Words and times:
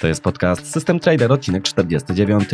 To 0.00 0.06
jest 0.06 0.22
podcast 0.22 0.72
System 0.72 1.00
Trader, 1.00 1.32
odcinek 1.32 1.62
49. 1.62 2.48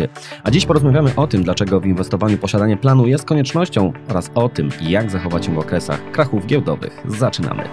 A 0.45 0.51
dziś 0.51 0.67
porozmawiamy 0.67 1.13
o 1.17 1.27
tym, 1.27 1.43
dlaczego 1.43 1.81
w 1.81 1.87
inwestowaniu 1.87 2.39
posiadanie 2.39 2.77
planu 2.77 3.07
jest 3.07 3.25
koniecznością 3.25 3.93
oraz 4.09 4.31
o 4.35 4.49
tym, 4.49 4.69
jak 4.83 5.11
zachować 5.11 5.47
się 5.47 5.55
w 5.55 5.59
okresach 5.59 6.11
krachów 6.13 6.47
giełdowych. 6.47 7.03
Zaczynamy. 7.09 7.69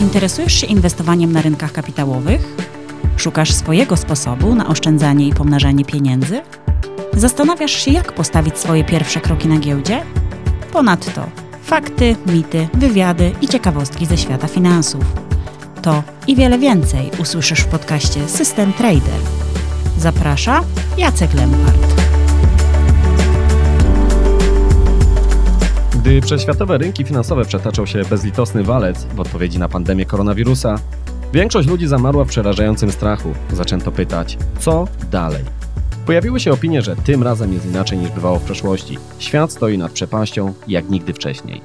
Interesujesz 0.00 0.52
się 0.52 0.66
inwestowaniem 0.66 1.32
na 1.32 1.42
rynkach 1.42 1.72
kapitałowych? 1.72 2.56
Szukasz 3.16 3.52
swojego 3.52 3.96
sposobu 3.96 4.54
na 4.54 4.66
oszczędzanie 4.66 5.28
i 5.28 5.34
pomnażanie 5.34 5.84
pieniędzy? 5.84 6.40
Zastanawiasz 7.12 7.84
się, 7.84 7.90
jak 7.90 8.12
postawić 8.12 8.58
swoje 8.58 8.84
pierwsze 8.84 9.20
kroki 9.20 9.48
na 9.48 9.58
giełdzie? 9.58 10.02
Ponadto 10.72 11.26
fakty, 11.66 12.16
mity, 12.26 12.68
wywiady 12.74 13.32
i 13.40 13.48
ciekawostki 13.48 14.06
ze 14.06 14.16
świata 14.16 14.48
finansów. 14.48 15.25
To 15.86 16.02
i 16.26 16.36
wiele 16.36 16.58
więcej 16.58 17.10
usłyszysz 17.18 17.60
w 17.60 17.66
podcaście 17.66 18.28
System 18.28 18.72
Trader. 18.72 19.20
Zaprasza 19.98 20.64
Jacek 20.98 21.34
Lempart. 21.34 22.02
Gdy 25.94 26.20
przez 26.20 26.42
światowe 26.42 26.78
rynki 26.78 27.04
finansowe 27.04 27.44
przetaczał 27.44 27.86
się 27.86 28.02
bezlitosny 28.10 28.64
walec 28.64 29.04
w 29.04 29.20
odpowiedzi 29.20 29.58
na 29.58 29.68
pandemię 29.68 30.06
koronawirusa, 30.06 30.78
większość 31.32 31.68
ludzi 31.68 31.86
zamarła 31.86 32.24
w 32.24 32.28
przerażającym 32.28 32.92
strachu. 32.92 33.32
Zaczęto 33.52 33.92
pytać, 33.92 34.38
co 34.58 34.88
dalej? 35.10 35.44
Pojawiły 36.06 36.40
się 36.40 36.52
opinie, 36.52 36.82
że 36.82 36.96
tym 36.96 37.22
razem 37.22 37.52
jest 37.52 37.66
inaczej 37.66 37.98
niż 37.98 38.10
bywało 38.10 38.38
w 38.38 38.44
przeszłości. 38.44 38.98
Świat 39.18 39.52
stoi 39.52 39.78
nad 39.78 39.92
przepaścią 39.92 40.52
jak 40.68 40.90
nigdy 40.90 41.12
wcześniej. 41.12 41.60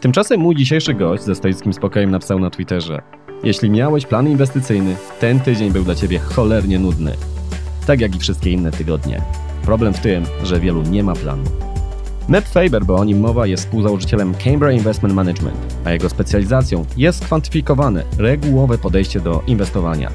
Tymczasem 0.00 0.40
mój 0.40 0.54
dzisiejszy 0.56 0.94
gość 0.94 1.22
ze 1.22 1.34
stoickim 1.34 1.72
spokojem 1.72 2.10
napisał 2.10 2.38
na 2.38 2.50
Twitterze: 2.50 3.02
Jeśli 3.44 3.70
miałeś 3.70 4.06
plan 4.06 4.28
inwestycyjny, 4.28 4.96
ten 5.20 5.40
tydzień 5.40 5.70
był 5.70 5.84
dla 5.84 5.94
ciebie 5.94 6.18
cholernie 6.18 6.78
nudny. 6.78 7.12
Tak 7.86 8.00
jak 8.00 8.16
i 8.16 8.18
wszystkie 8.18 8.50
inne 8.50 8.70
tygodnie. 8.70 9.22
Problem 9.64 9.94
w 9.94 10.00
tym, 10.00 10.24
że 10.44 10.60
wielu 10.60 10.82
nie 10.82 11.02
ma 11.02 11.14
planu. 11.14 11.44
Matt 12.28 12.48
Faber, 12.48 12.84
bo 12.84 12.96
o 12.96 13.04
nim 13.04 13.20
mowa, 13.20 13.46
jest 13.46 13.64
współzałożycielem 13.64 14.34
Cambridge 14.34 14.78
Investment 14.78 15.14
Management, 15.14 15.56
a 15.84 15.92
jego 15.92 16.08
specjalizacją 16.08 16.84
jest 16.96 17.24
skwantyfikowane, 17.24 18.04
regułowe 18.18 18.78
podejście 18.78 19.20
do 19.20 19.42
inwestowania. 19.46 20.10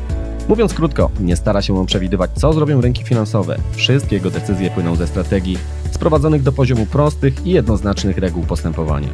Mówiąc 0.49 0.73
krótko, 0.73 1.09
nie 1.19 1.35
stara 1.35 1.61
się 1.61 1.79
on 1.79 1.85
przewidywać, 1.85 2.31
co 2.31 2.53
zrobią 2.53 2.81
rynki 2.81 3.03
finansowe. 3.03 3.57
Wszystkie 3.71 4.15
jego 4.15 4.29
decyzje 4.29 4.69
płyną 4.69 4.95
ze 4.95 5.07
strategii 5.07 5.57
sprowadzonych 5.91 6.43
do 6.43 6.51
poziomu 6.51 6.85
prostych 6.85 7.47
i 7.47 7.51
jednoznacznych 7.51 8.17
reguł 8.17 8.43
postępowania. 8.43 9.09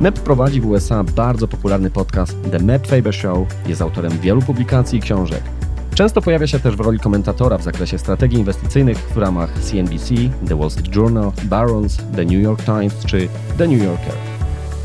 MEP 0.00 0.20
prowadzi 0.20 0.60
w 0.60 0.66
USA 0.66 1.04
bardzo 1.04 1.48
popularny 1.48 1.90
podcast 1.90 2.36
The 2.50 2.58
Map 2.58 2.86
Faber 2.86 3.14
Show, 3.14 3.48
jest 3.66 3.82
autorem 3.82 4.18
wielu 4.18 4.42
publikacji 4.42 4.98
i 4.98 5.02
książek. 5.02 5.42
Często 5.94 6.22
pojawia 6.22 6.46
się 6.46 6.60
też 6.60 6.76
w 6.76 6.80
roli 6.80 6.98
komentatora 6.98 7.58
w 7.58 7.62
zakresie 7.62 7.98
strategii 7.98 8.38
inwestycyjnych 8.38 8.98
w 8.98 9.16
ramach 9.16 9.50
CNBC, 9.60 10.14
The 10.48 10.58
Wall 10.58 10.70
Street 10.70 10.96
Journal, 10.96 11.32
Barron's, 11.48 12.02
The 12.16 12.24
New 12.24 12.42
York 12.42 12.64
Times 12.64 13.04
czy 13.06 13.28
The 13.58 13.68
New 13.68 13.82
Yorker. 13.82 14.33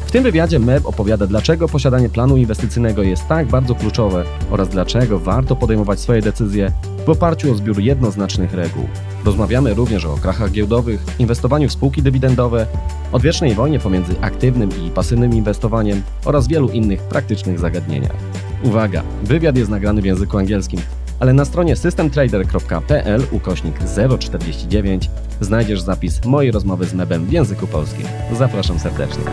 W 0.09 0.11
tym 0.11 0.23
wywiadzie 0.23 0.59
MEB 0.59 0.85
opowiada, 0.85 1.27
dlaczego 1.27 1.67
posiadanie 1.67 2.09
planu 2.09 2.37
inwestycyjnego 2.37 3.03
jest 3.03 3.27
tak 3.27 3.47
bardzo 3.47 3.75
kluczowe 3.75 4.23
oraz 4.51 4.69
dlaczego 4.69 5.19
warto 5.19 5.55
podejmować 5.55 5.99
swoje 5.99 6.21
decyzje 6.21 6.71
w 7.05 7.09
oparciu 7.09 7.51
o 7.51 7.55
zbiór 7.55 7.79
jednoznacznych 7.79 8.53
reguł. 8.53 8.83
Rozmawiamy 9.25 9.73
również 9.73 10.05
o 10.05 10.17
krachach 10.17 10.51
giełdowych, 10.51 11.05
inwestowaniu 11.19 11.69
w 11.69 11.71
spółki 11.71 12.01
dywidendowe, 12.01 12.67
odwiecznej 13.11 13.53
wojnie 13.53 13.79
pomiędzy 13.79 14.15
aktywnym 14.21 14.69
i 14.85 14.89
pasywnym 14.89 15.33
inwestowaniem 15.33 16.01
oraz 16.25 16.47
wielu 16.47 16.69
innych 16.69 17.01
praktycznych 17.01 17.59
zagadnieniach. 17.59 18.15
Uwaga, 18.63 19.03
wywiad 19.23 19.57
jest 19.57 19.71
nagrany 19.71 20.01
w 20.01 20.05
języku 20.05 20.37
angielskim, 20.37 20.79
ale 21.19 21.33
na 21.33 21.45
stronie 21.45 21.75
systemtrader.pl 21.75 23.23
ukośnik 23.31 23.75
049 24.19 25.09
znajdziesz 25.41 25.81
zapis 25.81 26.25
mojej 26.25 26.51
rozmowy 26.51 26.85
z 26.85 26.93
Mebem 26.93 27.25
w 27.25 27.31
języku 27.31 27.67
polskim. 27.67 28.05
Zapraszam 28.37 28.79
serdecznie. 28.79 29.23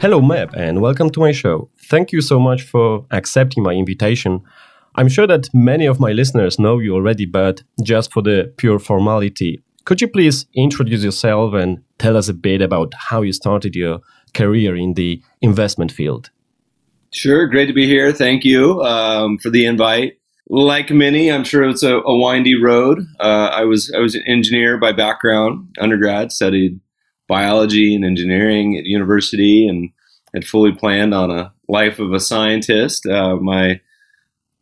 Hello, 0.00 0.20
Meb, 0.20 0.54
and 0.54 0.80
welcome 0.80 1.10
to 1.10 1.18
my 1.18 1.32
show. 1.32 1.68
Thank 1.76 2.12
you 2.12 2.20
so 2.20 2.38
much 2.38 2.62
for 2.62 3.04
accepting 3.10 3.64
my 3.64 3.72
invitation. 3.72 4.40
I'm 4.94 5.08
sure 5.08 5.26
that 5.26 5.48
many 5.52 5.86
of 5.86 5.98
my 5.98 6.12
listeners 6.12 6.56
know 6.56 6.78
you 6.78 6.94
already, 6.94 7.26
but 7.26 7.64
just 7.82 8.12
for 8.12 8.22
the 8.22 8.54
pure 8.58 8.78
formality, 8.78 9.60
could 9.86 10.00
you 10.00 10.06
please 10.06 10.46
introduce 10.54 11.02
yourself 11.02 11.52
and 11.54 11.82
tell 11.98 12.16
us 12.16 12.28
a 12.28 12.32
bit 12.32 12.62
about 12.62 12.94
how 12.94 13.22
you 13.22 13.32
started 13.32 13.74
your 13.74 13.98
career 14.34 14.76
in 14.76 14.94
the 14.94 15.20
investment 15.42 15.90
field? 15.90 16.30
Sure, 17.10 17.48
great 17.48 17.66
to 17.66 17.72
be 17.72 17.86
here. 17.86 18.12
Thank 18.12 18.44
you 18.44 18.80
um, 18.82 19.38
for 19.38 19.50
the 19.50 19.66
invite. 19.66 20.20
Like 20.48 20.90
many, 20.90 21.32
I'm 21.32 21.42
sure 21.42 21.64
it's 21.64 21.82
a, 21.82 21.96
a 21.96 22.16
windy 22.16 22.54
road. 22.54 23.00
Uh, 23.18 23.50
I 23.52 23.64
was 23.64 23.92
I 23.94 23.98
was 23.98 24.14
an 24.14 24.22
engineer 24.28 24.78
by 24.78 24.92
background, 24.92 25.74
undergrad, 25.80 26.30
studied 26.30 26.78
biology 27.28 27.94
and 27.94 28.04
engineering 28.04 28.76
at 28.76 28.84
university, 28.84 29.66
and 29.66 29.90
had 30.34 30.46
fully 30.46 30.72
planned 30.72 31.14
on 31.14 31.30
a 31.30 31.52
life 31.68 31.98
of 31.98 32.12
a 32.12 32.20
scientist. 32.20 33.06
Uh, 33.06 33.36
my 33.36 33.80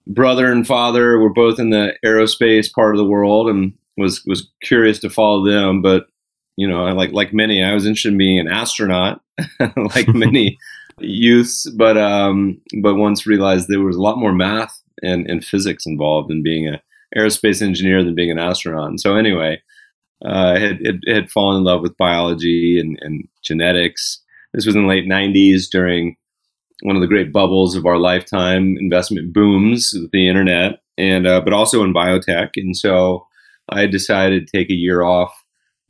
brother 0.07 0.51
and 0.51 0.67
father 0.67 1.19
were 1.19 1.33
both 1.33 1.59
in 1.59 1.71
the 1.71 1.95
aerospace 2.05 2.73
part 2.73 2.95
of 2.95 2.99
the 2.99 3.09
world, 3.09 3.49
and 3.49 3.73
was 3.97 4.25
was 4.27 4.51
curious 4.63 4.99
to 5.01 5.11
follow 5.11 5.45
them. 5.45 5.83
But 5.83 6.07
you 6.57 6.69
know, 6.69 6.85
like 6.95 7.13
like 7.13 7.33
many, 7.33 7.63
I 7.63 7.75
was 7.75 7.87
interested 7.87 8.13
in 8.13 8.19
being 8.19 8.39
an 8.39 8.49
astronaut, 8.49 9.21
like 9.77 10.09
many 10.15 10.59
youths, 11.01 11.69
but 11.71 11.97
um, 11.97 12.61
but 12.83 12.97
once 12.97 13.27
realized 13.27 13.69
there 13.69 13.81
was 13.81 13.97
a 13.97 14.03
lot 14.03 14.19
more 14.19 14.33
math 14.33 14.83
and, 15.03 15.29
and 15.31 15.45
physics 15.45 15.87
involved 15.87 16.31
in 16.31 16.43
being 16.43 16.67
an 16.67 16.81
aerospace 17.17 17.63
engineer 17.63 18.03
than 18.03 18.15
being 18.15 18.31
an 18.31 18.39
astronaut. 18.39 18.89
And 18.89 19.01
so 19.01 19.15
anyway, 19.17 19.61
uh, 20.25 20.59
had, 20.59 20.79
had, 20.85 21.01
had 21.07 21.31
fallen 21.31 21.59
in 21.59 21.65
love 21.65 21.83
with 21.83 21.97
biology 21.97 22.81
and, 22.81 22.99
and 23.03 23.29
genetics. 23.43 24.23
This 24.55 24.67
was 24.67 24.75
in 24.75 24.83
the 24.83 24.89
late 24.89 25.07
'90s 25.07 25.69
during 25.71 26.17
one 26.83 26.97
of 26.97 27.03
the 27.03 27.09
great 27.09 27.33
bubbles 27.33 27.75
of 27.75 27.87
our 27.87 27.99
lifetime, 27.99 28.77
investment 28.79 29.33
booms 29.33 29.95
the 30.13 30.29
internet, 30.29 30.81
and 30.99 31.27
uh, 31.27 31.41
but 31.41 31.53
also 31.53 31.83
in 31.83 31.95
biotech. 31.95 32.51
And 32.57 32.77
so 32.77 33.27
I 33.69 33.87
decided 33.87 34.47
to 34.47 34.57
take 34.57 34.71
a 34.71 34.75
year 34.75 35.03
off, 35.03 35.35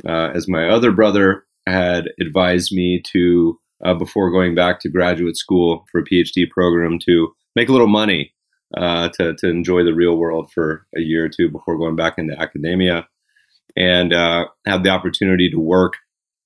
uh, 0.08 0.30
as 0.34 0.48
my 0.48 0.68
other 0.68 0.92
brother 0.92 1.44
had 1.66 2.10
advised 2.20 2.72
me 2.72 3.02
to 3.12 3.58
uh, 3.84 3.94
before 3.94 4.30
going 4.30 4.54
back 4.54 4.80
to 4.80 4.88
graduate 4.88 5.36
school 5.36 5.84
for 5.90 6.00
a 6.00 6.04
PhD 6.04 6.48
program 6.48 6.98
to 7.00 7.32
make 7.54 7.68
a 7.68 7.72
little 7.72 7.88
money 7.88 8.32
uh, 8.76 9.08
to, 9.10 9.34
to 9.34 9.48
enjoy 9.48 9.84
the 9.84 9.94
real 9.94 10.16
world 10.16 10.50
for 10.52 10.86
a 10.96 11.00
year 11.00 11.24
or 11.24 11.28
two 11.28 11.50
before 11.50 11.76
going 11.76 11.96
back 11.96 12.14
into 12.18 12.40
academia 12.40 13.06
and 13.76 14.12
uh, 14.12 14.46
had 14.66 14.82
the 14.82 14.90
opportunity 14.90 15.50
to 15.50 15.58
work 15.58 15.94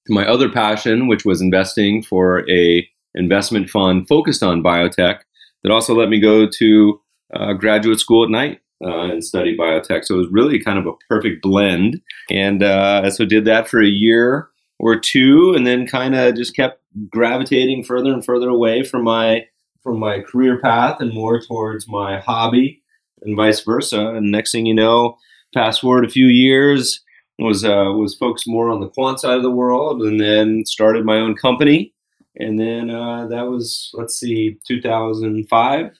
my 0.09 0.27
other 0.27 0.49
passion, 0.51 1.07
which 1.07 1.25
was 1.25 1.41
investing 1.41 2.03
for 2.03 2.49
a 2.51 2.89
investment 3.15 3.69
fund 3.69 4.09
focused 4.09 4.43
on 4.43 4.63
biotech 4.63 5.21
that 5.63 5.73
also 5.73 5.95
let 5.95 6.09
me 6.09 6.21
go 6.21 6.47
to 6.47 7.01
uh, 7.35 7.53
graduate 7.53 8.01
school 8.01 8.25
at 8.25 8.31
night 8.31 8.61
uh, 8.85 9.11
and 9.11 9.25
study 9.25 9.57
biotech. 9.57 10.05
So 10.05 10.15
it 10.15 10.19
was 10.19 10.29
really 10.31 10.59
kind 10.63 10.79
of 10.79 10.87
a 10.87 10.93
perfect 11.09 11.43
blend. 11.43 12.01
And 12.31 12.63
uh, 12.63 13.11
so 13.11 13.25
did 13.25 13.45
that 13.45 13.69
for 13.69 13.81
a 13.81 13.87
year 13.87 14.49
or 14.79 14.99
two, 14.99 15.53
and 15.55 15.67
then 15.67 15.87
kind 15.87 16.15
of 16.15 16.35
just 16.35 16.57
kept 16.57 16.81
gravitating 17.11 17.85
further 17.85 18.13
and 18.13 18.25
further 18.25 18.49
away 18.49 18.83
from 18.83 19.05
my 19.05 19.47
from 19.83 19.99
my 19.99 20.21
career 20.21 20.59
path 20.61 21.01
and 21.01 21.15
more 21.15 21.41
towards 21.41 21.89
my 21.89 22.21
hobby, 22.21 22.83
and 23.23 23.37
vice 23.37 23.61
versa. 23.61 24.09
And 24.09 24.31
next 24.31 24.53
thing 24.53 24.67
you 24.67 24.75
know, 24.75 25.17
fast 25.55 25.81
forward 25.81 26.05
a 26.05 26.11
few 26.11 26.27
years, 26.27 27.03
was 27.41 27.65
uh, 27.65 27.93
was 27.97 28.15
focused 28.15 28.49
more 28.49 28.71
on 28.71 28.81
the 28.81 28.89
quant 28.89 29.21
side 29.21 29.37
of 29.37 29.43
the 29.43 29.51
world, 29.51 30.03
and 30.03 30.21
then 30.21 30.65
started 30.67 31.05
my 31.05 31.17
own 31.17 31.35
company. 31.35 31.93
And 32.37 32.59
then 32.59 32.91
uh, 32.91 33.27
that 33.29 33.49
was 33.49 33.91
let's 33.95 34.19
see, 34.19 34.59
2005. 34.67 35.91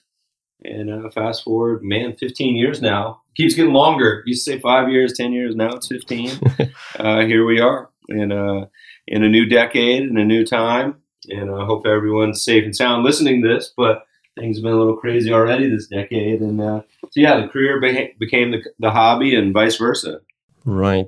And 0.63 0.91
uh, 0.91 1.09
fast 1.09 1.43
forward, 1.43 1.83
man, 1.83 2.15
15 2.15 2.55
years 2.55 2.81
now. 2.81 3.21
Keeps 3.35 3.55
getting 3.55 3.73
longer. 3.73 4.21
You 4.27 4.35
say 4.35 4.59
five 4.59 4.89
years, 4.89 5.13
10 5.13 5.33
years. 5.33 5.55
Now 5.55 5.69
it's 5.69 5.87
15. 5.87 6.31
uh, 6.99 7.21
here 7.21 7.45
we 7.45 7.59
are 7.59 7.89
in 8.09 8.31
a 8.31 8.69
in 9.07 9.23
a 9.23 9.29
new 9.29 9.45
decade 9.45 10.03
and 10.03 10.17
a 10.17 10.25
new 10.25 10.45
time. 10.45 10.95
And 11.29 11.49
I 11.49 11.65
hope 11.65 11.85
everyone's 11.85 12.43
safe 12.43 12.63
and 12.63 12.75
sound 12.75 13.03
listening 13.03 13.41
to 13.41 13.47
this. 13.47 13.73
But 13.75 14.05
things 14.37 14.57
have 14.57 14.63
been 14.63 14.73
a 14.73 14.77
little 14.77 14.97
crazy 14.97 15.31
already 15.31 15.69
this 15.69 15.87
decade. 15.87 16.41
And 16.41 16.61
uh, 16.61 16.81
so 17.03 17.19
yeah, 17.19 17.39
the 17.39 17.47
career 17.47 17.79
beha- 17.79 18.13
became 18.19 18.51
the, 18.51 18.63
the 18.79 18.91
hobby, 18.91 19.35
and 19.35 19.53
vice 19.53 19.77
versa. 19.77 20.21
Right. 20.63 21.07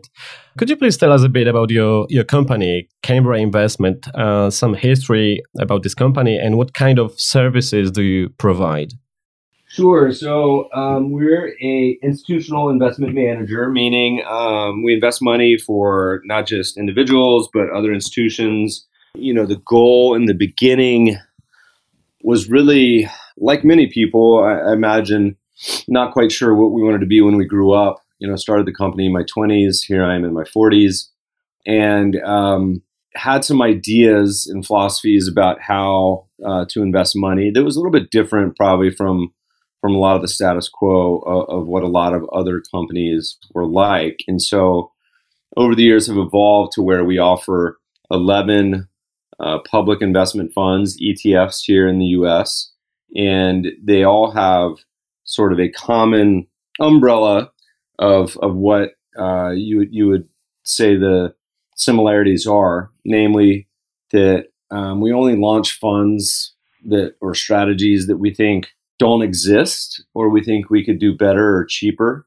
Could 0.57 0.69
you 0.69 0.75
please 0.75 0.97
tell 0.97 1.11
us 1.11 1.23
a 1.23 1.29
bit 1.29 1.47
about 1.47 1.69
your, 1.69 2.07
your 2.09 2.23
company, 2.23 2.89
Cambria 3.03 3.41
Investment, 3.41 4.07
uh, 4.15 4.49
some 4.49 4.73
history 4.73 5.43
about 5.59 5.83
this 5.83 5.93
company, 5.93 6.37
and 6.37 6.57
what 6.57 6.73
kind 6.73 6.97
of 6.97 7.13
services 7.17 7.91
do 7.91 8.01
you 8.01 8.29
provide? 8.29 8.93
Sure. 9.67 10.11
So 10.11 10.71
um, 10.71 11.11
we're 11.11 11.55
a 11.59 11.97
institutional 12.03 12.69
investment 12.69 13.15
manager, 13.15 13.69
meaning 13.69 14.23
um, 14.29 14.83
we 14.83 14.93
invest 14.93 15.19
money 15.19 15.57
for 15.57 16.21
not 16.25 16.45
just 16.45 16.77
individuals 16.77 17.49
but 17.51 17.71
other 17.71 17.91
institutions. 17.91 18.87
You 19.15 19.33
know, 19.33 19.47
the 19.47 19.61
goal 19.65 20.13
in 20.13 20.25
the 20.25 20.35
beginning 20.35 21.17
was 22.21 22.49
really 22.49 23.09
like 23.37 23.63
many 23.63 23.87
people, 23.87 24.43
I, 24.43 24.69
I 24.69 24.73
imagine 24.73 25.37
not 25.87 26.13
quite 26.13 26.31
sure 26.31 26.53
what 26.53 26.71
we 26.71 26.83
wanted 26.83 26.99
to 26.99 27.07
be 27.07 27.21
when 27.21 27.37
we 27.37 27.45
grew 27.45 27.71
up. 27.71 28.02
You 28.19 28.27
know, 28.29 28.35
started 28.35 28.65
the 28.65 28.73
company 28.73 29.05
in 29.07 29.13
my 29.13 29.23
20s. 29.23 29.85
Here 29.85 30.03
I 30.03 30.15
am 30.15 30.23
in 30.23 30.33
my 30.33 30.43
40s, 30.43 31.09
and 31.65 32.15
um, 32.21 32.81
had 33.15 33.43
some 33.43 33.61
ideas 33.61 34.47
and 34.47 34.65
philosophies 34.65 35.27
about 35.27 35.61
how 35.61 36.27
uh, 36.45 36.65
to 36.69 36.81
invest 36.81 37.15
money 37.15 37.51
that 37.51 37.63
was 37.63 37.75
a 37.75 37.79
little 37.79 37.91
bit 37.91 38.11
different, 38.11 38.55
probably 38.55 38.89
from 38.89 39.33
from 39.81 39.95
a 39.95 39.99
lot 39.99 40.15
of 40.15 40.21
the 40.21 40.29
status 40.29 40.69
quo 40.69 41.17
of, 41.25 41.49
of, 41.49 41.67
what 41.67 41.83
a 41.83 41.87
lot 41.87 42.13
of 42.13 42.23
other 42.31 42.63
companies 42.73 43.37
were 43.53 43.65
like. 43.65 44.23
And 44.29 44.41
so, 44.41 44.93
over 45.57 45.75
the 45.75 45.83
years, 45.83 46.07
have 46.07 46.15
evolved 46.17 46.71
to 46.73 46.81
where 46.81 47.03
we 47.03 47.17
offer 47.17 47.77
11 48.09 48.87
uh, 49.41 49.59
public 49.69 50.01
investment 50.01 50.53
funds, 50.53 50.97
ETFs, 51.01 51.61
here 51.65 51.85
in 51.85 51.99
the 51.99 52.05
U.S., 52.05 52.71
and 53.13 53.67
they 53.83 54.03
all 54.03 54.31
have 54.31 54.77
sort 55.25 55.51
of 55.51 55.59
a 55.59 55.69
common 55.69 56.47
umbrella 56.79 57.51
of 57.99 58.37
of 58.37 58.55
what 58.55 58.91
uh, 59.17 59.51
you 59.51 59.87
you 59.89 60.07
would 60.07 60.27
say 60.63 60.95
the 60.95 61.33
similarities 61.75 62.47
are, 62.47 62.89
namely 63.05 63.67
that 64.11 64.47
um, 64.71 65.01
we 65.01 65.11
only 65.11 65.35
launch 65.35 65.77
funds 65.79 66.53
that 66.85 67.15
or 67.21 67.33
strategies 67.33 68.07
that 68.07 68.17
we 68.17 68.33
think 68.33 68.67
don't 68.99 69.21
exist 69.21 70.03
or 70.13 70.29
we 70.29 70.43
think 70.43 70.69
we 70.69 70.85
could 70.85 70.99
do 70.99 71.15
better 71.15 71.57
or 71.57 71.65
cheaper. 71.65 72.25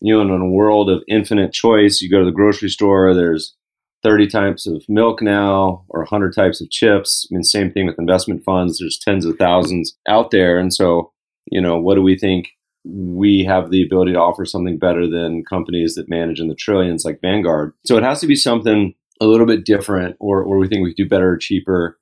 You 0.00 0.14
know, 0.14 0.34
in 0.34 0.40
a 0.40 0.48
world 0.48 0.90
of 0.90 1.02
infinite 1.08 1.52
choice, 1.52 2.00
you 2.00 2.10
go 2.10 2.20
to 2.20 2.24
the 2.24 2.30
grocery 2.30 2.68
store, 2.68 3.14
there's 3.14 3.56
30 4.04 4.28
types 4.28 4.66
of 4.66 4.84
milk 4.88 5.22
now 5.22 5.84
or 5.88 6.00
100 6.00 6.34
types 6.34 6.60
of 6.60 6.70
chips. 6.70 7.26
I 7.30 7.34
mean, 7.34 7.42
same 7.42 7.72
thing 7.72 7.86
with 7.86 7.98
investment 7.98 8.44
funds. 8.44 8.78
There's 8.78 8.98
tens 8.98 9.24
of 9.24 9.36
thousands 9.38 9.96
out 10.08 10.30
there. 10.30 10.58
And 10.58 10.72
so, 10.72 11.12
you 11.50 11.60
know, 11.60 11.78
what 11.78 11.96
do 11.96 12.02
we 12.02 12.16
think? 12.16 12.48
We 12.90 13.44
have 13.44 13.70
the 13.70 13.82
ability 13.82 14.12
to 14.12 14.18
offer 14.18 14.44
something 14.44 14.78
better 14.78 15.08
than 15.08 15.44
companies 15.44 15.94
that 15.94 16.08
manage 16.08 16.40
in 16.40 16.48
the 16.48 16.54
trillions 16.54 17.04
like 17.04 17.20
Vanguard. 17.20 17.74
So 17.84 17.96
it 17.96 18.02
has 18.02 18.20
to 18.20 18.26
be 18.26 18.36
something 18.36 18.94
a 19.20 19.26
little 19.26 19.46
bit 19.46 19.64
different 19.64 20.16
or, 20.20 20.42
or 20.42 20.58
we 20.58 20.68
think 20.68 20.82
we 20.82 20.90
could 20.90 21.02
do 21.02 21.08
better 21.08 21.32
or 21.32 21.36
cheaper. 21.36 21.98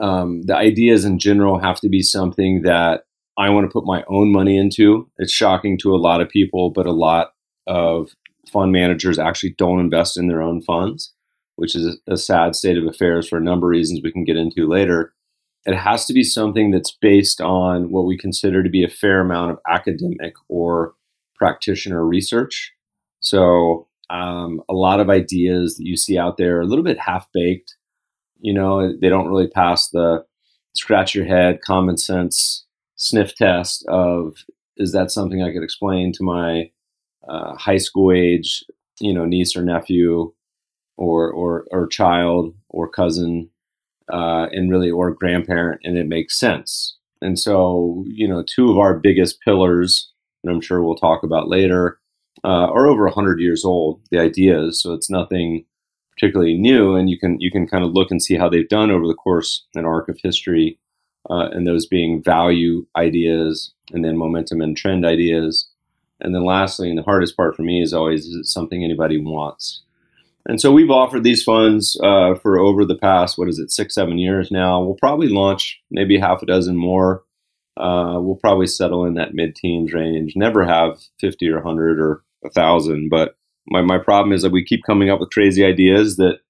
Um, 0.00 0.42
the 0.42 0.56
ideas 0.56 1.04
in 1.04 1.18
general 1.18 1.58
have 1.58 1.80
to 1.80 1.88
be 1.88 2.02
something 2.02 2.62
that 2.62 3.04
I 3.38 3.48
want 3.50 3.64
to 3.64 3.72
put 3.72 3.86
my 3.86 4.04
own 4.08 4.30
money 4.32 4.58
into. 4.58 5.08
It's 5.18 5.32
shocking 5.32 5.78
to 5.78 5.94
a 5.94 5.96
lot 5.98 6.20
of 6.20 6.28
people, 6.28 6.70
but 6.70 6.86
a 6.86 6.92
lot 6.92 7.32
of 7.66 8.10
fund 8.50 8.72
managers 8.72 9.18
actually 9.18 9.54
don't 9.56 9.80
invest 9.80 10.18
in 10.18 10.28
their 10.28 10.42
own 10.42 10.60
funds, 10.60 11.12
which 11.56 11.74
is 11.74 11.98
a, 12.06 12.12
a 12.12 12.16
sad 12.16 12.54
state 12.54 12.76
of 12.76 12.86
affairs 12.86 13.28
for 13.28 13.38
a 13.38 13.42
number 13.42 13.68
of 13.68 13.70
reasons 13.70 14.00
we 14.02 14.12
can 14.12 14.24
get 14.24 14.36
into 14.36 14.68
later. 14.68 15.14
It 15.66 15.76
has 15.76 16.06
to 16.06 16.14
be 16.14 16.24
something 16.24 16.70
that's 16.70 16.96
based 17.00 17.40
on 17.40 17.90
what 17.90 18.06
we 18.06 18.16
consider 18.16 18.62
to 18.62 18.70
be 18.70 18.82
a 18.82 18.88
fair 18.88 19.20
amount 19.20 19.52
of 19.52 19.58
academic 19.68 20.34
or 20.48 20.94
practitioner 21.36 22.04
research. 22.04 22.72
So 23.20 23.88
um, 24.08 24.62
a 24.68 24.74
lot 24.74 25.00
of 25.00 25.10
ideas 25.10 25.76
that 25.76 25.86
you 25.86 25.96
see 25.96 26.18
out 26.18 26.36
there 26.36 26.58
are 26.58 26.62
a 26.62 26.66
little 26.66 26.84
bit 26.84 26.98
half 26.98 27.28
baked. 27.32 27.76
You 28.40 28.54
know, 28.54 28.96
they 28.96 29.08
don't 29.08 29.28
really 29.28 29.48
pass 29.48 29.90
the 29.90 30.24
scratch 30.74 31.14
your 31.14 31.26
head, 31.26 31.60
common 31.60 31.96
sense 31.96 32.64
sniff 32.96 33.34
test 33.34 33.84
of 33.88 34.34
is 34.76 34.92
that 34.92 35.10
something 35.10 35.42
I 35.42 35.52
could 35.52 35.62
explain 35.62 36.12
to 36.12 36.22
my 36.22 36.70
uh, 37.28 37.54
high 37.56 37.78
school 37.78 38.12
age, 38.12 38.64
you 39.00 39.12
know, 39.12 39.24
niece 39.24 39.56
or 39.56 39.62
nephew, 39.62 40.32
or 40.96 41.30
or 41.30 41.66
or 41.70 41.86
child 41.86 42.54
or 42.68 42.88
cousin, 42.88 43.50
uh, 44.12 44.48
and 44.52 44.70
really 44.70 44.90
or 44.90 45.12
grandparent, 45.12 45.80
and 45.84 45.96
it 45.96 46.08
makes 46.08 46.38
sense. 46.38 46.96
And 47.22 47.38
so, 47.38 48.04
you 48.06 48.26
know, 48.26 48.42
two 48.42 48.70
of 48.70 48.78
our 48.78 48.98
biggest 48.98 49.40
pillars, 49.40 50.10
and 50.42 50.52
I'm 50.52 50.60
sure 50.60 50.82
we'll 50.82 50.96
talk 50.96 51.22
about 51.22 51.48
later, 51.48 51.98
uh, 52.44 52.68
are 52.70 52.86
over 52.86 53.04
100 53.04 53.40
years 53.40 53.64
old. 53.64 54.00
The 54.10 54.18
ideas, 54.18 54.82
so 54.82 54.94
it's 54.94 55.10
nothing 55.10 55.64
particularly 56.12 56.56
new, 56.56 56.94
and 56.94 57.10
you 57.10 57.18
can 57.18 57.40
you 57.40 57.50
can 57.50 57.66
kind 57.66 57.84
of 57.84 57.92
look 57.92 58.10
and 58.10 58.22
see 58.22 58.36
how 58.36 58.48
they've 58.48 58.68
done 58.68 58.90
over 58.90 59.06
the 59.06 59.14
course 59.14 59.64
and 59.74 59.86
arc 59.86 60.08
of 60.08 60.18
history, 60.22 60.78
uh, 61.28 61.48
and 61.52 61.66
those 61.66 61.86
being 61.86 62.22
value 62.22 62.86
ideas, 62.96 63.72
and 63.92 64.04
then 64.04 64.16
momentum 64.16 64.60
and 64.60 64.76
trend 64.76 65.04
ideas, 65.04 65.68
and 66.20 66.34
then 66.34 66.44
lastly, 66.44 66.88
and 66.88 66.98
the 66.98 67.02
hardest 67.02 67.36
part 67.36 67.56
for 67.56 67.62
me 67.62 67.82
is 67.82 67.92
always 67.92 68.26
is 68.26 68.34
it 68.34 68.46
something 68.46 68.82
anybody 68.82 69.18
wants. 69.18 69.82
And 70.46 70.60
so 70.60 70.72
we've 70.72 70.90
offered 70.90 71.22
these 71.22 71.42
funds 71.42 71.98
uh, 72.02 72.34
for 72.34 72.58
over 72.58 72.84
the 72.84 72.96
past 72.96 73.36
what 73.36 73.48
is 73.48 73.58
it 73.58 73.70
six 73.70 73.94
seven 73.94 74.18
years 74.18 74.50
now. 74.50 74.82
We'll 74.82 74.94
probably 74.94 75.28
launch 75.28 75.80
maybe 75.90 76.18
half 76.18 76.42
a 76.42 76.46
dozen 76.46 76.76
more 76.76 77.24
uh, 77.80 78.18
we'll 78.20 78.36
probably 78.36 78.66
settle 78.66 79.06
in 79.06 79.14
that 79.14 79.34
mid-teens 79.34 79.92
range. 79.92 80.34
Never 80.36 80.64
have 80.64 81.00
50 81.20 81.48
or 81.48 81.56
100 81.56 81.98
or 81.98 82.22
a 82.44 82.50
thousand. 82.50 83.08
But 83.08 83.36
my, 83.66 83.80
my 83.80 83.98
problem 83.98 84.32
is 84.32 84.42
that 84.42 84.52
we 84.52 84.64
keep 84.64 84.82
coming 84.84 85.08
up 85.08 85.18
with 85.18 85.30
crazy 85.30 85.64
ideas 85.64 86.16
that 86.16 86.40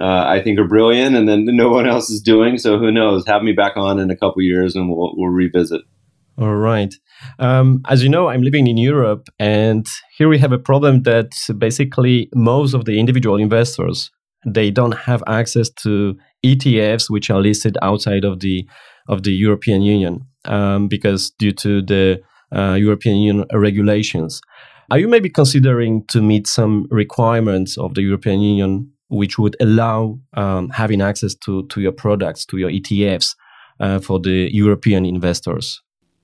uh, 0.00 0.24
I 0.26 0.40
think 0.42 0.58
are 0.58 0.68
brilliant, 0.68 1.16
and 1.16 1.28
then 1.28 1.44
no 1.44 1.68
one 1.68 1.86
else 1.86 2.08
is 2.08 2.22
doing. 2.22 2.56
So 2.56 2.78
who 2.78 2.90
knows? 2.90 3.26
Have 3.26 3.42
me 3.42 3.52
back 3.52 3.76
on 3.76 3.98
in 3.98 4.10
a 4.10 4.16
couple 4.16 4.40
years, 4.42 4.74
and 4.74 4.88
we'll 4.88 5.12
we'll 5.16 5.28
revisit. 5.28 5.82
All 6.38 6.54
right. 6.54 6.94
Um, 7.38 7.82
as 7.88 8.02
you 8.02 8.08
know, 8.08 8.28
I'm 8.28 8.42
living 8.42 8.66
in 8.66 8.76
Europe, 8.76 9.28
and 9.38 9.86
here 10.16 10.28
we 10.28 10.38
have 10.38 10.52
a 10.52 10.58
problem 10.58 11.02
that 11.02 11.32
basically 11.58 12.28
most 12.34 12.74
of 12.74 12.84
the 12.84 12.98
individual 12.98 13.36
investors 13.36 14.10
they 14.46 14.70
don't 14.70 14.92
have 14.92 15.22
access 15.26 15.68
to 15.68 16.16
ETFs, 16.44 17.10
which 17.10 17.30
are 17.30 17.40
listed 17.40 17.76
outside 17.82 18.24
of 18.24 18.40
the 18.40 18.66
of 19.08 19.22
the 19.22 19.32
European 19.32 19.82
Union, 19.82 20.26
um, 20.46 20.88
because 20.88 21.30
due 21.38 21.52
to 21.52 21.82
the 21.82 22.22
uh, 22.54 22.74
European 22.74 23.16
Union 23.16 23.46
regulations. 23.52 24.40
Are 24.90 24.98
you 24.98 25.08
maybe 25.08 25.28
considering 25.28 26.04
to 26.08 26.20
meet 26.20 26.46
some 26.46 26.86
requirements 26.90 27.78
of 27.78 27.94
the 27.94 28.02
European 28.02 28.40
Union 28.40 28.90
which 29.08 29.38
would 29.38 29.56
allow 29.60 30.18
um, 30.34 30.68
having 30.70 31.00
access 31.00 31.34
to, 31.34 31.66
to 31.68 31.80
your 31.80 31.92
products, 31.92 32.44
to 32.46 32.56
your 32.58 32.70
ETFs 32.70 33.34
uh, 33.78 33.98
for 34.00 34.18
the 34.20 34.48
European 34.52 35.04
investors? 35.04 35.80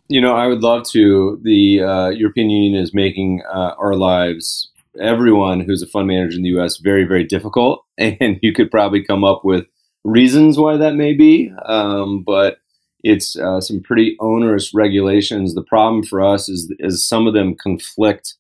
You 0.09 0.21
know, 0.21 0.35
I 0.35 0.47
would 0.47 0.63
love 0.63 0.87
to. 0.91 1.41
The 1.43 1.83
uh, 1.83 2.09
European 2.11 2.51
Union 2.51 2.81
is 2.81 2.95
making 2.95 3.43
uh, 3.53 3.75
our 3.79 3.97
lives, 3.97 4.71
everyone 5.01 5.61
who's 5.61 5.83
a 5.83 5.87
fund 5.87 6.07
manager 6.07 6.37
in 6.37 6.43
the 6.43 6.59
US, 6.61 6.77
very, 6.77 7.05
very 7.05 7.25
difficult. 7.25 7.85
And 7.99 8.39
you 8.43 8.53
could 8.53 8.71
probably 8.71 9.03
come 9.03 9.25
up 9.25 9.45
with 9.45 9.65
reasons 10.05 10.59
why 10.59 10.77
that 10.77 10.95
may 10.95 11.15
be. 11.15 11.51
Um, 11.65 12.23
but 12.23 12.59
it's 13.03 13.37
uh, 13.39 13.61
some 13.61 13.81
pretty 13.81 14.17
onerous 14.21 14.75
regulations. 14.75 15.55
The 15.55 15.63
problem 15.63 16.03
for 16.03 16.23
us 16.23 16.49
is, 16.49 16.73
is 16.79 17.07
some 17.07 17.27
of 17.27 17.35
them 17.35 17.55
conflict 17.55 18.35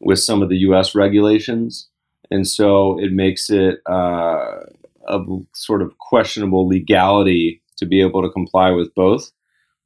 with 0.00 0.18
some 0.18 0.42
of 0.42 0.48
the 0.48 0.58
U.S. 0.58 0.94
regulations, 0.94 1.88
and 2.30 2.46
so 2.46 2.98
it 2.98 3.12
makes 3.12 3.48
it 3.50 3.80
uh, 3.86 4.60
of 5.06 5.26
sort 5.54 5.82
of 5.82 5.96
questionable 5.98 6.66
legality 6.66 7.62
to 7.76 7.86
be 7.86 8.00
able 8.00 8.22
to 8.22 8.30
comply 8.30 8.70
with 8.70 8.94
both. 8.94 9.30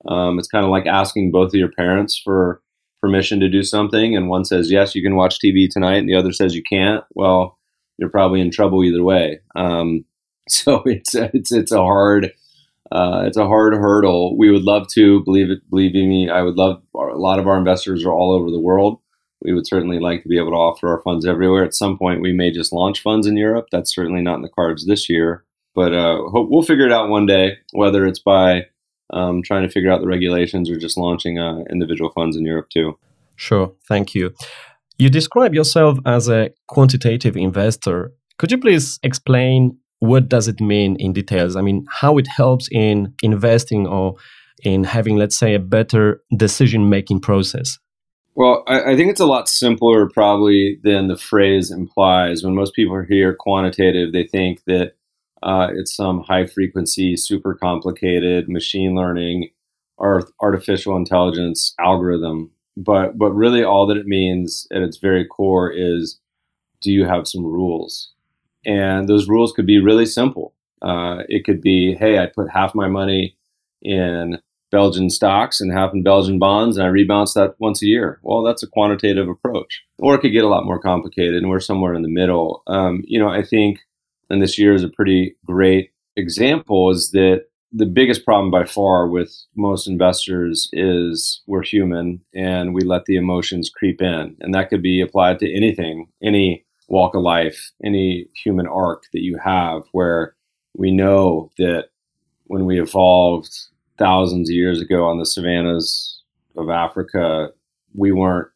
Um, 0.09 0.39
it's 0.39 0.49
kind 0.49 0.65
of 0.65 0.71
like 0.71 0.87
asking 0.87 1.33
both 1.33 1.49
of 1.49 1.55
your 1.55 1.71
parents 1.73 2.21
for 2.23 2.63
permission 3.01 3.41
to 3.41 3.49
do 3.49 3.63
something, 3.63 4.17
and 4.17 4.29
one 4.29 4.45
says 4.45 4.71
yes, 4.71 4.95
you 4.95 5.03
can 5.03 5.17
watch 5.17 5.39
TV 5.39 5.69
tonight, 5.69 5.97
and 5.97 6.09
the 6.09 6.17
other 6.17 6.33
says 6.33 6.55
you 6.55 6.63
can't. 6.63 7.05
Well, 7.15 7.59
you're 7.99 8.11
probably 8.11 8.41
in 8.41 8.51
trouble 8.51 8.85
either 8.85 9.03
way. 9.03 9.41
Um, 9.55 10.05
so 10.49 10.83
it's 10.87 11.15
it's 11.15 11.53
it's 11.53 11.73
a 11.73 11.79
hard 11.79 12.33
uh, 12.93 13.25
it's 13.27 13.37
a 13.37 13.47
hard 13.47 13.75
hurdle. 13.75 14.37
We 14.39 14.51
would 14.51 14.63
love 14.63 14.87
to 14.95 15.25
believe 15.25 15.51
it. 15.51 15.69
Believe 15.69 15.95
me, 15.95 16.31
I 16.31 16.43
would 16.43 16.57
love. 16.57 16.83
A 16.95 16.99
lot 16.99 17.39
of 17.39 17.47
our 17.47 17.59
investors 17.59 18.05
are 18.05 18.13
all 18.13 18.33
over 18.33 18.51
the 18.51 18.61
world 18.61 19.01
we 19.43 19.53
would 19.53 19.67
certainly 19.67 19.99
like 19.99 20.23
to 20.23 20.29
be 20.29 20.39
able 20.39 20.51
to 20.51 20.57
offer 20.57 20.89
our 20.89 21.03
funds 21.03 21.27
everywhere. 21.27 21.65
At 21.65 21.75
some 21.75 21.99
point, 21.99 22.21
we 22.21 22.33
may 22.33 22.51
just 22.51 22.73
launch 22.73 23.03
funds 23.03 23.27
in 23.27 23.37
Europe. 23.37 23.67
That's 23.71 23.95
certainly 23.95 24.23
not 24.23 24.37
in 24.37 24.43
the 24.43 24.49
cards 24.49 24.87
this 24.87 25.09
year, 25.09 25.45
but 25.75 25.95
uh, 25.95 26.19
we'll 26.33 26.63
figure 26.63 26.87
it 26.87 26.93
out 26.93 27.09
one 27.09 27.27
day, 27.27 27.59
whether 27.73 28.07
it's 28.07 28.19
by 28.19 28.63
um, 29.13 29.43
trying 29.43 29.63
to 29.63 29.71
figure 29.71 29.91
out 29.91 30.01
the 30.01 30.07
regulations 30.07 30.71
or 30.71 30.77
just 30.77 30.97
launching 30.97 31.39
uh, 31.39 31.61
individual 31.71 32.11
funds 32.11 32.37
in 32.37 32.45
Europe 32.45 32.69
too. 32.71 32.99
Sure, 33.37 33.73
thank 33.89 34.15
you. 34.15 34.35
You 34.99 35.11
describe 35.11 35.55
yourself 35.55 35.99
as 36.07 36.29
a 36.29 36.51
quantitative 36.69 37.37
investor. 37.37 38.13
Could 38.39 38.51
you 38.51 38.59
please 38.59 38.99
explain 39.03 39.79
what 39.99 40.29
does 40.29 40.49
it 40.49 40.61
mean 40.61 40.97
in 40.97 41.13
details? 41.13 41.57
I 41.57 41.63
mean, 41.63 41.87
how 41.91 42.19
it 42.19 42.27
helps 42.27 42.69
in 42.71 43.15
investing 43.23 43.87
or 43.87 44.17
in 44.63 44.85
having, 44.85 45.17
let's 45.17 45.39
say, 45.39 45.55
a 45.55 45.59
better 45.59 46.23
decision 46.37 46.89
making 46.89 47.21
process? 47.21 47.79
Well, 48.35 48.65
I, 48.67 48.93
I, 48.93 48.97
think 48.97 49.11
it's 49.11 49.21
a 49.21 49.27
lot 49.27 49.49
simpler 49.49 50.11
probably 50.11 50.79
than 50.83 51.09
the 51.09 51.17
phrase 51.17 51.71
implies. 51.71 52.43
When 52.43 52.55
most 52.55 52.75
people 52.75 53.03
hear 53.09 53.35
quantitative, 53.35 54.13
they 54.13 54.25
think 54.25 54.63
that 54.67 54.93
uh, 55.43 55.69
it's 55.75 55.95
some 55.95 56.21
high 56.21 56.47
frequency, 56.47 57.17
super 57.17 57.55
complicated 57.55 58.49
machine 58.49 58.95
learning 58.95 59.51
or 59.99 60.29
artificial 60.41 60.97
intelligence 60.97 61.75
algorithm. 61.79 62.51
But 62.77 63.17
but 63.17 63.33
really, 63.33 63.65
all 63.65 63.87
that 63.87 63.97
it 63.97 64.07
means 64.07 64.67
at 64.71 64.83
its 64.83 64.99
very 64.99 65.25
core 65.25 65.73
is, 65.73 66.19
do 66.81 66.93
you 66.93 67.07
have 67.07 67.27
some 67.27 67.45
rules? 67.45 68.13
And 68.65 69.09
those 69.09 69.29
rules 69.29 69.53
could 69.53 69.67
be 69.67 69.81
really 69.81 70.07
simple. 70.07 70.53
Uh, 70.83 71.23
it 71.29 71.45
could 71.45 71.63
be, 71.63 71.95
hey, 71.95 72.19
I 72.19 72.27
put 72.27 72.51
half 72.51 72.75
my 72.75 72.89
money 72.89 73.37
in 73.81 74.39
Belgian 74.71 75.09
stocks 75.09 75.61
and 75.61 75.73
half 75.73 75.95
in 75.95 76.03
Belgian 76.03 76.39
bonds, 76.39 76.77
and 76.77 76.87
I 76.87 76.91
rebalance 76.91 77.35
that 77.35 77.55
once 77.59 77.83
a 77.83 77.87
year. 77.87 78.19
Well, 78.23 78.43
that's 78.43 78.63
a 78.63 78.67
quantitative 78.67 79.29
approach. 79.29 79.83
Or 79.99 80.15
it 80.15 80.21
could 80.21 80.33
get 80.33 80.45
a 80.45 80.49
lot 80.49 80.67
more 80.67 80.81
complicated, 80.81 81.37
and 81.37 81.49
we're 81.49 81.61
somewhere 81.61 81.95
in 81.95 82.03
the 82.03 82.09
middle. 82.09 82.63
Um, 82.67 83.03
you 83.07 83.19
know, 83.19 83.29
I 83.29 83.43
think, 83.43 83.79
and 84.31 84.43
this 84.43 84.59
year 84.59 84.75
is 84.75 84.85
a 84.85 84.89
pretty 84.89 85.37
great 85.45 85.91
example, 86.17 86.91
is 86.91 87.11
that 87.13 87.45
the 87.73 87.87
biggest 87.87 88.25
problem 88.25 88.51
by 88.51 88.65
far 88.65 89.09
with 89.09 89.35
most 89.55 89.87
investors 89.87 90.69
is 90.73 91.43
we're 91.47 91.63
human 91.63 92.21
and 92.35 92.75
we 92.75 92.83
let 92.83 93.05
the 93.05 93.17
emotions 93.17 93.71
creep 93.71 94.01
in. 94.01 94.37
And 94.41 94.55
that 94.55 94.71
could 94.71 94.83
be 94.83 95.01
applied 95.01 95.39
to 95.41 95.55
anything, 95.55 96.09
any 96.23 96.65
walk 96.89 97.15
of 97.15 97.23
life, 97.23 97.73
any 97.85 98.27
human 98.35 98.67
arc 98.67 99.05
that 99.13 99.23
you 99.23 99.39
have, 99.45 99.83
where 99.93 100.35
we 100.75 100.91
know 100.91 101.51
that 101.59 101.89
when 102.45 102.65
we 102.65 102.81
evolved 102.81 103.53
thousands 103.99 104.49
of 104.49 104.55
years 104.55 104.81
ago 104.81 105.05
on 105.05 105.19
the 105.19 105.27
savannas 105.27 106.23
of 106.57 106.71
Africa, 106.71 107.51
we 107.95 108.13
weren't 108.13 108.49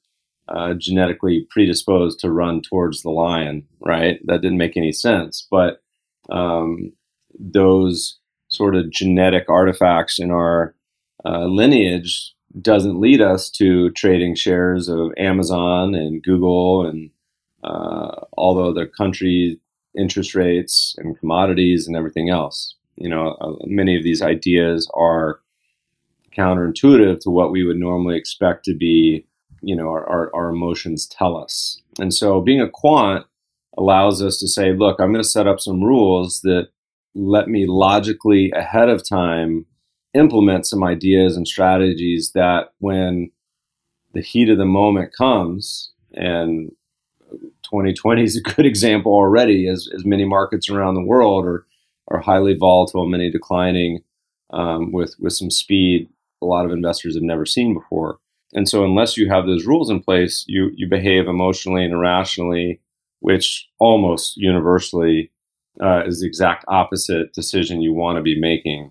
uh, 0.51 0.75
genetically 0.75 1.47
predisposed 1.51 2.19
to 2.21 2.31
run 2.31 2.61
towards 2.61 3.03
the 3.03 3.11
lion, 3.11 3.67
right? 3.81 4.19
That 4.27 4.43
didn't 4.43 4.59
make 4.59 4.77
any 4.77 4.93
sense. 4.93 5.47
But 5.51 5.83
um, 6.31 6.93
those 7.39 8.19
sort 8.49 8.75
of 8.75 8.91
genetic 8.91 9.49
artifacts 9.49 10.19
in 10.19 10.31
our 10.31 10.75
uh, 11.25 11.47
lineage 11.47 12.35
doesn't 12.61 13.01
lead 13.01 13.21
us 13.21 13.49
to 13.51 13.91
trading 13.91 14.35
shares 14.35 14.89
of 14.89 15.13
Amazon 15.17 15.95
and 15.95 16.23
Google 16.23 16.87
and 16.87 17.11
uh, 17.63 18.25
all 18.33 18.55
the 18.55 18.65
other 18.65 18.87
country 18.87 19.61
interest 19.97 20.35
rates 20.35 20.95
and 20.99 21.19
commodities 21.19 21.87
and 21.87 21.97
everything 21.97 22.31
else. 22.31 22.75
You 22.97 23.09
know, 23.09 23.37
uh, 23.41 23.53
many 23.65 23.97
of 23.97 24.05
these 24.05 24.23
ideas 24.23 24.91
are 24.95 25.41
counterintuitive 26.37 27.21
to 27.21 27.31
what 27.31 27.51
we 27.51 27.65
would 27.65 27.77
normally 27.77 28.17
expect 28.17 28.65
to 28.67 28.75
be, 28.75 29.27
you 29.63 29.77
know, 29.77 29.89
our, 29.89 30.09
our, 30.09 30.35
our 30.35 30.49
emotions 30.51 31.07
tell 31.07 31.37
us. 31.37 31.81
And 31.99 32.13
so 32.15 32.41
being 32.41 32.61
a 32.61 32.69
quant 32.69 33.27
allows 33.77 34.23
us 34.23 34.39
to 34.39 34.49
say, 34.49 34.73
look, 34.73 35.01
I'm 35.01 35.13
going 35.13 35.23
to 35.23 35.29
set 35.29 35.47
up 35.47 35.61
some 35.61 35.83
rules 35.83 36.41
that 36.43 36.69
let 37.15 37.49
me 37.49 37.67
logically 37.67 38.51
ahead 38.53 38.89
of 38.89 39.07
time 39.07 39.67
implement 40.15 40.67
some 40.67 40.83
ideas 40.83 41.37
and 41.37 41.47
strategies 41.47 42.33
that 42.33 42.73
when 42.79 43.31
the 44.13 44.23
heat 44.23 44.49
of 44.49 44.59
the 44.59 44.65
moment 44.65 45.13
comes 45.17 45.93
and 46.15 46.71
2020 47.63 48.25
is 48.25 48.37
a 48.37 48.41
good 48.41 48.67
example 48.67 49.13
already 49.13 49.69
as, 49.69 49.89
as 49.95 50.05
many 50.05 50.25
markets 50.25 50.69
around 50.69 50.95
the 50.95 51.05
world 51.05 51.45
are, 51.45 51.65
are 52.09 52.19
highly 52.19 52.55
volatile 52.55 53.07
many 53.07 53.31
declining 53.31 54.01
um, 54.53 54.91
with, 54.91 55.15
with 55.21 55.33
some 55.33 55.51
speed 55.51 56.09
a 56.43 56.47
lot 56.47 56.65
of 56.65 56.73
investors 56.73 57.15
have 57.15 57.23
never 57.23 57.47
seen 57.47 57.73
before 57.73 58.19
and 58.53 58.69
so 58.69 58.85
unless 58.85 59.17
you 59.17 59.29
have 59.29 59.47
those 59.47 59.67
rules 59.67 59.91
in 59.91 60.01
place 60.01 60.45
you, 60.49 60.71
you 60.75 60.89
behave 60.89 61.27
emotionally 61.27 61.85
and 61.85 61.93
irrationally 61.93 62.81
which 63.21 63.69
almost 63.79 64.37
universally 64.37 65.31
uh, 65.81 66.03
is 66.07 66.21
the 66.21 66.27
exact 66.27 66.65
opposite 66.69 67.33
decision 67.33 67.81
you 67.81 67.93
want 67.93 68.17
to 68.17 68.23
be 68.23 68.39
making. 68.39 68.91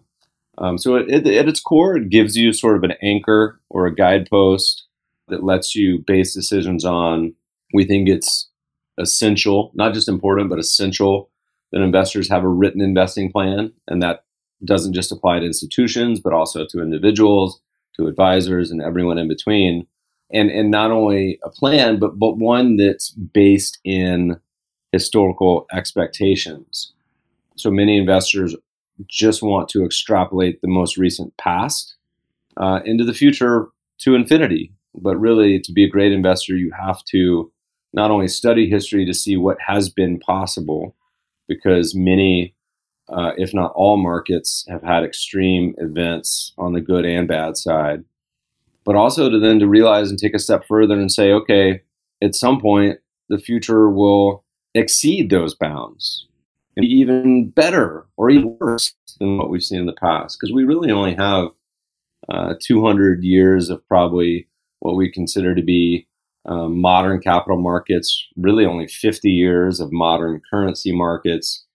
Um, 0.57 0.77
so, 0.77 0.95
it, 0.95 1.09
it, 1.09 1.27
at 1.27 1.47
its 1.47 1.59
core, 1.59 1.97
it 1.97 2.09
gives 2.09 2.35
you 2.35 2.51
sort 2.53 2.75
of 2.75 2.83
an 2.83 2.93
anchor 3.01 3.59
or 3.69 3.85
a 3.85 3.95
guidepost 3.95 4.85
that 5.27 5.43
lets 5.43 5.75
you 5.75 5.99
base 6.05 6.33
decisions 6.33 6.83
on. 6.83 7.33
We 7.73 7.85
think 7.85 8.09
it's 8.09 8.49
essential, 8.97 9.71
not 9.75 9.93
just 9.93 10.09
important, 10.09 10.49
but 10.49 10.59
essential 10.59 11.29
that 11.71 11.81
investors 11.81 12.29
have 12.29 12.43
a 12.43 12.47
written 12.47 12.81
investing 12.81 13.31
plan. 13.31 13.71
And 13.87 14.01
that 14.01 14.25
doesn't 14.65 14.93
just 14.93 15.11
apply 15.11 15.39
to 15.39 15.45
institutions, 15.45 16.19
but 16.19 16.33
also 16.33 16.65
to 16.65 16.81
individuals, 16.81 17.61
to 17.99 18.07
advisors, 18.07 18.71
and 18.71 18.81
everyone 18.81 19.17
in 19.17 19.27
between. 19.27 19.85
And, 20.31 20.49
and 20.51 20.69
not 20.69 20.91
only 20.91 21.39
a 21.43 21.49
plan, 21.49 21.99
but, 21.99 22.19
but 22.19 22.37
one 22.37 22.77
that's 22.77 23.11
based 23.11 23.79
in 23.83 24.39
historical 24.91 25.65
expectations. 25.73 26.93
So 27.55 27.71
many 27.71 27.97
investors 27.97 28.55
just 29.07 29.41
want 29.41 29.69
to 29.69 29.83
extrapolate 29.83 30.61
the 30.61 30.67
most 30.67 30.97
recent 30.97 31.35
past 31.37 31.95
uh, 32.57 32.79
into 32.85 33.03
the 33.03 33.13
future 33.13 33.67
to 33.99 34.15
infinity. 34.15 34.71
But 34.95 35.17
really, 35.17 35.59
to 35.59 35.71
be 35.71 35.83
a 35.83 35.89
great 35.89 36.11
investor, 36.11 36.55
you 36.55 36.71
have 36.79 37.03
to 37.05 37.51
not 37.93 38.11
only 38.11 38.27
study 38.27 38.69
history 38.69 39.05
to 39.05 39.13
see 39.13 39.35
what 39.37 39.57
has 39.65 39.89
been 39.89 40.19
possible, 40.19 40.95
because 41.47 41.95
many, 41.95 42.53
uh, 43.09 43.31
if 43.37 43.53
not 43.53 43.71
all, 43.75 43.97
markets 43.97 44.65
have 44.69 44.83
had 44.83 45.03
extreme 45.03 45.75
events 45.77 46.53
on 46.57 46.73
the 46.73 46.81
good 46.81 47.05
and 47.05 47.27
bad 47.27 47.57
side, 47.57 48.03
but 48.85 48.95
also 48.95 49.29
to 49.29 49.39
then 49.39 49.59
to 49.59 49.67
realize 49.67 50.09
and 50.09 50.19
take 50.19 50.33
a 50.33 50.39
step 50.39 50.65
further 50.67 50.95
and 50.95 51.11
say, 51.11 51.31
okay, 51.31 51.81
at 52.21 52.35
some 52.35 52.59
point, 52.59 52.99
the 53.29 53.37
future 53.37 53.89
will 53.89 54.43
exceed 54.75 55.29
those 55.29 55.55
bounds 55.55 56.27
and 56.75 56.83
be 56.83 56.87
even 56.87 57.49
better 57.49 58.05
or 58.17 58.29
even 58.29 58.57
worse 58.59 58.93
than 59.19 59.37
what 59.37 59.49
we've 59.49 59.63
seen 59.63 59.79
in 59.79 59.85
the 59.85 59.93
past. 59.93 60.37
Because 60.39 60.53
we 60.53 60.63
really 60.63 60.91
only 60.91 61.15
have 61.15 61.49
uh, 62.29 62.53
200 62.61 63.23
years 63.23 63.69
of 63.69 63.85
probably 63.87 64.47
what 64.79 64.95
we 64.95 65.11
consider 65.11 65.55
to 65.55 65.61
be 65.61 66.07
um, 66.45 66.79
modern 66.79 67.19
capital 67.19 67.59
markets, 67.59 68.27
really 68.37 68.65
only 68.65 68.87
50 68.87 69.29
years 69.29 69.79
of 69.79 69.91
modern 69.91 70.41
currency 70.49 70.91
markets. 70.91 71.65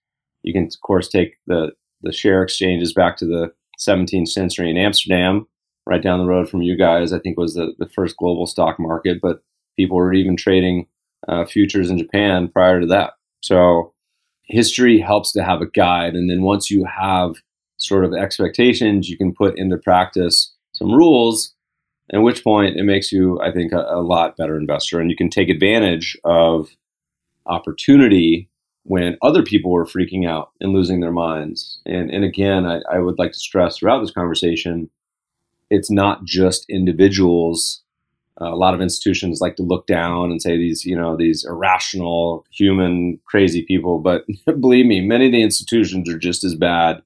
You 0.45 0.53
can, 0.53 0.65
of 0.65 0.81
course, 0.81 1.09
take 1.09 1.37
the, 1.47 1.71
the 2.01 2.13
share 2.13 2.43
exchanges 2.43 2.93
back 2.93 3.17
to 3.17 3.25
the 3.25 3.51
17th 3.79 4.29
century 4.29 4.69
in 4.69 4.77
Amsterdam, 4.77 5.47
right 5.85 6.01
down 6.01 6.19
the 6.19 6.25
road 6.25 6.47
from 6.47 6.61
you 6.61 6.77
guys. 6.77 7.11
I 7.11 7.19
think 7.19 7.37
was 7.37 7.55
the, 7.55 7.73
the 7.79 7.89
first 7.89 8.15
global 8.17 8.45
stock 8.45 8.79
market, 8.79 9.19
but 9.21 9.41
people 9.75 9.97
were 9.97 10.13
even 10.13 10.37
trading 10.37 10.87
uh, 11.27 11.45
futures 11.45 11.89
in 11.89 11.97
Japan 11.97 12.47
prior 12.47 12.79
to 12.79 12.85
that. 12.87 13.13
So 13.41 13.93
history 14.43 14.99
helps 14.99 15.31
to 15.33 15.43
have 15.43 15.61
a 15.61 15.69
guide. 15.69 16.13
And 16.13 16.29
then 16.29 16.43
once 16.43 16.69
you 16.69 16.85
have 16.85 17.33
sort 17.77 18.05
of 18.05 18.13
expectations, 18.13 19.09
you 19.09 19.17
can 19.17 19.33
put 19.33 19.57
into 19.57 19.77
practice 19.77 20.53
some 20.73 20.91
rules, 20.91 21.55
at 22.13 22.21
which 22.21 22.43
point 22.43 22.77
it 22.77 22.83
makes 22.83 23.11
you, 23.11 23.41
I 23.41 23.51
think, 23.51 23.71
a, 23.71 23.79
a 23.89 24.01
lot 24.01 24.37
better 24.37 24.57
investor. 24.57 24.99
And 24.99 25.09
you 25.09 25.17
can 25.17 25.29
take 25.29 25.49
advantage 25.49 26.15
of 26.23 26.69
opportunity 27.47 28.49
when 28.85 29.17
other 29.21 29.43
people 29.43 29.71
were 29.71 29.85
freaking 29.85 30.27
out 30.27 30.51
and 30.61 30.71
losing 30.71 30.99
their 30.99 31.11
minds. 31.11 31.79
And, 31.85 32.09
and 32.11 32.23
again, 32.23 32.65
I, 32.65 32.81
I 32.91 32.99
would 32.99 33.19
like 33.19 33.31
to 33.33 33.39
stress 33.39 33.77
throughout 33.77 33.99
this 33.99 34.11
conversation, 34.11 34.89
it's 35.69 35.89
not 35.89 36.23
just 36.23 36.65
individuals 36.69 37.83
uh, 38.41 38.53
a 38.53 38.55
lot 38.55 38.73
of 38.73 38.81
institutions 38.81 39.39
like 39.39 39.55
to 39.55 39.63
look 39.63 39.87
down 39.87 40.29
and 40.29 40.41
say 40.41 40.57
these, 40.57 40.85
you 40.85 40.95
know, 40.95 41.15
these 41.15 41.45
irrational, 41.45 42.45
human, 42.51 43.19
crazy 43.25 43.61
people. 43.61 43.99
But 43.99 44.25
believe 44.59 44.85
me, 44.85 44.99
many 45.01 45.27
of 45.27 45.31
the 45.31 45.41
institutions 45.41 46.09
are 46.09 46.17
just 46.17 46.43
as 46.43 46.55
bad. 46.55 47.01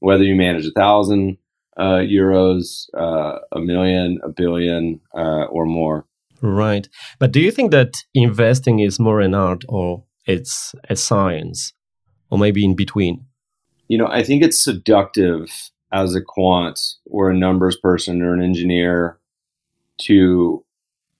Whether 0.00 0.24
you 0.24 0.34
manage 0.34 0.66
a 0.66 0.72
thousand 0.72 1.38
uh, 1.76 2.02
euros, 2.02 2.88
uh, 2.94 3.38
a 3.52 3.60
million, 3.60 4.18
a 4.24 4.28
billion, 4.28 5.00
uh, 5.14 5.44
or 5.44 5.64
more. 5.64 6.04
Right. 6.40 6.88
But 7.20 7.30
do 7.30 7.40
you 7.40 7.52
think 7.52 7.70
that 7.70 8.02
investing 8.12 8.80
is 8.80 8.98
more 8.98 9.20
an 9.20 9.34
art 9.34 9.64
or 9.68 10.02
it's 10.26 10.74
a 10.88 10.96
science, 10.96 11.72
or 12.30 12.38
maybe 12.38 12.64
in 12.64 12.74
between? 12.74 13.24
You 13.88 13.98
know, 13.98 14.06
I 14.06 14.22
think 14.22 14.42
it's 14.42 14.62
seductive 14.62 15.70
as 15.92 16.14
a 16.14 16.22
quant 16.22 16.80
or 17.06 17.30
a 17.30 17.36
numbers 17.36 17.76
person 17.76 18.22
or 18.22 18.32
an 18.32 18.42
engineer 18.42 19.18
to 19.98 20.64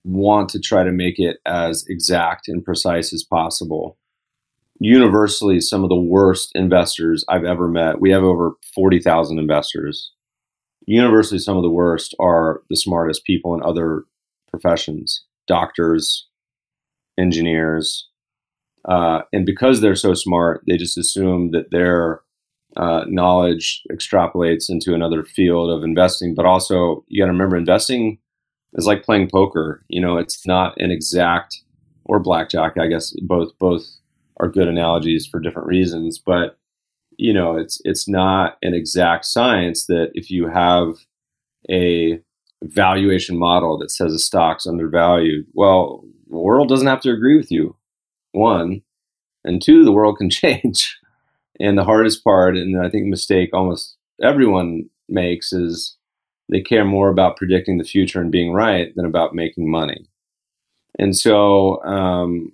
want 0.04 0.48
to 0.50 0.60
try 0.60 0.82
to 0.82 0.92
make 0.92 1.18
it 1.18 1.38
as 1.46 1.84
exact 1.88 2.48
and 2.48 2.64
precise 2.64 3.12
as 3.12 3.22
possible. 3.22 3.98
Universally, 4.80 5.60
some 5.60 5.84
of 5.84 5.90
the 5.90 6.00
worst 6.00 6.50
investors 6.54 7.24
I've 7.28 7.44
ever 7.44 7.68
met, 7.68 8.00
we 8.00 8.10
have 8.10 8.24
over 8.24 8.54
40,000 8.74 9.38
investors. 9.38 10.12
Universally, 10.86 11.38
some 11.38 11.56
of 11.56 11.62
the 11.62 11.70
worst 11.70 12.14
are 12.18 12.62
the 12.68 12.76
smartest 12.76 13.24
people 13.24 13.54
in 13.54 13.62
other 13.62 14.04
professions 14.50 15.24
doctors, 15.46 16.28
engineers. 17.18 18.08
Uh, 18.88 19.22
and 19.32 19.46
because 19.46 19.80
they're 19.80 19.94
so 19.94 20.14
smart, 20.14 20.62
they 20.66 20.76
just 20.76 20.98
assume 20.98 21.50
that 21.52 21.70
their 21.70 22.20
uh, 22.76 23.04
knowledge 23.06 23.82
extrapolates 23.90 24.68
into 24.68 24.94
another 24.94 25.22
field 25.22 25.70
of 25.70 25.84
investing. 25.84 26.34
But 26.34 26.46
also, 26.46 27.04
you 27.08 27.22
got 27.22 27.26
to 27.26 27.32
remember, 27.32 27.56
investing 27.56 28.18
is 28.74 28.86
like 28.86 29.04
playing 29.04 29.28
poker. 29.30 29.84
You 29.88 30.00
know, 30.00 30.16
it's 30.16 30.46
not 30.46 30.74
an 30.78 30.90
exact 30.90 31.62
or 32.04 32.18
blackjack. 32.18 32.78
I 32.78 32.86
guess 32.86 33.12
both 33.22 33.56
both 33.58 33.84
are 34.38 34.48
good 34.48 34.68
analogies 34.68 35.26
for 35.26 35.40
different 35.40 35.68
reasons, 35.68 36.18
but 36.18 36.58
you 37.18 37.32
know, 37.32 37.56
it's 37.56 37.80
it's 37.84 38.08
not 38.08 38.56
an 38.62 38.74
exact 38.74 39.24
science 39.26 39.86
that 39.86 40.10
if 40.14 40.30
you 40.30 40.48
have 40.48 40.94
a 41.70 42.20
valuation 42.62 43.38
model 43.38 43.78
that 43.78 43.90
says 43.90 44.14
a 44.14 44.18
stock's 44.18 44.66
undervalued, 44.66 45.46
well, 45.52 46.04
the 46.30 46.38
world 46.38 46.68
doesn't 46.68 46.86
have 46.86 47.00
to 47.02 47.10
agree 47.10 47.36
with 47.36 47.50
you. 47.50 47.76
One, 48.32 48.82
and 49.44 49.62
two, 49.62 49.84
the 49.84 49.92
world 49.92 50.18
can 50.18 50.30
change. 50.42 50.98
And 51.60 51.78
the 51.78 51.84
hardest 51.84 52.24
part, 52.24 52.56
and 52.56 52.84
I 52.84 52.88
think 52.88 53.06
mistake 53.06 53.50
almost 53.52 53.96
everyone 54.22 54.88
makes, 55.08 55.52
is 55.52 55.96
they 56.50 56.60
care 56.60 56.84
more 56.84 57.08
about 57.08 57.36
predicting 57.36 57.78
the 57.78 57.84
future 57.84 58.20
and 58.20 58.32
being 58.32 58.52
right 58.52 58.94
than 58.96 59.04
about 59.04 59.34
making 59.34 59.70
money. 59.70 60.06
And 60.98 61.16
so, 61.16 61.82
um, 61.84 62.52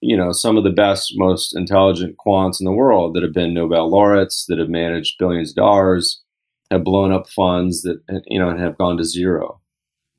you 0.00 0.16
know, 0.16 0.32
some 0.32 0.56
of 0.56 0.64
the 0.64 0.70
best, 0.70 1.12
most 1.16 1.54
intelligent 1.54 2.16
quants 2.24 2.60
in 2.60 2.64
the 2.64 2.72
world 2.72 3.14
that 3.14 3.22
have 3.22 3.32
been 3.32 3.52
Nobel 3.52 3.90
laureates, 3.90 4.46
that 4.46 4.58
have 4.58 4.68
managed 4.68 5.18
billions 5.18 5.50
of 5.50 5.56
dollars, 5.56 6.22
have 6.70 6.84
blown 6.84 7.12
up 7.12 7.28
funds 7.28 7.82
that, 7.82 8.00
you 8.26 8.38
know, 8.38 8.56
have 8.56 8.78
gone 8.78 8.96
to 8.96 9.04
zero. 9.04 9.60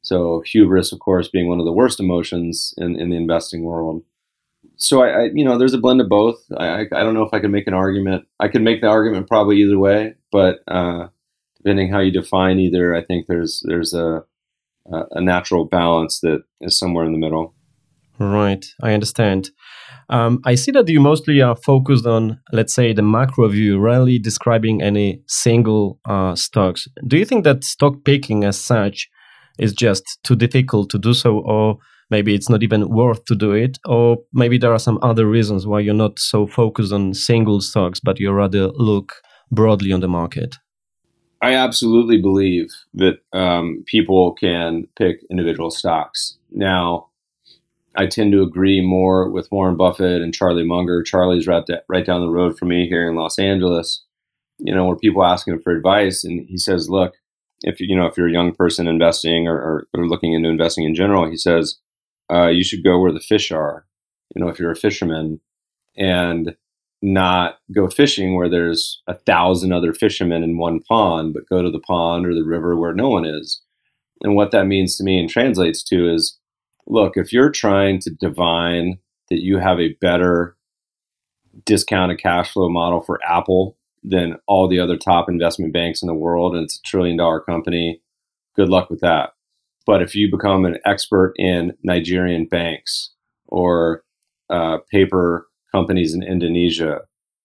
So 0.03 0.41
hubris, 0.45 0.91
of 0.91 0.99
course, 0.99 1.27
being 1.27 1.47
one 1.47 1.59
of 1.59 1.65
the 1.65 1.71
worst 1.71 1.99
emotions 1.99 2.73
in, 2.77 2.99
in 2.99 3.09
the 3.09 3.17
investing 3.17 3.63
world. 3.63 4.03
So 4.81 5.03
I, 5.03 5.09
I, 5.09 5.29
you 5.33 5.45
know, 5.45 5.57
there's 5.57 5.75
a 5.75 5.77
blend 5.77 6.01
of 6.01 6.09
both. 6.09 6.43
I, 6.57 6.81
I 6.81 7.03
don't 7.03 7.13
know 7.13 7.23
if 7.23 7.33
I 7.33 7.39
can 7.39 7.51
make 7.51 7.67
an 7.67 7.73
argument. 7.73 8.25
I 8.39 8.47
could 8.47 8.63
make 8.63 8.81
the 8.81 8.87
argument 8.87 9.27
probably 9.27 9.57
either 9.57 9.77
way, 9.77 10.15
but 10.31 10.59
uh, 10.67 11.07
depending 11.57 11.91
how 11.91 11.99
you 11.99 12.11
define 12.11 12.59
either, 12.59 12.95
I 12.95 13.03
think 13.03 13.27
there's 13.27 13.63
there's 13.67 13.93
a 13.93 14.23
a 14.91 15.21
natural 15.21 15.65
balance 15.65 16.19
that 16.21 16.43
is 16.59 16.77
somewhere 16.77 17.05
in 17.05 17.11
the 17.11 17.19
middle. 17.19 17.53
Right, 18.19 18.65
I 18.81 18.93
understand. 18.93 19.51
Um, 20.09 20.41
I 20.45 20.55
see 20.55 20.71
that 20.71 20.89
you 20.89 20.99
mostly 20.99 21.41
are 21.41 21.55
focused 21.55 22.05
on, 22.05 22.39
let's 22.51 22.73
say, 22.73 22.91
the 22.91 23.01
macro 23.01 23.47
view, 23.47 23.79
rarely 23.79 24.19
describing 24.19 24.81
any 24.81 25.21
single 25.27 25.99
uh, 26.05 26.35
stocks. 26.35 26.87
Do 27.07 27.17
you 27.17 27.25
think 27.25 27.43
that 27.43 27.63
stock 27.63 28.03
picking 28.03 28.43
as 28.43 28.59
such 28.59 29.09
is 29.57 29.73
just 29.73 30.19
too 30.23 30.35
difficult 30.35 30.89
to 30.89 30.99
do 30.99 31.13
so, 31.13 31.39
or 31.39 31.77
maybe 32.11 32.35
it's 32.35 32.49
not 32.49 32.61
even 32.61 32.89
worth 32.89 33.25
to 33.25 33.35
do 33.35 33.53
it, 33.53 33.79
or 33.85 34.17
maybe 34.33 34.57
there 34.57 34.73
are 34.73 34.79
some 34.79 34.99
other 35.01 35.25
reasons 35.25 35.65
why 35.65 35.79
you're 35.79 35.93
not 35.93 36.19
so 36.19 36.45
focused 36.45 36.93
on 36.93 37.13
single 37.13 37.61
stocks, 37.61 37.99
but 37.99 38.19
you 38.19 38.31
rather 38.31 38.67
look 38.67 39.13
broadly 39.49 39.91
on 39.91 40.01
the 40.01 40.07
market? 40.07 40.57
I 41.41 41.55
absolutely 41.55 42.21
believe 42.21 42.67
that 42.93 43.19
um, 43.33 43.83
people 43.87 44.33
can 44.33 44.87
pick 44.95 45.21
individual 45.31 45.71
stocks. 45.71 46.37
Now, 46.51 47.07
I 47.95 48.05
tend 48.05 48.31
to 48.33 48.43
agree 48.43 48.85
more 48.85 49.29
with 49.29 49.51
Warren 49.51 49.75
Buffett 49.75 50.21
and 50.21 50.33
Charlie 50.33 50.65
Munger. 50.65 51.01
Charlie's 51.03 51.47
right, 51.47 51.63
right 51.89 52.05
down 52.05 52.21
the 52.21 52.29
road 52.29 52.57
from 52.57 52.69
me 52.69 52.87
here 52.87 53.09
in 53.09 53.15
Los 53.15 53.39
Angeles. 53.39 54.03
You 54.59 54.75
know, 54.75 54.85
where 54.85 54.95
people 54.95 55.25
ask 55.25 55.47
him 55.47 55.59
for 55.59 55.75
advice, 55.75 56.23
and 56.23 56.47
he 56.47 56.57
says, 56.57 56.87
"Look, 56.87 57.15
if 57.63 57.79
you 57.79 57.95
know 57.95 58.05
if 58.05 58.15
you're 58.15 58.29
a 58.29 58.31
young 58.31 58.53
person 58.53 58.87
investing 58.87 59.47
or, 59.47 59.55
or, 59.55 59.87
or 59.95 60.07
looking 60.07 60.33
into 60.33 60.49
investing 60.49 60.85
in 60.85 60.93
general, 60.93 61.27
he 61.27 61.35
says 61.35 61.79
uh, 62.31 62.47
you 62.47 62.63
should 62.63 62.83
go 62.83 62.99
where 62.99 63.11
the 63.11 63.19
fish 63.19 63.51
are. 63.51 63.85
You 64.35 64.43
know, 64.43 64.49
if 64.49 64.59
you're 64.59 64.71
a 64.71 64.75
fisherman, 64.75 65.41
and 65.97 66.55
not 67.01 67.57
go 67.73 67.87
fishing 67.87 68.35
where 68.35 68.49
there's 68.49 69.01
a 69.07 69.15
thousand 69.15 69.73
other 69.73 69.93
fishermen 69.93 70.43
in 70.43 70.57
one 70.57 70.79
pond, 70.81 71.33
but 71.33 71.49
go 71.49 71.61
to 71.61 71.71
the 71.71 71.79
pond 71.79 72.25
or 72.25 72.33
the 72.33 72.43
river 72.43 72.77
where 72.77 72.93
no 72.93 73.09
one 73.09 73.25
is. 73.25 73.61
And 74.21 74.35
what 74.35 74.51
that 74.51 74.67
means 74.67 74.97
to 74.97 75.03
me 75.03 75.19
and 75.19 75.29
translates 75.29 75.81
to 75.83 76.13
is 76.13 76.37
look, 76.87 77.17
if 77.17 77.33
you're 77.33 77.49
trying 77.49 77.99
to 78.01 78.11
divine 78.11 78.99
that 79.29 79.41
you 79.41 79.57
have 79.57 79.79
a 79.79 79.95
better 79.99 80.55
discounted 81.65 82.19
cash 82.19 82.51
flow 82.51 82.69
model 82.69 83.01
for 83.01 83.19
Apple 83.27 83.77
than 84.03 84.37
all 84.47 84.67
the 84.67 84.79
other 84.79 84.97
top 84.97 85.27
investment 85.27 85.73
banks 85.73 86.01
in 86.01 86.07
the 86.07 86.13
world, 86.13 86.55
and 86.55 86.63
it's 86.63 86.77
a 86.77 86.81
trillion 86.83 87.17
dollar 87.17 87.39
company, 87.39 88.01
good 88.55 88.69
luck 88.69 88.89
with 88.89 88.99
that. 89.01 89.31
But 89.85 90.01
if 90.01 90.15
you 90.15 90.29
become 90.29 90.65
an 90.65 90.77
expert 90.85 91.33
in 91.37 91.73
Nigerian 91.83 92.45
banks 92.45 93.11
or 93.47 94.03
uh, 94.49 94.77
paper 94.91 95.47
companies 95.71 96.13
in 96.13 96.23
Indonesia 96.23 96.99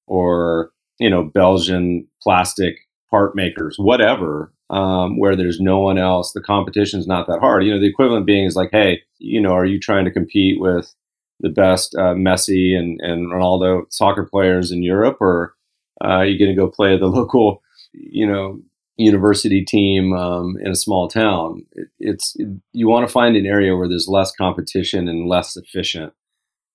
or 0.06 0.70
you 0.98 1.10
know 1.10 1.24
Belgian 1.24 2.06
plastic 2.22 2.76
part 3.10 3.34
makers, 3.34 3.76
whatever, 3.78 4.52
um, 4.70 5.18
where 5.18 5.36
there's 5.36 5.60
no 5.60 5.78
one 5.78 5.98
else. 5.98 6.32
The 6.32 6.40
competition's 6.40 7.06
not 7.06 7.26
that 7.28 7.40
hard. 7.40 7.64
You 7.64 7.74
know, 7.74 7.80
the 7.80 7.88
equivalent 7.88 8.26
being 8.26 8.46
is 8.46 8.56
like, 8.56 8.70
hey, 8.72 9.02
you 9.18 9.40
know, 9.40 9.52
are 9.52 9.64
you 9.64 9.78
trying 9.78 10.04
to 10.04 10.10
compete 10.10 10.60
with 10.60 10.92
the 11.40 11.48
best 11.48 11.94
uh, 11.94 12.14
Messi 12.14 12.76
and, 12.76 13.00
and 13.00 13.30
Ronaldo 13.30 13.84
soccer 13.90 14.24
players 14.24 14.72
in 14.72 14.82
Europe, 14.82 15.18
or 15.20 15.54
uh, 16.02 16.08
are 16.08 16.26
you 16.26 16.38
going 16.38 16.50
to 16.50 16.60
go 16.60 16.68
play 16.68 16.94
at 16.94 17.00
the 17.00 17.06
local, 17.06 17.62
you 17.92 18.26
know, 18.26 18.60
university 18.96 19.64
team 19.64 20.12
um, 20.14 20.56
in 20.60 20.70
a 20.70 20.76
small 20.76 21.08
town? 21.08 21.64
It, 21.72 21.88
it's 21.98 22.34
it, 22.36 22.48
you 22.72 22.88
want 22.88 23.06
to 23.06 23.12
find 23.12 23.36
an 23.36 23.46
area 23.46 23.76
where 23.76 23.88
there's 23.88 24.08
less 24.08 24.32
competition 24.32 25.08
and 25.08 25.28
less 25.28 25.56
efficient. 25.56 26.12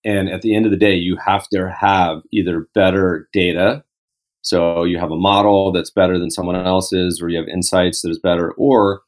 And 0.04 0.30
at 0.30 0.42
the 0.42 0.56
end 0.56 0.66
of 0.66 0.72
the 0.72 0.78
day, 0.78 0.96
you 0.96 1.18
have 1.18 1.48
to 1.50 1.70
have 1.80 2.22
either 2.32 2.68
better 2.74 3.30
data 3.32 3.84
so 4.42 4.84
you 4.84 4.98
have 4.98 5.12
a 5.12 5.18
model 5.18 5.72
that's 5.72 5.92
better 5.92 6.18
than 6.18 6.32
someone 6.32 6.56
else's, 6.56 7.22
or 7.22 7.30
you 7.30 7.38
have 7.38 7.48
insights 7.48 8.02
that 8.02 8.10
is 8.10 8.20
better, 8.20 8.52
or 8.54 9.02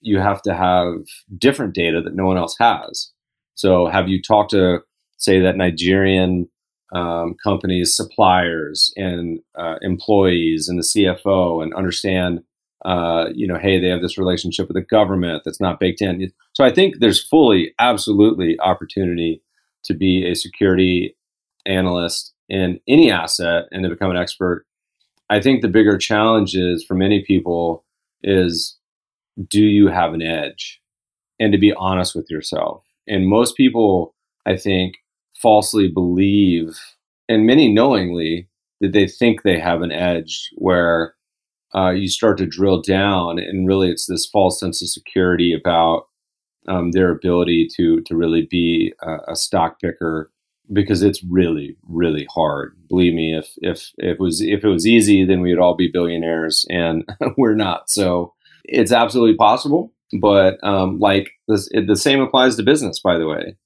you 0.00 0.18
have 0.18 0.42
to 0.42 0.54
have 0.54 0.94
different 1.38 1.74
data 1.74 2.00
that 2.02 2.14
no 2.14 2.26
one 2.26 2.36
else 2.36 2.56
has. 2.58 3.10
So 3.54 3.86
have 3.86 4.08
you 4.08 4.20
talked 4.20 4.50
to, 4.50 4.80
say, 5.16 5.40
that 5.40 5.56
Nigerian 5.56 6.48
um, 6.92 7.36
company's 7.42 7.94
suppliers 7.94 8.92
and 8.96 9.38
uh, 9.56 9.76
employees 9.82 10.68
and 10.68 10.78
the 10.78 10.82
CFO 10.82 11.62
and 11.62 11.72
understand, 11.74 12.40
uh, 12.84 13.26
you 13.34 13.46
know, 13.46 13.58
hey, 13.58 13.80
they 13.80 13.88
have 13.88 14.02
this 14.02 14.18
relationship 14.18 14.68
with 14.68 14.74
the 14.74 14.82
government 14.82 15.42
that's 15.44 15.60
not 15.60 15.80
baked 15.80 16.00
in. 16.00 16.32
So 16.54 16.64
I 16.64 16.72
think 16.72 16.96
there's 16.98 17.22
fully, 17.22 17.74
absolutely 17.78 18.58
opportunity 18.60 19.42
to 19.84 19.94
be 19.94 20.26
a 20.26 20.34
security 20.34 21.16
analyst 21.66 22.32
in 22.48 22.80
any 22.88 23.10
asset 23.10 23.64
and 23.70 23.82
to 23.84 23.90
become 23.90 24.10
an 24.10 24.16
expert 24.16 24.66
I 25.30 25.40
think 25.40 25.62
the 25.62 25.68
bigger 25.68 25.96
challenge 25.96 26.56
is 26.56 26.84
for 26.84 26.94
many 26.94 27.24
people 27.24 27.84
is 28.22 28.76
do 29.48 29.62
you 29.62 29.86
have 29.86 30.12
an 30.12 30.22
edge? 30.22 30.82
And 31.38 31.52
to 31.52 31.58
be 31.58 31.72
honest 31.72 32.14
with 32.16 32.28
yourself. 32.28 32.82
And 33.06 33.28
most 33.28 33.56
people, 33.56 34.14
I 34.44 34.56
think, 34.56 34.96
falsely 35.40 35.88
believe, 35.88 36.78
and 37.28 37.46
many 37.46 37.72
knowingly, 37.72 38.48
that 38.80 38.92
they 38.92 39.06
think 39.06 39.42
they 39.42 39.58
have 39.58 39.82
an 39.82 39.92
edge 39.92 40.50
where 40.56 41.14
uh, 41.74 41.90
you 41.90 42.08
start 42.08 42.38
to 42.38 42.46
drill 42.46 42.80
down, 42.82 43.38
and 43.38 43.66
really 43.66 43.90
it's 43.90 44.06
this 44.06 44.26
false 44.26 44.58
sense 44.58 44.82
of 44.82 44.88
security 44.88 45.54
about 45.54 46.06
um, 46.68 46.92
their 46.92 47.10
ability 47.10 47.68
to 47.76 48.00
to 48.02 48.16
really 48.16 48.46
be 48.50 48.92
a, 49.02 49.32
a 49.32 49.36
stock 49.36 49.80
picker 49.80 50.30
because 50.72 51.02
it's 51.02 51.22
really 51.24 51.76
really 51.88 52.26
hard. 52.34 52.76
Believe 52.88 53.14
me 53.14 53.36
if 53.36 53.52
if, 53.58 53.90
if 53.98 54.14
it 54.14 54.20
was 54.20 54.40
if 54.40 54.64
it 54.64 54.68
was 54.68 54.86
easy 54.86 55.24
then 55.24 55.40
we 55.40 55.50
would 55.50 55.62
all 55.62 55.76
be 55.76 55.90
billionaires 55.92 56.66
and 56.70 57.04
we're 57.36 57.54
not. 57.54 57.90
So 57.90 58.34
it's 58.64 58.92
absolutely 58.92 59.36
possible 59.36 59.92
but 60.20 60.58
um, 60.62 60.98
like 60.98 61.30
this, 61.48 61.68
it, 61.72 61.86
the 61.86 61.96
same 61.96 62.20
applies 62.20 62.56
to 62.56 62.62
business 62.62 63.00
by 63.00 63.18
the 63.18 63.28
way 63.28 63.56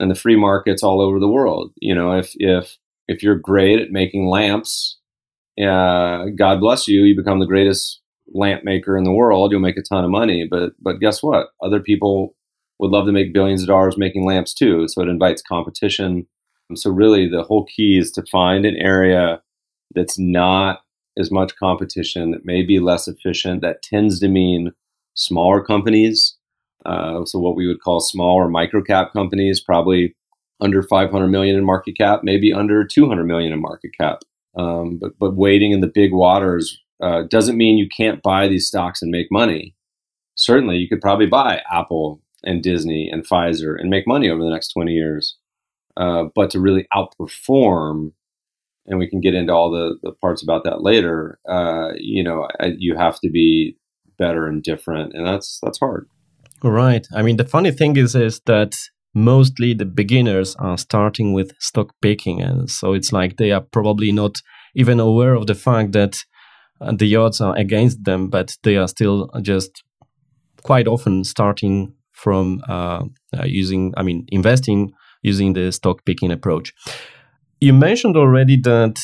and 0.00 0.10
the 0.10 0.14
free 0.14 0.36
markets 0.36 0.82
all 0.82 1.00
over 1.00 1.18
the 1.18 1.28
world. 1.28 1.72
You 1.80 1.94
know 1.94 2.12
if 2.12 2.32
if 2.36 2.76
if 3.08 3.22
you're 3.22 3.36
great 3.36 3.80
at 3.80 3.90
making 3.90 4.28
lamps 4.28 4.97
uh, 5.62 6.26
god 6.36 6.60
bless 6.60 6.86
you 6.88 7.02
you 7.02 7.16
become 7.16 7.40
the 7.40 7.46
greatest 7.46 8.00
lamp 8.34 8.62
maker 8.64 8.96
in 8.96 9.04
the 9.04 9.12
world 9.12 9.50
you'll 9.50 9.60
make 9.60 9.76
a 9.76 9.82
ton 9.82 10.04
of 10.04 10.10
money 10.10 10.46
but 10.48 10.72
but 10.80 11.00
guess 11.00 11.22
what 11.22 11.48
other 11.62 11.80
people 11.80 12.34
would 12.78 12.90
love 12.90 13.06
to 13.06 13.12
make 13.12 13.32
billions 13.32 13.62
of 13.62 13.68
dollars 13.68 13.96
making 13.96 14.24
lamps 14.24 14.52
too 14.52 14.86
so 14.86 15.02
it 15.02 15.08
invites 15.08 15.42
competition 15.42 16.26
so, 16.74 16.90
really, 16.90 17.28
the 17.28 17.42
whole 17.42 17.64
key 17.64 17.98
is 17.98 18.10
to 18.12 18.22
find 18.30 18.66
an 18.66 18.76
area 18.76 19.40
that's 19.94 20.18
not 20.18 20.80
as 21.18 21.30
much 21.30 21.56
competition, 21.56 22.30
that 22.32 22.44
may 22.44 22.62
be 22.62 22.78
less 22.78 23.08
efficient. 23.08 23.62
That 23.62 23.82
tends 23.82 24.20
to 24.20 24.28
mean 24.28 24.72
smaller 25.14 25.62
companies. 25.62 26.36
Uh, 26.84 27.24
so, 27.24 27.38
what 27.38 27.56
we 27.56 27.66
would 27.66 27.80
call 27.80 28.00
small 28.00 28.36
or 28.36 28.48
micro 28.48 28.82
cap 28.82 29.12
companies, 29.12 29.60
probably 29.60 30.14
under 30.60 30.82
500 30.82 31.28
million 31.28 31.56
in 31.56 31.64
market 31.64 31.96
cap, 31.96 32.20
maybe 32.22 32.52
under 32.52 32.84
200 32.84 33.24
million 33.24 33.52
in 33.52 33.62
market 33.62 33.92
cap. 33.98 34.22
Um, 34.58 34.98
but, 34.98 35.18
but 35.18 35.36
waiting 35.36 35.72
in 35.72 35.80
the 35.80 35.86
big 35.92 36.12
waters 36.12 36.78
uh, 37.00 37.22
doesn't 37.30 37.56
mean 37.56 37.78
you 37.78 37.88
can't 37.88 38.22
buy 38.22 38.48
these 38.48 38.66
stocks 38.66 39.00
and 39.00 39.10
make 39.10 39.28
money. 39.30 39.74
Certainly, 40.34 40.76
you 40.76 40.88
could 40.88 41.00
probably 41.00 41.26
buy 41.26 41.62
Apple 41.70 42.20
and 42.44 42.62
Disney 42.62 43.08
and 43.10 43.26
Pfizer 43.26 43.78
and 43.78 43.90
make 43.90 44.06
money 44.06 44.28
over 44.28 44.42
the 44.42 44.50
next 44.50 44.68
20 44.68 44.92
years. 44.92 45.36
Uh, 45.96 46.24
but 46.34 46.50
to 46.50 46.60
really 46.60 46.86
outperform, 46.94 48.12
and 48.86 48.98
we 48.98 49.08
can 49.08 49.20
get 49.20 49.34
into 49.34 49.52
all 49.52 49.70
the, 49.70 49.96
the 50.02 50.12
parts 50.12 50.42
about 50.42 50.64
that 50.64 50.82
later. 50.82 51.38
Uh, 51.48 51.90
you 51.96 52.22
know, 52.22 52.48
you 52.76 52.96
have 52.96 53.20
to 53.20 53.30
be 53.30 53.76
better 54.16 54.46
and 54.46 54.62
different, 54.62 55.12
and 55.14 55.26
that's 55.26 55.58
that's 55.62 55.78
hard. 55.78 56.08
Right. 56.62 57.06
I 57.14 57.22
mean, 57.22 57.36
the 57.36 57.44
funny 57.44 57.70
thing 57.70 57.96
is, 57.96 58.14
is 58.14 58.40
that 58.46 58.74
mostly 59.18 59.74
the 59.74 59.84
beginners 59.84 60.56
are 60.56 60.78
starting 60.78 61.32
with 61.32 61.52
stock 61.58 61.94
picking, 62.00 62.40
and 62.40 62.70
so 62.70 62.92
it's 62.92 63.12
like 63.12 63.36
they 63.36 63.52
are 63.52 63.60
probably 63.60 64.12
not 64.12 64.40
even 64.74 65.00
aware 65.00 65.34
of 65.34 65.46
the 65.46 65.54
fact 65.54 65.92
that 65.92 66.24
uh, 66.80 66.92
the 66.96 67.16
odds 67.16 67.40
are 67.40 67.56
against 67.56 68.04
them, 68.04 68.28
but 68.28 68.56
they 68.62 68.76
are 68.76 68.88
still 68.88 69.28
just 69.42 69.82
quite 70.62 70.86
often 70.86 71.24
starting 71.24 71.94
from 72.12 72.60
uh, 72.68 73.04
uh, 73.36 73.44
using, 73.44 73.92
I 73.96 74.02
mean, 74.02 74.26
investing 74.28 74.92
using 75.22 75.52
the 75.52 75.72
stock 75.72 76.04
picking 76.04 76.30
approach. 76.30 76.72
You 77.60 77.72
mentioned 77.72 78.16
already 78.16 78.56
that 78.62 78.98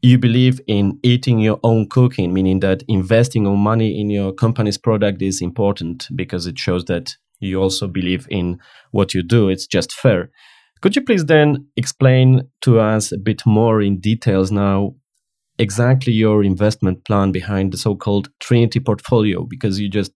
you 0.00 0.18
believe 0.18 0.60
in 0.66 0.98
eating 1.02 1.38
your 1.40 1.58
own 1.62 1.88
cooking, 1.88 2.32
meaning 2.32 2.60
that 2.60 2.82
investing 2.88 3.44
your 3.44 3.56
money 3.56 4.00
in 4.00 4.10
your 4.10 4.32
company's 4.32 4.78
product 4.78 5.20
is 5.22 5.42
important 5.42 6.08
because 6.14 6.46
it 6.46 6.58
shows 6.58 6.84
that 6.84 7.16
you 7.40 7.60
also 7.60 7.86
believe 7.86 8.26
in 8.30 8.58
what 8.90 9.14
you 9.14 9.22
do. 9.22 9.48
It's 9.48 9.66
just 9.66 9.92
fair. 9.92 10.30
Could 10.80 10.94
you 10.94 11.02
please 11.02 11.24
then 11.24 11.66
explain 11.76 12.42
to 12.60 12.78
us 12.78 13.12
a 13.12 13.18
bit 13.18 13.44
more 13.44 13.82
in 13.82 14.00
details 14.00 14.52
now 14.52 14.94
exactly 15.58 16.12
your 16.12 16.44
investment 16.44 17.04
plan 17.04 17.32
behind 17.32 17.72
the 17.72 17.78
so-called 17.78 18.28
Trinity 18.38 18.78
portfolio? 18.78 19.44
Because 19.44 19.80
you 19.80 19.88
just 19.88 20.12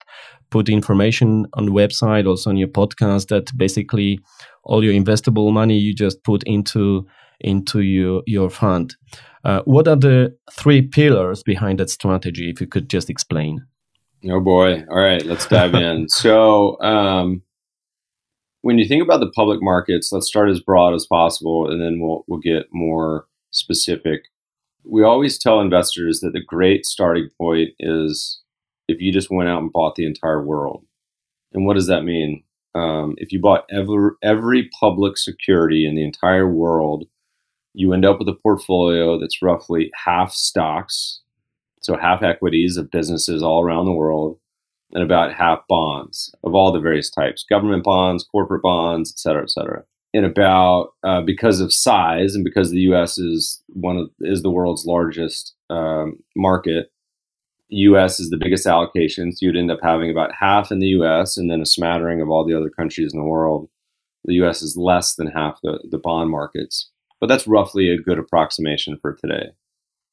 put 0.50 0.68
information 0.68 1.46
on 1.54 1.66
the 1.66 1.72
website, 1.72 2.28
also 2.28 2.50
on 2.50 2.56
your 2.56 2.68
podcast, 2.68 3.28
that 3.28 3.50
basically 3.56 4.20
all 4.62 4.84
your 4.84 4.94
investable 4.94 5.52
money 5.52 5.76
you 5.76 5.94
just 5.94 6.22
put 6.22 6.42
into 6.44 7.06
into 7.40 7.80
your 7.80 8.22
your 8.26 8.50
fund. 8.50 8.94
Uh, 9.44 9.62
what 9.64 9.88
are 9.88 9.96
the 9.96 10.32
three 10.52 10.82
pillars 10.82 11.42
behind 11.42 11.80
that 11.80 11.90
strategy? 11.90 12.48
If 12.48 12.60
you 12.60 12.68
could 12.68 12.88
just 12.88 13.10
explain. 13.10 13.66
Oh 14.28 14.40
boy! 14.40 14.84
All 14.88 15.00
right, 15.00 15.24
let's 15.24 15.46
dive 15.46 15.74
in. 15.74 16.06
So, 16.10 16.80
um, 16.80 17.42
when 18.62 18.78
you 18.78 18.86
think 18.86 19.02
about 19.02 19.20
the 19.20 19.30
public 19.30 19.60
markets, 19.60 20.12
let's 20.12 20.28
start 20.28 20.48
as 20.48 20.60
broad 20.60 20.94
as 20.94 21.06
possible, 21.06 21.70
and 21.70 21.80
then 21.80 22.00
we'll 22.00 22.24
we'll 22.28 22.40
get 22.40 22.66
more 22.72 23.26
specific. 23.50 24.22
We 24.84 25.02
always 25.02 25.38
tell 25.38 25.60
investors 25.60 26.20
that 26.20 26.32
the 26.32 26.42
great 26.44 26.86
starting 26.86 27.30
point 27.38 27.70
is 27.78 28.40
if 28.88 29.00
you 29.00 29.12
just 29.12 29.30
went 29.30 29.48
out 29.48 29.62
and 29.62 29.72
bought 29.72 29.94
the 29.94 30.06
entire 30.06 30.42
world. 30.42 30.84
And 31.52 31.66
what 31.66 31.74
does 31.74 31.86
that 31.86 32.02
mean? 32.02 32.42
Um, 32.74 33.14
if 33.18 33.32
you 33.32 33.40
bought 33.40 33.66
every 33.70 34.10
every 34.22 34.70
public 34.80 35.18
security 35.18 35.86
in 35.86 35.94
the 35.94 36.04
entire 36.04 36.48
world 36.48 37.06
you 37.74 37.92
end 37.92 38.04
up 38.04 38.18
with 38.18 38.28
a 38.28 38.34
portfolio 38.42 39.18
that's 39.18 39.42
roughly 39.42 39.90
half 40.04 40.32
stocks, 40.32 41.21
so 41.82 41.96
half 41.96 42.22
equities 42.22 42.76
of 42.76 42.90
businesses 42.90 43.42
all 43.42 43.62
around 43.62 43.84
the 43.84 43.92
world, 43.92 44.38
and 44.92 45.02
about 45.02 45.32
half 45.32 45.60
bonds 45.68 46.34
of 46.44 46.54
all 46.54 46.72
the 46.72 46.80
various 46.80 47.10
types 47.10 47.44
government 47.48 47.84
bonds, 47.84 48.24
corporate 48.24 48.62
bonds, 48.62 49.12
et 49.12 49.18
cetera, 49.18 49.42
et 49.42 49.50
cetera. 49.50 49.84
And 50.14 50.26
about 50.26 50.90
uh, 51.02 51.22
because 51.22 51.60
of 51.60 51.72
size 51.72 52.34
and 52.34 52.44
because 52.44 52.70
the 52.70 52.80
U.S. 52.80 53.18
is 53.18 53.62
one 53.68 53.96
of 53.96 54.10
is 54.20 54.42
the 54.42 54.50
world's 54.50 54.84
largest 54.84 55.54
um, 55.70 56.18
market, 56.36 56.90
U.S. 57.68 58.20
is 58.20 58.30
the 58.30 58.36
biggest 58.38 58.66
allocation. 58.66 59.32
So 59.32 59.46
you'd 59.46 59.56
end 59.56 59.70
up 59.70 59.80
having 59.82 60.10
about 60.10 60.34
half 60.38 60.70
in 60.70 60.80
the 60.80 60.88
U.S. 60.88 61.36
and 61.36 61.50
then 61.50 61.62
a 61.62 61.66
smattering 61.66 62.20
of 62.20 62.28
all 62.28 62.46
the 62.46 62.54
other 62.54 62.70
countries 62.70 63.12
in 63.14 63.18
the 63.18 63.26
world. 63.26 63.68
The 64.24 64.34
U.S. 64.34 64.62
is 64.62 64.76
less 64.76 65.14
than 65.14 65.28
half 65.28 65.58
the, 65.62 65.80
the 65.90 65.98
bond 65.98 66.30
markets 66.30 66.90
but 67.22 67.28
that's 67.28 67.46
roughly 67.46 67.88
a 67.88 68.02
good 68.02 68.18
approximation 68.18 68.98
for 69.00 69.14
today. 69.14 69.50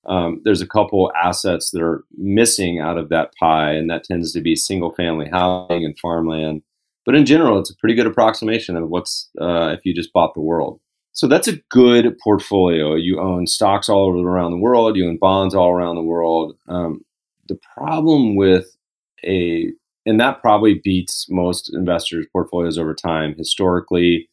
Um, 0.05 0.41
there's 0.43 0.61
a 0.61 0.67
couple 0.67 1.11
assets 1.21 1.71
that 1.71 1.81
are 1.81 2.03
missing 2.17 2.79
out 2.79 2.97
of 2.97 3.09
that 3.09 3.33
pie, 3.39 3.71
and 3.73 3.89
that 3.89 4.03
tends 4.03 4.31
to 4.33 4.41
be 4.41 4.55
single 4.55 4.91
family 4.91 5.27
housing 5.29 5.85
and 5.85 5.97
farmland. 5.99 6.61
But 7.05 7.15
in 7.15 7.25
general, 7.25 7.59
it's 7.59 7.71
a 7.71 7.75
pretty 7.77 7.95
good 7.95 8.07
approximation 8.07 8.75
of 8.75 8.89
what's 8.89 9.29
uh, 9.39 9.75
if 9.77 9.85
you 9.85 9.93
just 9.93 10.13
bought 10.13 10.33
the 10.33 10.41
world. 10.41 10.79
So 11.13 11.27
that's 11.27 11.47
a 11.47 11.57
good 11.69 12.17
portfolio. 12.19 12.95
You 12.95 13.19
own 13.19 13.47
stocks 13.47 13.89
all 13.89 14.23
around 14.23 14.51
the 14.51 14.57
world, 14.57 14.95
you 14.95 15.07
own 15.07 15.17
bonds 15.17 15.53
all 15.53 15.69
around 15.71 15.95
the 15.95 16.03
world. 16.03 16.55
Um, 16.67 17.03
the 17.47 17.59
problem 17.75 18.35
with 18.35 18.77
a, 19.25 19.71
and 20.05 20.19
that 20.19 20.41
probably 20.41 20.75
beats 20.83 21.27
most 21.29 21.73
investors' 21.73 22.27
portfolios 22.31 22.77
over 22.77 22.93
time. 22.93 23.35
Historically, 23.37 24.29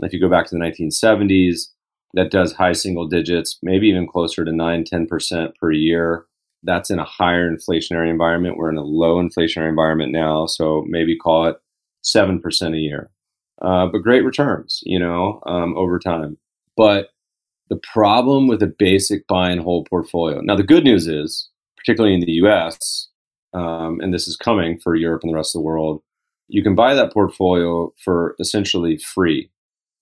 if 0.00 0.12
you 0.12 0.20
go 0.20 0.28
back 0.28 0.46
to 0.46 0.56
the 0.56 0.60
1970s, 0.60 1.68
that 2.14 2.30
does 2.30 2.52
high 2.52 2.72
single 2.72 3.06
digits, 3.06 3.58
maybe 3.62 3.88
even 3.88 4.06
closer 4.06 4.44
to 4.44 4.52
9, 4.52 4.84
10% 4.84 5.56
per 5.56 5.72
year. 5.72 6.24
That's 6.62 6.90
in 6.90 6.98
a 6.98 7.04
higher 7.04 7.50
inflationary 7.50 8.08
environment. 8.08 8.56
We're 8.56 8.70
in 8.70 8.78
a 8.78 8.82
low 8.82 9.16
inflationary 9.16 9.68
environment 9.68 10.12
now, 10.12 10.46
so 10.46 10.84
maybe 10.88 11.16
call 11.16 11.46
it 11.46 11.56
7% 12.04 12.74
a 12.74 12.78
year. 12.78 13.10
Uh, 13.60 13.86
but 13.86 13.98
great 13.98 14.24
returns, 14.24 14.80
you 14.84 14.98
know, 14.98 15.40
um, 15.46 15.76
over 15.76 15.98
time. 15.98 16.38
But 16.76 17.08
the 17.68 17.80
problem 17.92 18.46
with 18.46 18.62
a 18.62 18.66
basic 18.66 19.26
buy 19.26 19.50
and 19.50 19.60
hold 19.60 19.88
portfolio. 19.88 20.40
Now, 20.40 20.56
the 20.56 20.62
good 20.62 20.84
news 20.84 21.06
is, 21.06 21.48
particularly 21.76 22.14
in 22.14 22.20
the 22.20 22.32
US, 22.32 23.08
um, 23.52 24.00
and 24.00 24.12
this 24.12 24.28
is 24.28 24.36
coming 24.36 24.78
for 24.78 24.94
Europe 24.94 25.22
and 25.22 25.32
the 25.32 25.36
rest 25.36 25.54
of 25.54 25.60
the 25.60 25.66
world, 25.66 26.02
you 26.48 26.62
can 26.62 26.74
buy 26.74 26.94
that 26.94 27.12
portfolio 27.12 27.92
for 28.02 28.34
essentially 28.38 28.98
free 28.98 29.50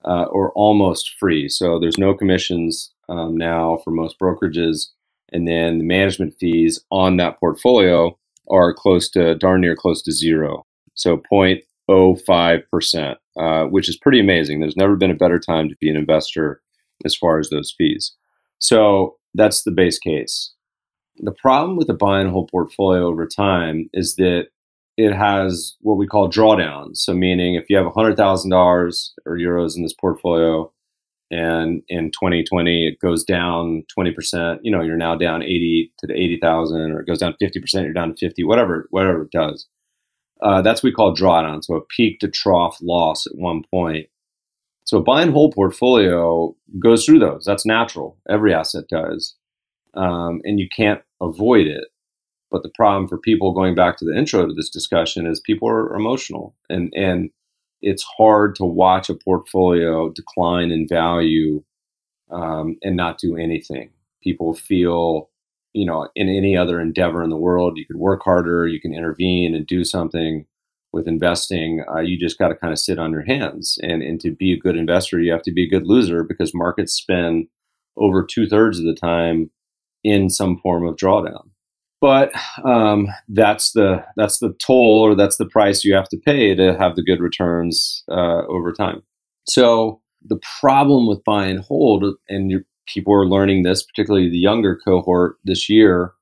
uh, 0.05 0.25
or 0.25 0.53
almost 0.53 1.15
free. 1.19 1.49
So 1.49 1.79
there's 1.79 1.99
no 1.99 2.15
commissions 2.15 2.93
um, 3.09 3.37
now 3.37 3.79
for 3.85 3.91
most 3.91 4.19
brokerages. 4.19 4.89
And 5.33 5.49
then 5.49 5.79
the 5.79 5.85
management 5.85 6.35
fees 6.39 6.85
on 6.91 7.17
that 7.17 7.41
portfolio 7.41 8.17
are 8.51 8.75
close 8.75 9.09
to 9.11 9.35
darn 9.37 9.61
near 9.61 9.77
close 9.77 10.03
to 10.03 10.13
zero. 10.13 10.67
So 10.95 11.17
0.05%, 11.17 13.17
uh, 13.37 13.65
which 13.65 13.89
is 13.89 13.97
pretty 13.97 14.21
amazing. 14.21 14.61
There's 14.61 14.77
never 14.77 14.97
been 14.97 15.11
a 15.11 15.17
better 15.17 15.39
time 15.39 15.69
to 15.69 15.77
be 15.81 15.89
an 15.89 15.97
investor 15.97 16.61
as 17.05 17.17
far 17.17 17.39
as 17.39 17.51
those 17.51 17.75
fees. 17.77 18.13
So 18.59 19.17
that's 19.35 19.63
the 19.63 19.71
base 19.71 19.99
case. 19.99 20.53
The 21.19 21.33
problem 21.33 21.77
with 21.77 21.87
the 21.87 21.95
buy 21.95 22.21
and 22.21 22.31
hold 22.31 22.51
portfolio 22.51 23.07
over 23.07 23.27
time 23.27 23.89
is 23.93 24.17
that 24.17 24.49
it 24.97 25.13
has 25.13 25.77
what 25.81 25.97
we 25.97 26.07
call 26.07 26.31
drawdowns. 26.31 26.99
So, 26.99 27.15
meaning 27.15 27.55
if 27.55 27.69
you 27.69 27.77
have 27.77 27.87
$100,000 27.87 29.09
or 29.27 29.39
euros 29.39 29.77
in 29.77 29.83
this 29.83 29.95
portfolio 29.95 30.71
and 31.31 31.83
in 31.89 32.11
2020 32.11 32.89
it 32.89 33.01
goes 33.01 33.25
down 33.25 33.85
20%, 33.99 34.59
you 34.63 34.71
know, 34.71 34.83
you're 34.83 34.97
now 34.97 35.17
down 35.17 35.43
80 35.43 35.93
to 35.99 36.07
the 36.07 36.15
80,000 36.15 36.93
or 36.93 37.01
it 37.01 37.07
goes 37.07 37.19
down 37.19 37.35
50%, 37.43 37.83
you're 37.83 37.93
down 37.93 38.11
to 38.15 38.17
50, 38.17 38.45
whatever, 38.45 38.87
whatever 38.91 39.23
it 39.23 39.31
does. 39.31 39.67
Uh, 40.43 40.61
that's 40.61 40.83
what 40.83 40.89
we 40.89 40.95
call 40.95 41.17
drawdown. 41.17 41.65
So, 41.65 41.75
a 41.77 41.85
peak 41.85 42.21
to 42.21 42.29
trough 42.29 42.79
loss 42.83 43.27
at 43.27 43.37
one 43.37 43.63
point. 43.71 44.09
So, 44.85 44.99
a 44.99 45.03
buy 45.03 45.23
and 45.23 45.33
hold 45.33 45.55
portfolio 45.55 46.55
goes 46.79 47.07
through 47.07 47.21
those. 47.21 47.45
That's 47.47 47.65
natural. 47.65 48.19
Every 48.29 48.53
asset 48.53 48.85
does. 48.91 49.37
Um, 49.95 50.41
and 50.45 50.59
you 50.59 50.69
can't 50.75 51.01
avoid 51.21 51.67
it. 51.67 51.85
But 52.53 52.63
the 52.63 52.69
problem 52.69 53.09
for 53.09 53.17
people 53.17 53.55
going 53.55 53.75
back 53.75 53.97
to 53.97 54.05
the 54.05 54.15
intro 54.15 54.47
to 54.47 54.53
this 54.53 54.69
discussion 54.69 55.27
is 55.27 55.41
people 55.41 55.69
are 55.69 55.97
emotional 55.97 56.55
and, 56.69 56.93
and 56.95 57.31
it's 57.81 58.05
hard 58.19 58.55
to 58.57 58.65
watch 58.65 59.09
a 59.09 59.15
portfolio 59.15 60.11
decline 60.11 60.71
in 60.71 60.87
value 60.87 61.65
um, 62.31 62.77
and 62.83 62.95
not 62.95 63.19
do 63.19 63.37
anything. 63.37 63.91
People 64.23 64.53
feel, 64.53 65.31
you 65.73 65.87
know, 65.87 66.09
in 66.15 66.29
any 66.29 66.55
other 66.55 66.79
endeavor 66.79 67.25
in 67.25 67.31
the 67.31 67.37
world, 67.37 67.79
you 67.79 67.87
could 67.87 67.97
work 67.97 68.21
harder, 68.23 68.69
you 68.69 68.81
can 68.81 68.95
intervene 68.95 69.55
and 69.55 69.67
do 69.67 69.83
something. 69.83 70.47
With 70.93 71.09
investing, 71.09 71.83
uh, 71.91 72.01
you 72.01 72.19
just 72.19 72.39
got 72.39 72.49
to 72.49 72.55
kind 72.55 72.71
of 72.71 72.79
sit 72.79 72.99
on 72.99 73.13
your 73.13 73.25
hands. 73.25 73.79
And, 73.83 74.03
and 74.03 74.21
to 74.21 74.31
be 74.31 74.53
a 74.53 74.59
good 74.59 74.77
investor, 74.77 75.19
you 75.21 75.33
have 75.33 75.43
to 75.45 75.51
be 75.51 75.65
a 75.65 75.71
good 75.71 75.87
loser 75.87 76.23
because 76.23 76.53
markets 76.53 76.93
spend 76.93 77.47
over 77.97 78.23
two 78.23 78.47
thirds 78.47 78.79
of 78.79 78.85
the 78.85 78.95
time 78.95 79.51
in 80.05 80.29
some 80.29 80.59
form 80.59 80.87
of 80.87 80.97
drawdown 80.97 81.52
but 82.03 82.33
um, 82.65 83.07
that's 83.29 83.73
the 83.73 84.05
that's 84.17 84.41
the 84.41 84.53
toll 84.55 85.01
or 85.01 85.15
that's 85.15 85.37
the 85.37 85.47
price 85.47 85.85
you 85.85 85.95
have 85.95 86.09
to 86.09 86.19
pay 86.19 86.53
to 86.53 86.77
have 86.77 86.97
the 86.97 87.03
good 87.03 87.21
returns 87.21 88.03
uh, 88.11 88.43
over 88.49 88.73
time. 88.73 89.03
So 89.47 90.03
the 90.25 90.41
problem 90.61 91.07
with 91.07 91.23
buy 91.25 91.47
and 91.47 91.61
hold, 91.61 92.05
and 92.29 92.65
people 92.87 93.15
are 93.15 93.27
learning 93.27 93.63
this, 93.63 93.85
particularly 93.85 94.29
the 94.29 94.37
younger 94.37 94.77
cohort 94.85 95.37
this 95.45 95.71
year, 95.71 96.13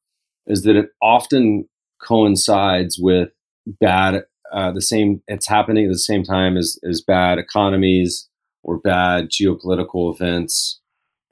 is 0.46 0.64
that 0.64 0.76
it 0.76 0.90
often 1.02 1.66
coincides 2.02 2.98
with 3.00 3.30
bad 3.66 4.24
uh, 4.52 4.72
the 4.72 4.82
same. 4.82 5.22
It's 5.28 5.48
happening 5.48 5.86
at 5.86 5.92
the 5.92 5.98
same 5.98 6.22
time 6.22 6.58
as 6.58 6.78
as 6.86 7.00
bad 7.00 7.38
economies 7.38 8.28
or 8.62 8.78
bad 8.78 9.30
geopolitical 9.30 10.14
events. 10.14 10.78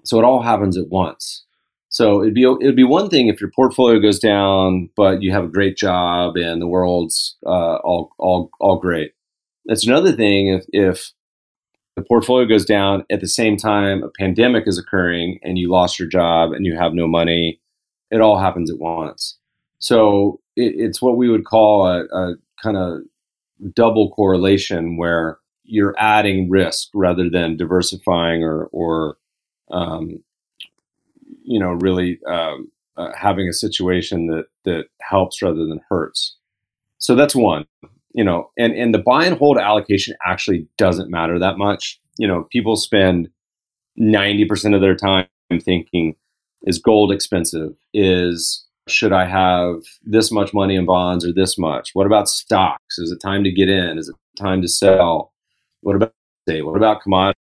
So 0.04 0.18
it 0.18 0.24
all 0.24 0.40
happens 0.40 0.78
at 0.78 0.88
once. 0.88 1.44
So 1.90 2.20
it'd 2.22 2.34
be 2.34 2.44
it'd 2.44 2.76
be 2.76 2.84
one 2.84 3.08
thing 3.08 3.28
if 3.28 3.40
your 3.40 3.50
portfolio 3.50 3.98
goes 3.98 4.18
down, 4.18 4.90
but 4.96 5.22
you 5.22 5.32
have 5.32 5.44
a 5.44 5.48
great 5.48 5.76
job 5.76 6.36
and 6.36 6.60
the 6.60 6.66
world's 6.66 7.36
uh, 7.46 7.76
all 7.76 8.12
all 8.18 8.50
all 8.60 8.78
great. 8.78 9.12
That's 9.66 9.86
another 9.86 10.12
thing 10.12 10.48
if 10.48 10.64
if 10.72 11.12
the 11.96 12.02
portfolio 12.02 12.46
goes 12.46 12.64
down 12.64 13.04
at 13.10 13.20
the 13.20 13.26
same 13.26 13.56
time 13.56 14.02
a 14.02 14.10
pandemic 14.18 14.64
is 14.66 14.78
occurring 14.78 15.40
and 15.42 15.58
you 15.58 15.70
lost 15.70 15.98
your 15.98 16.08
job 16.08 16.52
and 16.52 16.64
you 16.64 16.76
have 16.76 16.92
no 16.92 17.08
money. 17.08 17.60
It 18.10 18.20
all 18.20 18.38
happens 18.38 18.70
at 18.70 18.78
once. 18.78 19.36
So 19.78 20.40
it, 20.56 20.74
it's 20.76 21.02
what 21.02 21.16
we 21.16 21.28
would 21.28 21.44
call 21.44 21.86
a, 21.86 22.04
a 22.04 22.34
kind 22.62 22.76
of 22.76 23.00
double 23.74 24.10
correlation 24.12 24.96
where 24.96 25.38
you're 25.64 25.94
adding 25.98 26.48
risk 26.48 26.88
rather 26.94 27.28
than 27.30 27.56
diversifying 27.56 28.42
or 28.42 28.68
or 28.72 29.16
um, 29.70 30.22
you 31.48 31.58
know, 31.58 31.72
really 31.72 32.20
um, 32.26 32.70
uh, 32.96 33.10
having 33.16 33.48
a 33.48 33.52
situation 33.52 34.26
that 34.26 34.46
that 34.64 34.84
helps 35.00 35.40
rather 35.42 35.66
than 35.66 35.80
hurts. 35.88 36.36
So 36.98 37.14
that's 37.14 37.34
one. 37.34 37.66
You 38.12 38.24
know, 38.24 38.50
and 38.58 38.74
and 38.74 38.94
the 38.94 38.98
buy 38.98 39.24
and 39.24 39.36
hold 39.36 39.58
allocation 39.58 40.14
actually 40.26 40.66
doesn't 40.76 41.10
matter 41.10 41.38
that 41.38 41.58
much. 41.58 42.00
You 42.18 42.28
know, 42.28 42.46
people 42.52 42.76
spend 42.76 43.28
ninety 43.96 44.44
percent 44.44 44.74
of 44.74 44.80
their 44.80 44.96
time 44.96 45.26
thinking 45.60 46.16
Is 46.64 46.78
gold 46.78 47.12
expensive? 47.12 47.72
Is 47.94 48.66
should 48.88 49.12
I 49.12 49.26
have 49.26 49.76
this 50.02 50.32
much 50.32 50.52
money 50.52 50.74
in 50.74 50.86
bonds 50.86 51.24
or 51.24 51.32
this 51.32 51.58
much? 51.58 51.90
What 51.94 52.06
about 52.06 52.28
stocks? 52.28 52.98
Is 52.98 53.10
it 53.12 53.20
time 53.20 53.44
to 53.44 53.52
get 53.52 53.68
in? 53.68 53.98
Is 53.98 54.08
it 54.08 54.16
time 54.36 54.62
to 54.62 54.68
sell? 54.68 55.32
What 55.82 55.96
about 55.96 56.12
say? 56.48 56.62
What 56.62 56.76
about 56.76 57.02
commodities? 57.02 57.47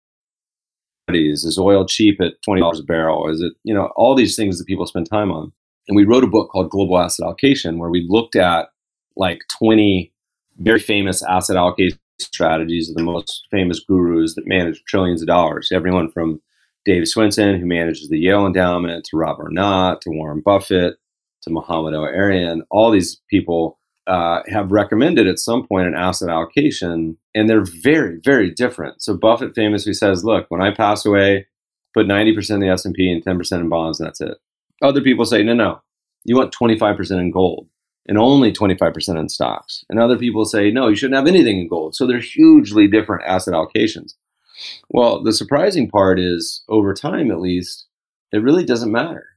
Is 1.14 1.58
oil 1.58 1.86
cheap 1.86 2.20
at 2.20 2.40
twenty 2.42 2.60
dollars 2.60 2.80
a 2.80 2.84
barrel? 2.84 3.28
Is 3.28 3.40
it 3.40 3.52
you 3.64 3.74
know 3.74 3.90
all 3.96 4.14
these 4.14 4.36
things 4.36 4.58
that 4.58 4.66
people 4.66 4.86
spend 4.86 5.08
time 5.08 5.30
on? 5.30 5.52
And 5.88 5.96
we 5.96 6.04
wrote 6.04 6.24
a 6.24 6.28
book 6.28 6.50
called 6.50 6.70
Global 6.70 6.98
Asset 6.98 7.24
Allocation 7.24 7.78
where 7.78 7.90
we 7.90 8.06
looked 8.08 8.36
at 8.36 8.68
like 9.16 9.40
twenty 9.50 10.12
very 10.58 10.78
famous 10.78 11.22
asset 11.22 11.56
allocation 11.56 11.98
strategies 12.18 12.90
of 12.90 12.96
the 12.96 13.02
most 13.02 13.46
famous 13.50 13.80
gurus 13.80 14.34
that 14.34 14.46
manage 14.46 14.82
trillions 14.84 15.22
of 15.22 15.28
dollars. 15.28 15.70
Everyone 15.72 16.10
from 16.10 16.40
Dave 16.84 17.04
Swensen, 17.04 17.58
who 17.58 17.66
manages 17.66 18.08
the 18.08 18.18
Yale 18.18 18.46
Endowment, 18.46 19.04
to 19.06 19.16
Rob 19.16 19.38
Arnott, 19.38 20.00
to 20.02 20.10
Warren 20.10 20.42
Buffett, 20.44 20.96
to 21.42 21.50
Mohamed 21.50 21.94
El-Erian, 21.94 22.60
all 22.70 22.90
these 22.90 23.20
people 23.30 23.78
uh, 24.10 24.42
have 24.48 24.72
recommended 24.72 25.28
at 25.28 25.38
some 25.38 25.64
point 25.64 25.86
an 25.86 25.94
asset 25.94 26.28
allocation, 26.28 27.16
and 27.32 27.48
they're 27.48 27.64
very, 27.64 28.18
very 28.24 28.50
different. 28.50 29.00
So 29.00 29.16
Buffett 29.16 29.54
famously 29.54 29.94
says, 29.94 30.24
"Look, 30.24 30.46
when 30.48 30.60
I 30.60 30.74
pass 30.74 31.06
away, 31.06 31.46
put 31.94 32.06
90% 32.06 32.56
in 32.56 32.60
the 32.60 32.68
S&P 32.68 33.10
and 33.10 33.22
10% 33.22 33.60
in 33.60 33.68
bonds, 33.68 34.00
and 34.00 34.08
that's 34.08 34.20
it." 34.20 34.38
Other 34.82 35.00
people 35.00 35.24
say, 35.24 35.44
"No, 35.44 35.54
no, 35.54 35.80
you 36.24 36.34
want 36.34 36.52
25% 36.52 37.20
in 37.20 37.30
gold 37.30 37.68
and 38.08 38.18
only 38.18 38.52
25% 38.52 39.16
in 39.16 39.28
stocks." 39.28 39.84
And 39.88 40.00
other 40.00 40.18
people 40.18 40.44
say, 40.44 40.72
"No, 40.72 40.88
you 40.88 40.96
shouldn't 40.96 41.16
have 41.16 41.28
anything 41.28 41.60
in 41.60 41.68
gold." 41.68 41.94
So 41.94 42.04
they're 42.04 42.18
hugely 42.18 42.88
different 42.88 43.22
asset 43.26 43.54
allocations. 43.54 44.14
Well, 44.88 45.22
the 45.22 45.32
surprising 45.32 45.88
part 45.88 46.18
is, 46.18 46.64
over 46.68 46.94
time, 46.94 47.30
at 47.30 47.40
least, 47.40 47.86
it 48.32 48.42
really 48.42 48.64
doesn't 48.64 48.90
matter 48.90 49.28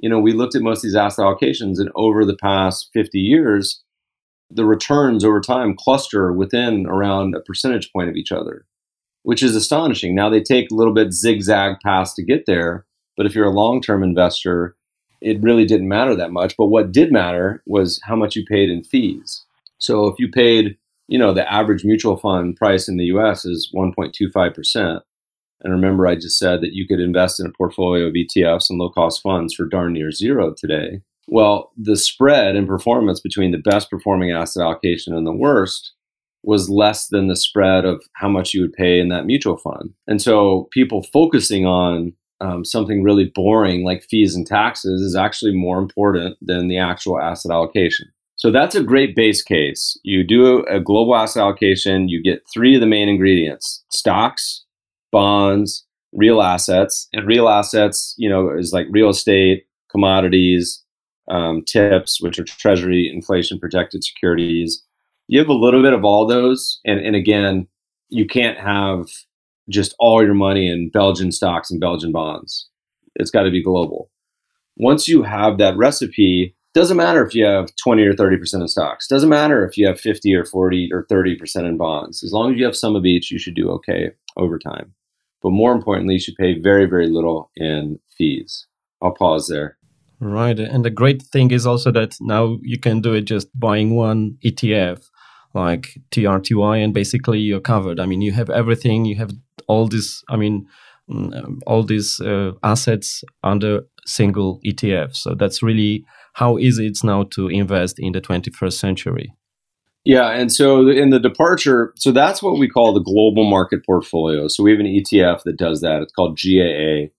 you 0.00 0.08
know, 0.08 0.18
we 0.18 0.32
looked 0.32 0.54
at 0.54 0.62
most 0.62 0.78
of 0.78 0.82
these 0.84 0.96
asset 0.96 1.24
allocations, 1.24 1.78
and 1.78 1.90
over 1.94 2.24
the 2.24 2.36
past 2.36 2.90
50 2.94 3.18
years, 3.18 3.82
the 4.50 4.64
returns 4.64 5.24
over 5.24 5.40
time 5.40 5.76
cluster 5.76 6.32
within 6.32 6.86
around 6.86 7.34
a 7.34 7.40
percentage 7.40 7.92
point 7.92 8.08
of 8.08 8.16
each 8.16 8.32
other, 8.32 8.66
which 9.22 9.42
is 9.42 9.54
astonishing. 9.54 10.14
Now 10.14 10.28
they 10.28 10.42
take 10.42 10.70
a 10.70 10.74
little 10.74 10.94
bit 10.94 11.12
zigzag 11.12 11.76
paths 11.84 12.14
to 12.14 12.24
get 12.24 12.46
there, 12.46 12.84
but 13.16 13.26
if 13.26 13.34
you're 13.34 13.46
a 13.46 13.50
long 13.50 13.80
term 13.80 14.02
investor, 14.02 14.76
it 15.20 15.42
really 15.42 15.64
didn't 15.64 15.88
matter 15.88 16.16
that 16.16 16.32
much. 16.32 16.56
But 16.56 16.66
what 16.66 16.92
did 16.92 17.12
matter 17.12 17.62
was 17.66 18.00
how 18.04 18.16
much 18.16 18.36
you 18.36 18.44
paid 18.44 18.70
in 18.70 18.82
fees. 18.82 19.44
So 19.78 20.06
if 20.06 20.18
you 20.18 20.28
paid, 20.30 20.76
you 21.08 21.18
know, 21.18 21.32
the 21.32 21.50
average 21.50 21.84
mutual 21.84 22.16
fund 22.16 22.56
price 22.56 22.88
in 22.88 22.96
the 22.96 23.04
US 23.06 23.44
is 23.44 23.70
1.25%. 23.74 25.00
And 25.62 25.72
remember, 25.72 26.06
I 26.06 26.14
just 26.14 26.38
said 26.38 26.62
that 26.62 26.72
you 26.72 26.86
could 26.86 27.00
invest 27.00 27.38
in 27.38 27.46
a 27.46 27.52
portfolio 27.52 28.06
of 28.06 28.14
ETFs 28.14 28.70
and 28.70 28.78
low 28.78 28.88
cost 28.88 29.20
funds 29.22 29.54
for 29.54 29.66
darn 29.66 29.92
near 29.92 30.10
zero 30.10 30.54
today. 30.56 31.02
Well, 31.30 31.70
the 31.76 31.96
spread 31.96 32.56
in 32.56 32.66
performance 32.66 33.20
between 33.20 33.52
the 33.52 33.58
best 33.58 33.88
performing 33.88 34.32
asset 34.32 34.64
allocation 34.64 35.14
and 35.14 35.26
the 35.26 35.32
worst 35.32 35.92
was 36.42 36.68
less 36.68 37.08
than 37.08 37.28
the 37.28 37.36
spread 37.36 37.84
of 37.84 38.02
how 38.14 38.28
much 38.28 38.52
you 38.52 38.62
would 38.62 38.72
pay 38.72 38.98
in 38.98 39.10
that 39.10 39.26
mutual 39.26 39.56
fund. 39.56 39.90
And 40.08 40.20
so 40.20 40.68
people 40.72 41.04
focusing 41.12 41.66
on 41.66 42.14
um, 42.40 42.64
something 42.64 43.02
really 43.02 43.30
boring 43.32 43.84
like 43.84 44.02
fees 44.10 44.34
and 44.34 44.46
taxes 44.46 45.02
is 45.02 45.14
actually 45.14 45.54
more 45.54 45.78
important 45.78 46.36
than 46.40 46.66
the 46.66 46.78
actual 46.78 47.20
asset 47.20 47.52
allocation. 47.52 48.08
So 48.34 48.50
that's 48.50 48.74
a 48.74 48.82
great 48.82 49.14
base 49.14 49.42
case. 49.42 49.98
You 50.02 50.24
do 50.24 50.64
a 50.64 50.80
global 50.80 51.14
asset 51.14 51.42
allocation, 51.42 52.08
you 52.08 52.22
get 52.22 52.42
three 52.52 52.74
of 52.74 52.80
the 52.80 52.86
main 52.86 53.08
ingredients 53.08 53.84
stocks, 53.90 54.64
bonds, 55.12 55.84
real 56.12 56.42
assets, 56.42 57.06
and 57.12 57.26
real 57.26 57.48
assets, 57.48 58.14
you 58.16 58.28
know, 58.28 58.50
is 58.50 58.72
like 58.72 58.86
real 58.90 59.10
estate, 59.10 59.66
commodities, 59.90 60.82
um, 61.30 61.62
tips, 61.62 62.20
which 62.20 62.38
are 62.38 62.44
treasury 62.44 63.10
inflation 63.12 63.58
protected 63.58 64.04
securities. 64.04 64.82
You 65.28 65.38
have 65.38 65.48
a 65.48 65.54
little 65.54 65.82
bit 65.82 65.92
of 65.92 66.04
all 66.04 66.26
those, 66.26 66.80
and 66.84 67.00
and 67.00 67.16
again, 67.16 67.68
you 68.08 68.26
can't 68.26 68.58
have 68.58 69.06
just 69.68 69.94
all 69.98 70.22
your 70.22 70.34
money 70.34 70.68
in 70.68 70.90
Belgian 70.90 71.32
stocks 71.32 71.70
and 71.70 71.80
Belgian 71.80 72.12
bonds. 72.12 72.68
It's 73.14 73.30
got 73.30 73.44
to 73.44 73.50
be 73.50 73.62
global. 73.62 74.10
Once 74.76 75.06
you 75.06 75.22
have 75.22 75.58
that 75.58 75.76
recipe, 75.76 76.56
doesn't 76.72 76.96
matter 76.96 77.24
if 77.24 77.34
you 77.34 77.44
have 77.44 77.70
20 77.82 78.02
or 78.02 78.14
30% 78.14 78.62
of 78.62 78.70
stocks. 78.70 79.08
Doesn't 79.08 79.28
matter 79.28 79.66
if 79.66 79.76
you 79.76 79.86
have 79.86 80.00
50 80.00 80.34
or 80.34 80.44
40 80.44 80.90
or 80.92 81.04
30% 81.10 81.68
in 81.68 81.76
bonds. 81.76 82.22
As 82.22 82.32
long 82.32 82.52
as 82.52 82.58
you 82.58 82.64
have 82.64 82.76
some 82.76 82.94
of 82.94 83.04
each, 83.04 83.30
you 83.30 83.38
should 83.38 83.54
do 83.54 83.70
okay 83.70 84.12
over 84.36 84.58
time. 84.58 84.94
But 85.42 85.50
more 85.50 85.72
importantly, 85.72 86.14
you 86.14 86.20
should 86.20 86.36
pay 86.36 86.58
very, 86.58 86.86
very 86.86 87.08
little 87.08 87.50
in 87.56 87.98
fees. 88.16 88.66
I'll 89.02 89.12
pause 89.12 89.48
there. 89.48 89.78
Right. 90.20 90.58
And 90.58 90.84
the 90.84 90.90
great 90.90 91.22
thing 91.22 91.50
is 91.50 91.66
also 91.66 91.90
that 91.92 92.16
now 92.20 92.58
you 92.62 92.78
can 92.78 93.00
do 93.00 93.14
it 93.14 93.22
just 93.22 93.48
buying 93.58 93.96
one 93.96 94.36
ETF 94.44 95.02
like 95.54 95.98
TRTY 96.10 96.84
and 96.84 96.92
basically 96.92 97.38
you're 97.38 97.60
covered. 97.60 97.98
I 97.98 98.06
mean, 98.06 98.20
you 98.20 98.32
have 98.32 98.50
everything, 98.50 99.06
you 99.06 99.16
have 99.16 99.32
all 99.66 99.88
this, 99.88 100.22
I 100.28 100.36
mean, 100.36 100.66
mm, 101.10 101.58
all 101.66 101.82
these 101.82 102.20
uh, 102.20 102.52
assets 102.62 103.24
under 103.42 103.86
single 104.06 104.60
ETF. 104.66 105.16
So 105.16 105.34
that's 105.34 105.62
really 105.62 106.04
how 106.34 106.58
easy 106.58 106.86
it's 106.86 107.02
now 107.02 107.24
to 107.34 107.48
invest 107.48 107.98
in 107.98 108.12
the 108.12 108.20
21st 108.20 108.74
century. 108.74 109.34
Yeah, 110.04 110.30
and 110.30 110.50
so 110.50 110.88
in 110.88 111.10
the 111.10 111.20
departure, 111.20 111.92
so 111.96 112.10
that's 112.10 112.42
what 112.42 112.58
we 112.58 112.68
call 112.68 112.94
the 112.94 113.02
global 113.02 113.48
market 113.48 113.84
portfolio. 113.84 114.48
So 114.48 114.62
we 114.62 114.70
have 114.70 114.80
an 114.80 114.86
ETF 114.86 115.42
that 115.44 115.58
does 115.58 115.82
that. 115.82 116.00
It's 116.00 116.12
called 116.12 116.38
GAA, 116.42 117.12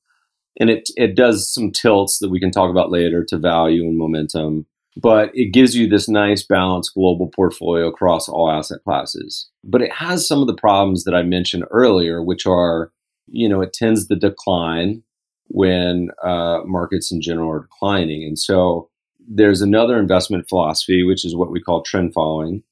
and 0.59 0.69
it 0.69 0.89
it 0.95 1.15
does 1.15 1.51
some 1.53 1.71
tilts 1.71 2.19
that 2.19 2.29
we 2.29 2.39
can 2.39 2.51
talk 2.51 2.69
about 2.69 2.91
later 2.91 3.23
to 3.25 3.37
value 3.37 3.83
and 3.83 3.97
momentum. 3.97 4.65
But 4.97 5.31
it 5.33 5.53
gives 5.53 5.73
you 5.73 5.87
this 5.87 6.09
nice 6.09 6.43
balanced 6.43 6.93
global 6.93 7.29
portfolio 7.33 7.87
across 7.87 8.27
all 8.27 8.51
asset 8.51 8.79
classes. 8.83 9.49
But 9.63 9.81
it 9.81 9.93
has 9.93 10.27
some 10.27 10.41
of 10.41 10.47
the 10.47 10.53
problems 10.53 11.05
that 11.05 11.15
I 11.15 11.23
mentioned 11.23 11.63
earlier, 11.71 12.21
which 12.21 12.45
are, 12.45 12.91
you 13.27 13.47
know, 13.47 13.61
it 13.61 13.71
tends 13.71 14.07
to 14.07 14.15
decline 14.17 15.01
when 15.47 16.09
uh, 16.21 16.59
markets 16.65 17.09
in 17.09 17.21
general 17.21 17.49
are 17.49 17.61
declining, 17.61 18.23
and 18.23 18.37
so 18.37 18.89
there's 19.27 19.61
another 19.61 19.97
investment 19.97 20.49
philosophy, 20.49 21.03
which 21.03 21.23
is 21.23 21.35
what 21.35 21.51
we 21.51 21.61
call 21.61 21.83
trend 21.83 22.13
following 22.13 22.63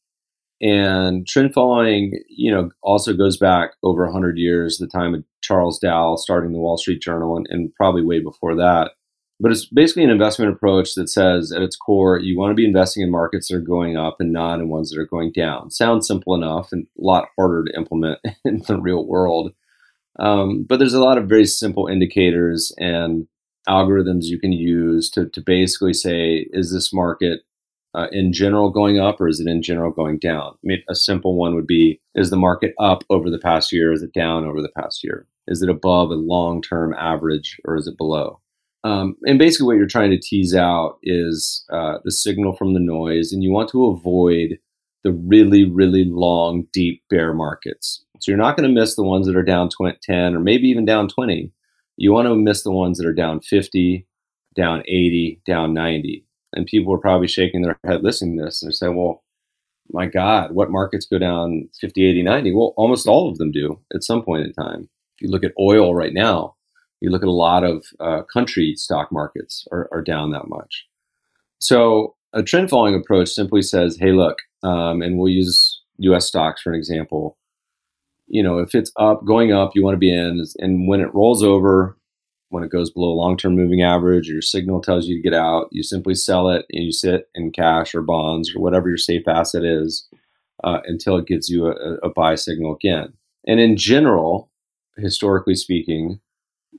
and 0.62 1.28
trend 1.28 1.54
following, 1.54 2.19
you 2.28 2.52
know, 2.52 2.69
also 2.82 3.13
goes 3.13 3.38
back 3.38 3.72
over 3.84 4.04
100 4.06 4.38
years, 4.38 4.78
the 4.78 4.88
time 4.88 5.13
of 5.13 5.24
Charles 5.41 5.80
Dow 5.80 6.15
starting 6.15 6.52
the 6.52 6.60
Wall 6.60 6.78
Street 6.78 7.02
Journal, 7.02 7.38
and, 7.38 7.48
and 7.50 7.74
probably 7.76 8.04
way 8.04 8.19
before 8.19 8.56
that. 8.56 8.91
But 9.39 9.54
it's 9.54 9.65
basically 9.65 10.04
an 10.04 10.10
investment 10.10 10.52
approach 10.52 10.95
that 10.95 11.08
says 11.08 11.54
at 11.54 11.62
its 11.62 11.78
core, 11.78 12.19
you 12.19 12.38
want 12.38 12.52
to 12.52 12.56
be 12.56 12.65
investing 12.65 13.04
in 13.04 13.10
markets 13.10 13.48
that 13.48 13.56
are 13.56 13.62
going 13.62 13.95
up 13.95 14.17
and 14.19 14.34
not 14.34 14.60
in 14.60 14.67
ones 14.67 14.91
that 14.91 15.00
are 15.00 15.06
going 15.06 15.32
down. 15.32 15.72
Sounds 15.72 16.06
simple 16.06 16.36
enough 16.36 16.74
and 16.74 16.88
a 17.00 17.02
lot 17.02 17.30
harder 17.38 17.63
to 17.63 17.78
implement 17.78 18.19
in 18.45 18.62
the 18.67 18.78
real 18.78 19.08
world. 19.08 19.54
Um, 20.19 20.63
but 20.63 20.78
there's 20.78 20.93
a 20.93 21.02
lot 21.02 21.17
of 21.17 21.30
very 21.30 21.45
simple 21.45 21.88
indicators 21.88 22.74
and 22.78 23.28
algorithms 23.69 24.26
you 24.26 24.39
can 24.39 24.52
use 24.52 25.10
to, 25.12 25.30
to 25.30 25.41
basically 25.41 25.93
say, 25.93 26.48
is 26.52 26.74
this 26.74 26.91
market 26.91 27.41
uh, 27.95 28.08
in 28.12 28.32
general 28.32 28.69
going 28.69 28.99
up 28.99 29.19
or 29.19 29.28
is 29.28 29.39
it 29.39 29.47
in 29.47 29.62
general 29.62 29.91
going 29.91 30.19
down? 30.19 30.54
I 30.54 30.63
mean, 30.63 30.84
a 30.89 30.95
simple 30.95 31.36
one 31.36 31.56
would 31.56 31.67
be 31.67 32.02
is 32.15 32.30
the 32.30 32.38
market 32.38 32.73
up 32.80 33.04
over 33.10 33.30
the 33.30 33.39
past 33.39 33.71
year? 33.71 33.91
Is 33.91 34.04
it 34.04 34.13
down 34.13 34.45
over 34.45 34.62
the 34.62 34.71
past 34.78 35.04
year? 35.04 35.28
Is 35.47 35.62
it 35.62 35.69
above 35.69 36.12
a 36.12 36.15
long 36.15 36.62
term 36.62 36.93
average 36.93 37.58
or 37.65 37.75
is 37.75 37.88
it 37.88 37.97
below? 37.97 38.39
Um, 38.84 39.15
and 39.23 39.38
basically, 39.38 39.65
what 39.65 39.78
you're 39.78 39.88
trying 39.88 40.12
to 40.12 40.19
tease 40.19 40.56
out 40.56 40.99
is 41.04 41.65
uh, 41.71 41.97
the 42.06 42.12
signal 42.12 42.56
from 42.56 42.73
the 42.73 42.80
noise, 42.80 43.34
and 43.34 43.43
you 43.43 43.52
want 43.52 43.69
to 43.71 43.88
avoid 43.88 44.58
the 45.04 45.12
really, 45.12 45.69
really 45.69 46.06
long, 46.06 46.65
deep 46.71 47.04
bear 47.10 47.34
markets. 47.34 48.06
So 48.21 48.32
you're 48.32 48.39
not 48.39 48.56
going 48.56 48.67
to 48.67 48.80
miss 48.80 48.95
the 48.95 49.04
ones 49.04 49.28
that 49.28 49.36
are 49.36 49.43
down 49.43 49.69
20, 49.69 49.97
10 50.02 50.36
or 50.36 50.39
maybe 50.39 50.67
even 50.67 50.86
down 50.86 51.08
20. 51.08 51.52
You 51.97 52.13
want 52.13 52.28
to 52.28 52.36
miss 52.36 52.63
the 52.63 52.71
ones 52.71 52.97
that 52.97 53.08
are 53.08 53.13
down 53.13 53.39
50, 53.41 54.06
down 54.56 54.82
80, 54.82 55.41
down 55.45 55.73
90 55.73 56.25
and 56.54 56.66
people 56.66 56.92
were 56.92 57.00
probably 57.00 57.28
shaking 57.28 57.62
their 57.62 57.80
head 57.84 58.04
listening 58.04 58.38
to 58.38 58.46
this 58.46 58.64
and 58.64 58.74
saying, 58.74 58.96
well, 58.96 59.24
my 59.92 60.06
God, 60.06 60.52
what 60.52 60.72
markets 60.72 61.06
go 61.06 61.18
down 61.18 61.68
50, 61.80 62.06
80, 62.06 62.24
90? 62.24 62.54
Well, 62.54 62.74
almost 62.78 63.08
all 63.08 63.30
of 63.30 63.38
them 63.38 63.52
do 63.52 63.80
at 63.94 64.04
some 64.04 64.22
point 64.24 64.46
in 64.46 64.54
time. 64.54 64.90
If 65.18 65.24
you 65.24 65.30
look 65.30 65.44
at 65.44 65.54
oil 65.60 65.96
right 65.96 66.14
now, 66.14 66.56
you 67.02 67.10
look 67.10 67.24
at 67.24 67.28
a 67.28 67.32
lot 67.32 67.64
of 67.64 67.86
uh, 68.00 68.24
country 68.24 68.76
stock 68.76 69.12
markets 69.12 69.68
are, 69.72 69.88
are, 69.92 70.02
down 70.02 70.32
that 70.32 70.50
much. 70.50 70.86
So 71.60 72.16
a 72.34 72.44
trend 72.44 72.70
following 72.70 72.96
approach 72.96 73.30
simply 73.30 73.62
says, 73.62 73.98
hey, 74.00 74.12
look, 74.12 74.38
um, 74.64 75.02
and 75.02 75.18
we'll 75.18 75.32
use 75.32 75.82
US 76.00 76.26
stocks 76.26 76.62
for 76.62 76.72
an 76.72 76.78
example. 76.78 77.38
You 78.28 78.44
know, 78.44 78.60
if 78.60 78.76
it's 78.76 78.92
up, 78.98 79.26
going 79.26 79.52
up, 79.52 79.72
you 79.76 79.84
want 79.84 79.96
to 79.96 80.00
be 80.00 80.14
in. 80.14 80.46
And 80.60 80.88
when 80.88 81.02
it 81.02 81.14
rolls 81.14 81.42
over, 81.42 81.98
when 82.50 82.64
it 82.64 82.72
goes 82.72 82.90
below 82.90 83.10
a 83.10 83.22
long-term 83.22 83.56
moving 83.56 83.82
average 83.82 84.28
your 84.28 84.42
signal 84.42 84.82
tells 84.82 85.08
you 85.08 85.16
to 85.16 85.22
get 85.22 85.34
out, 85.34 85.68
you 85.72 85.84
simply 85.84 86.16
sell 86.16 86.50
it 86.50 86.66
and 86.72 86.84
you 86.84 86.92
sit 86.92 87.30
in 87.36 87.52
cash 87.52 87.94
or 87.96 88.02
bonds 88.02 88.54
or 88.54 88.60
whatever 88.60 88.90
your 88.90 88.98
safe 88.98 89.28
asset 89.28 89.64
is 89.64 90.08
uh, 90.64 90.80
until 90.86 91.18
it 91.18 91.28
gives 91.28 91.50
you 91.50 91.68
a, 91.68 91.96
a, 92.04 92.10
buy 92.10 92.36
signal 92.36 92.76
again. 92.76 93.14
And 93.48 93.60
in 93.60 93.78
general, 93.78 94.52
historically 94.98 95.56
speaking, 95.56 96.20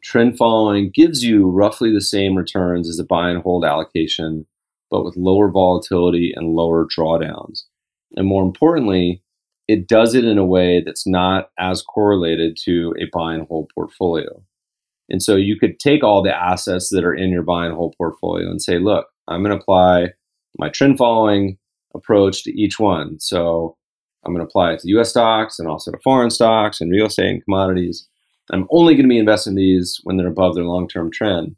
trend 0.03 0.37
following 0.37 0.91
gives 0.93 1.25
you 1.25 1.49
roughly 1.49 1.93
the 1.93 2.01
same 2.01 2.37
returns 2.37 2.89
as 2.89 2.99
a 2.99 3.05
buy 3.05 3.31
and 3.31 3.43
hold 3.43 3.65
allocation, 3.65 4.47
but 4.91 5.05
with 5.05 5.17
lower 5.17 5.51
volatility 5.51 6.33
and 6.35 6.55
lower 6.55 6.87
drawdowns. 6.87 7.63
And 8.17 8.27
more 8.27 8.43
importantly, 8.43 9.23
it 9.69 9.87
does 9.87 10.15
it 10.15 10.25
in 10.25 10.37
a 10.37 10.45
way 10.45 10.83
that's 10.85 11.07
not 11.07 11.51
as 11.59 11.81
correlated 11.81 12.59
to 12.65 12.93
a 12.99 13.05
buy 13.17 13.35
and 13.35 13.47
hold 13.47 13.71
portfolio. 13.75 14.43
And 15.11 15.23
so 15.23 15.37
you 15.37 15.59
could 15.59 15.79
take 15.81 16.05
all 16.05 16.23
the 16.23 16.35
assets 16.35 16.91
that 16.91 17.05
are 17.05 17.15
in 17.15 17.31
your 17.31 17.43
buy 17.43 17.67
and 17.67 17.75
hold 17.75 17.95
portfolio 17.99 18.49
and 18.49 18.63
say, 18.63 18.79
look, 18.79 19.07
I'm 19.29 19.43
going 19.43 19.57
to 19.57 19.61
apply 19.61 20.11
my 20.59 20.69
trend 20.69 20.99
following 20.99 21.59
approach 21.95 22.45
to 22.45 22.61
each 22.61 22.79
one. 22.79 23.19
So 23.19 23.77
I'm 24.25 24.33
going 24.33 24.45
to 24.45 24.49
apply 24.49 24.73
it 24.73 24.81
to 24.81 24.89
US 24.99 25.11
stocks 25.11 25.59
and 25.59 25.69
also 25.69 25.91
to 25.91 25.99
foreign 25.99 26.31
stocks 26.31 26.81
and 26.81 26.91
real 26.91 27.07
estate 27.07 27.31
and 27.31 27.45
commodities. 27.45 28.07
I'm 28.53 28.67
only 28.71 28.95
going 28.95 29.05
to 29.05 29.09
be 29.09 29.19
investing 29.19 29.55
these 29.55 30.01
when 30.05 30.17
they're 30.17 30.29
above 30.29 30.55
their 30.55 30.65
long 30.65 30.89
term 30.89 31.11
trend. 31.11 31.57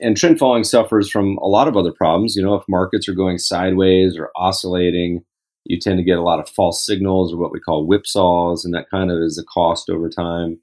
And 0.00 0.16
trend 0.16 0.38
following 0.38 0.64
suffers 0.64 1.08
from 1.08 1.38
a 1.38 1.46
lot 1.46 1.68
of 1.68 1.76
other 1.76 1.92
problems. 1.92 2.34
You 2.34 2.42
know, 2.42 2.54
if 2.54 2.64
markets 2.68 3.08
are 3.08 3.14
going 3.14 3.38
sideways 3.38 4.16
or 4.16 4.30
oscillating, 4.34 5.24
you 5.64 5.78
tend 5.78 5.98
to 5.98 6.04
get 6.04 6.18
a 6.18 6.22
lot 6.22 6.40
of 6.40 6.48
false 6.48 6.84
signals 6.84 7.32
or 7.32 7.36
what 7.36 7.52
we 7.52 7.60
call 7.60 7.86
whipsaws, 7.86 8.64
and 8.64 8.74
that 8.74 8.90
kind 8.90 9.10
of 9.12 9.18
is 9.22 9.38
a 9.38 9.44
cost 9.44 9.88
over 9.88 10.08
time. 10.08 10.58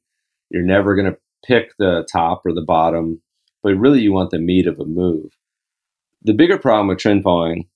You're 0.50 0.62
never 0.62 0.94
going 0.94 1.12
to 1.12 1.18
pick 1.46 1.72
the 1.78 2.08
top 2.12 2.42
or 2.46 2.54
the 2.54 2.62
bottom, 2.66 3.22
but 3.64 3.76
really 3.76 4.02
you 4.02 4.14
want 4.14 4.32
the 4.32 4.40
meat 4.40 4.68
of 4.68 4.80
a 4.80 4.86
move. 4.86 5.32
The 6.24 6.34
bigger 6.34 6.58
problem 6.58 6.88
with 6.88 6.98
trend 6.98 7.24
following 7.24 7.68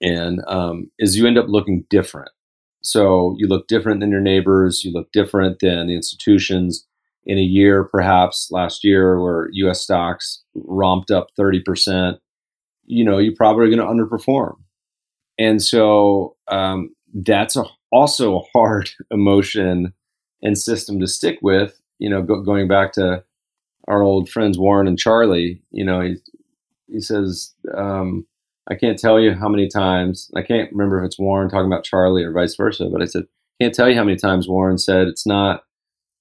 and 0.00 0.40
um, 0.46 0.90
is 0.98 1.16
you 1.16 1.26
end 1.26 1.38
up 1.38 1.46
looking 1.48 1.84
different. 1.90 2.30
So 2.82 3.34
you 3.38 3.48
look 3.48 3.66
different 3.66 4.00
than 4.00 4.10
your 4.10 4.20
neighbors, 4.20 4.84
you 4.84 4.92
look 4.92 5.10
different 5.12 5.58
than 5.60 5.88
the 5.88 5.94
institutions. 5.94 6.86
In 7.26 7.36
a 7.36 7.42
year, 7.42 7.84
perhaps 7.84 8.48
last 8.50 8.84
year, 8.84 9.20
where 9.20 9.50
U.S. 9.52 9.82
stocks 9.82 10.42
romped 10.54 11.10
up 11.10 11.28
30%, 11.38 12.18
you 12.86 13.04
know, 13.04 13.18
you're 13.18 13.34
probably 13.36 13.74
going 13.74 13.78
to 13.78 13.84
underperform. 13.84 14.54
And 15.38 15.62
so 15.62 16.36
um, 16.48 16.94
that's 17.12 17.54
a, 17.54 17.64
also 17.92 18.38
a 18.38 18.44
hard 18.54 18.90
emotion 19.10 19.92
and 20.42 20.56
system 20.56 21.00
to 21.00 21.06
stick 21.06 21.38
with. 21.42 21.78
You 21.98 22.10
know, 22.10 22.22
go, 22.22 22.42
going 22.42 22.68
back 22.68 22.92
to 22.94 23.24
our 23.86 24.02
old 24.02 24.28
friends 24.28 24.58
Warren 24.58 24.86
and 24.86 24.98
Charlie, 24.98 25.62
you 25.70 25.84
know, 25.84 26.00
he, 26.00 26.16
he 26.86 27.00
says, 27.00 27.54
um, 27.74 28.26
I 28.70 28.74
can't 28.74 28.98
tell 28.98 29.18
you 29.18 29.34
how 29.34 29.48
many 29.48 29.68
times, 29.68 30.30
I 30.36 30.42
can't 30.42 30.70
remember 30.70 31.02
if 31.02 31.06
it's 31.06 31.18
Warren 31.18 31.48
talking 31.48 31.66
about 31.70 31.84
Charlie 31.84 32.22
or 32.22 32.32
vice 32.32 32.54
versa, 32.54 32.88
but 32.92 33.00
I 33.02 33.06
said, 33.06 33.24
can't 33.60 33.74
tell 33.74 33.88
you 33.88 33.96
how 33.96 34.04
many 34.04 34.16
times 34.16 34.48
Warren 34.48 34.78
said 34.78 35.08
it's 35.08 35.26
not 35.26 35.64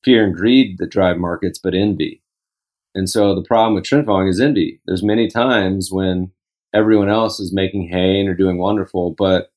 fear 0.03 0.23
and 0.23 0.33
greed 0.33 0.77
that 0.77 0.89
drive 0.89 1.17
markets, 1.17 1.59
but 1.59 1.75
envy. 1.75 2.21
And 2.95 3.09
so 3.09 3.35
the 3.35 3.43
problem 3.43 3.75
with 3.75 3.83
trend 3.83 4.05
following 4.05 4.27
is 4.27 4.39
envy. 4.39 4.79
There's 4.85 5.03
many 5.03 5.27
times 5.27 5.91
when 5.91 6.31
everyone 6.73 7.09
else 7.09 7.39
is 7.39 7.53
making 7.53 7.89
hay 7.89 8.19
and 8.19 8.29
are 8.29 8.33
doing 8.33 8.57
wonderful, 8.57 9.11
but 9.11 9.51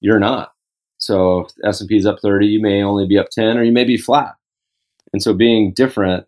you're 0.00 0.20
not. 0.20 0.52
So 0.98 1.40
if 1.40 1.52
S&P 1.64 1.96
is 1.96 2.06
up 2.06 2.20
30, 2.20 2.46
you 2.46 2.62
may 2.62 2.82
only 2.82 3.06
be 3.06 3.18
up 3.18 3.30
10 3.30 3.58
or 3.58 3.64
you 3.64 3.72
may 3.72 3.84
be 3.84 3.96
flat. 3.96 4.34
And 5.14 5.22
so 5.22 5.32
being 5.32 5.72
different 5.72 6.26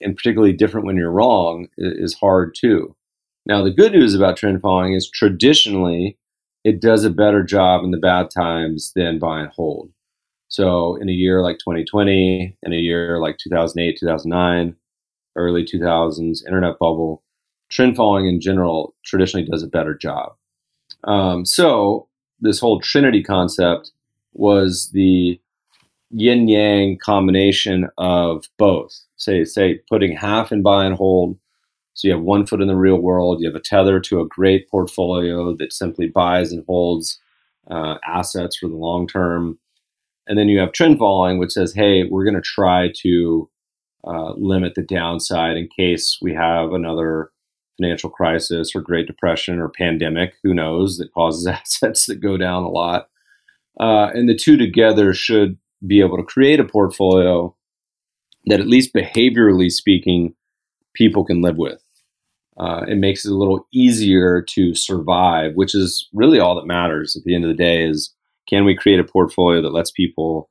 and 0.00 0.16
particularly 0.16 0.52
different 0.52 0.84
when 0.84 0.96
you're 0.96 1.12
wrong 1.12 1.68
is 1.78 2.12
hard 2.12 2.56
too. 2.56 2.96
Now, 3.46 3.62
the 3.62 3.70
good 3.70 3.92
news 3.92 4.16
about 4.16 4.36
trend 4.36 4.60
following 4.60 4.94
is 4.94 5.08
traditionally 5.08 6.18
it 6.64 6.80
does 6.80 7.04
a 7.04 7.10
better 7.10 7.44
job 7.44 7.84
in 7.84 7.92
the 7.92 7.98
bad 7.98 8.28
times 8.28 8.90
than 8.96 9.20
buy 9.20 9.42
and 9.42 9.50
hold. 9.50 9.92
So, 10.48 10.96
in 10.96 11.08
a 11.08 11.12
year 11.12 11.40
like 11.40 11.58
2020, 11.58 12.56
in 12.60 12.72
a 12.72 12.76
year 12.76 13.20
like 13.20 13.38
2008, 13.38 13.98
2009, 14.00 14.74
early 15.36 15.64
2000s, 15.64 16.44
internet 16.44 16.80
bubble, 16.80 17.22
trend 17.68 17.94
following 17.94 18.26
in 18.26 18.40
general 18.40 18.92
traditionally 19.04 19.46
does 19.46 19.62
a 19.62 19.68
better 19.68 19.94
job. 19.94 20.34
Um, 21.04 21.44
so, 21.44 22.08
this 22.40 22.58
whole 22.58 22.80
Trinity 22.80 23.22
concept 23.22 23.92
was 24.32 24.90
the 24.92 25.40
yin 26.10 26.48
yang 26.48 26.98
combination 26.98 27.88
of 27.98 28.46
both. 28.58 29.00
Say, 29.16 29.44
say, 29.44 29.80
putting 29.88 30.16
half 30.16 30.50
in 30.52 30.62
buy 30.62 30.84
and 30.84 30.96
hold 30.96 31.38
so 32.00 32.08
you 32.08 32.14
have 32.14 32.22
one 32.22 32.46
foot 32.46 32.62
in 32.62 32.68
the 32.68 32.76
real 32.76 32.98
world. 32.98 33.40
You 33.40 33.48
have 33.48 33.56
a 33.56 33.60
tether 33.60 34.00
to 34.00 34.20
a 34.20 34.26
great 34.26 34.70
portfolio 34.70 35.54
that 35.56 35.72
simply 35.72 36.08
buys 36.08 36.50
and 36.50 36.64
holds 36.66 37.20
uh, 37.70 37.96
assets 38.06 38.56
for 38.56 38.68
the 38.68 38.76
long 38.76 39.06
term. 39.06 39.58
And 40.26 40.38
then 40.38 40.48
you 40.48 40.60
have 40.60 40.72
trend 40.72 40.98
following, 40.98 41.38
which 41.38 41.52
says, 41.52 41.74
hey, 41.74 42.04
we're 42.04 42.24
going 42.24 42.36
to 42.36 42.40
try 42.40 42.90
to 43.02 43.50
uh, 44.04 44.32
limit 44.32 44.76
the 44.76 44.82
downside 44.82 45.58
in 45.58 45.68
case 45.76 46.18
we 46.22 46.32
have 46.32 46.72
another 46.72 47.32
financial 47.78 48.08
crisis 48.08 48.74
or 48.74 48.80
Great 48.80 49.06
Depression 49.06 49.58
or 49.58 49.68
pandemic, 49.68 50.34
who 50.42 50.54
knows, 50.54 50.96
that 50.96 51.12
causes 51.12 51.46
assets 51.48 52.06
that 52.06 52.16
go 52.16 52.38
down 52.38 52.62
a 52.62 52.70
lot. 52.70 53.08
Uh, 53.78 54.10
and 54.14 54.26
the 54.26 54.34
two 54.34 54.56
together 54.56 55.12
should 55.12 55.58
be 55.86 56.00
able 56.00 56.16
to 56.16 56.22
create 56.22 56.60
a 56.60 56.64
portfolio 56.64 57.54
that, 58.46 58.60
at 58.60 58.66
least 58.66 58.94
behaviorally 58.94 59.70
speaking, 59.70 60.34
people 60.94 61.24
can 61.24 61.42
live 61.42 61.56
with 61.56 61.82
uh, 62.60 62.84
it 62.86 62.96
makes 62.96 63.24
it 63.24 63.32
a 63.32 63.36
little 63.36 63.66
easier 63.72 64.42
to 64.42 64.74
survive, 64.74 65.52
which 65.54 65.74
is 65.74 66.08
really 66.12 66.38
all 66.38 66.54
that 66.54 66.66
matters 66.66 67.16
at 67.16 67.24
the 67.24 67.34
end 67.34 67.42
of 67.42 67.48
the 67.48 67.54
day 67.54 67.84
is 67.84 68.14
can 68.46 68.66
we 68.66 68.76
create 68.76 69.00
a 69.00 69.04
portfolio 69.04 69.62
that 69.62 69.72
lets 69.72 69.90
people 69.90 70.50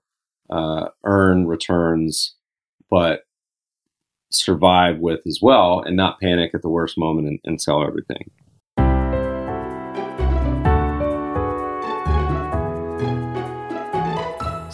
uh, 0.49 0.87
earn 1.03 1.45
returns, 1.45 2.35
but 2.89 3.25
survive 4.31 4.97
with 4.97 5.19
as 5.27 5.39
well 5.41 5.81
and 5.81 5.95
not 5.95 6.19
panic 6.19 6.51
at 6.55 6.63
the 6.63 6.69
worst 6.69 6.97
moment 6.97 7.27
and, 7.27 7.39
and 7.43 7.61
sell 7.61 7.85
everything. 7.85 8.31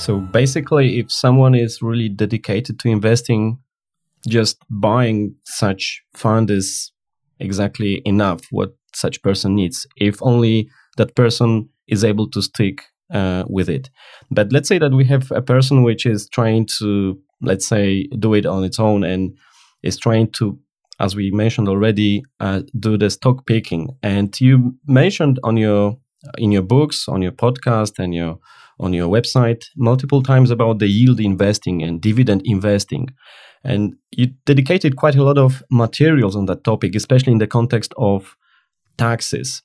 So 0.05 0.19
basically, 0.19 0.99
if 0.99 1.11
someone 1.11 1.55
is 1.55 1.81
really 1.81 2.09
dedicated 2.09 2.77
to 2.81 2.89
investing, 2.89 3.57
just 4.27 4.63
buying 4.69 5.33
such 5.45 6.03
fund 6.13 6.51
is 6.51 6.91
exactly 7.39 8.03
enough 8.05 8.41
what 8.51 8.75
such 8.93 9.23
person 9.23 9.55
needs 9.55 9.87
if 9.97 10.21
only 10.21 10.69
that 10.97 11.15
person 11.15 11.67
is 11.87 12.03
able 12.03 12.29
to 12.29 12.41
stick 12.43 12.83
uh, 13.11 13.45
with 13.47 13.67
it. 13.67 13.89
But 14.29 14.53
let's 14.53 14.69
say 14.69 14.77
that 14.77 14.91
we 14.91 15.05
have 15.05 15.31
a 15.31 15.41
person 15.41 15.81
which 15.81 16.05
is 16.05 16.29
trying 16.29 16.67
to 16.77 17.19
let's 17.41 17.67
say 17.67 18.03
do 18.19 18.35
it 18.35 18.45
on 18.45 18.63
its 18.63 18.79
own 18.79 19.03
and 19.03 19.35
is 19.81 19.97
trying 19.97 20.31
to 20.33 20.55
as 20.99 21.15
we 21.15 21.31
mentioned 21.31 21.67
already 21.67 22.23
uh, 22.39 22.61
do 22.79 22.95
the 22.95 23.09
stock 23.09 23.47
picking. 23.47 23.97
And 24.03 24.39
you 24.39 24.75
mentioned 24.85 25.39
on 25.43 25.57
your 25.57 25.97
in 26.37 26.51
your 26.51 26.61
books 26.61 27.07
on 27.07 27.23
your 27.23 27.31
podcast 27.31 27.97
and 27.97 28.13
your 28.13 28.37
on 28.79 28.93
your 28.93 29.09
website 29.09 29.63
multiple 29.77 30.21
times 30.21 30.51
about 30.51 30.79
the 30.79 30.88
yield 30.88 31.19
investing 31.19 31.81
and 31.81 32.01
dividend 32.01 32.41
investing 32.45 33.07
and 33.65 33.95
you 34.11 34.27
dedicated 34.45 34.95
quite 34.95 35.15
a 35.15 35.23
lot 35.23 35.38
of 35.38 35.63
materials 35.71 36.35
on 36.35 36.45
that 36.45 36.63
topic, 36.63 36.95
especially 36.95 37.33
in 37.33 37.39
the 37.39 37.47
context 37.47 37.93
of 37.97 38.38
taxes. 38.97 39.63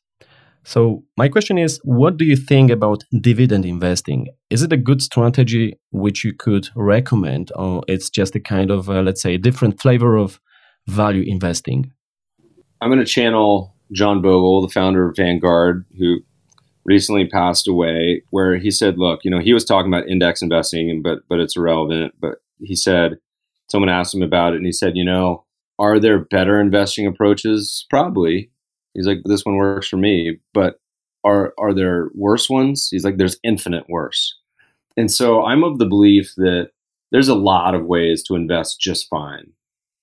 So, 0.64 1.04
my 1.16 1.28
question 1.28 1.58
is 1.58 1.80
what 1.84 2.16
do 2.16 2.24
you 2.24 2.36
think 2.36 2.70
about 2.70 3.04
dividend 3.20 3.64
investing? 3.64 4.28
Is 4.48 4.62
it 4.62 4.72
a 4.72 4.76
good 4.76 5.02
strategy 5.02 5.78
which 5.90 6.24
you 6.24 6.32
could 6.34 6.68
recommend, 6.74 7.52
or 7.54 7.82
it's 7.88 8.10
just 8.10 8.34
a 8.34 8.40
kind 8.40 8.70
of, 8.70 8.88
uh, 8.88 9.02
let's 9.02 9.22
say, 9.22 9.34
a 9.34 9.38
different 9.38 9.80
flavor 9.80 10.16
of 10.16 10.40
value 10.86 11.24
investing? 11.26 11.92
I'm 12.80 12.88
going 12.88 13.00
to 13.00 13.06
channel 13.06 13.74
John 13.92 14.22
Bogle, 14.22 14.62
the 14.62 14.72
founder 14.72 15.08
of 15.08 15.16
Vanguard, 15.16 15.84
who 15.98 16.18
recently 16.84 17.26
passed 17.26 17.68
away, 17.68 18.22
where 18.30 18.56
he 18.56 18.70
said, 18.70 18.98
"Look, 18.98 19.20
you 19.24 19.30
know, 19.30 19.40
he 19.40 19.52
was 19.52 19.64
talking 19.64 19.92
about 19.92 20.08
index 20.08 20.42
investing, 20.42 21.02
but 21.02 21.20
but 21.28 21.40
it's 21.40 21.56
irrelevant." 21.56 22.14
But 22.20 22.36
he 22.58 22.76
said, 22.76 23.18
someone 23.70 23.88
asked 23.88 24.14
him 24.14 24.22
about 24.22 24.52
it 24.52 24.56
and 24.56 24.66
he 24.66 24.72
said, 24.72 24.96
you 24.96 25.04
know, 25.04 25.44
are 25.78 25.98
there 25.98 26.18
better 26.18 26.60
investing 26.60 27.06
approaches? 27.06 27.86
Probably. 27.88 28.50
He's 28.94 29.06
like, 29.06 29.18
this 29.24 29.44
one 29.44 29.56
works 29.56 29.88
for 29.88 29.96
me, 29.96 30.38
but 30.52 30.80
are 31.24 31.54
are 31.58 31.72
there 31.72 32.10
worse 32.14 32.50
ones? 32.50 32.88
He's 32.90 33.04
like, 33.04 33.16
there's 33.16 33.38
infinite 33.44 33.84
worse. 33.88 34.36
And 34.96 35.10
so 35.10 35.44
I'm 35.44 35.62
of 35.62 35.78
the 35.78 35.86
belief 35.86 36.34
that 36.36 36.70
there's 37.12 37.28
a 37.28 37.34
lot 37.34 37.74
of 37.74 37.86
ways 37.86 38.22
to 38.24 38.34
invest 38.34 38.80
just 38.80 39.08
fine. 39.08 39.52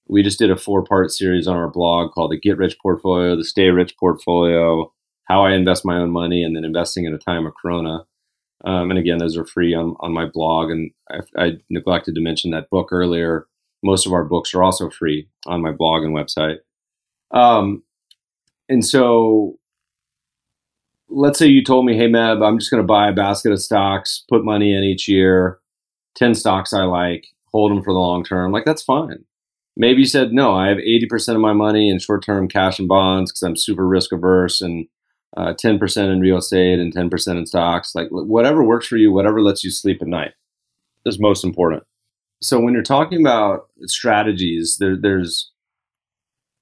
We 0.07 0.23
just 0.23 0.39
did 0.39 0.49
a 0.49 0.55
four 0.55 0.84
part 0.84 1.11
series 1.11 1.47
on 1.47 1.57
our 1.57 1.69
blog 1.69 2.11
called 2.13 2.32
the 2.32 2.39
Get 2.39 2.57
Rich 2.57 2.78
Portfolio, 2.82 3.36
the 3.36 3.43
Stay 3.43 3.69
Rich 3.69 3.97
Portfolio, 3.99 4.91
how 5.28 5.43
I 5.43 5.53
invest 5.53 5.86
my 5.86 5.97
own 5.97 6.11
money, 6.11 6.43
and 6.43 6.55
then 6.55 6.65
investing 6.65 7.05
in 7.05 7.13
a 7.13 7.17
time 7.17 7.45
of 7.45 7.53
Corona. 7.61 8.05
Um, 8.65 8.89
and 8.89 8.97
again, 8.97 9.19
those 9.19 9.38
are 9.38 9.45
free 9.45 9.73
on, 9.73 9.95
on 9.99 10.13
my 10.13 10.25
blog. 10.25 10.71
And 10.71 10.91
I, 11.11 11.19
I 11.38 11.51
neglected 11.69 12.15
to 12.15 12.21
mention 12.21 12.51
that 12.51 12.69
book 12.69 12.89
earlier, 12.91 13.45
most 13.84 14.05
of 14.05 14.13
our 14.13 14.23
books 14.23 14.53
are 14.53 14.63
also 14.63 14.89
free 14.89 15.30
on 15.45 15.61
my 15.61 15.71
blog 15.71 16.03
and 16.03 16.15
website. 16.15 16.57
Um, 17.32 17.84
and 18.69 18.86
so 18.86 19.59
let's 21.09 21.39
say 21.39 21.47
you 21.47 21.63
told 21.63 21.86
me, 21.86 21.95
hey, 21.95 22.07
Meb, 22.07 22.45
I'm 22.45 22.59
just 22.59 22.71
going 22.71 22.82
to 22.82 22.88
buy 22.88 23.09
a 23.09 23.13
basket 23.13 23.51
of 23.51 23.61
stocks, 23.61 24.23
put 24.30 24.43
money 24.43 24.75
in 24.75 24.84
each 24.84 25.07
year, 25.07 25.59
10 26.15 26.36
stocks 26.36 26.73
I 26.73 26.84
like, 26.84 27.28
hold 27.51 27.71
them 27.71 27.84
for 27.84 27.93
the 27.93 27.99
long 27.99 28.23
term. 28.23 28.51
Like, 28.51 28.65
that's 28.65 28.84
fine. 28.84 29.25
Maybe 29.75 29.99
you 29.99 30.07
said, 30.07 30.34
no, 30.34 30.55
I 30.55 30.69
have 30.69 30.78
80% 30.78 31.36
of 31.36 31.41
my 31.41 31.53
money 31.53 31.89
in 31.89 31.99
short 31.99 32.23
term 32.23 32.47
cash 32.47 32.80
and 32.80 32.88
bonds 32.88 33.32
because 33.32 33.43
I'm 33.43 33.55
super 33.55 33.88
risk 33.88 34.11
averse 34.11 34.61
and 34.61 34.88
uh, 35.36 35.53
10% 35.53 36.11
in 36.11 36.19
real 36.19 36.38
estate 36.38 36.80
and 36.80 36.93
10% 36.93 37.38
in 37.38 37.45
stocks. 37.45 37.93
Like 37.93 38.07
whatever 38.09 38.63
works 38.63 38.88
for 38.88 38.97
you, 38.97 39.11
whatever 39.11 39.41
lets 39.41 39.63
you 39.63 39.71
sleep 39.71 40.01
at 40.01 40.07
night 40.07 40.34
is 41.05 41.19
most 41.19 41.43
important. 41.43 41.84
So 42.41 42.59
when 42.59 42.73
you're 42.73 42.84
talking 42.84 43.19
about 43.19 43.67
strategies, 43.86 44.78
there, 44.80 44.95
there's 44.95 45.51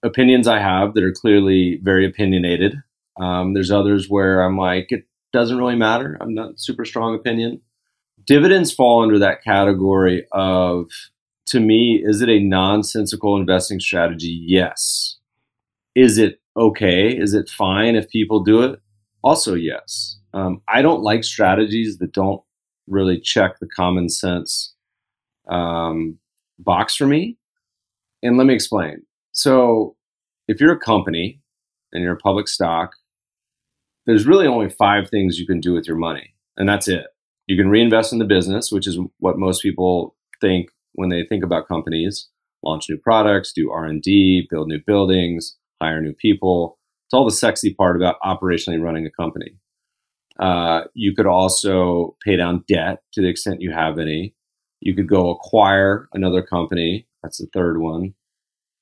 opinions 0.04 0.48
I 0.48 0.60
have 0.60 0.94
that 0.94 1.04
are 1.04 1.12
clearly 1.12 1.80
very 1.84 2.06
opinionated. 2.06 2.76
Um, 3.20 3.54
there's 3.54 3.72
others 3.72 4.10
where 4.10 4.42
I'm 4.42 4.58
like, 4.58 4.88
it 4.90 5.06
doesn't 5.34 5.58
really 5.58 5.76
matter. 5.76 6.18
I'm 6.22 6.34
not 6.34 6.60
super 6.60 6.86
strong 6.86 7.16
opinion. 7.16 7.62
Dividends 8.26 8.74
fall 8.74 9.04
under 9.04 9.20
that 9.20 9.44
category 9.44 10.26
of 10.32 10.90
to 11.48 11.60
me, 11.60 12.02
is 12.04 12.22
it 12.22 12.30
a 12.30 12.40
nonsensical 12.40 13.38
investing 13.38 13.80
strategy? 13.80 14.44
Yes. 14.46 15.18
Is 15.94 16.18
it 16.18 16.40
okay? 16.58 17.10
Is 17.10 17.34
it 17.34 17.50
fine 17.50 17.96
if 17.96 18.10
people 18.10 18.44
do 18.44 18.62
it? 18.62 18.80
Also, 19.24 19.54
yes. 19.54 20.18
Um, 20.34 20.62
I 20.68 20.82
don't 20.82 21.02
like 21.02 21.24
strategies 21.24 21.98
that 21.98 22.12
don't 22.12 22.42
really 22.88 23.20
check 23.20 23.60
the 23.60 23.68
common 23.68 24.10
sense 24.10 24.74
um, 25.50 26.18
box 26.60 26.96
for 26.96 27.08
me. 27.08 27.38
And 28.22 28.38
let 28.38 28.48
me 28.48 28.54
explain. 28.54 29.02
So, 29.32 29.96
if 30.48 30.60
you're 30.60 30.74
a 30.74 30.80
company 30.80 31.42
and 31.92 32.04
you're 32.04 32.14
a 32.14 32.18
public 32.18 32.48
stock, 32.48 32.92
there's 34.06 34.28
really 34.28 34.48
only 34.48 34.70
five 34.70 35.10
things 35.10 35.40
you 35.40 35.48
can 35.48 35.60
do 35.60 35.74
with 35.74 35.88
your 35.88 35.98
money, 35.98 36.36
and 36.58 36.70
that's 36.70 36.88
it. 36.88 37.08
You 37.48 37.58
can 37.58 37.70
reinvest 37.70 38.14
in 38.14 38.20
the 38.20 38.26
business, 38.26 38.72
which 38.72 38.88
is 38.88 39.00
what 39.20 39.38
most 39.38 39.62
people 39.62 40.16
think 40.40 40.70
when 40.94 41.10
they 41.10 41.24
think 41.24 41.44
about 41.44 41.68
companies 41.68 42.30
launch 42.64 42.90
new 42.90 42.98
products 42.98 43.54
do 43.54 43.72
r&d 43.72 44.48
build 44.50 44.68
new 44.68 44.80
buildings 44.86 45.56
hire 45.82 46.02
new 46.02 46.14
people. 46.14 46.78
It's 47.08 47.14
all 47.14 47.26
the 47.26 47.32
sexy 47.32 47.74
part 47.74 47.96
about 47.96 48.16
operationally 48.24 48.82
running 48.82 49.06
a 49.06 49.12
company. 49.12 49.58
Uh, 50.40 50.82
you 50.94 51.14
could 51.16 51.28
also 51.28 52.18
pay 52.26 52.36
down 52.36 52.64
debt 52.68 53.04
to 53.14 53.22
the 53.22 53.30
extent 53.30 53.62
you 53.62 53.72
have 53.72 54.00
any. 54.00 54.36
You 54.82 54.96
could 54.96 55.08
go 55.08 55.30
acquire 55.30 56.10
another 56.14 56.42
company. 56.42 57.08
That's 57.24 57.38
the 57.38 57.48
third 57.54 57.80
one. 57.80 58.14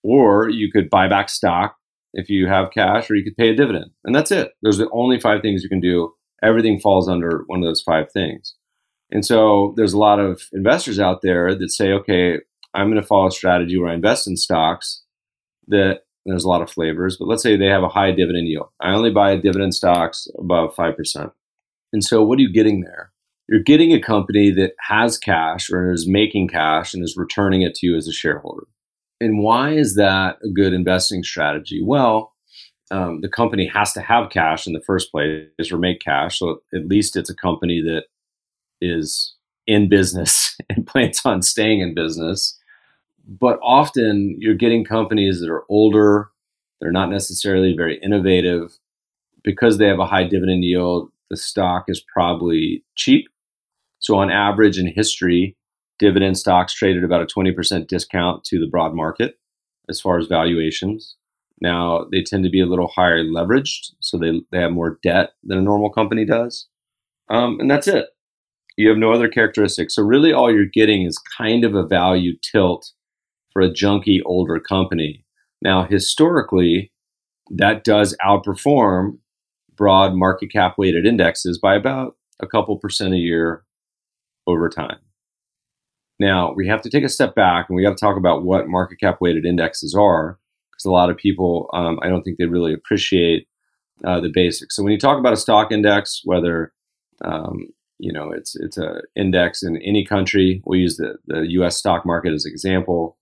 Or 0.03 0.49
you 0.49 0.71
could 0.71 0.89
buy 0.89 1.07
back 1.07 1.29
stock 1.29 1.75
if 2.13 2.29
you 2.29 2.47
have 2.47 2.71
cash 2.71 3.09
or 3.09 3.15
you 3.15 3.23
could 3.23 3.37
pay 3.37 3.49
a 3.49 3.55
dividend. 3.55 3.91
And 4.03 4.15
that's 4.15 4.31
it. 4.31 4.51
Those 4.61 4.79
are 4.79 4.85
the 4.85 4.91
only 4.91 5.19
five 5.19 5.41
things 5.41 5.63
you 5.63 5.69
can 5.69 5.79
do. 5.79 6.13
Everything 6.43 6.79
falls 6.79 7.07
under 7.07 7.43
one 7.47 7.59
of 7.59 7.65
those 7.65 7.81
five 7.81 8.11
things. 8.11 8.55
And 9.11 9.25
so 9.25 9.73
there's 9.77 9.93
a 9.93 9.99
lot 9.99 10.19
of 10.19 10.41
investors 10.53 10.99
out 10.99 11.21
there 11.21 11.55
that 11.55 11.71
say, 11.71 11.91
okay, 11.91 12.39
I'm 12.73 12.89
going 12.89 13.01
to 13.01 13.07
follow 13.07 13.27
a 13.27 13.31
strategy 13.31 13.77
where 13.77 13.89
I 13.89 13.93
invest 13.93 14.27
in 14.27 14.35
stocks 14.35 15.03
that 15.67 16.01
there's 16.26 16.45
a 16.45 16.49
lot 16.49 16.61
of 16.61 16.69
flavors, 16.69 17.17
but 17.17 17.28
let's 17.28 17.43
say 17.43 17.57
they 17.57 17.67
have 17.67 17.84
a 17.84 17.89
high 17.89 18.11
dividend 18.11 18.47
yield. 18.47 18.69
I 18.80 18.91
only 18.91 19.11
buy 19.11 19.36
dividend 19.36 19.76
stocks 19.76 20.28
above 20.38 20.76
5%. 20.76 21.32
And 21.91 22.03
so 22.03 22.24
what 22.24 22.39
are 22.39 22.41
you 22.41 22.51
getting 22.51 22.82
there? 22.82 23.11
You're 23.49 23.61
getting 23.61 23.91
a 23.91 24.01
company 24.01 24.51
that 24.51 24.71
has 24.88 25.17
cash 25.17 25.69
or 25.69 25.91
is 25.91 26.07
making 26.07 26.47
cash 26.47 26.93
and 26.93 27.03
is 27.03 27.17
returning 27.17 27.61
it 27.61 27.76
to 27.76 27.88
you 27.88 27.97
as 27.97 28.07
a 28.07 28.13
shareholder. 28.13 28.67
And 29.19 29.39
why 29.39 29.71
is 29.71 29.95
that 29.95 30.38
a 30.43 30.49
good 30.49 30.74
investing 30.74 31.24
strategy? 31.24 31.82
Well, 31.84 32.34
um, 32.89 33.21
the 33.21 33.30
company 33.30 33.67
has 33.67 33.93
to 33.93 34.01
have 34.01 34.30
cash 34.30 34.67
in 34.67 34.74
the 34.74 34.82
first 34.86 35.11
place 35.11 35.71
or 35.71 35.78
make 35.78 36.01
cash. 36.01 36.39
So 36.39 36.61
at 36.74 36.88
least 36.88 37.15
it's 37.15 37.30
a 37.30 37.36
company 37.36 37.82
that 37.82 38.03
is 38.82 39.36
in 39.67 39.89
business 39.89 40.57
and 40.69 40.86
plans 40.86 41.21
on 41.26 41.41
staying 41.41 41.82
in 41.82 41.93
business. 41.93 42.57
But 43.28 43.59
often 43.63 44.36
you're 44.39 44.53
getting 44.55 44.84
companies 44.84 45.39
that 45.39 45.49
are 45.49 45.63
older, 45.69 46.30
they're 46.80 46.91
not 46.91 47.09
necessarily 47.09 47.76
very 47.76 47.99
innovative. 47.99 48.78
Because 49.43 49.78
they 49.78 49.88
have 49.88 49.99
a 49.99 50.05
high 50.05 50.24
dividend 50.24 50.63
yield, 50.63 51.11
the 51.30 51.36
stock 51.36 51.86
is 51.88 52.01
probably 52.13 52.84
cheap. 52.95 53.26
So, 53.99 54.15
on 54.15 54.30
average 54.30 54.78
in 54.78 54.88
history, 54.88 55.57
dividend 55.99 56.38
stocks 56.38 56.74
traded 56.74 57.03
about 57.03 57.21
a 57.21 57.26
20% 57.26 57.88
discount 57.88 58.43
to 58.45 58.59
the 58.59 58.67
broad 58.67 58.93
market 58.93 59.38
as 59.89 59.99
far 59.99 60.17
as 60.17 60.28
valuations. 60.28 61.15
Now, 61.61 62.05
they 62.11 62.21
tend 62.21 62.43
to 62.43 62.49
be 62.49 62.61
a 62.61 62.65
little 62.65 62.88
higher 62.88 63.24
leveraged, 63.24 63.91
so 63.99 64.17
they, 64.17 64.41
they 64.51 64.59
have 64.59 64.71
more 64.71 64.99
debt 65.03 65.32
than 65.43 65.57
a 65.57 65.61
normal 65.61 65.89
company 65.89 66.26
does. 66.26 66.67
Um, 67.30 67.59
and 67.59 67.69
that's 67.69 67.88
it. 67.88 68.07
You 68.76 68.89
have 68.89 68.97
no 68.97 69.11
other 69.13 69.30
characteristics. 69.30 69.95
So 69.95 70.03
really 70.03 70.34
all 70.34 70.51
you're 70.51 70.65
getting 70.65 71.03
is 71.03 71.21
kind 71.38 71.63
of 71.63 71.76
a 71.76 71.86
value 71.86 72.34
tilt 72.41 72.91
for 73.53 73.61
a 73.61 73.69
junky 73.69 74.19
older 74.25 74.59
company. 74.59 75.23
Now, 75.61 75.85
historically, 75.85 76.91
that 77.51 77.83
does 77.83 78.17
outperform 78.25 79.19
broad 79.75 80.15
market 80.15 80.51
cap 80.51 80.75
weighted 80.77 81.05
indexes 81.05 81.57
by 81.57 81.75
about 81.75 82.15
a 82.41 82.47
couple 82.47 82.77
percent 82.77 83.13
a 83.13 83.17
year 83.17 83.63
over 84.45 84.69
time. 84.69 84.97
Now, 86.19 86.53
we 86.53 86.67
have 86.67 86.81
to 86.81 86.89
take 86.89 87.03
a 87.03 87.09
step 87.09 87.33
back 87.35 87.67
and 87.69 87.75
we 87.75 87.83
have 87.85 87.95
to 87.95 87.99
talk 87.99 88.17
about 88.17 88.43
what 88.43 88.67
market 88.67 88.99
cap 88.99 89.17
weighted 89.19 89.45
indexes 89.45 89.95
are 89.95 90.39
because 90.71 90.85
a 90.85 90.91
lot 90.91 91.09
of 91.09 91.17
people, 91.17 91.69
um, 91.73 91.99
I 92.01 92.09
don't 92.09 92.23
think 92.23 92.37
they 92.37 92.45
really 92.45 92.73
appreciate 92.73 93.47
uh, 94.03 94.19
the 94.19 94.29
basics. 94.29 94.75
So 94.75 94.83
when 94.83 94.91
you 94.91 94.99
talk 94.99 95.17
about 95.17 95.33
a 95.33 95.37
stock 95.37 95.71
index, 95.71 96.21
whether 96.23 96.73
um, 97.23 97.67
you 97.99 98.11
know 98.11 98.31
it's 98.31 98.55
it's 98.55 98.77
a 98.77 99.01
index 99.15 99.63
in 99.63 99.77
any 99.77 100.05
country. 100.05 100.61
we'll 100.65 100.79
use 100.79 100.97
the 100.97 101.15
the 101.27 101.45
U.S. 101.51 101.77
stock 101.77 102.05
market 102.05 102.33
as 102.33 102.45
an 102.45 102.51
example, 102.51 103.17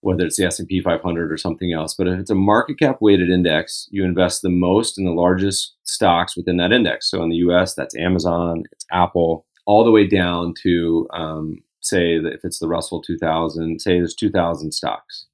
whether 0.00 0.24
it's 0.24 0.36
the 0.36 0.46
S&P 0.46 0.80
500 0.80 1.32
or 1.32 1.36
something 1.36 1.72
else. 1.72 1.94
But 1.94 2.08
if 2.08 2.18
it's 2.18 2.30
a 2.30 2.34
market 2.34 2.78
cap 2.78 2.98
weighted 3.00 3.30
index, 3.30 3.88
you 3.90 4.04
invest 4.04 4.42
the 4.42 4.50
most 4.50 4.98
in 4.98 5.04
the 5.04 5.12
largest 5.12 5.74
stocks 5.84 6.36
within 6.36 6.58
that 6.58 6.72
index. 6.72 7.10
So 7.10 7.22
in 7.22 7.30
the 7.30 7.36
U.S., 7.36 7.74
that's 7.74 7.96
Amazon, 7.96 8.64
it's 8.72 8.86
Apple, 8.92 9.46
all 9.66 9.84
the 9.84 9.90
way 9.90 10.06
down 10.06 10.54
to 10.62 11.08
um, 11.12 11.58
say 11.80 12.18
that 12.18 12.32
if 12.32 12.44
it's 12.44 12.58
the 12.58 12.68
Russell 12.68 13.02
2000, 13.02 13.80
say 13.80 13.98
there's 13.98 14.14
2,000 14.14 14.72
stocks, 14.72 15.26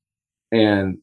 and 0.50 0.98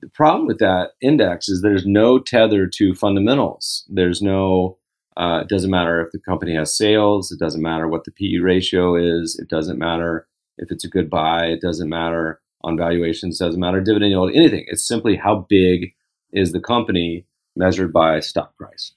the 0.00 0.08
problem 0.08 0.46
with 0.46 0.58
that 0.58 0.90
index 1.00 1.48
is 1.48 1.62
there's 1.62 1.86
no 1.86 2.18
tether 2.18 2.66
to 2.66 2.94
fundamentals. 2.94 3.84
There's 3.88 4.22
no 4.22 4.78
uh, 5.16 5.40
it 5.40 5.48
doesn't 5.48 5.70
matter 5.70 6.00
if 6.00 6.12
the 6.12 6.18
company 6.18 6.54
has 6.54 6.76
sales. 6.76 7.32
It 7.32 7.38
doesn't 7.38 7.62
matter 7.62 7.88
what 7.88 8.04
the 8.04 8.12
PE 8.12 8.38
ratio 8.42 8.96
is. 8.96 9.38
It 9.40 9.48
doesn't 9.48 9.78
matter 9.78 10.28
if 10.58 10.70
it's 10.70 10.84
a 10.84 10.90
good 10.90 11.08
buy. 11.08 11.46
It 11.46 11.60
doesn't 11.62 11.88
matter 11.88 12.40
on 12.66 12.76
valuations. 12.76 13.38
Doesn't 13.38 13.60
matter 13.60 13.80
dividend 13.80 14.10
yield. 14.10 14.32
Anything. 14.34 14.64
It's 14.66 14.86
simply 14.86 15.16
how 15.16 15.46
big 15.48 15.94
is 16.32 16.52
the 16.52 16.60
company 16.60 17.24
measured 17.54 17.92
by 17.92 18.20
stock 18.20 18.54
price. 18.56 18.92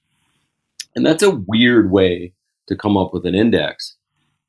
And 0.96 1.06
that's 1.06 1.24
a 1.24 1.42
weird 1.48 1.92
way 1.92 2.34
to 2.68 2.76
come 2.76 2.98
up 2.98 3.14
with 3.14 3.26
an 3.26 3.36
index. 3.36 3.96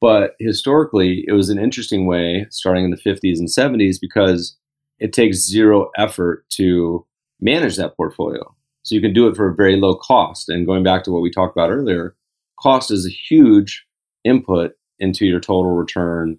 But 0.00 0.34
historically, 0.40 1.24
it 1.28 1.32
was 1.32 1.50
an 1.50 1.58
interesting 1.58 2.06
way 2.06 2.46
starting 2.50 2.84
in 2.84 2.90
the 2.90 2.96
50s 2.96 3.38
and 3.38 3.48
70s 3.48 3.96
because 4.00 4.56
it 4.98 5.12
takes 5.12 5.46
zero 5.46 5.90
effort 5.96 6.48
to 6.50 7.06
manage 7.40 7.76
that 7.76 7.96
portfolio. 7.96 8.54
So 8.82 8.94
you 8.94 9.02
can 9.02 9.12
do 9.12 9.28
it 9.28 9.36
for 9.36 9.48
a 9.48 9.54
very 9.54 9.76
low 9.76 9.94
cost. 9.94 10.48
And 10.48 10.66
going 10.66 10.82
back 10.82 11.04
to 11.04 11.12
what 11.12 11.22
we 11.22 11.30
talked 11.30 11.54
about 11.54 11.70
earlier, 11.70 12.16
cost 12.58 12.90
is 12.90 13.06
a 13.06 13.10
huge 13.10 13.84
input 14.24 14.72
into 14.98 15.26
your 15.26 15.40
total 15.40 15.72
return 15.72 16.38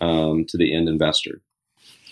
um, 0.00 0.44
to 0.48 0.58
the 0.58 0.74
end 0.74 0.88
investor. 0.88 1.40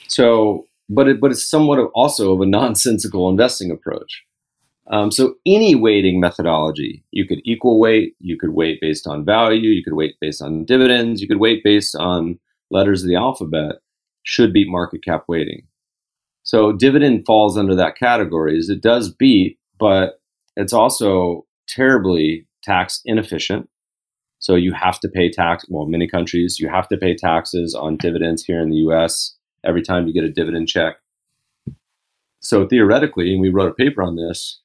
So, 0.09 0.67
but 0.89 1.09
it, 1.09 1.21
but 1.21 1.31
it's 1.31 1.49
somewhat 1.49 1.79
of 1.79 1.89
also 1.95 2.33
of 2.35 2.41
a 2.41 2.47
nonsensical 2.59 3.29
investing 3.29 3.71
approach. 3.71 4.25
Um, 4.89 5.11
so 5.11 5.35
any 5.45 5.75
weighting 5.75 6.21
methodology, 6.21 7.05
you 7.11 7.27
could 7.27 7.41
equal 7.45 7.81
weight, 7.81 8.15
you 8.21 8.39
could 8.39 8.51
weight 8.51 8.81
based 8.81 9.07
on 9.07 9.25
value, 9.25 9.71
you 9.71 9.83
could 9.83 9.95
weight 9.95 10.15
based 10.21 10.41
on 10.41 10.65
dividends, 10.65 11.21
you 11.21 11.27
could 11.27 11.41
weight 11.41 11.65
based 11.65 11.97
on 11.97 12.39
letters 12.71 13.03
of 13.03 13.09
the 13.09 13.17
alphabet, 13.17 13.81
should 14.23 14.53
beat 14.53 14.69
market 14.69 15.03
cap 15.03 15.25
weighting. 15.27 15.67
So 16.45 16.71
dividend 16.71 17.27
falls 17.27 17.59
under 17.59 17.75
that 17.75 17.97
category. 17.97 18.57
Is 18.57 18.71
it 18.71 18.81
does 18.81 19.13
beat 19.13 19.59
but 19.79 20.21
it's 20.57 20.73
also 20.73 21.47
terribly 21.69 22.47
tax 22.63 23.01
inefficient. 23.05 23.69
So 24.39 24.55
you 24.55 24.73
have 24.73 25.01
to 25.01 25.09
pay 25.09 25.31
tax. 25.31 25.65
Well, 25.69 25.87
many 25.87 26.07
countries 26.07 26.59
you 26.61 26.69
have 26.69 26.89
to 26.89 26.97
pay 26.97 27.15
taxes 27.15 27.75
on 27.75 27.97
dividends 27.97 28.45
here 28.45 28.61
in 28.61 28.71
the 28.71 28.77
U.S. 28.77 29.36
every 29.67 29.83
time 29.83 30.07
you 30.07 30.15
get 30.15 30.25
a 30.25 30.33
dividend 30.33 30.69
check. 30.69 30.97
So 32.41 32.67
theoretically, 32.67 33.33
and 33.33 33.41
we 33.41 33.51
wrote 33.51 33.71
a 33.71 33.75
paper 33.75 34.03
on 34.03 34.17
this, 34.17 34.61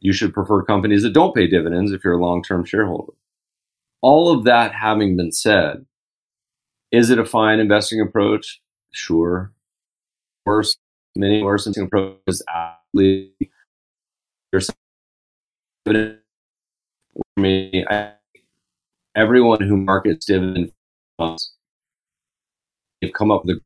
you 0.00 0.12
should 0.12 0.32
prefer 0.32 0.62
companies 0.62 1.02
that 1.02 1.12
don't 1.12 1.34
pay 1.34 1.46
dividends 1.46 1.92
if 1.92 2.02
you're 2.02 2.18
a 2.18 2.24
long-term 2.24 2.64
shareholder. 2.64 3.12
All 4.00 4.32
of 4.32 4.44
that 4.44 4.72
having 4.72 5.16
been 5.16 5.32
said, 5.32 5.84
is 6.90 7.10
it 7.10 7.18
a 7.18 7.24
fine 7.24 7.58
investing 7.58 8.00
approach? 8.00 8.62
Sure. 8.92 9.52
Worse, 10.46 10.76
many 11.14 11.42
worse 11.42 11.66
investing 11.66 11.84
approaches 11.84 12.42
absolutely 12.48 13.34
me, 17.36 17.84
everyone 19.14 19.60
who 19.60 19.76
markets 19.76 20.26
dividend 20.26 20.72
funds, 21.18 21.52
they've 23.00 23.12
come 23.12 23.30
up 23.30 23.44
with 23.44 23.56
a 23.56 23.60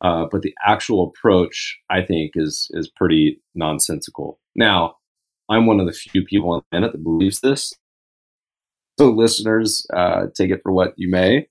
uh, 0.00 0.26
but 0.30 0.42
the 0.42 0.54
actual 0.66 1.08
approach, 1.08 1.78
I 1.90 2.02
think, 2.02 2.32
is 2.34 2.70
is 2.72 2.88
pretty 2.88 3.40
nonsensical. 3.54 4.38
Now, 4.54 4.96
I'm 5.48 5.66
one 5.66 5.80
of 5.80 5.86
the 5.86 5.92
few 5.92 6.24
people 6.24 6.52
on 6.52 6.60
the 6.60 6.70
planet 6.70 6.92
that 6.92 7.04
believes 7.04 7.40
this. 7.40 7.74
So, 8.98 9.10
listeners, 9.10 9.86
uh, 9.92 10.26
take 10.34 10.50
it 10.50 10.60
for 10.62 10.72
what 10.72 10.94
you 10.96 11.10
may. 11.10 11.46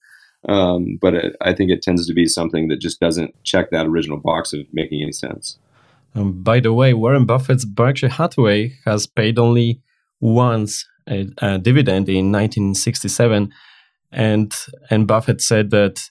Um, 0.47 0.97
but 1.01 1.15
it, 1.15 1.35
I 1.41 1.53
think 1.53 1.69
it 1.69 1.81
tends 1.81 2.07
to 2.07 2.13
be 2.13 2.25
something 2.25 2.69
that 2.69 2.79
just 2.79 2.99
doesn't 2.99 3.35
check 3.43 3.71
that 3.71 3.87
original 3.87 4.17
box 4.17 4.53
of 4.53 4.61
making 4.71 5.01
any 5.01 5.11
sense. 5.11 5.59
Um, 6.15 6.41
by 6.41 6.59
the 6.59 6.73
way, 6.73 6.93
Warren 6.93 7.25
Buffett's 7.25 7.65
Berkshire 7.65 8.09
Hathaway 8.09 8.73
has 8.85 9.05
paid 9.05 9.37
only 9.37 9.81
once 10.21 10.87
a, 11.09 11.27
a 11.39 11.59
dividend 11.59 12.07
in 12.09 12.31
1967, 12.31 13.53
and 14.11 14.55
and 14.89 15.07
Buffett 15.07 15.41
said 15.41 15.71
that 15.71 16.09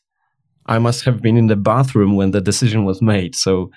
I 0.69 0.79
must 0.79 1.05
have 1.05 1.23
been 1.23 1.37
in 1.37 1.47
the 1.47 1.57
bathroom 1.57 2.17
when 2.17 2.31
the 2.31 2.41
decision 2.41 2.85
was 2.85 3.01
made. 3.01 3.35
So 3.35 3.71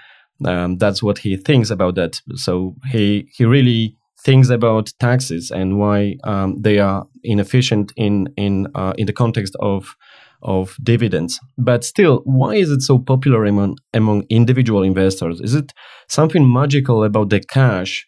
um, 0.46 0.78
that's 0.78 1.02
what 1.02 1.20
he 1.20 1.38
thinks 1.38 1.70
about 1.70 1.96
that. 1.96 2.22
So 2.36 2.76
he 2.92 3.30
he 3.34 3.46
really 3.46 3.96
thinks 4.24 4.50
about 4.50 4.92
taxes 5.00 5.52
and 5.52 5.80
why 5.80 6.16
um, 6.24 6.62
they 6.62 6.80
are 6.80 7.08
inefficient 7.24 7.92
in 7.96 8.28
in 8.38 8.68
uh, 8.76 8.94
in 8.98 9.06
the 9.08 9.14
context 9.14 9.56
of 9.60 9.96
of 10.42 10.76
dividends. 10.84 11.40
But 11.58 11.84
still, 11.84 12.22
why 12.26 12.56
is 12.56 12.72
it 12.72 12.82
so 12.82 13.00
popular 13.00 13.46
among 13.46 13.78
among 13.94 14.24
individual 14.30 14.84
investors? 14.84 15.40
Is 15.42 15.56
it 15.56 15.74
something 16.10 16.52
magical 16.52 17.04
about 17.04 17.30
the 17.30 17.40
cash 17.40 18.08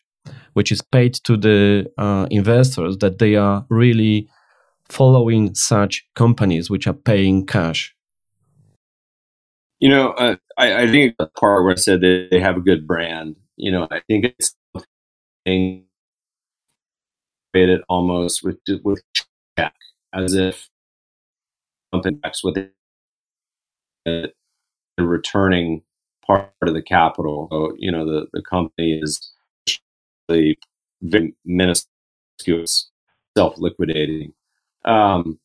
which 0.53 0.71
is 0.71 0.81
paid 0.81 1.13
to 1.25 1.38
the 1.38 1.86
uh, 1.97 2.27
investors 2.29 2.97
that 2.97 3.19
they 3.19 3.36
are 3.36 3.65
really 3.69 4.27
following 4.89 5.55
such 5.55 6.05
companies 6.15 6.69
which 6.69 6.88
are 6.88 6.93
paying 6.93 7.45
cash? 7.45 7.93
You 9.84 9.89
know, 9.89 10.11
uh, 10.11 10.38
I, 10.57 10.84
I, 10.84 10.88
think 10.88 11.17
the 11.19 11.27
part 11.38 11.65
where 11.65 11.73
I 11.73 11.75
said 11.75 11.99
that 11.99 12.29
they 12.31 12.39
have 12.39 12.55
a 12.55 12.61
good 12.61 12.88
brand. 12.88 13.36
You 13.57 13.69
know, 13.69 13.86
I 13.91 13.99
think 14.07 14.23
it's 14.23 14.55
it 17.53 17.81
almost 17.89 18.45
with 18.45 18.59
with 18.81 19.03
check 19.57 19.73
as 20.13 20.36
if 20.36 20.69
something 21.93 22.15
backs 22.15 22.45
with 22.45 22.71
it, 24.05 24.36
returning 24.97 25.81
part 26.25 26.53
of 26.61 26.73
the 26.73 26.81
capital. 26.81 27.49
So, 27.51 27.75
you 27.77 27.91
know, 27.91 28.05
the, 28.05 28.27
the 28.31 28.41
company 28.41 28.97
is 29.01 29.34
the 30.29 30.55
very 31.01 31.36
minuscule 31.43 32.63
self 33.36 33.57
liquidating. 33.57 34.34
Um, 34.86 35.39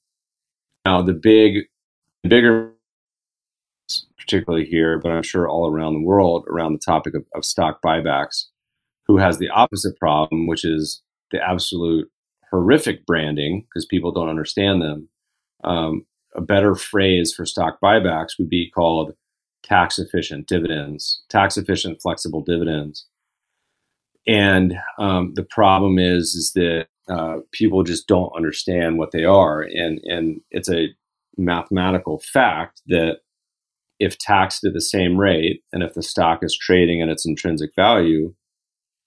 now, 0.84 1.02
the 1.02 1.12
big, 1.12 1.64
bigger, 2.22 2.72
particularly 4.18 4.64
here, 4.64 4.98
but 4.98 5.10
I'm 5.10 5.22
sure 5.22 5.48
all 5.48 5.70
around 5.70 5.94
the 5.94 6.06
world, 6.06 6.46
around 6.48 6.72
the 6.72 6.78
topic 6.78 7.14
of, 7.14 7.24
of 7.34 7.44
stock 7.44 7.80
buybacks, 7.82 8.44
who 9.06 9.18
has 9.18 9.38
the 9.38 9.48
opposite 9.48 9.98
problem, 9.98 10.46
which 10.46 10.64
is 10.64 11.02
the 11.30 11.40
absolute 11.40 12.10
horrific 12.50 13.06
branding 13.06 13.62
because 13.62 13.86
people 13.86 14.12
don't 14.12 14.28
understand 14.28 14.82
them. 14.82 15.08
Um, 15.64 16.06
a 16.34 16.40
better 16.40 16.74
phrase 16.74 17.32
for 17.34 17.44
stock 17.46 17.78
buybacks 17.82 18.38
would 18.38 18.48
be 18.48 18.70
called 18.70 19.14
tax 19.62 19.98
efficient 19.98 20.46
dividends, 20.46 21.22
tax 21.28 21.56
efficient 21.56 22.00
flexible 22.00 22.42
dividends. 22.42 23.06
And 24.26 24.78
um, 24.98 25.32
the 25.34 25.42
problem 25.42 25.98
is, 25.98 26.34
is 26.34 26.52
that 26.52 26.86
uh, 27.08 27.38
people 27.52 27.82
just 27.82 28.06
don't 28.06 28.34
understand 28.36 28.98
what 28.98 29.12
they 29.12 29.24
are, 29.24 29.62
and 29.62 29.98
and 30.04 30.42
it's 30.50 30.70
a 30.70 30.88
mathematical 31.38 32.18
fact 32.18 32.82
that 32.88 33.20
if 33.98 34.18
taxed 34.18 34.64
at 34.64 34.74
the 34.74 34.80
same 34.80 35.18
rate, 35.18 35.62
and 35.72 35.82
if 35.82 35.94
the 35.94 36.02
stock 36.02 36.40
is 36.42 36.56
trading 36.56 37.02
at 37.02 37.08
its 37.08 37.26
intrinsic 37.26 37.74
value, 37.74 38.34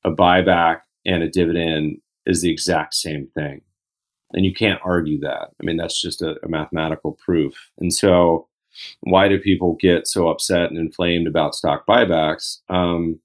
a 0.03 0.11
buyback 0.11 0.81
and 1.05 1.23
a 1.23 1.29
dividend 1.29 1.97
is 2.25 2.41
the 2.41 2.51
exact 2.51 2.93
same 2.93 3.27
thing. 3.33 3.61
And 4.33 4.45
you 4.45 4.53
can't 4.53 4.79
argue 4.83 5.19
that. 5.21 5.49
I 5.59 5.63
mean, 5.63 5.77
that's 5.77 6.01
just 6.01 6.21
a, 6.21 6.35
a 6.43 6.47
mathematical 6.47 7.17
proof. 7.23 7.71
And 7.79 7.93
so, 7.93 8.47
why 9.01 9.27
do 9.27 9.37
people 9.37 9.75
get 9.79 10.07
so 10.07 10.29
upset 10.29 10.69
and 10.69 10.77
inflamed 10.77 11.27
about 11.27 11.55
stock 11.55 11.85
buybacks? 11.85 12.59
Um, 12.69 13.19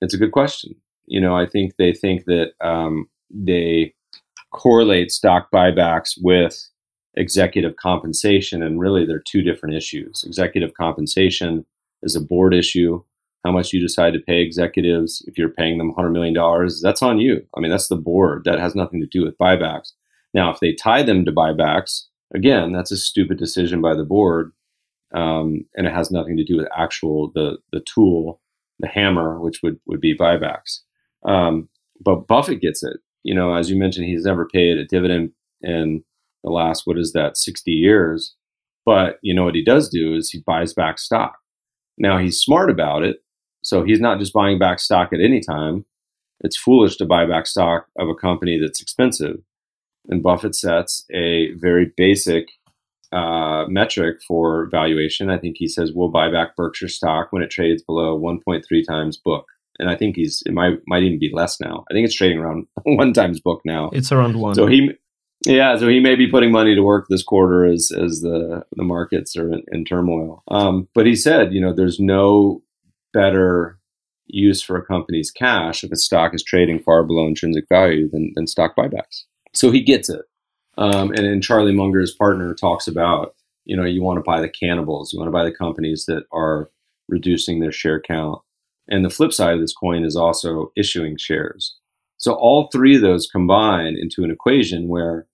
it's 0.00 0.14
a 0.14 0.18
good 0.18 0.32
question. 0.32 0.74
You 1.06 1.20
know, 1.20 1.36
I 1.36 1.46
think 1.46 1.76
they 1.76 1.92
think 1.92 2.24
that 2.24 2.52
um, 2.60 3.08
they 3.30 3.94
correlate 4.52 5.12
stock 5.12 5.48
buybacks 5.52 6.18
with 6.20 6.68
executive 7.16 7.76
compensation, 7.76 8.62
and 8.62 8.80
really 8.80 9.06
they're 9.06 9.20
two 9.20 9.42
different 9.42 9.74
issues. 9.74 10.24
Executive 10.26 10.74
compensation 10.74 11.64
is 12.02 12.16
a 12.16 12.20
board 12.20 12.54
issue, 12.54 13.02
how 13.44 13.52
much 13.52 13.72
you 13.72 13.80
decide 13.80 14.12
to 14.14 14.20
pay 14.20 14.40
executives. 14.40 15.22
If 15.26 15.38
you're 15.38 15.50
paying 15.50 15.78
them 15.78 15.92
$100 15.94 16.12
million, 16.12 16.34
that's 16.82 17.02
on 17.02 17.18
you. 17.18 17.46
I 17.56 17.60
mean, 17.60 17.70
that's 17.70 17.88
the 17.88 17.96
board. 17.96 18.44
That 18.44 18.58
has 18.58 18.74
nothing 18.74 19.00
to 19.00 19.06
do 19.06 19.24
with 19.24 19.38
buybacks. 19.38 19.92
Now, 20.32 20.50
if 20.50 20.60
they 20.60 20.72
tie 20.72 21.02
them 21.02 21.24
to 21.24 21.32
buybacks, 21.32 22.04
again, 22.34 22.72
that's 22.72 22.90
a 22.90 22.96
stupid 22.96 23.38
decision 23.38 23.80
by 23.80 23.94
the 23.94 24.04
board. 24.04 24.52
Um, 25.14 25.64
and 25.76 25.86
it 25.86 25.92
has 25.92 26.10
nothing 26.10 26.36
to 26.36 26.44
do 26.44 26.56
with 26.56 26.66
actual 26.76 27.30
the 27.34 27.58
the 27.70 27.80
tool, 27.80 28.40
the 28.80 28.88
hammer, 28.88 29.40
which 29.40 29.62
would 29.62 29.78
would 29.86 30.00
be 30.00 30.16
buybacks. 30.16 30.80
Um, 31.24 31.68
but 32.00 32.26
Buffett 32.26 32.60
gets 32.60 32.82
it. 32.82 32.96
You 33.22 33.34
know, 33.34 33.54
as 33.54 33.70
you 33.70 33.76
mentioned, 33.76 34.06
he's 34.06 34.24
never 34.24 34.46
paid 34.46 34.76
a 34.76 34.84
dividend 34.84 35.30
in 35.62 36.02
the 36.44 36.50
last 36.50 36.82
what 36.86 36.98
is 36.98 37.12
that 37.12 37.36
sixty 37.36 37.72
years. 37.72 38.36
But 38.86 39.18
you 39.22 39.34
know 39.34 39.44
what 39.44 39.54
he 39.54 39.64
does 39.64 39.88
do 39.88 40.14
is 40.14 40.30
he 40.30 40.44
buys 40.46 40.72
back 40.72 40.98
stock. 40.98 41.38
Now 41.98 42.18
he's 42.18 42.38
smart 42.38 42.70
about 42.70 43.02
it 43.02 43.24
so 43.64 43.82
he's 43.82 44.00
not 44.00 44.18
just 44.18 44.32
buying 44.32 44.58
back 44.58 44.78
stock 44.78 45.12
at 45.12 45.20
any 45.20 45.40
time. 45.40 45.86
It's 46.40 46.56
foolish 46.56 46.96
to 46.98 47.06
buy 47.06 47.26
back 47.26 47.46
stock 47.46 47.86
of 47.98 48.08
a 48.08 48.14
company 48.14 48.60
that's 48.60 48.80
expensive. 48.80 49.38
And 50.08 50.22
Buffett 50.22 50.54
sets 50.54 51.06
a 51.12 51.52
very 51.54 51.90
basic 51.96 52.48
uh, 53.10 53.64
metric 53.68 54.18
for 54.26 54.68
valuation. 54.70 55.30
I 55.30 55.38
think 55.38 55.56
he 55.58 55.66
says 55.66 55.92
we'll 55.94 56.10
buy 56.10 56.30
back 56.30 56.56
Berkshire 56.56 56.88
stock 56.88 57.28
when 57.30 57.42
it 57.42 57.50
trades 57.50 57.82
below 57.82 58.20
1.3 58.20 58.62
times 58.86 59.16
book. 59.16 59.46
And 59.78 59.88
I 59.88 59.96
think 59.96 60.14
he's 60.14 60.42
it 60.46 60.52
might 60.52 60.78
might 60.86 61.02
even 61.02 61.18
be 61.18 61.32
less 61.32 61.58
now. 61.58 61.84
I 61.90 61.94
think 61.94 62.04
it's 62.04 62.14
trading 62.14 62.38
around 62.38 62.66
one 62.84 63.12
times 63.12 63.40
book 63.40 63.62
now. 63.64 63.90
It's 63.92 64.12
around 64.12 64.38
one. 64.38 64.54
So 64.54 64.66
he 64.66 64.92
yeah, 65.46 65.76
so 65.76 65.88
he 65.88 66.00
may 66.00 66.14
be 66.14 66.30
putting 66.30 66.52
money 66.52 66.74
to 66.74 66.82
work 66.82 67.06
this 67.08 67.22
quarter 67.22 67.64
as 67.64 67.90
as 67.90 68.20
the 68.20 68.64
the 68.76 68.84
markets 68.84 69.36
are 69.36 69.52
in, 69.52 69.62
in 69.72 69.84
turmoil. 69.84 70.42
Um, 70.48 70.88
but 70.94 71.06
he 71.06 71.16
said, 71.16 71.52
you 71.52 71.60
know, 71.60 71.72
there's 71.72 72.00
no 72.00 72.62
better 73.12 73.78
use 74.26 74.62
for 74.62 74.76
a 74.76 74.84
company's 74.84 75.30
cash 75.30 75.84
if 75.84 75.92
its 75.92 76.04
stock 76.04 76.34
is 76.34 76.42
trading 76.42 76.78
far 76.78 77.04
below 77.04 77.26
intrinsic 77.26 77.66
value 77.68 78.08
than, 78.08 78.32
than 78.34 78.46
stock 78.46 78.74
buybacks. 78.76 79.24
So 79.52 79.70
he 79.70 79.82
gets 79.82 80.08
it. 80.08 80.22
Um, 80.76 81.10
and 81.10 81.24
then 81.24 81.40
Charlie 81.40 81.74
Munger's 81.74 82.14
partner 82.14 82.54
talks 82.54 82.88
about, 82.88 83.34
you 83.64 83.76
know, 83.76 83.84
you 83.84 84.02
want 84.02 84.16
to 84.18 84.22
buy 84.22 84.40
the 84.40 84.48
cannibals, 84.48 85.12
you 85.12 85.18
want 85.18 85.28
to 85.28 85.32
buy 85.32 85.44
the 85.44 85.54
companies 85.54 86.06
that 86.06 86.24
are 86.32 86.70
reducing 87.08 87.60
their 87.60 87.72
share 87.72 88.00
count. 88.00 88.40
And 88.88 89.04
the 89.04 89.10
flip 89.10 89.32
side 89.32 89.54
of 89.54 89.60
this 89.60 89.74
coin 89.74 90.04
is 90.04 90.16
also 90.16 90.72
issuing 90.76 91.16
shares. 91.16 91.76
So 92.16 92.34
all 92.34 92.68
three 92.72 92.96
of 92.96 93.02
those 93.02 93.26
combine 93.26 93.96
into 94.00 94.24
an 94.24 94.30
equation 94.30 94.88
where 94.88 95.26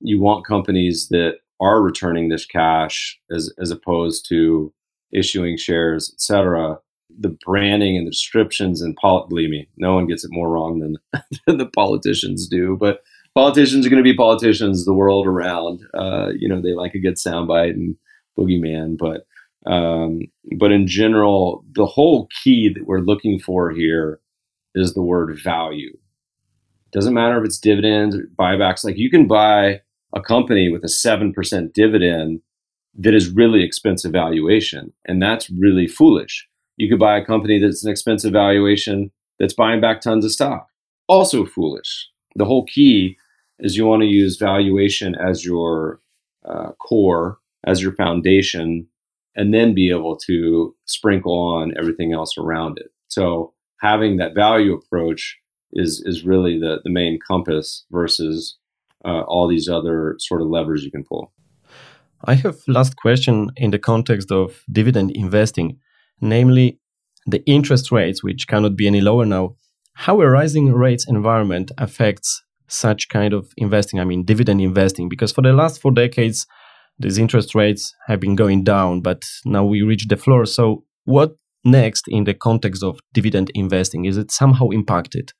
you 0.00 0.20
want 0.20 0.46
companies 0.46 1.08
that 1.08 1.38
are 1.60 1.82
returning 1.82 2.28
this 2.28 2.44
cash 2.44 3.18
as, 3.30 3.52
as 3.58 3.70
opposed 3.70 4.26
to 4.28 4.72
issuing 5.12 5.56
shares, 5.56 6.10
et 6.14 6.20
cetera, 6.20 6.78
the 7.18 7.36
branding 7.44 7.96
and 7.96 8.06
the 8.06 8.10
descriptions 8.10 8.82
and 8.82 8.96
pol- 8.96 9.26
believe 9.26 9.50
me, 9.50 9.68
no 9.76 9.94
one 9.94 10.06
gets 10.06 10.24
it 10.24 10.30
more 10.32 10.50
wrong 10.50 10.80
than, 10.80 10.96
than 11.46 11.58
the 11.58 11.66
politicians 11.66 12.46
do. 12.46 12.76
But 12.78 13.02
politicians 13.34 13.86
are 13.86 13.90
going 13.90 14.02
to 14.02 14.10
be 14.10 14.16
politicians 14.16 14.84
the 14.84 14.94
world 14.94 15.26
around. 15.26 15.80
Uh, 15.94 16.32
you 16.38 16.48
know, 16.48 16.60
they 16.60 16.74
like 16.74 16.94
a 16.94 17.00
good 17.00 17.16
soundbite 17.16 17.70
and 17.70 17.96
boogeyman, 18.38 18.98
but 18.98 19.26
um, 19.70 20.20
but 20.58 20.70
in 20.70 20.86
general, 20.86 21.64
the 21.72 21.86
whole 21.86 22.28
key 22.42 22.72
that 22.72 22.86
we're 22.86 23.00
looking 23.00 23.40
for 23.40 23.70
here 23.72 24.20
is 24.74 24.94
the 24.94 25.02
word 25.02 25.36
value. 25.42 25.96
Doesn't 26.92 27.14
matter 27.14 27.38
if 27.38 27.44
it's 27.44 27.58
dividends 27.58 28.16
or 28.16 28.28
buybacks. 28.38 28.84
Like 28.84 28.96
you 28.96 29.10
can 29.10 29.26
buy 29.26 29.80
a 30.14 30.20
company 30.20 30.68
with 30.70 30.84
a 30.84 30.88
seven 30.88 31.32
percent 31.32 31.74
dividend 31.74 32.40
that 32.98 33.14
is 33.14 33.28
really 33.28 33.62
expensive 33.62 34.12
valuation, 34.12 34.92
and 35.04 35.20
that's 35.20 35.50
really 35.50 35.86
foolish 35.86 36.48
you 36.76 36.88
could 36.88 36.98
buy 36.98 37.16
a 37.16 37.24
company 37.24 37.58
that's 37.58 37.84
an 37.84 37.90
expensive 37.90 38.32
valuation 38.32 39.10
that's 39.38 39.54
buying 39.54 39.80
back 39.80 40.00
tons 40.00 40.24
of 40.24 40.32
stock. 40.32 40.68
Also 41.08 41.44
foolish. 41.44 42.08
The 42.36 42.44
whole 42.44 42.66
key 42.66 43.16
is 43.58 43.76
you 43.76 43.86
want 43.86 44.02
to 44.02 44.08
use 44.08 44.36
valuation 44.36 45.14
as 45.14 45.44
your 45.44 46.00
uh, 46.44 46.72
core, 46.72 47.38
as 47.66 47.82
your 47.82 47.92
foundation, 47.92 48.86
and 49.34 49.52
then 49.52 49.74
be 49.74 49.90
able 49.90 50.16
to 50.16 50.74
sprinkle 50.86 51.38
on 51.38 51.74
everything 51.78 52.12
else 52.12 52.36
around 52.36 52.78
it. 52.78 52.90
So 53.08 53.54
having 53.80 54.16
that 54.18 54.34
value 54.34 54.74
approach 54.74 55.38
is 55.72 56.02
is 56.04 56.24
really 56.24 56.58
the 56.58 56.80
the 56.84 56.90
main 56.90 57.18
compass 57.26 57.84
versus 57.90 58.58
uh, 59.04 59.22
all 59.22 59.48
these 59.48 59.68
other 59.68 60.16
sort 60.18 60.42
of 60.42 60.48
levers 60.48 60.84
you 60.84 60.90
can 60.90 61.04
pull. 61.04 61.32
I 62.24 62.34
have 62.34 62.56
last 62.66 62.96
question 62.96 63.50
in 63.56 63.70
the 63.70 63.78
context 63.78 64.32
of 64.32 64.62
dividend 64.72 65.10
investing, 65.12 65.78
namely 66.20 66.80
the 67.26 67.44
interest 67.46 67.92
rates, 67.92 68.22
which 68.22 68.48
cannot 68.48 68.76
be 68.76 68.86
any 68.86 69.00
lower 69.00 69.26
now. 69.26 69.56
How 69.94 70.20
a 70.20 70.28
rising 70.28 70.72
rates 70.72 71.06
environment 71.08 71.70
affects 71.78 72.42
such 72.68 73.08
kind 73.08 73.32
of 73.32 73.52
investing, 73.56 74.00
I 74.00 74.04
mean 74.04 74.24
dividend 74.24 74.60
investing, 74.60 75.08
because 75.08 75.32
for 75.32 75.42
the 75.42 75.52
last 75.52 75.80
four 75.80 75.92
decades, 75.92 76.46
these 76.98 77.18
interest 77.18 77.54
rates 77.54 77.94
have 78.06 78.20
been 78.20 78.34
going 78.34 78.64
down, 78.64 79.02
but 79.02 79.22
now 79.44 79.64
we 79.64 79.82
reach 79.82 80.06
the 80.08 80.16
floor. 80.16 80.46
So 80.46 80.84
what 81.04 81.36
next 81.64 82.04
in 82.08 82.24
the 82.24 82.34
context 82.34 82.82
of 82.82 82.98
dividend 83.12 83.50
investing? 83.54 84.04
Is 84.04 84.16
it 84.16 84.30
somehow 84.30 84.68
impacted? 84.68 85.32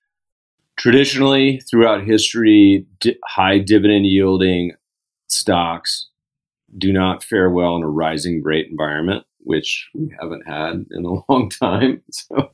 Traditionally, 0.77 1.61
throughout 1.61 2.05
history, 2.05 2.87
di- 3.01 3.17
high 3.25 3.59
dividend 3.59 4.07
yielding 4.07 4.73
stocks 5.29 6.09
do 6.77 6.93
not 6.93 7.25
fare 7.25 7.51
well 7.51 7.77
in 7.77 7.83
a 7.83 7.89
rising 7.89 8.43
rate 8.43 8.69
environment, 8.71 9.25
which 9.39 9.89
we 9.95 10.15
haven't 10.21 10.47
had 10.47 10.85
in 10.91 11.05
a 11.05 11.23
long 11.33 11.49
time. 11.49 12.03
So 12.11 12.51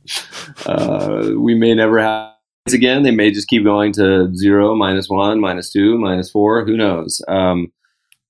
uh, 0.67 1.31
we 1.37 1.55
may 1.55 1.75
never 1.75 1.99
have 1.99 2.33
again. 2.73 3.03
They 3.03 3.11
may 3.11 3.33
just 3.33 3.49
keep 3.49 3.65
going 3.65 3.93
to 3.95 4.33
zero, 4.37 4.75
minus 4.77 5.09
one, 5.09 5.41
minus 5.41 5.71
two, 5.71 5.99
minus 5.99 6.31
four. 6.31 6.65
Who 6.65 6.77
knows? 6.77 7.21
Um, 7.27 7.73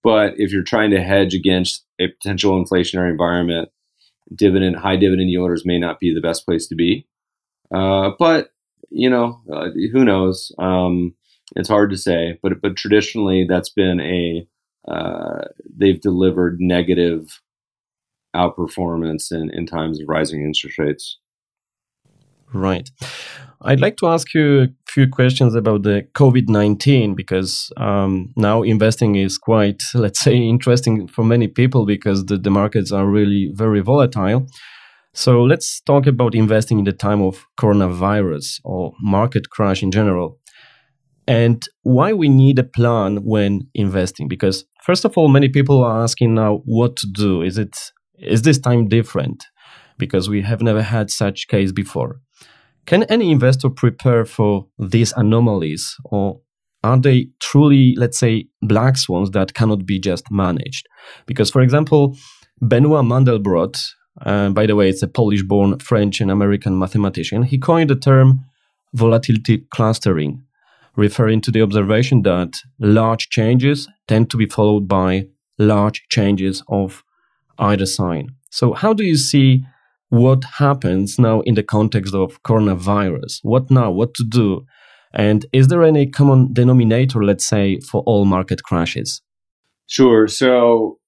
but 0.03 0.35
if 0.37 0.53
you're 0.53 0.63
trying 0.63 0.91
to 0.93 1.03
hedge 1.03 1.35
against 1.35 1.85
a 2.01 2.09
potential 2.09 2.53
inflationary 2.53 3.11
environment, 3.11 3.69
dividend 4.35 4.77
high 4.77 4.97
dividend 4.97 5.31
yielders 5.31 5.67
may 5.67 5.79
not 5.79 6.01
be 6.01 6.15
the 6.15 6.21
best 6.21 6.47
place 6.47 6.67
to 6.69 6.75
be. 6.75 7.07
Uh, 7.75 8.11
but 8.19 8.52
you 8.93 9.11
know, 9.11 9.41
uh, 9.53 9.69
who 9.93 10.05
knows? 10.05 10.53
Um, 10.59 11.15
it's 11.57 11.69
hard 11.69 11.91
to 11.91 11.97
say. 11.97 12.39
But 12.43 12.61
but 12.61 12.77
traditionally, 12.77 13.47
that's 13.49 13.71
been 13.71 14.01
a 14.01 14.47
uh, 14.91 15.49
they've 15.77 16.01
delivered 16.01 16.59
negative 16.61 17.41
outperformance 18.35 19.31
in, 19.31 19.51
in 19.53 19.67
times 19.67 20.01
of 20.01 20.09
rising 20.09 20.43
interest 20.43 20.79
rates. 20.79 21.19
Right. 22.53 22.91
I'd 23.63 23.81
like 23.81 23.97
to 23.99 24.09
ask 24.09 24.35
you 24.35 24.63
a 24.63 24.69
few 24.89 25.09
questions 25.09 25.55
about 25.55 25.85
the 25.85 26.07
COVID 26.15 26.49
19 26.49 27.15
because 27.15 27.71
um, 27.77 28.33
now 28.37 28.63
investing 28.63 29.15
is 29.15 29.39
quite, 29.39 29.81
let's 29.95 30.21
say, 30.21 30.37
interesting 30.37 31.07
for 31.07 31.25
many 31.25 31.49
people 31.49 31.87
because 31.87 32.27
the, 32.27 32.37
the 32.37 32.51
markets 32.51 32.91
are 32.91 33.07
really 33.07 33.51
very 33.55 33.81
volatile. 33.81 34.47
So 35.15 35.43
let's 35.43 35.81
talk 35.83 36.07
about 36.07 36.35
investing 36.35 36.79
in 36.79 36.85
the 36.85 36.93
time 36.93 37.21
of 37.21 37.45
coronavirus 37.61 38.61
or 38.65 38.93
market 39.01 39.51
crash 39.51 39.83
in 39.83 39.91
general 39.91 40.39
and 41.29 41.63
why 41.83 42.13
we 42.13 42.29
need 42.29 42.59
a 42.59 42.65
plan 42.65 43.19
when 43.25 43.69
investing. 43.75 44.27
Because 44.27 44.65
first 44.83 45.05
of 45.05 45.17
all 45.19 45.29
many 45.29 45.49
people 45.49 45.85
are 45.85 46.03
asking 46.03 46.35
now 46.35 46.63
what 46.65 46.97
to 46.97 47.07
do. 47.07 47.43
Is 47.43 47.59
it 47.59 47.77
is 48.19 48.43
this 48.43 48.59
time 48.59 48.89
different? 48.89 49.45
Because 49.99 50.29
we 50.29 50.43
have 50.43 50.63
never 50.63 50.83
had 50.83 51.11
such 51.11 51.49
case 51.49 51.73
before. 51.73 52.21
Can 52.87 53.05
any 53.05 53.31
investor 53.31 53.69
prepare 53.71 54.25
for 54.25 54.67
these 54.79 55.13
anomalies, 55.13 55.95
or 56.05 56.41
are 56.83 56.99
they 56.99 57.29
truly, 57.41 57.95
let's 57.97 58.19
say, 58.19 58.47
black 58.61 58.97
swans 58.97 59.31
that 59.31 59.55
cannot 59.55 59.87
be 59.87 60.01
just 60.01 60.25
managed? 60.31 60.89
Because, 61.27 61.51
for 61.51 61.63
example, 61.63 62.17
Benoit 62.61 63.05
Mandelbrot, 63.05 63.81
uh, 64.21 64.51
by 64.51 64.67
the 64.67 64.77
way, 64.77 64.89
it's 64.89 65.03
a 65.03 65.09
Polish 65.09 65.43
born 65.43 65.79
French 65.79 66.21
and 66.21 66.31
American 66.31 66.79
mathematician, 66.79 67.45
he 67.45 67.59
coined 67.59 67.91
the 67.91 67.97
term 67.97 68.45
volatility 68.93 69.65
clustering, 69.71 70.43
referring 70.97 71.41
to 71.41 71.51
the 71.51 71.63
observation 71.63 72.23
that 72.23 72.59
large 72.79 73.31
changes 73.31 73.89
tend 74.07 74.31
to 74.31 74.37
be 74.37 74.47
followed 74.47 74.87
by 74.87 75.27
large 75.59 76.05
changes 76.11 76.63
of 76.69 77.03
either 77.59 77.87
sign. 77.87 78.29
So, 78.51 78.75
how 78.75 78.93
do 78.93 79.05
you 79.05 79.17
see 79.17 79.65
what 80.11 80.45
happens 80.59 81.19
now 81.19 81.41
in 81.41 81.55
the 81.55 81.63
context 81.63 82.15
of 82.15 82.43
coronavirus? 82.43 83.39
What 83.43 83.71
now? 83.71 83.91
What 83.91 84.13
to 84.15 84.25
do? 84.29 84.67
And 85.15 85.47
is 85.53 85.69
there 85.69 85.83
any 85.83 86.07
common 86.07 86.53
denominator, 86.53 87.25
let's 87.25 87.47
say, 87.47 87.81
for 87.81 88.03
all 88.03 88.25
market 88.25 88.63
crashes? 88.63 89.23
Sure. 89.87 90.27
So 90.29 90.99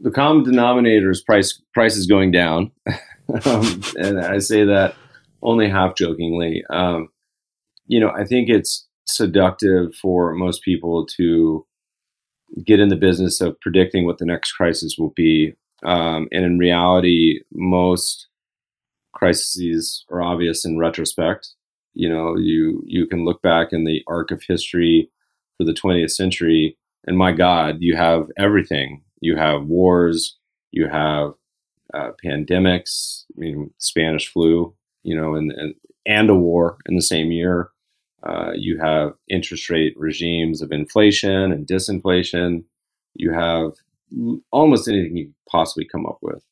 the 0.00 0.10
common 0.10 0.44
denominator 0.44 1.10
is 1.10 1.22
price 1.22 1.60
prices 1.72 2.06
going 2.06 2.30
down, 2.30 2.70
um, 3.44 3.82
and 3.96 4.20
I 4.20 4.38
say 4.38 4.64
that 4.64 4.94
only 5.42 5.68
half 5.68 5.94
jokingly. 5.94 6.64
Um, 6.70 7.08
you 7.86 8.00
know, 8.00 8.10
I 8.10 8.24
think 8.24 8.48
it's 8.48 8.86
seductive 9.06 9.94
for 9.94 10.34
most 10.34 10.62
people 10.62 11.06
to 11.06 11.66
get 12.64 12.80
in 12.80 12.88
the 12.88 12.96
business 12.96 13.40
of 13.40 13.60
predicting 13.60 14.06
what 14.06 14.18
the 14.18 14.24
next 14.24 14.52
crisis 14.52 14.96
will 14.98 15.10
be 15.10 15.54
um, 15.84 16.28
and 16.32 16.44
in 16.44 16.58
reality, 16.58 17.40
most 17.52 18.28
crises 19.12 20.04
are 20.10 20.22
obvious 20.22 20.64
in 20.64 20.78
retrospect. 20.78 21.50
You 21.92 22.08
know, 22.08 22.36
you 22.36 22.82
you 22.86 23.06
can 23.06 23.24
look 23.24 23.42
back 23.42 23.68
in 23.72 23.84
the 23.84 24.02
arc 24.08 24.30
of 24.30 24.42
history 24.42 25.10
for 25.56 25.64
the 25.64 25.74
20th 25.74 26.10
century, 26.10 26.76
and 27.06 27.18
my 27.18 27.32
God, 27.32 27.76
you 27.80 27.96
have 27.96 28.30
everything. 28.36 29.02
You 29.24 29.36
have 29.36 29.66
wars, 29.66 30.38
you 30.70 30.86
have 30.88 31.32
uh, 31.92 32.10
pandemics. 32.24 33.24
I 33.34 33.40
mean, 33.40 33.70
Spanish 33.78 34.26
flu. 34.32 34.74
You 35.06 35.16
know, 35.18 35.34
and 35.34 35.52
and, 35.52 35.74
and 36.06 36.30
a 36.30 36.34
war 36.34 36.78
in 36.88 36.94
the 36.96 37.02
same 37.02 37.30
year. 37.30 37.70
Uh, 38.22 38.52
you 38.56 38.78
have 38.78 39.12
interest 39.28 39.68
rate 39.68 39.94
regimes 39.98 40.62
of 40.62 40.72
inflation 40.72 41.52
and 41.52 41.66
disinflation. 41.66 42.64
You 43.14 43.32
have 43.32 43.72
almost 44.50 44.88
anything 44.88 45.16
you 45.16 45.34
possibly 45.46 45.86
come 45.92 46.06
up 46.06 46.18
with, 46.22 46.42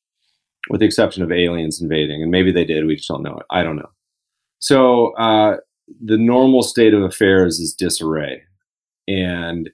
with 0.69 0.81
the 0.81 0.87
exception 0.87 1.23
of 1.23 1.33
aliens 1.33 1.81
invading. 1.81 2.23
And 2.23 2.31
maybe 2.31 2.53
they 2.53 2.67
did, 2.67 2.85
we 2.85 2.97
just 2.97 3.09
don't 3.09 3.23
know 3.23 3.39
it. 3.39 3.47
I 3.51 3.63
don't 3.63 3.77
know. 3.77 3.91
So 4.59 5.15
uh, 5.17 5.57
the 6.05 6.19
normal 6.19 6.63
state 6.63 6.93
of 6.93 7.03
affairs 7.03 7.59
is 7.59 7.75
disarray. 7.75 8.43
And 9.09 9.71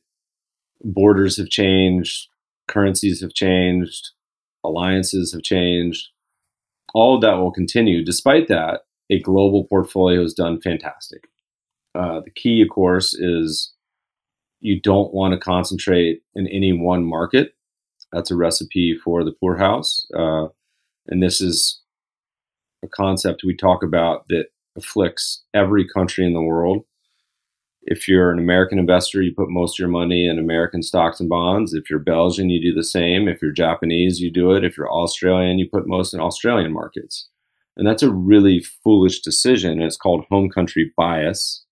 borders 0.84 1.36
have 1.36 1.50
changed, 1.50 2.28
currencies 2.68 3.20
have 3.20 3.34
changed, 3.34 4.10
alliances 4.64 5.32
have 5.32 5.42
changed. 5.42 6.08
All 6.94 7.16
of 7.16 7.22
that 7.22 7.34
will 7.34 7.52
continue. 7.52 8.04
Despite 8.04 8.48
that, 8.48 8.82
a 9.10 9.20
global 9.20 9.64
portfolio 9.64 10.22
has 10.22 10.34
done 10.34 10.60
fantastic. 10.60 11.28
Uh, 11.94 12.20
the 12.20 12.30
key, 12.30 12.62
of 12.62 12.68
course, 12.68 13.14
is 13.14 13.72
you 14.60 14.80
don't 14.80 15.12
want 15.12 15.32
to 15.32 15.40
concentrate 15.40 16.22
in 16.34 16.46
any 16.48 16.72
one 16.72 17.04
market. 17.04 17.54
That's 18.12 18.30
a 18.30 18.36
recipe 18.36 18.98
for 19.02 19.24
the 19.24 19.32
poorhouse. 19.32 20.06
Uh, 20.16 20.48
and 21.06 21.22
this 21.22 21.40
is 21.40 21.80
a 22.84 22.88
concept 22.88 23.42
we 23.44 23.56
talk 23.56 23.82
about 23.82 24.26
that 24.28 24.46
afflicts 24.76 25.44
every 25.54 25.86
country 25.86 26.24
in 26.24 26.32
the 26.32 26.42
world. 26.42 26.84
If 27.90 28.06
you're 28.06 28.30
an 28.30 28.38
American 28.38 28.78
investor, 28.78 29.22
you 29.22 29.32
put 29.34 29.48
most 29.48 29.76
of 29.76 29.78
your 29.78 29.88
money 29.88 30.28
in 30.28 30.38
American 30.38 30.82
stocks 30.82 31.20
and 31.20 31.28
bonds. 31.28 31.72
If 31.72 31.88
you're 31.88 31.98
Belgian, 31.98 32.50
you 32.50 32.60
do 32.60 32.74
the 32.74 32.84
same. 32.84 33.28
If 33.28 33.40
you're 33.40 33.50
Japanese, 33.50 34.20
you 34.20 34.30
do 34.30 34.52
it. 34.52 34.62
If 34.62 34.76
you're 34.76 34.92
Australian, 34.92 35.58
you 35.58 35.66
put 35.72 35.88
most 35.88 36.12
in 36.12 36.20
Australian 36.20 36.70
markets. 36.70 37.28
And 37.78 37.86
that's 37.86 38.02
a 38.02 38.12
really 38.12 38.60
foolish 38.84 39.22
decision. 39.22 39.80
It's 39.80 39.96
called 39.96 40.26
home 40.28 40.50
country 40.50 40.92
bias, 40.98 41.64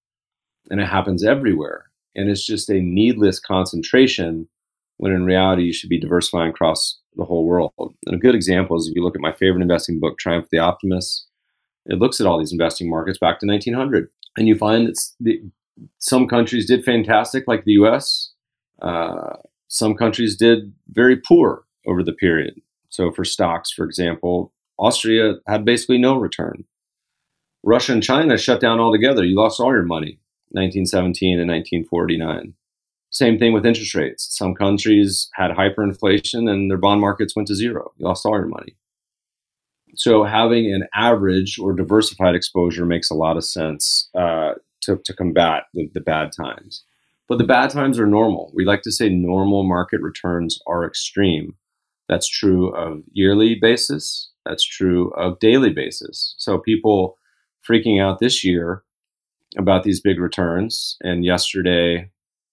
and 0.71 0.81
it 0.81 0.87
happens 0.87 1.23
everywhere. 1.23 1.91
And 2.15 2.31
it's 2.31 2.47
just 2.47 2.71
a 2.71 2.81
needless 2.81 3.39
concentration 3.39 4.49
when 4.97 5.13
in 5.13 5.27
reality 5.27 5.65
you 5.65 5.75
should 5.75 5.91
be 5.91 6.01
diversifying 6.01 6.49
across 6.49 6.99
the 7.17 7.27
whole 7.27 7.45
world. 7.45 7.73
And 8.07 8.15
a 8.15 8.19
good 8.19 8.35
example 8.35 8.79
is 8.79 8.89
if 8.89 8.97
you 8.97 9.05
look 9.05 9.17
at 9.17 9.21
my 9.21 9.33
favorite 9.33 9.61
investing 9.61 10.01
book, 10.01 10.19
Triumph 10.19 10.45
of 10.45 10.51
the 10.51 10.61
Optimist, 10.61 11.27
it 11.85 11.99
looks 11.99 12.23
at 12.23 12.27
all 12.27 12.39
these 12.39 12.53
investing 12.53 12.89
markets 12.89 13.19
back 13.19 13.39
to 13.41 13.47
1900. 13.47 14.09
And 14.39 14.49
you 14.49 14.57
find 14.57 14.87
that 14.87 14.99
the, 15.21 15.43
some 15.99 16.27
countries 16.27 16.67
did 16.67 16.85
fantastic, 16.85 17.45
like 17.47 17.65
the 17.65 17.73
US. 17.73 18.33
Uh, 18.81 19.35
some 19.69 19.95
countries 19.95 20.37
did 20.37 20.73
very 20.89 21.17
poor 21.17 21.65
over 21.87 22.03
the 22.03 22.13
period. 22.13 22.55
So 22.89 23.11
for 23.11 23.25
stocks, 23.25 23.71
for 23.71 23.85
example, 23.85 24.53
Austria 24.79 25.35
had 25.47 25.65
basically 25.65 25.99
no 25.99 26.17
return. 26.17 26.65
Russia 27.63 27.93
and 27.93 28.03
China 28.03 28.39
shut 28.39 28.61
down 28.61 28.79
altogether. 28.79 29.25
You 29.25 29.37
lost 29.37 29.61
all 29.61 29.73
your 29.73 29.83
money, 29.83 30.19
1917 30.53 31.41
and 31.41 31.51
1949. 31.51 32.55
Same 33.11 33.39
thing 33.39 33.53
with 33.53 33.67
interest 33.67 33.95
rates. 33.95 34.29
Some 34.37 34.55
countries 34.55 35.29
had 35.35 35.51
hyperinflation 35.51 36.51
and 36.51 36.71
their 36.71 36.79
bond 36.79 37.01
markets 37.01 37.35
went 37.35 37.49
to 37.49 37.55
zero. 37.55 37.93
You 37.97 38.07
lost 38.07 38.27
all 38.27 38.37
your 38.37 38.47
money. 38.47 38.77
So 39.97 40.25
having 40.25 40.73
an 40.73 40.87
average 40.95 41.59
or 41.59 41.73
diversified 41.73 42.35
exposure 42.35 42.85
makes 42.85 43.11
a 43.11 43.15
lot 43.15 43.37
of 43.37 43.45
sense 43.45 44.11
uh, 44.15 44.53
to, 44.87 44.97
to 45.05 45.15
combat 45.15 45.65
the, 45.75 45.89
the 45.95 46.01
bad 46.01 46.31
times. 46.33 46.85
But 47.29 47.39
the 47.39 47.45
bad 47.45 47.71
times 47.71 47.99
are 47.99 48.07
normal. 48.07 48.53
We 48.55 48.65
like 48.65 48.83
to 48.83 48.93
say 48.93 49.09
normal 49.09 49.65
market 49.65 50.01
returns 50.01 50.59
are 50.67 50.87
extreme. 50.87 51.55
That's 52.09 52.29
true 52.29 52.75
of 52.75 53.03
yearly 53.13 53.57
basis. 53.61 54.31
That's 54.45 54.65
true 54.65 55.11
of 55.11 55.39
daily 55.41 55.71
basis. 55.71 56.35
So 56.39 56.59
people 56.59 57.19
freaking 57.69 58.01
out 58.01 58.21
this 58.21 58.45
year 58.45 58.85
about 59.59 59.83
these 59.83 60.01
big 60.01 60.19
returns. 60.21 60.97
And 61.03 61.25
yesterday, 61.25 62.11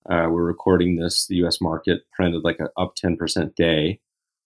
Uh, 0.10 0.28
we're 0.30 0.44
recording 0.44 0.98
this. 0.98 1.28
The 1.28 1.38
U.S. 1.44 1.62
market 1.62 2.02
printed 2.12 2.44
like 2.44 2.60
an 2.60 2.68
up 2.76 2.94
10% 2.96 3.56
day. 3.56 4.02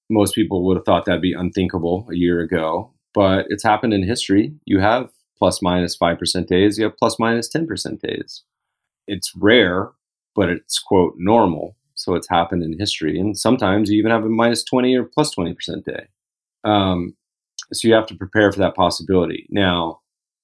Most 0.08 0.36
people 0.36 0.64
would 0.64 0.78
have 0.78 0.86
thought 0.86 1.06
that'd 1.06 1.20
be 1.20 1.34
unthinkable 1.34 2.08
a 2.12 2.16
year 2.16 2.40
ago, 2.42 2.94
but 3.14 3.46
it's 3.50 3.64
happened 3.64 3.94
in 3.94 4.04
history. 4.04 4.54
You 4.66 4.80
have 4.82 5.10
plus 5.38 5.62
minus 5.62 5.98
5% 5.98 6.48
days, 6.48 6.78
you 6.78 6.86
have 6.86 6.98
plus 6.98 7.18
minus 7.20 7.50
10% 7.50 8.00
days. 8.00 8.44
It's 9.08 9.32
rare, 9.36 9.92
but 10.36 10.50
it's 10.50 10.80
quote 10.80 11.14
normal. 11.18 11.76
So 11.96 12.14
it's 12.14 12.30
happened 12.30 12.64
in 12.64 12.78
history. 12.78 13.20
And 13.20 13.38
sometimes 13.38 13.90
you 13.90 13.98
even 13.98 14.12
have 14.12 14.24
a 14.24 14.30
minus 14.30 14.64
20 14.64 14.96
or 14.96 15.04
plus 15.04 15.34
20% 15.34 15.84
day. 15.84 16.08
Um, 16.64 17.16
so 17.74 17.88
you 17.88 17.94
have 17.94 18.06
to 18.08 18.16
prepare 18.16 18.52
for 18.52 18.60
that 18.60 18.76
possibility. 18.76 19.48
Now, 19.50 20.02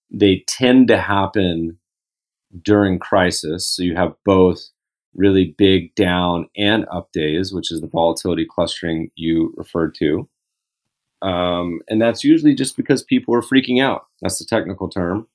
they 0.10 0.44
tend 0.48 0.88
to 0.90 0.98
happen 0.98 1.78
during 2.62 3.00
crisis. 3.00 3.68
So 3.68 3.84
you 3.84 3.96
have 3.96 4.14
both 4.26 4.70
really 5.16 5.54
big 5.58 5.94
down 5.96 6.50
and 6.58 6.86
up 6.92 7.12
days, 7.12 7.54
which 7.54 7.72
is 7.72 7.82
the 7.82 7.88
volatility 7.88 8.46
clustering 8.50 9.12
you 9.16 9.54
referred 9.58 9.96
to. 9.96 10.28
Um, 11.24 11.80
and 11.88 12.02
that's 12.02 12.24
usually 12.24 12.54
just 12.54 12.76
because 12.76 13.02
people 13.02 13.34
are 13.34 13.42
freaking 13.42 13.82
out. 13.82 14.08
That's 14.22 14.40
the 14.40 14.46
technical 14.46 14.90
term. 14.90 15.28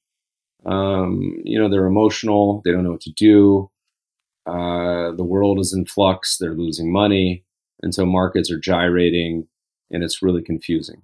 Um, 0.67 1.41
you 1.45 1.59
know, 1.59 1.69
they're 1.69 1.87
emotional, 1.87 2.63
they 2.65 2.73
don't 2.73 2.85
know 2.85 2.91
what 2.91 3.01
to 3.03 3.13
do. 3.13 3.71
Uh, 4.47 5.13
the 5.13 5.25
world 5.25 5.59
is 5.59 5.73
in 5.73 5.87
flux, 5.87 6.37
they're 6.37 6.55
losing 6.55 6.93
money. 6.93 7.45
And 7.83 7.95
so 7.95 8.05
markets 8.05 8.51
are 8.51 8.59
gyrating 8.59 9.47
and 9.91 10.05
it's 10.05 10.23
really 10.23 10.43
confusing. 10.43 11.03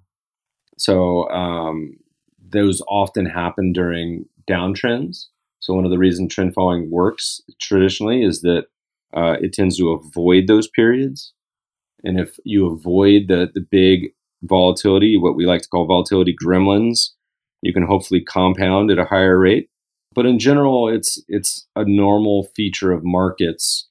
So 0.77 1.29
um, 1.29 1.97
those 2.39 2.81
often 2.87 3.25
happen 3.25 3.73
during 3.73 4.25
downtrends. 4.47 5.25
So 5.61 5.73
one 5.73 5.85
of 5.85 5.91
the 5.91 5.97
reasons 5.97 6.33
trend 6.33 6.53
following 6.53 6.91
works 6.91 7.41
traditionally 7.59 8.23
is 8.23 8.41
that 8.41 8.67
uh, 9.15 9.37
it 9.41 9.53
tends 9.53 9.77
to 9.77 9.91
avoid 9.91 10.47
those 10.47 10.67
periods. 10.67 11.33
And 12.03 12.19
if 12.19 12.37
you 12.43 12.67
avoid 12.67 13.29
the 13.29 13.49
the 13.53 13.61
big 13.61 14.11
volatility, 14.47 15.17
what 15.17 15.35
we 15.35 15.45
like 15.45 15.61
to 15.61 15.69
call 15.69 15.85
volatility 15.85 16.35
gremlins, 16.43 17.09
you 17.61 17.73
can 17.73 17.83
hopefully 17.83 18.21
compound 18.21 18.91
at 18.91 18.99
a 18.99 19.05
higher 19.05 19.39
rate. 19.39 19.69
But 20.13 20.25
in 20.25 20.39
general, 20.39 20.87
it's 20.87 21.21
it's 21.27 21.67
a 21.75 21.83
normal 21.85 22.47
feature 22.55 22.91
of 22.91 23.03
markets. 23.03 23.87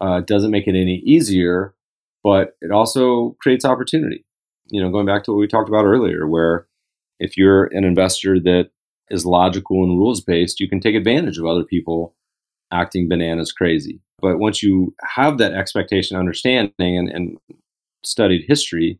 Uh, 0.00 0.18
it 0.18 0.26
doesn't 0.26 0.50
make 0.50 0.66
it 0.66 0.78
any 0.78 1.02
easier, 1.06 1.74
but 2.22 2.56
it 2.60 2.70
also 2.70 3.36
creates 3.40 3.64
opportunity. 3.64 4.24
You 4.66 4.82
know, 4.82 4.90
going 4.90 5.06
back 5.06 5.24
to 5.24 5.30
what 5.32 5.38
we 5.38 5.46
talked 5.46 5.68
about 5.68 5.84
earlier, 5.84 6.26
where 6.26 6.66
if 7.18 7.36
you're 7.36 7.64
an 7.66 7.84
investor 7.84 8.38
that 8.40 8.70
is 9.10 9.24
logical 9.24 9.82
and 9.84 9.98
rules 9.98 10.20
based, 10.20 10.60
you 10.60 10.68
can 10.68 10.80
take 10.80 10.94
advantage 10.94 11.38
of 11.38 11.46
other 11.46 11.64
people 11.64 12.14
acting 12.70 13.08
bananas 13.08 13.52
crazy. 13.52 14.00
But 14.20 14.38
once 14.38 14.62
you 14.62 14.94
have 15.02 15.38
that 15.38 15.52
expectation, 15.52 16.16
understanding, 16.16 16.72
and, 16.78 17.08
and 17.08 17.38
studied 18.02 18.44
history, 18.48 18.98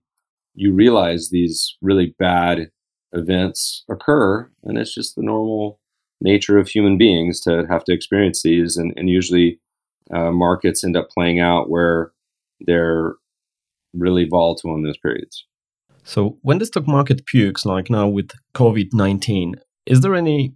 you 0.55 0.73
realize 0.73 1.29
these 1.31 1.77
really 1.83 2.15
bad 2.19 2.71
events 3.13 3.85
occur, 3.91 4.51
and 4.65 4.79
it's 4.79 4.95
just 4.95 5.15
the 5.15 5.23
normal 5.23 5.81
nature 6.21 6.59
of 6.59 6.69
human 6.69 6.97
beings 6.97 7.41
to 7.41 7.65
have 7.69 7.85
to 7.85 7.93
experience 7.93 8.43
these. 8.43 8.77
And, 8.77 8.93
and 8.97 9.09
usually, 9.09 9.61
uh, 10.13 10.31
markets 10.31 10.85
end 10.85 10.97
up 10.97 11.09
playing 11.11 11.41
out 11.41 11.71
where 11.71 12.13
they're 12.61 13.15
really 13.93 14.27
volatile 14.29 14.75
in 14.75 14.83
those 14.83 14.99
periods. 14.99 15.45
So, 16.05 16.39
when 16.43 16.59
the 16.59 16.67
stock 16.67 16.87
market 16.87 17.27
pukes, 17.27 17.65
like 17.65 17.91
now 17.91 18.09
with 18.09 18.31
COVID 18.55 18.89
19, 18.93 19.55
is 19.87 20.01
there 20.01 20.15
any, 20.15 20.55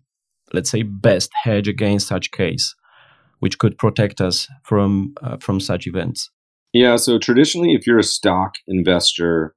let's 0.52 0.70
say, 0.70 0.82
best 0.82 1.30
hedge 1.42 1.68
against 1.68 2.08
such 2.08 2.30
case, 2.30 2.74
which 3.38 3.58
could 3.58 3.78
protect 3.78 4.20
us 4.20 4.48
from 4.62 5.14
uh, 5.22 5.38
from 5.38 5.60
such 5.60 5.86
events? 5.86 6.30
Yeah. 6.72 6.96
So 6.96 7.18
traditionally, 7.18 7.74
if 7.74 7.86
you're 7.86 7.98
a 7.98 8.04
stock 8.04 8.56
investor 8.66 9.54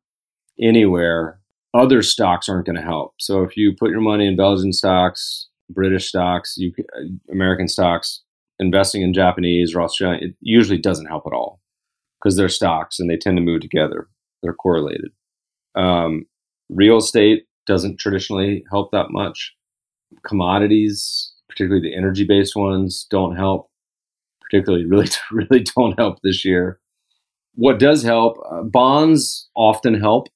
anywhere, 0.61 1.39
other 1.73 2.01
stocks 2.01 2.49
aren't 2.49 2.65
going 2.65 2.75
to 2.75 2.81
help. 2.81 3.13
So 3.19 3.43
if 3.43 3.55
you 3.55 3.73
put 3.77 3.91
your 3.91 4.01
money 4.01 4.27
in 4.27 4.35
Belgian 4.35 4.73
stocks, 4.73 5.47
British 5.69 6.07
stocks, 6.07 6.55
you, 6.57 6.73
uh, 6.95 7.03
American 7.31 7.67
stocks, 7.67 8.21
investing 8.59 9.01
in 9.01 9.13
Japanese 9.13 9.73
or 9.73 9.81
Australian, 9.81 10.23
it 10.23 10.35
usually 10.41 10.77
doesn't 10.77 11.07
help 11.07 11.23
at 11.25 11.33
all 11.33 11.59
because 12.19 12.35
they're 12.35 12.49
stocks 12.49 12.99
and 12.99 13.09
they 13.09 13.17
tend 13.17 13.37
to 13.37 13.43
move 13.43 13.61
together. 13.61 14.07
They're 14.43 14.53
correlated. 14.53 15.11
Um, 15.75 16.25
real 16.69 16.97
estate 16.97 17.45
doesn't 17.65 17.99
traditionally 17.99 18.63
help 18.69 18.91
that 18.91 19.07
much 19.09 19.55
commodities, 20.23 21.33
particularly 21.49 21.89
the 21.89 21.95
energy 21.95 22.25
based 22.25 22.55
ones, 22.55 23.07
don't 23.09 23.35
help. 23.35 23.69
Particularly, 24.41 24.85
really, 24.89 25.09
really 25.31 25.63
don't 25.75 25.97
help 25.97 26.19
this 26.23 26.43
year. 26.43 26.79
What 27.55 27.79
does 27.79 28.03
help? 28.03 28.37
Uh, 28.49 28.63
bonds 28.63 29.49
often 29.55 29.99
help. 29.99 30.27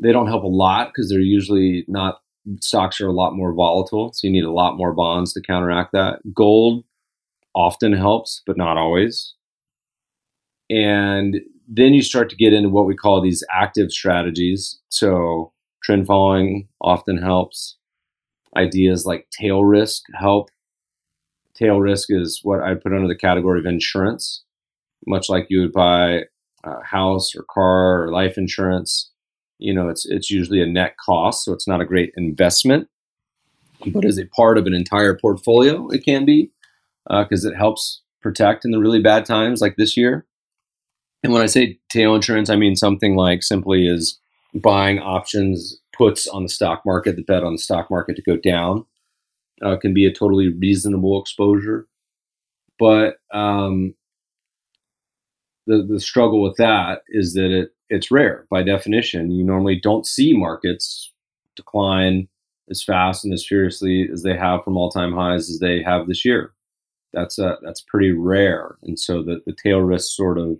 They 0.00 0.12
don't 0.12 0.28
help 0.28 0.44
a 0.44 0.48
lot 0.48 0.88
because 0.88 1.10
they're 1.10 1.20
usually 1.20 1.84
not. 1.88 2.20
Stocks 2.62 3.00
are 3.00 3.08
a 3.08 3.12
lot 3.12 3.34
more 3.34 3.52
volatile, 3.52 4.12
so 4.14 4.26
you 4.26 4.32
need 4.32 4.44
a 4.44 4.52
lot 4.52 4.76
more 4.76 4.92
bonds 4.94 5.34
to 5.34 5.42
counteract 5.42 5.92
that. 5.92 6.20
Gold 6.32 6.84
often 7.54 7.92
helps, 7.92 8.42
but 8.46 8.56
not 8.56 8.78
always. 8.78 9.34
And 10.70 11.40
then 11.66 11.92
you 11.92 12.02
start 12.02 12.30
to 12.30 12.36
get 12.36 12.52
into 12.52 12.70
what 12.70 12.86
we 12.86 12.94
call 12.94 13.20
these 13.20 13.44
active 13.52 13.90
strategies. 13.90 14.78
So 14.88 15.52
trend 15.82 16.06
following 16.06 16.68
often 16.80 17.18
helps 17.18 17.76
ideas 18.56 19.04
like 19.04 19.28
tail 19.30 19.64
risk 19.64 20.04
help. 20.14 20.50
Tail 21.54 21.80
risk 21.80 22.08
is 22.10 22.40
what 22.42 22.62
I 22.62 22.74
put 22.74 22.92
under 22.92 23.08
the 23.08 23.16
category 23.16 23.58
of 23.60 23.66
insurance, 23.66 24.44
much 25.06 25.28
like 25.28 25.46
you 25.50 25.60
would 25.60 25.72
buy 25.72 26.22
a 26.64 26.84
house 26.84 27.34
or 27.34 27.44
car 27.50 28.04
or 28.04 28.12
life 28.12 28.38
insurance. 28.38 29.10
You 29.58 29.74
know, 29.74 29.88
it's 29.88 30.06
it's 30.06 30.30
usually 30.30 30.62
a 30.62 30.66
net 30.66 30.96
cost, 31.04 31.44
so 31.44 31.52
it's 31.52 31.66
not 31.66 31.80
a 31.80 31.86
great 31.86 32.12
investment, 32.16 32.88
but 33.86 34.04
as 34.04 34.18
a 34.18 34.26
part 34.26 34.58
of 34.58 34.66
an 34.66 34.74
entire 34.74 35.16
portfolio, 35.16 35.88
it 35.88 36.04
can 36.04 36.24
be 36.24 36.50
because 37.08 37.44
uh, 37.44 37.50
it 37.50 37.56
helps 37.56 38.02
protect 38.20 38.64
in 38.64 38.70
the 38.70 38.78
really 38.78 39.00
bad 39.00 39.24
times 39.24 39.60
like 39.60 39.76
this 39.76 39.96
year. 39.96 40.26
And 41.22 41.32
when 41.32 41.42
I 41.42 41.46
say 41.46 41.78
tail 41.88 42.14
insurance, 42.14 42.50
I 42.50 42.56
mean 42.56 42.76
something 42.76 43.16
like 43.16 43.42
simply 43.42 43.88
is 43.88 44.18
buying 44.54 44.98
options 44.98 45.80
puts 45.98 46.28
on 46.28 46.44
the 46.44 46.48
stock 46.48 46.82
market, 46.86 47.16
the 47.16 47.22
bet 47.22 47.42
on 47.42 47.52
the 47.52 47.58
stock 47.58 47.90
market 47.90 48.16
to 48.16 48.22
go 48.22 48.36
down, 48.36 48.86
uh, 49.62 49.76
can 49.76 49.92
be 49.92 50.06
a 50.06 50.12
totally 50.12 50.48
reasonable 50.48 51.20
exposure. 51.20 51.88
But 52.78 53.16
um, 53.32 53.94
the 55.66 55.84
the 55.88 56.00
struggle 56.00 56.42
with 56.42 56.56
that 56.56 57.02
is 57.08 57.34
that 57.34 57.50
it 57.50 57.74
it's 57.90 58.10
rare 58.10 58.46
by 58.50 58.62
definition. 58.62 59.30
You 59.30 59.44
normally 59.44 59.78
don't 59.80 60.06
see 60.06 60.32
markets 60.32 61.12
decline 61.56 62.28
as 62.70 62.82
fast 62.82 63.24
and 63.24 63.32
as 63.32 63.44
furiously 63.44 64.08
as 64.12 64.22
they 64.22 64.36
have 64.36 64.62
from 64.62 64.76
all 64.76 64.90
time 64.90 65.12
highs 65.12 65.48
as 65.48 65.58
they 65.58 65.82
have 65.82 66.06
this 66.06 66.24
year. 66.24 66.52
That's 67.12 67.38
a, 67.38 67.56
that's 67.62 67.80
pretty 67.80 68.12
rare, 68.12 68.76
and 68.82 68.98
so 68.98 69.22
the 69.22 69.40
the 69.46 69.54
tail 69.54 69.80
risk 69.80 70.14
sort 70.14 70.38
of 70.38 70.58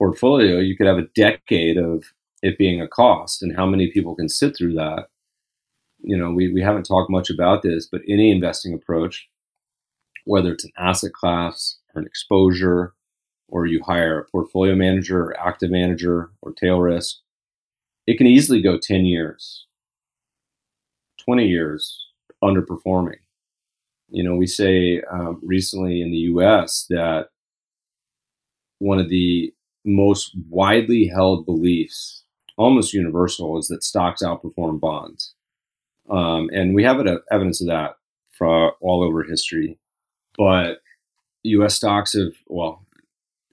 portfolio, 0.00 0.58
you 0.58 0.76
could 0.76 0.86
have 0.86 0.98
a 0.98 1.08
decade 1.14 1.76
of 1.76 2.04
it 2.42 2.56
being 2.58 2.80
a 2.80 2.88
cost 2.88 3.42
and 3.42 3.54
how 3.54 3.66
many 3.66 3.90
people 3.90 4.16
can 4.16 4.28
sit 4.28 4.56
through 4.56 4.72
that. 4.72 5.08
You 6.02 6.16
know, 6.16 6.32
we, 6.32 6.50
we 6.52 6.62
haven't 6.62 6.84
talked 6.84 7.10
much 7.10 7.28
about 7.28 7.62
this, 7.62 7.86
but 7.86 8.00
any 8.08 8.30
investing 8.30 8.72
approach, 8.72 9.28
whether 10.24 10.52
it's 10.52 10.64
an 10.64 10.72
asset 10.78 11.12
class 11.12 11.76
or 11.94 12.00
an 12.00 12.06
exposure, 12.06 12.94
or 13.50 13.66
you 13.66 13.82
hire 13.82 14.20
a 14.20 14.24
portfolio 14.30 14.74
manager 14.74 15.22
or 15.22 15.40
active 15.40 15.70
manager 15.70 16.30
or 16.42 16.52
tail 16.52 16.78
risk, 16.80 17.16
it 18.06 18.16
can 18.16 18.26
easily 18.26 18.62
go 18.62 18.78
10 18.78 19.04
years, 19.04 19.66
20 21.18 21.46
years 21.46 22.06
underperforming. 22.42 23.18
You 24.08 24.24
know, 24.24 24.34
we 24.34 24.46
say 24.46 25.02
um, 25.10 25.40
recently 25.42 26.00
in 26.00 26.10
the 26.10 26.18
US 26.34 26.86
that 26.90 27.28
one 28.78 28.98
of 28.98 29.08
the 29.08 29.52
most 29.84 30.32
widely 30.48 31.06
held 31.06 31.46
beliefs 31.46 32.24
almost 32.56 32.92
universal 32.92 33.58
is 33.58 33.68
that 33.68 33.82
stocks 33.82 34.22
outperform 34.22 34.78
bonds. 34.78 35.34
Um, 36.10 36.50
and 36.52 36.74
we 36.74 36.84
have 36.84 36.98
evidence 37.30 37.60
of 37.60 37.68
that 37.68 37.96
from 38.36 38.72
all 38.80 39.02
over 39.02 39.22
history. 39.22 39.78
But 40.36 40.82
U.S. 41.44 41.76
stocks 41.76 42.14
have, 42.14 42.32
well, 42.46 42.84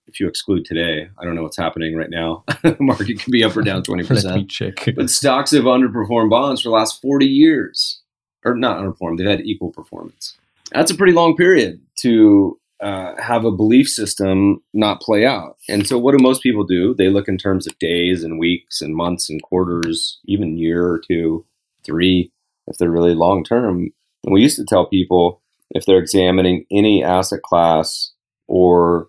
if 0.07 0.19
you 0.19 0.27
exclude 0.27 0.65
today, 0.65 1.09
I 1.19 1.25
don't 1.25 1.35
know 1.35 1.43
what's 1.43 1.57
happening 1.57 1.95
right 1.95 2.09
now. 2.09 2.43
the 2.63 2.77
market 2.79 3.19
could 3.19 3.31
be 3.31 3.43
up 3.43 3.55
or 3.55 3.61
down 3.61 3.83
20%. 3.83 4.49
Check. 4.49 4.95
but 4.95 5.09
stocks 5.09 5.51
have 5.51 5.63
underperformed 5.63 6.29
bonds 6.29 6.61
for 6.61 6.69
the 6.69 6.75
last 6.75 7.01
40 7.01 7.25
years. 7.25 8.01
Or 8.45 8.55
not 8.55 8.79
underperformed, 8.79 9.17
they've 9.17 9.27
had 9.27 9.41
equal 9.41 9.71
performance. 9.71 10.37
That's 10.71 10.91
a 10.91 10.95
pretty 10.95 11.13
long 11.13 11.35
period 11.35 11.81
to 11.99 12.59
uh, 12.79 13.13
have 13.21 13.43
a 13.43 13.51
belief 13.51 13.89
system 13.89 14.61
not 14.73 15.01
play 15.01 15.25
out. 15.25 15.57
And 15.67 15.87
so, 15.87 15.97
what 15.97 16.15
do 16.15 16.23
most 16.23 16.43
people 16.43 16.63
do? 16.63 16.93
They 16.93 17.09
look 17.09 17.27
in 17.27 17.37
terms 17.37 17.67
of 17.67 17.77
days 17.79 18.23
and 18.23 18.39
weeks 18.39 18.81
and 18.81 18.95
months 18.95 19.29
and 19.29 19.41
quarters, 19.41 20.19
even 20.25 20.57
year 20.57 20.85
or 20.85 20.99
two, 20.99 21.45
three, 21.83 22.31
if 22.67 22.77
they're 22.77 22.91
really 22.91 23.15
long 23.15 23.43
term. 23.43 23.89
And 24.23 24.33
we 24.33 24.41
used 24.41 24.57
to 24.57 24.65
tell 24.65 24.85
people 24.85 25.41
if 25.71 25.85
they're 25.85 25.97
examining 25.97 26.65
any 26.71 27.03
asset 27.03 27.41
class 27.41 28.11
or 28.47 29.07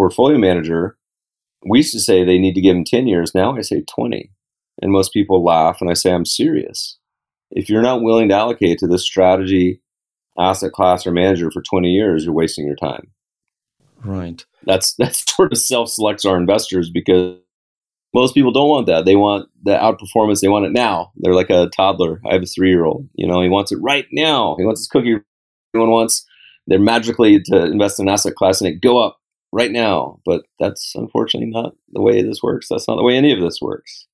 portfolio 0.00 0.38
manager, 0.38 0.96
we 1.66 1.80
used 1.80 1.92
to 1.92 2.00
say 2.00 2.24
they 2.24 2.38
need 2.38 2.54
to 2.54 2.62
give 2.62 2.74
them 2.74 2.86
10 2.86 3.06
years. 3.06 3.34
Now 3.34 3.54
I 3.54 3.60
say 3.60 3.82
20. 3.82 4.30
And 4.80 4.92
most 4.92 5.12
people 5.12 5.44
laugh 5.44 5.82
and 5.82 5.90
I 5.90 5.92
say, 5.92 6.10
I'm 6.10 6.24
serious. 6.24 6.96
If 7.50 7.68
you're 7.68 7.82
not 7.82 8.00
willing 8.00 8.30
to 8.30 8.34
allocate 8.34 8.78
to 8.78 8.86
this 8.86 9.04
strategy, 9.04 9.82
asset 10.38 10.72
class, 10.72 11.06
or 11.06 11.12
manager 11.12 11.50
for 11.50 11.60
20 11.60 11.88
years, 11.88 12.24
you're 12.24 12.32
wasting 12.32 12.66
your 12.66 12.76
time. 12.76 13.10
Right. 14.02 14.42
That's 14.64 14.94
that's 14.98 15.30
sort 15.34 15.52
of 15.52 15.58
self-selects 15.58 16.24
our 16.24 16.38
investors 16.38 16.88
because 16.88 17.36
most 18.14 18.32
people 18.32 18.52
don't 18.52 18.70
want 18.70 18.86
that. 18.86 19.04
They 19.04 19.16
want 19.16 19.50
the 19.62 19.72
outperformance. 19.72 20.40
They 20.40 20.48
want 20.48 20.64
it 20.64 20.72
now. 20.72 21.12
They're 21.18 21.34
like 21.34 21.50
a 21.50 21.68
toddler. 21.76 22.22
I 22.26 22.32
have 22.32 22.42
a 22.42 22.46
three-year-old. 22.46 23.06
You 23.16 23.28
know, 23.28 23.42
he 23.42 23.50
wants 23.50 23.70
it 23.70 23.78
right 23.82 24.06
now. 24.12 24.56
He 24.58 24.64
wants 24.64 24.80
his 24.80 24.88
cookie. 24.88 25.18
Everyone 25.74 25.92
wants 25.92 26.26
they're 26.66 26.78
magically 26.78 27.40
to 27.42 27.64
invest 27.66 28.00
in 28.00 28.08
an 28.08 28.14
asset 28.14 28.34
class 28.36 28.62
and 28.62 28.72
it 28.72 28.80
go 28.80 28.96
up 28.96 29.19
right 29.52 29.70
now. 29.70 30.20
But 30.24 30.42
that's 30.58 30.92
unfortunately 30.94 31.50
not 31.50 31.74
the 31.92 32.02
way 32.02 32.22
this 32.22 32.42
works. 32.42 32.68
That's 32.68 32.88
not 32.88 32.96
the 32.96 33.04
way 33.04 33.16
any 33.16 33.32
of 33.32 33.40
this 33.40 33.60
works. 33.60 34.06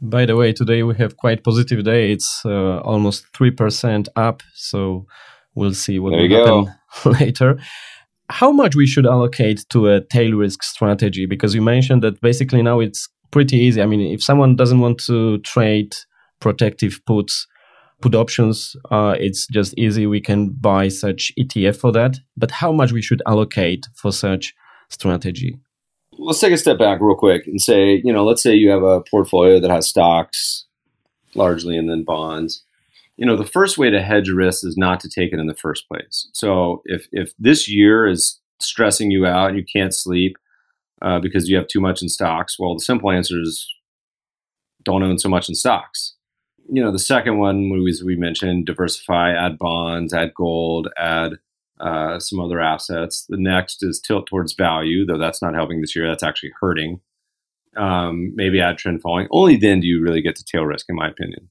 By 0.00 0.26
the 0.26 0.36
way, 0.36 0.52
today 0.52 0.82
we 0.84 0.94
have 0.96 1.16
quite 1.16 1.42
positive 1.42 1.84
day. 1.84 2.12
It's 2.12 2.42
uh, 2.44 2.78
almost 2.78 3.26
three 3.34 3.50
percent 3.50 4.08
up. 4.16 4.42
So 4.54 5.06
we'll 5.54 5.74
see 5.74 5.98
what 5.98 6.12
will 6.12 6.28
happen 6.28 6.74
later. 7.20 7.58
How 8.30 8.52
much 8.52 8.76
we 8.76 8.86
should 8.86 9.06
allocate 9.06 9.64
to 9.70 9.88
a 9.88 10.00
tail 10.02 10.32
risk 10.32 10.62
strategy? 10.62 11.26
Because 11.26 11.54
you 11.54 11.62
mentioned 11.62 12.02
that 12.02 12.20
basically 12.20 12.62
now 12.62 12.78
it's 12.78 13.08
pretty 13.30 13.56
easy. 13.56 13.82
I 13.82 13.86
mean, 13.86 14.00
if 14.00 14.22
someone 14.22 14.54
doesn't 14.54 14.80
want 14.80 14.98
to 15.06 15.38
trade 15.38 15.96
protective 16.40 17.00
puts, 17.06 17.46
put 18.00 18.14
options, 18.14 18.76
uh, 18.90 19.16
it's 19.18 19.46
just 19.48 19.74
easy. 19.78 20.06
We 20.06 20.20
can 20.20 20.50
buy 20.50 20.88
such 20.88 21.32
ETF 21.38 21.76
for 21.76 21.92
that. 21.92 22.18
But 22.36 22.50
how 22.50 22.70
much 22.70 22.92
we 22.92 23.02
should 23.02 23.22
allocate 23.26 23.86
for 23.96 24.12
such 24.12 24.54
strategy? 24.88 25.58
Let's 26.18 26.40
take 26.40 26.52
a 26.52 26.58
step 26.58 26.78
back 26.78 27.00
real 27.00 27.16
quick 27.16 27.46
and 27.46 27.60
say, 27.60 28.00
you 28.04 28.12
know, 28.12 28.24
let's 28.24 28.42
say 28.42 28.54
you 28.54 28.70
have 28.70 28.82
a 28.82 29.02
portfolio 29.02 29.60
that 29.60 29.70
has 29.70 29.88
stocks 29.88 30.66
largely 31.34 31.76
and 31.76 31.88
then 31.88 32.04
bonds. 32.04 32.64
You 33.16 33.26
know, 33.26 33.36
the 33.36 33.44
first 33.44 33.78
way 33.78 33.90
to 33.90 34.02
hedge 34.02 34.28
risk 34.28 34.64
is 34.64 34.76
not 34.76 35.00
to 35.00 35.08
take 35.08 35.32
it 35.32 35.38
in 35.38 35.46
the 35.46 35.54
first 35.54 35.88
place. 35.88 36.28
So 36.32 36.82
if 36.84 37.06
if 37.12 37.32
this 37.38 37.68
year 37.68 38.06
is 38.06 38.40
stressing 38.60 39.10
you 39.10 39.26
out 39.26 39.50
and 39.50 39.58
you 39.58 39.64
can't 39.64 39.94
sleep 39.94 40.36
uh, 41.02 41.20
because 41.20 41.48
you 41.48 41.56
have 41.56 41.68
too 41.68 41.80
much 41.80 42.02
in 42.02 42.08
stocks, 42.08 42.58
well, 42.58 42.74
the 42.74 42.80
simple 42.80 43.10
answer 43.10 43.40
is 43.40 43.68
don't 44.84 45.02
own 45.02 45.18
so 45.18 45.28
much 45.28 45.48
in 45.48 45.54
stocks 45.54 46.14
you 46.70 46.82
know, 46.82 46.92
the 46.92 46.98
second 46.98 47.38
one 47.38 47.70
was 47.70 48.02
we 48.04 48.16
mentioned 48.16 48.66
diversify, 48.66 49.32
add 49.32 49.58
bonds, 49.58 50.12
add 50.12 50.34
gold, 50.34 50.88
add 50.98 51.38
uh, 51.80 52.18
some 52.18 52.40
other 52.40 52.60
assets. 52.60 53.26
The 53.28 53.36
next 53.36 53.82
is 53.82 54.00
tilt 54.00 54.26
towards 54.26 54.54
value, 54.54 55.06
though 55.06 55.18
that's 55.18 55.42
not 55.42 55.54
helping 55.54 55.80
this 55.80 55.94
year. 55.94 56.08
That's 56.08 56.22
actually 56.22 56.52
hurting. 56.60 57.00
Um, 57.76 58.32
maybe 58.34 58.60
add 58.60 58.78
trend 58.78 59.02
following. 59.02 59.28
Only 59.30 59.56
then 59.56 59.80
do 59.80 59.86
you 59.86 60.02
really 60.02 60.22
get 60.22 60.36
to 60.36 60.44
tail 60.44 60.64
risk, 60.64 60.86
in 60.88 60.96
my 60.96 61.08
opinion. 61.08 61.48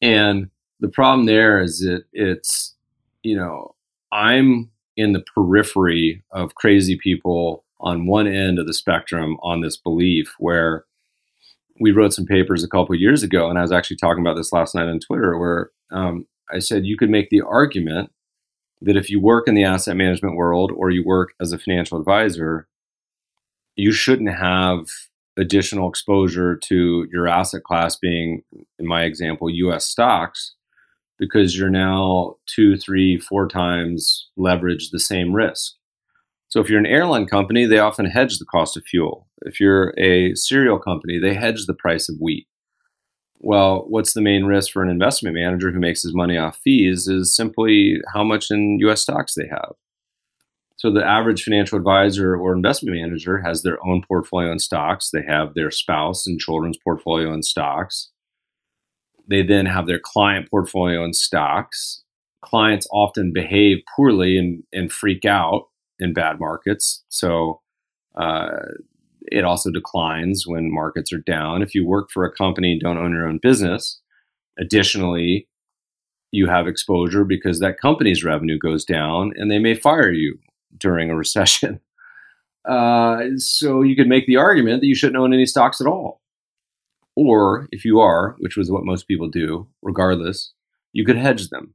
And 0.00 0.50
the 0.80 0.88
problem 0.88 1.26
there 1.26 1.60
is 1.60 1.80
that 1.80 2.04
it's, 2.12 2.74
you 3.22 3.36
know, 3.36 3.74
I'm 4.10 4.70
in 4.96 5.12
the 5.12 5.24
periphery 5.34 6.24
of 6.32 6.54
crazy 6.54 6.96
people 6.96 7.64
on 7.80 8.06
one 8.06 8.26
end 8.26 8.58
of 8.58 8.66
the 8.66 8.74
spectrum 8.74 9.36
on 9.42 9.60
this 9.60 9.76
belief 9.76 10.34
where 10.38 10.84
we 11.80 11.92
wrote 11.92 12.12
some 12.12 12.26
papers 12.26 12.64
a 12.64 12.68
couple 12.68 12.94
years 12.96 13.22
ago, 13.22 13.48
and 13.48 13.58
I 13.58 13.62
was 13.62 13.70
actually 13.70 13.96
talking 13.96 14.20
about 14.20 14.34
this 14.34 14.52
last 14.52 14.74
night 14.74 14.88
on 14.88 14.98
Twitter, 14.98 15.38
where 15.38 15.70
um, 15.92 16.26
I 16.52 16.58
said 16.58 16.86
you 16.86 16.96
could 16.96 17.10
make 17.10 17.30
the 17.30 17.42
argument 17.42 18.10
that 18.82 18.96
if 18.96 19.10
you 19.10 19.20
work 19.20 19.48
in 19.48 19.54
the 19.54 19.64
asset 19.64 19.96
management 19.96 20.36
world 20.36 20.72
or 20.74 20.90
you 20.90 21.04
work 21.04 21.34
as 21.40 21.52
a 21.52 21.58
financial 21.58 21.98
advisor, 21.98 22.68
you 23.76 23.92
shouldn't 23.92 24.34
have 24.34 24.86
additional 25.36 25.88
exposure 25.88 26.56
to 26.56 27.06
your 27.12 27.28
asset 27.28 27.62
class 27.62 27.96
being, 27.96 28.42
in 28.78 28.86
my 28.86 29.04
example, 29.04 29.48
US 29.48 29.86
stocks, 29.86 30.54
because 31.18 31.56
you're 31.56 31.70
now 31.70 32.36
two, 32.46 32.76
three, 32.76 33.18
four 33.18 33.48
times 33.48 34.28
leverage 34.36 34.90
the 34.90 35.00
same 35.00 35.32
risk. 35.32 35.74
So 36.48 36.60
if 36.60 36.70
you're 36.70 36.78
an 36.78 36.86
airline 36.86 37.26
company, 37.26 37.66
they 37.66 37.78
often 37.78 38.06
hedge 38.06 38.38
the 38.38 38.46
cost 38.46 38.76
of 38.76 38.84
fuel. 38.84 39.28
If 39.42 39.60
you're 39.60 39.92
a 39.98 40.34
cereal 40.34 40.78
company, 40.78 41.18
they 41.18 41.34
hedge 41.34 41.66
the 41.66 41.74
price 41.74 42.08
of 42.08 42.16
wheat. 42.20 42.46
Well, 43.40 43.84
what's 43.88 44.14
the 44.14 44.20
main 44.20 44.44
risk 44.44 44.72
for 44.72 44.82
an 44.82 44.90
investment 44.90 45.34
manager 45.34 45.70
who 45.70 45.78
makes 45.78 46.02
his 46.02 46.14
money 46.14 46.36
off 46.36 46.58
fees 46.58 47.06
is 47.06 47.34
simply 47.34 47.98
how 48.12 48.24
much 48.24 48.50
in 48.50 48.78
US 48.80 49.02
stocks 49.02 49.34
they 49.34 49.46
have. 49.48 49.74
So 50.76 50.92
the 50.92 51.04
average 51.04 51.42
financial 51.42 51.76
advisor 51.76 52.36
or 52.36 52.52
investment 52.52 52.96
manager 52.96 53.38
has 53.38 53.62
their 53.62 53.84
own 53.84 54.02
portfolio 54.06 54.52
in 54.52 54.58
stocks. 54.60 55.10
They 55.10 55.24
have 55.26 55.54
their 55.54 55.72
spouse 55.72 56.26
and 56.26 56.38
children's 56.38 56.78
portfolio 56.78 57.32
in 57.32 57.42
stocks. 57.42 58.10
They 59.28 59.42
then 59.42 59.66
have 59.66 59.86
their 59.86 59.98
client 59.98 60.48
portfolio 60.50 61.04
in 61.04 61.12
stocks. 61.14 62.02
Clients 62.42 62.86
often 62.92 63.32
behave 63.32 63.78
poorly 63.94 64.38
and, 64.38 64.62
and 64.72 64.92
freak 64.92 65.24
out 65.24 65.68
in 65.98 66.12
bad 66.12 66.38
markets. 66.38 67.04
So 67.08 67.60
uh, 68.14 68.50
it 69.22 69.44
also 69.44 69.70
declines 69.70 70.46
when 70.46 70.72
markets 70.72 71.12
are 71.12 71.18
down. 71.18 71.62
If 71.62 71.74
you 71.74 71.86
work 71.86 72.10
for 72.10 72.24
a 72.24 72.32
company 72.32 72.72
and 72.72 72.80
don't 72.80 72.98
own 72.98 73.12
your 73.12 73.26
own 73.26 73.38
business, 73.40 74.00
additionally, 74.58 75.48
you 76.30 76.46
have 76.46 76.66
exposure 76.66 77.24
because 77.24 77.60
that 77.60 77.80
company's 77.80 78.24
revenue 78.24 78.58
goes 78.58 78.84
down 78.84 79.32
and 79.36 79.50
they 79.50 79.58
may 79.58 79.74
fire 79.74 80.12
you 80.12 80.38
during 80.76 81.10
a 81.10 81.16
recession. 81.16 81.80
Uh, 82.68 83.22
so 83.36 83.82
you 83.82 83.96
could 83.96 84.08
make 84.08 84.26
the 84.26 84.36
argument 84.36 84.80
that 84.80 84.86
you 84.86 84.94
shouldn't 84.94 85.16
own 85.16 85.32
any 85.32 85.46
stocks 85.46 85.80
at 85.80 85.86
all. 85.86 86.20
Or 87.16 87.66
if 87.72 87.84
you 87.84 87.98
are, 87.98 88.36
which 88.38 88.56
was 88.56 88.70
what 88.70 88.84
most 88.84 89.08
people 89.08 89.28
do, 89.28 89.66
regardless, 89.82 90.52
you 90.92 91.04
could 91.04 91.16
hedge 91.16 91.48
them. 91.48 91.74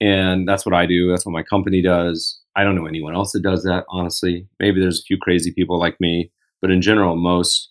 And 0.00 0.48
that's 0.48 0.64
what 0.64 0.74
I 0.74 0.86
do. 0.86 1.10
That's 1.10 1.26
what 1.26 1.32
my 1.32 1.42
company 1.42 1.82
does. 1.82 2.40
I 2.56 2.64
don't 2.64 2.74
know 2.74 2.86
anyone 2.86 3.14
else 3.14 3.32
that 3.32 3.42
does 3.42 3.62
that, 3.64 3.84
honestly. 3.88 4.46
Maybe 4.58 4.80
there's 4.80 5.00
a 5.00 5.04
few 5.04 5.18
crazy 5.18 5.52
people 5.52 5.78
like 5.78 6.00
me, 6.00 6.30
but 6.62 6.70
in 6.70 6.80
general, 6.80 7.16
most 7.16 7.70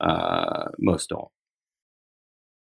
uh, 0.00 0.68
most 0.78 1.08
don't. 1.08 1.28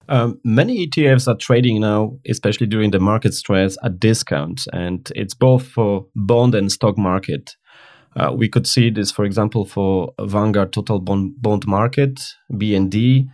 Um, 0.07 0.39
many 0.43 0.87
ETFs 0.87 1.27
are 1.27 1.35
trading 1.35 1.81
now, 1.81 2.17
especially 2.29 2.67
during 2.67 2.91
the 2.91 2.99
market 2.99 3.33
stress, 3.33 3.75
at 3.83 3.99
discounts, 3.99 4.67
and 4.71 5.11
it's 5.15 5.33
both 5.33 5.67
for 5.67 6.07
bond 6.15 6.55
and 6.55 6.71
stock 6.71 6.97
market. 6.97 7.55
Uh, 8.15 8.31
we 8.33 8.47
could 8.47 8.65
see 8.65 8.89
this, 8.89 9.11
for 9.11 9.25
example, 9.25 9.65
for 9.65 10.13
Vanguard 10.21 10.71
Total 10.71 10.99
Bond, 10.99 11.33
bond 11.41 11.67
Market 11.67 12.21
(BND), 12.53 13.27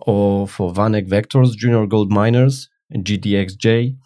or 0.00 0.48
for 0.48 0.72
VanEck 0.72 1.08
Vectors 1.08 1.54
Junior 1.56 1.86
Gold 1.86 2.10
Miners 2.10 2.68
(GDXJ). 2.92 3.96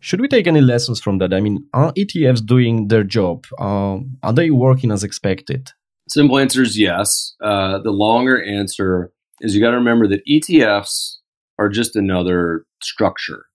Should 0.00 0.20
we 0.20 0.28
take 0.28 0.46
any 0.46 0.60
lessons 0.60 1.00
from 1.00 1.16
that? 1.18 1.32
I 1.32 1.40
mean, 1.40 1.64
are 1.72 1.92
ETFs 1.92 2.44
doing 2.44 2.88
their 2.88 3.04
job? 3.04 3.46
Uh, 3.58 4.00
are 4.22 4.34
they 4.34 4.50
working 4.50 4.90
as 4.90 5.02
expected? 5.02 5.70
Simple 6.08 6.38
answer 6.38 6.62
is 6.62 6.78
yes. 6.78 7.34
Uh, 7.42 7.78
the 7.78 7.90
longer 7.90 8.42
answer 8.42 9.12
is 9.40 9.54
you 9.54 9.60
got 9.60 9.70
to 9.70 9.78
remember 9.78 10.06
that 10.08 10.26
ETFs 10.26 11.16
are 11.58 11.68
just 11.68 11.96
another 11.96 12.66
structure. 12.82 13.46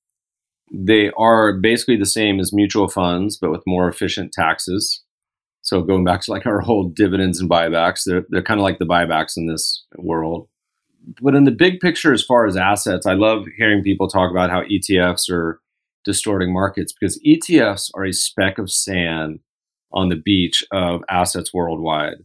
They 0.71 1.11
are 1.17 1.53
basically 1.53 1.97
the 1.97 2.05
same 2.05 2.39
as 2.39 2.53
mutual 2.53 2.87
funds, 2.87 3.37
but 3.37 3.51
with 3.51 3.61
more 3.67 3.87
efficient 3.87 4.31
taxes. 4.31 5.03
So 5.61 5.81
going 5.81 6.03
back 6.03 6.21
to 6.21 6.31
like 6.31 6.45
our 6.45 6.61
whole 6.61 6.89
dividends 6.89 7.39
and 7.39 7.49
buybacks, 7.49 8.03
they're, 8.05 8.25
they're 8.29 8.41
kind 8.41 8.59
of 8.59 8.63
like 8.63 8.79
the 8.79 8.85
buybacks 8.85 9.37
in 9.37 9.47
this 9.47 9.83
world. 9.97 10.47
But 11.21 11.35
in 11.35 11.43
the 11.43 11.51
big 11.51 11.79
picture, 11.79 12.13
as 12.13 12.23
far 12.23 12.45
as 12.45 12.55
assets, 12.55 13.05
I 13.05 13.13
love 13.13 13.45
hearing 13.57 13.83
people 13.83 14.07
talk 14.07 14.31
about 14.31 14.49
how 14.49 14.63
ETFs 14.63 15.29
are 15.31 15.59
distorting 16.03 16.53
markets 16.53 16.93
because 16.93 17.21
ETFs 17.25 17.89
are 17.93 18.05
a 18.05 18.13
speck 18.13 18.57
of 18.57 18.71
sand 18.71 19.39
on 19.91 20.09
the 20.09 20.15
beach 20.15 20.63
of 20.71 21.03
assets 21.09 21.53
worldwide. 21.53 22.17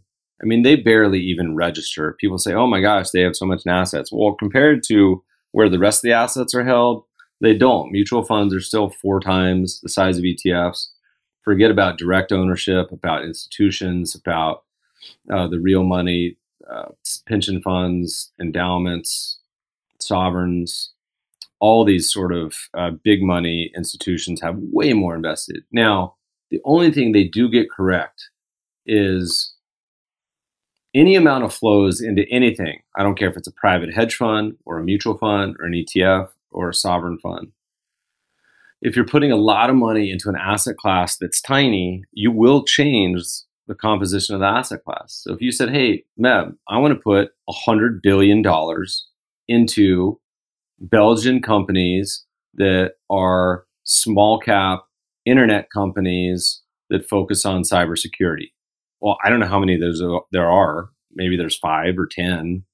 I 0.45 0.47
mean, 0.47 0.63
they 0.63 0.77
barely 0.77 1.21
even 1.21 1.57
register. 1.57 2.17
People 2.21 2.37
say, 2.37 2.53
oh 2.53 2.67
my 2.67 2.83
gosh, 2.83 3.11
they 3.11 3.23
have 3.23 3.35
so 3.35 3.47
much 3.47 3.63
in 3.65 3.73
assets. 3.73 4.13
Well, 4.13 4.35
compared 4.35 4.83
to 4.89 5.25
where 5.53 5.71
the 5.71 5.79
rest 5.79 5.99
of 5.99 6.03
the 6.03 6.13
assets 6.13 6.55
are 6.55 6.65
held, 6.65 7.05
they 7.41 7.57
don't. 7.57 7.91
Mutual 7.91 8.25
funds 8.25 8.55
are 8.55 8.61
still 8.61 8.91
four 8.91 9.21
times 9.21 9.81
the 9.81 9.89
size 9.89 10.19
of 10.19 10.25
ETFs. 10.25 10.89
Forget 11.43 11.71
about 11.71 11.97
direct 11.97 12.31
ownership, 12.31 12.93
about 12.93 13.25
institutions, 13.25 14.15
about 14.15 14.65
uh, 15.33 15.49
the 15.49 15.61
real 15.61 15.83
money, 15.83 16.37
uh, 16.71 16.91
pension 17.27 17.63
funds, 17.63 18.33
endowments, 18.39 19.39
sovereigns, 19.99 20.93
all 21.59 21.85
these 21.85 22.13
sort 22.13 22.33
of 22.33 22.69
uh, 22.75 22.91
big 22.91 23.23
money 23.23 23.73
institutions 23.75 24.43
have 24.43 24.59
way 24.59 24.93
more 24.93 25.15
invested. 25.15 25.65
Now, 25.73 26.17
the 26.51 26.61
only 26.65 26.91
thing 26.91 27.13
they 27.13 27.25
do 27.25 27.49
get 27.49 27.71
correct 27.71 28.29
is 28.85 29.54
any 30.95 31.17
amount 31.17 31.45
of 31.45 31.53
flows 31.53 32.01
into 32.01 32.25
anything. 32.31 32.81
I 32.97 33.03
don't 33.03 33.19
care 33.19 33.29
if 33.29 33.37
it's 33.37 33.49
a 33.49 33.53
private 33.53 33.93
hedge 33.93 34.15
fund 34.15 34.57
or 34.65 34.79
a 34.79 34.85
mutual 34.85 35.19
fund 35.19 35.57
or 35.59 35.67
an 35.67 35.73
ETF 35.73 36.29
or 36.51 36.71
a 36.71 36.75
sovereign 36.75 37.19
fund. 37.19 37.49
If 38.81 38.95
you're 38.95 39.07
putting 39.07 39.33
a 39.33 39.37
lot 39.37 39.71
of 39.71 39.77
money 39.77 40.11
into 40.11 40.29
an 40.29 40.37
asset 40.37 40.77
class 40.77 41.17
that's 41.17 41.41
tiny, 41.41 42.05
you 42.13 42.31
will 42.31 42.65
change 42.65 43.23
the 43.67 43.75
composition 43.75 44.35
of 44.35 44.41
the 44.41 44.47
asset 44.47 44.85
class. 44.85 45.23
So 45.25 45.33
if 45.33 45.41
you 45.41 45.51
said, 45.51 45.71
"Hey, 45.71 46.05
Meb, 46.21 46.57
I 46.69 46.79
want 46.79 46.95
to 46.95 47.01
put 47.01 47.31
a 47.49 47.53
hundred 47.53 48.03
billion 48.03 48.43
dollars 48.43 49.09
into 49.49 50.21
Belgian 50.79 51.41
companies 51.41 52.25
that 52.55 52.97
are 53.09 53.65
small 53.85 54.39
cap 54.39 54.85
internet 55.25 55.71
companies 55.71 56.63
that 56.91 57.09
focus 57.09 57.47
on 57.47 57.63
cybersecurity," 57.63 58.51
well, 59.05 59.19
I 59.25 59.31
don't 59.31 59.41
know 59.41 59.47
how 59.47 59.61
many 59.61 59.75
of 59.75 59.81
those 59.81 60.03
there 60.33 60.51
are. 60.51 60.89
Maybe 61.15 61.37
there's 61.37 61.57
five 61.57 61.97
or 61.99 62.07
ten, 62.07 62.65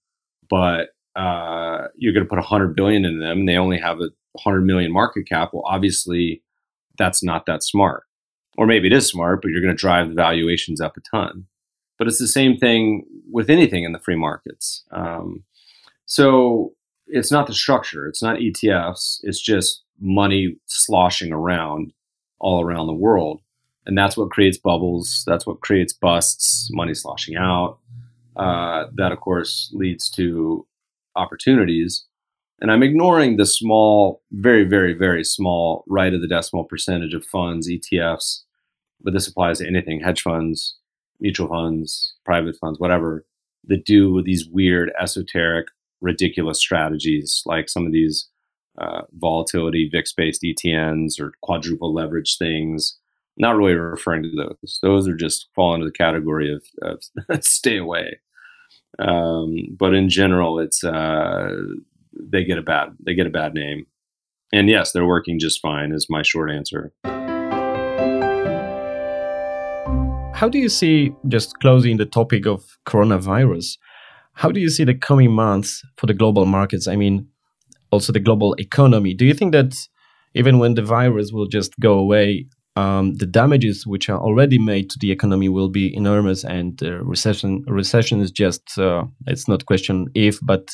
but 0.48 0.90
uh, 1.16 1.88
you're 1.96 2.14
going 2.14 2.24
to 2.24 2.30
put 2.30 2.38
a 2.38 2.42
hundred 2.42 2.74
billion 2.74 3.04
in 3.04 3.20
them, 3.20 3.40
and 3.40 3.48
they 3.48 3.56
only 3.56 3.78
have 3.78 4.00
a 4.00 4.10
hundred 4.38 4.62
million 4.62 4.92
market 4.92 5.28
cap. 5.28 5.50
Well, 5.52 5.64
obviously, 5.66 6.42
that's 6.96 7.22
not 7.22 7.44
that 7.46 7.62
smart 7.62 8.04
or 8.60 8.66
maybe 8.66 8.88
it 8.88 8.92
is 8.92 9.06
smart, 9.06 9.40
but 9.40 9.50
you're 9.50 9.62
going 9.62 9.74
to 9.74 9.80
drive 9.80 10.10
the 10.10 10.14
valuations 10.14 10.82
up 10.82 10.96
a 10.96 11.00
ton. 11.00 11.46
But 11.98 12.08
it's 12.08 12.18
the 12.18 12.28
same 12.28 12.58
thing 12.58 13.04
with 13.30 13.48
anything 13.50 13.84
in 13.84 13.92
the 13.92 13.98
free 13.98 14.16
markets. 14.16 14.84
Um, 14.90 15.44
so 16.04 16.74
it's 17.06 17.30
not 17.30 17.46
the 17.46 17.54
structure, 17.54 18.06
it's 18.06 18.22
not 18.22 18.38
ETFs, 18.38 19.20
it's 19.22 19.40
just 19.40 19.82
money 19.98 20.56
sloshing 20.66 21.32
around 21.32 21.92
all 22.38 22.62
around 22.62 22.86
the 22.86 22.92
world. 22.92 23.40
And 23.86 23.96
that's 23.96 24.16
what 24.16 24.30
creates 24.30 24.58
bubbles, 24.58 25.24
that's 25.26 25.46
what 25.46 25.60
creates 25.60 25.92
busts, 25.92 26.68
money 26.72 26.94
sloshing 26.94 27.36
out. 27.36 27.78
Uh, 28.36 28.86
that, 28.94 29.12
of 29.12 29.20
course, 29.20 29.70
leads 29.74 30.08
to 30.10 30.66
opportunities. 31.16 32.04
And 32.60 32.70
I'm 32.70 32.82
ignoring 32.82 33.36
the 33.36 33.46
small, 33.46 34.22
very, 34.32 34.64
very, 34.64 34.92
very 34.92 35.24
small 35.24 35.82
right 35.86 36.12
of 36.12 36.20
the 36.20 36.28
decimal 36.28 36.64
percentage 36.64 37.14
of 37.14 37.24
funds, 37.24 37.68
ETFs, 37.68 38.42
but 39.02 39.14
this 39.14 39.26
applies 39.26 39.58
to 39.58 39.66
anything 39.66 40.00
hedge 40.00 40.22
funds, 40.22 40.76
mutual 41.20 41.48
funds, 41.48 42.14
private 42.24 42.56
funds, 42.56 42.78
whatever, 42.78 43.24
that 43.64 43.84
do 43.84 44.22
these 44.22 44.46
weird, 44.46 44.92
esoteric, 45.00 45.66
ridiculous 46.00 46.58
strategies 46.58 47.42
like 47.46 47.68
some 47.68 47.86
of 47.86 47.92
these 47.92 48.28
uh, 48.78 49.02
volatility 49.18 49.88
VIX 49.90 50.12
based 50.14 50.42
ETNs 50.42 51.20
or 51.20 51.32
quadruple 51.42 51.92
leverage 51.92 52.36
things. 52.38 52.98
Not 53.36 53.56
really 53.56 53.74
referring 53.74 54.22
to 54.24 54.30
those. 54.36 54.78
Those 54.82 55.08
are 55.08 55.16
just 55.16 55.48
fall 55.54 55.74
into 55.74 55.86
the 55.86 55.92
category 55.92 56.52
of, 56.52 56.62
of 56.82 57.42
stay 57.44 57.78
away. 57.78 58.20
Um, 58.98 59.56
but 59.78 59.94
in 59.94 60.08
general, 60.08 60.58
it's 60.58 60.84
uh, 60.84 61.50
they 62.12 62.44
get 62.44 62.58
a 62.58 62.62
bad 62.62 62.96
they 63.04 63.14
get 63.14 63.26
a 63.26 63.30
bad 63.30 63.54
name. 63.54 63.86
And 64.52 64.68
yes, 64.68 64.92
they're 64.92 65.06
working 65.06 65.38
just 65.38 65.60
fine. 65.60 65.92
Is 65.92 66.08
my 66.10 66.22
short 66.22 66.50
answer. 66.50 66.92
How 70.34 70.48
do 70.48 70.58
you 70.58 70.70
see 70.70 71.12
just 71.28 71.58
closing 71.60 71.98
the 71.98 72.06
topic 72.06 72.46
of 72.46 72.64
coronavirus? 72.86 73.76
How 74.32 74.50
do 74.50 74.58
you 74.58 74.70
see 74.70 74.84
the 74.84 74.94
coming 74.94 75.32
months 75.32 75.82
for 75.96 76.06
the 76.06 76.14
global 76.14 76.46
markets? 76.46 76.88
I 76.88 76.96
mean, 76.96 77.28
also 77.90 78.12
the 78.12 78.20
global 78.20 78.54
economy. 78.58 79.12
Do 79.12 79.26
you 79.26 79.34
think 79.34 79.52
that 79.52 79.74
even 80.34 80.58
when 80.58 80.74
the 80.74 80.82
virus 80.82 81.30
will 81.30 81.46
just 81.46 81.78
go 81.78 81.98
away, 81.98 82.46
um, 82.76 83.14
the 83.14 83.26
damages 83.26 83.86
which 83.86 84.08
are 84.08 84.18
already 84.18 84.58
made 84.58 84.90
to 84.90 84.98
the 84.98 85.10
economy 85.10 85.48
will 85.48 85.68
be 85.68 85.94
enormous, 85.94 86.44
and 86.44 86.80
uh, 86.82 87.02
recession 87.04 87.64
recession 87.66 88.20
is 88.20 88.30
just 88.30 88.78
uh, 88.78 89.04
it's 89.26 89.48
not 89.48 89.66
question 89.66 90.08
if, 90.14 90.38
but 90.42 90.70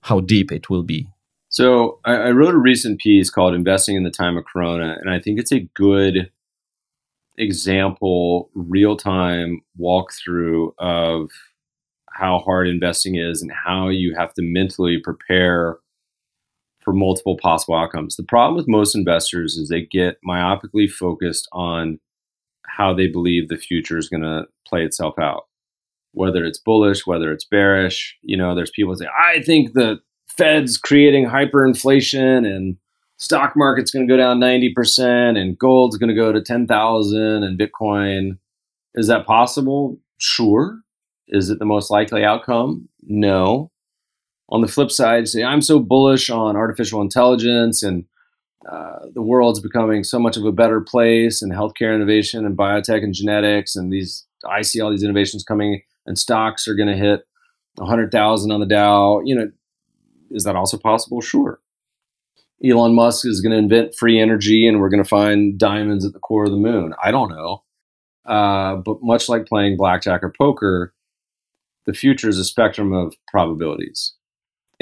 how 0.00 0.20
deep 0.20 0.50
it 0.50 0.68
will 0.68 0.82
be. 0.82 1.08
So 1.48 2.00
I, 2.04 2.14
I, 2.14 2.30
wrote 2.30 2.54
a 2.54 2.58
recent 2.58 2.98
piece 2.98 3.30
called 3.30 3.54
"Investing 3.54 3.96
in 3.96 4.04
the 4.04 4.10
Time 4.10 4.36
of 4.36 4.44
Corona," 4.44 4.96
and 5.00 5.10
I 5.10 5.20
think 5.20 5.38
it's 5.38 5.52
a 5.52 5.68
good 5.74 6.30
example, 7.38 8.50
real 8.54 8.96
time 8.96 9.60
walkthrough 9.80 10.72
of 10.78 11.30
how 12.10 12.38
hard 12.40 12.68
investing 12.68 13.16
is 13.16 13.42
and 13.42 13.50
how 13.52 13.88
you 13.88 14.14
have 14.16 14.34
to 14.34 14.42
mentally 14.42 14.98
prepare 14.98 15.78
for 16.82 16.92
multiple 16.92 17.36
possible 17.36 17.74
outcomes. 17.74 18.16
The 18.16 18.24
problem 18.24 18.56
with 18.56 18.68
most 18.68 18.94
investors 18.94 19.56
is 19.56 19.68
they 19.68 19.82
get 19.82 20.18
myopically 20.26 20.90
focused 20.90 21.48
on 21.52 21.98
how 22.66 22.94
they 22.94 23.06
believe 23.06 23.48
the 23.48 23.56
future 23.56 23.98
is 23.98 24.08
going 24.08 24.22
to 24.22 24.46
play 24.66 24.84
itself 24.84 25.18
out. 25.18 25.46
Whether 26.12 26.44
it's 26.44 26.58
bullish, 26.58 27.06
whether 27.06 27.32
it's 27.32 27.44
bearish, 27.44 28.16
you 28.22 28.36
know, 28.36 28.54
there's 28.54 28.70
people 28.70 28.94
say, 28.96 29.06
I 29.18 29.42
think 29.42 29.72
the 29.72 30.00
Fed's 30.28 30.76
creating 30.76 31.26
hyperinflation 31.26 32.46
and 32.46 32.76
stock 33.18 33.54
market's 33.56 33.90
going 33.90 34.06
to 34.06 34.12
go 34.12 34.16
down 34.16 34.40
90% 34.40 35.38
and 35.38 35.58
gold's 35.58 35.96
going 35.96 36.08
to 36.08 36.14
go 36.14 36.32
to 36.32 36.42
10,000 36.42 37.42
and 37.42 37.58
Bitcoin. 37.58 38.38
Is 38.94 39.06
that 39.08 39.26
possible? 39.26 39.98
Sure. 40.18 40.80
Is 41.28 41.48
it 41.48 41.58
the 41.58 41.64
most 41.64 41.90
likely 41.90 42.24
outcome? 42.24 42.88
No. 43.02 43.71
On 44.52 44.60
the 44.60 44.68
flip 44.68 44.90
side, 44.90 45.26
say, 45.28 45.42
I'm 45.42 45.62
so 45.62 45.80
bullish 45.80 46.28
on 46.30 46.56
artificial 46.56 47.00
intelligence 47.00 47.82
and 47.82 48.04
uh, 48.70 49.06
the 49.12 49.22
world's 49.22 49.60
becoming 49.60 50.04
so 50.04 50.20
much 50.20 50.36
of 50.36 50.44
a 50.44 50.52
better 50.52 50.80
place 50.80 51.42
and 51.42 51.52
healthcare 51.52 51.94
innovation 51.94 52.46
and 52.46 52.56
biotech 52.56 53.02
and 53.02 53.12
genetics 53.12 53.74
and 53.74 53.92
these 53.92 54.24
I 54.48 54.62
see 54.62 54.80
all 54.80 54.90
these 54.90 55.02
innovations 55.02 55.42
coming 55.42 55.82
and 56.06 56.18
stocks 56.18 56.68
are 56.68 56.74
going 56.74 56.88
to 56.88 56.96
hit 56.96 57.22
100,000 57.76 58.52
on 58.52 58.60
the 58.60 58.66
Dow. 58.66 59.20
You 59.24 59.34
know, 59.34 59.50
is 60.30 60.44
that 60.44 60.56
also 60.56 60.76
possible? 60.76 61.20
Sure. 61.20 61.60
Elon 62.64 62.94
Musk 62.94 63.26
is 63.26 63.40
going 63.40 63.52
to 63.52 63.58
invent 63.58 63.94
free 63.94 64.20
energy 64.20 64.68
and 64.68 64.80
we're 64.80 64.88
going 64.88 65.02
to 65.02 65.08
find 65.08 65.58
diamonds 65.58 66.04
at 66.04 66.12
the 66.12 66.20
core 66.20 66.44
of 66.44 66.50
the 66.50 66.56
moon. 66.56 66.94
I 67.02 67.10
don't 67.10 67.30
know. 67.30 67.62
Uh, 68.24 68.76
but 68.76 69.02
much 69.02 69.28
like 69.28 69.46
playing 69.46 69.76
blackjack 69.76 70.22
or 70.22 70.32
poker, 70.36 70.94
the 71.86 71.92
future 71.92 72.28
is 72.28 72.38
a 72.38 72.44
spectrum 72.44 72.92
of 72.92 73.14
probabilities. 73.28 74.14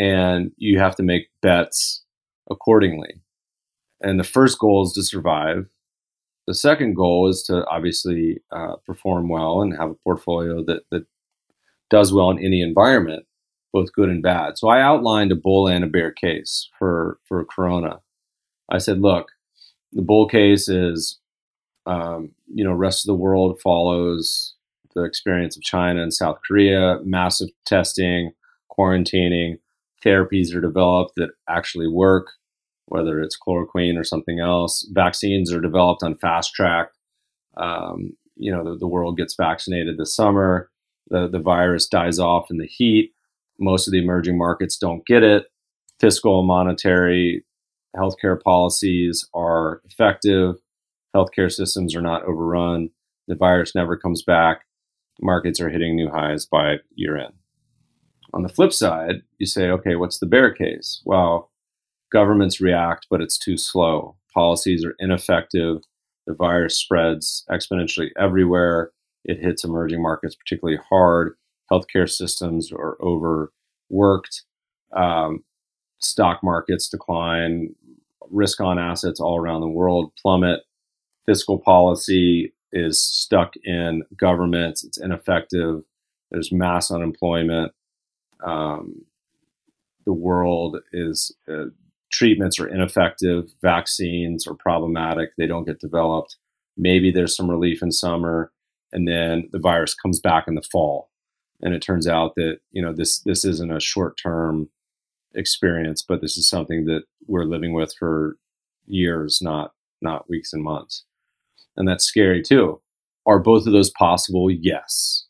And 0.01 0.51
you 0.57 0.79
have 0.79 0.97
to 0.97 1.03
make 1.03 1.29
bets 1.43 2.03
accordingly. 2.51 3.21
And 4.01 4.19
the 4.19 4.25
first 4.25 4.59
goal 4.59 4.85
is 4.87 4.93
to 4.95 5.03
survive. 5.03 5.69
The 6.47 6.55
second 6.55 6.95
goal 6.95 7.29
is 7.29 7.43
to 7.45 7.65
obviously 7.67 8.41
uh, 8.51 8.77
perform 8.87 9.29
well 9.29 9.61
and 9.61 9.77
have 9.77 9.91
a 9.91 9.95
portfolio 10.03 10.65
that, 10.65 10.83
that 10.91 11.05
does 11.91 12.13
well 12.13 12.31
in 12.31 12.39
any 12.39 12.63
environment 12.63 13.27
both 13.73 13.93
good 13.93 14.09
and 14.09 14.23
bad. 14.23 14.59
So 14.59 14.69
I 14.69 14.83
outlined 14.83 15.33
a 15.33 15.37
bull 15.37 15.69
and 15.69 15.85
a 15.85 15.89
bear 15.89 16.11
case 16.11 16.69
for 16.79 17.19
for 17.25 17.45
Corona. 17.45 18.01
I 18.69 18.79
said, 18.79 19.01
look, 19.01 19.31
the 19.93 20.03
bull 20.03 20.29
case 20.29 20.69
is, 20.69 21.19
um, 21.87 22.33
you 22.53 22.65
know, 22.65 22.73
rest 22.73 23.05
of 23.05 23.09
the 23.09 23.21
world 23.23 23.61
follows 23.61 24.55
the 24.95 25.05
experience 25.05 25.57
of 25.57 25.63
China 25.63 26.03
and 26.03 26.13
South 26.13 26.39
Korea, 26.47 26.99
massive 27.05 27.51
testing, 27.65 28.33
quarantining, 28.77 29.59
therapies 30.05 30.55
are 30.55 30.61
developed 30.61 31.13
that 31.17 31.31
actually 31.49 31.89
work, 31.89 32.29
whether 32.87 33.21
it's 33.21 33.39
chloroquine 33.39 33.99
or 33.99 34.05
something 34.05 34.41
else. 34.41 34.87
Vaccines 34.93 35.53
are 35.53 35.61
developed 35.61 36.03
on 36.03 36.17
fast 36.17 36.55
track. 36.55 36.89
Um, 37.57 38.17
you 38.37 38.51
know, 38.51 38.65
the, 38.65 38.79
the 38.79 38.87
world 38.89 39.17
gets 39.17 39.35
vaccinated 39.35 39.99
this 39.99 40.15
summer. 40.15 40.71
The, 41.09 41.29
the 41.29 41.41
virus 41.41 41.87
dies 41.89 42.19
off 42.19 42.51
in 42.51 42.59
the 42.59 42.67
heat 42.67 43.13
most 43.61 43.87
of 43.87 43.93
the 43.93 44.03
emerging 44.03 44.39
markets 44.39 44.79
don't 44.79 45.07
get 45.07 45.23
it. 45.23 45.47
Fiscal 46.01 46.41
and 46.41 46.49
monetary 46.49 47.45
healthcare 47.95 48.41
policies 48.43 49.29
are 49.35 49.83
effective. 49.85 50.57
Healthcare 51.15 51.53
systems 51.53 51.95
are 51.95 52.01
not 52.01 52.25
overrun. 52.25 52.91
The 53.29 53.35
virus 53.35 53.75
never 53.75 53.97
comes 53.97 54.23
back. 54.23 54.63
Markets 55.21 55.61
are 55.61 55.69
hitting 55.69 55.95
new 55.95 56.09
highs 56.09 56.47
by 56.47 56.77
year 56.95 57.19
end. 57.19 57.35
On 58.33 58.43
the 58.43 58.49
flip 58.49 58.73
side, 58.73 59.23
you 59.39 59.47
say, 59.47 59.71
okay, 59.71 59.97
what's 59.97 60.19
the 60.19 60.27
bear 60.27 60.53
case? 60.53 61.03
Well, 61.05 61.51
governments 62.13 62.61
react, 62.61 63.07
but 63.11 63.21
it's 63.21 63.39
too 63.39 63.57
slow. 63.57 64.17
Policies 64.33 64.85
are 64.85 64.95
ineffective. 64.99 65.83
The 66.27 66.35
virus 66.35 66.77
spreads 66.77 67.45
exponentially 67.51 68.11
everywhere. 68.19 68.93
It 69.25 69.41
hits 69.41 69.65
emerging 69.65 70.03
markets 70.03 70.37
particularly 70.37 70.81
hard 70.89 71.35
healthcare 71.71 72.11
systems 72.11 72.73
are 72.73 72.99
overworked, 73.01 74.43
um, 74.95 75.45
stock 75.99 76.43
markets 76.43 76.89
decline, 76.89 77.75
risk 78.31 78.61
on 78.61 78.79
assets 78.79 79.21
all 79.21 79.39
around 79.39 79.61
the 79.61 79.69
world 79.69 80.13
plummet, 80.21 80.61
fiscal 81.27 81.59
policy 81.59 82.53
is 82.73 83.01
stuck 83.01 83.55
in 83.65 84.03
governments, 84.17 84.85
it's 84.85 84.99
ineffective, 84.99 85.83
there's 86.31 86.53
mass 86.53 86.91
unemployment. 86.91 87.73
Um, 88.45 89.05
the 90.07 90.13
world 90.13 90.79
is 90.93 91.35
uh, 91.49 91.67
treatments 92.13 92.59
are 92.59 92.69
ineffective, 92.69 93.51
vaccines 93.63 94.47
are 94.47 94.55
problematic, 94.55 95.31
they 95.37 95.47
don't 95.47 95.67
get 95.67 95.81
developed. 95.81 96.37
Maybe 96.77 97.11
there's 97.11 97.37
some 97.37 97.51
relief 97.51 97.83
in 97.83 97.93
summer, 97.93 98.53
and 98.93 99.07
then 99.07 99.49
the 99.53 99.59
virus 99.59 99.95
comes 99.95 100.21
back 100.21 100.49
in 100.49 100.55
the 100.55 100.63
fall 100.63 101.11
and 101.63 101.75
it 101.75 101.83
turns 101.83 102.07
out 102.07 102.35
that 102.37 102.59
you 102.73 102.83
know 102.83 102.93
this 102.93 103.21
this 103.21 103.45
isn't 103.45 103.73
a 103.73 103.81
short 103.81 104.19
term 104.21 104.69
experience, 105.35 106.03
but 106.03 106.21
this 106.21 106.37
is 106.37 106.49
something 106.49 106.87
that 106.87 107.03
we're 107.27 107.45
living 107.45 107.73
with 107.73 107.95
for 107.99 108.37
years, 108.87 109.41
not 109.43 109.73
not 110.01 110.29
weeks 110.29 110.53
and 110.53 110.63
months, 110.63 111.05
and 111.77 111.87
that's 111.87 112.05
scary 112.05 112.43
too. 112.43 112.81
are 113.27 113.39
both 113.39 113.67
of 113.67 113.73
those 113.73 113.91
possible? 113.91 114.51
Yes. 114.51 115.27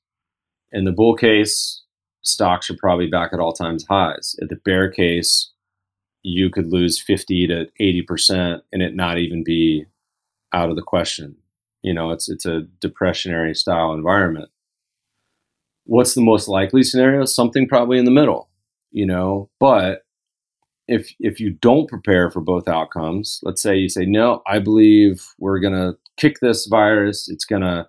In 0.73 0.85
the 0.85 0.93
bull 0.93 1.17
case, 1.17 1.83
stocks 2.23 2.71
are 2.71 2.77
probably 2.77 3.07
back 3.07 3.33
at 3.33 3.41
all 3.41 3.53
times 3.53 3.87
highs. 3.89 4.37
At 4.43 4.49
the 4.49 4.57
bear 4.57 4.91
case, 4.91 5.51
you 6.23 6.51
could 6.51 6.66
lose 6.66 7.01
50 7.01 7.47
to 7.49 7.66
80% 7.81 8.61
and 8.73 8.83
it 8.83 8.95
not 8.95 9.18
even 9.18 9.43
be 9.43 9.87
out 10.53 10.71
of 10.71 10.77
the 10.77 10.83
question. 10.83 11.37
You 11.83 11.95
know, 11.95 12.11
it's 12.11 12.29
it's 12.29 12.45
a 12.45 12.66
depressionary 12.81 13.57
style 13.57 13.95
environment. 13.95 14.51
What's 15.85 16.14
the 16.14 16.21
most 16.21 16.47
likely 16.47 16.83
scenario? 16.83 17.25
Something 17.25 17.66
probably 17.66 17.99
in 17.99 18.05
the 18.05 18.11
middle, 18.11 18.51
you 18.91 19.07
know, 19.07 19.49
but 19.59 20.03
if 20.89 21.14
if 21.21 21.41
you 21.41 21.51
don't 21.51 21.89
prepare 21.89 22.31
for 22.31 22.41
both 22.41 22.68
outcomes, 22.68 23.41
let's 23.43 23.62
say 23.62 23.77
you 23.77 23.89
say 23.89 24.05
no, 24.05 24.43
I 24.47 24.59
believe 24.59 25.25
we're 25.39 25.61
going 25.61 25.75
to 25.75 25.97
kick 26.18 26.41
this 26.41 26.66
virus, 26.66 27.29
it's 27.31 27.47
going 27.47 27.62
to 27.62 27.89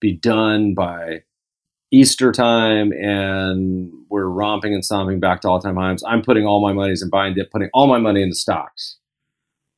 be 0.00 0.14
done 0.14 0.74
by 0.74 1.22
Easter 1.90 2.32
time 2.32 2.92
and 2.92 3.90
we're 4.10 4.26
romping 4.26 4.74
and 4.74 4.84
stomping 4.84 5.20
back 5.20 5.40
to 5.40 5.48
all 5.48 5.60
time 5.60 5.76
highs. 5.76 6.02
I'm 6.06 6.22
putting 6.22 6.46
all 6.46 6.60
my 6.60 6.72
monies 6.72 7.02
and 7.02 7.10
buying 7.10 7.34
dip, 7.34 7.50
putting 7.50 7.70
all 7.72 7.86
my 7.86 7.98
money 7.98 8.22
into 8.22 8.34
stocks. 8.34 8.96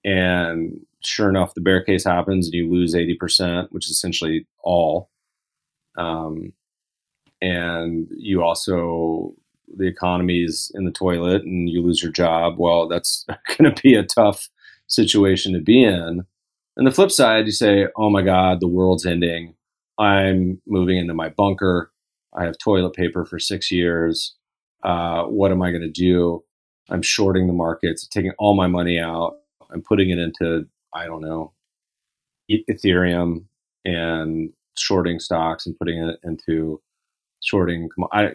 And 0.04 0.80
sure 1.02 1.28
enough, 1.28 1.54
the 1.54 1.61
bear 1.61 1.82
case 1.82 2.04
happens 2.04 2.46
and 2.46 2.54
you 2.54 2.70
lose 2.70 2.94
80%, 2.94 3.68
which 3.70 3.86
is 3.86 3.92
essentially 3.92 4.46
all. 4.62 5.11
Um, 5.96 6.52
and 7.40 8.08
you 8.16 8.42
also, 8.42 9.34
the 9.76 9.86
economy's 9.86 10.72
in 10.74 10.84
the 10.84 10.90
toilet 10.90 11.42
and 11.42 11.68
you 11.68 11.82
lose 11.82 12.02
your 12.02 12.12
job. 12.12 12.54
Well, 12.58 12.88
that's 12.88 13.24
going 13.56 13.72
to 13.72 13.82
be 13.82 13.94
a 13.94 14.04
tough 14.04 14.48
situation 14.88 15.52
to 15.52 15.61
be 15.61 15.82
in. 15.82 16.24
And 16.76 16.86
the 16.86 16.90
flip 16.90 17.11
side, 17.11 17.46
you 17.46 17.52
say, 17.52 17.86
oh 17.96 18.11
my 18.11 18.22
God, 18.22 18.61
the 18.61 18.68
world's 18.68 19.06
ending. 19.06 19.54
I'm 19.98 20.61
moving 20.66 20.96
into 20.96 21.14
my 21.14 21.28
bunker. 21.28 21.92
I 22.35 22.45
have 22.45 22.59
toilet 22.59 22.95
paper 22.95 23.24
for 23.24 23.39
six 23.39 23.70
years. 23.70 24.37
Uh, 24.83 25.24
what 25.24 25.51
am 25.51 25.62
I 25.62 25.70
going 25.70 25.83
to 25.83 25.91
do? 25.91 26.45
I'm 26.89 27.03
shorting 27.03 27.47
the 27.47 27.53
markets, 27.53 28.07
taking 28.07 28.33
all 28.39 28.55
my 28.55 28.66
money 28.66 28.99
out. 28.99 29.37
I'm 29.72 29.83
putting 29.83 30.11
it 30.11 30.18
into, 30.18 30.66
I 30.95 31.07
don't 31.07 31.20
know, 31.20 31.53
Ethereum 32.51 33.45
and 33.85 34.51
shorting 34.76 35.20
stocks 35.20 35.66
and 35.66 35.78
putting 35.78 35.99
it 36.03 36.18
into 36.24 36.81
shorting, 37.43 37.89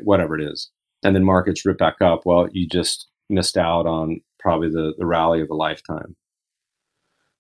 whatever 0.04 0.40
it 0.40 0.44
is. 0.44 0.72
And 1.04 1.16
then 1.16 1.24
markets 1.24 1.66
rip 1.66 1.78
back 1.78 2.02
up. 2.02 2.22
Well, 2.26 2.48
you 2.52 2.68
just 2.68 3.08
missed 3.30 3.58
out 3.58 3.86
on 3.86 4.22
probably 4.40 4.70
the, 4.70 4.94
the 4.98 5.06
rally 5.06 5.42
of 5.42 5.50
a 5.50 5.56
lifetime. 5.56 6.16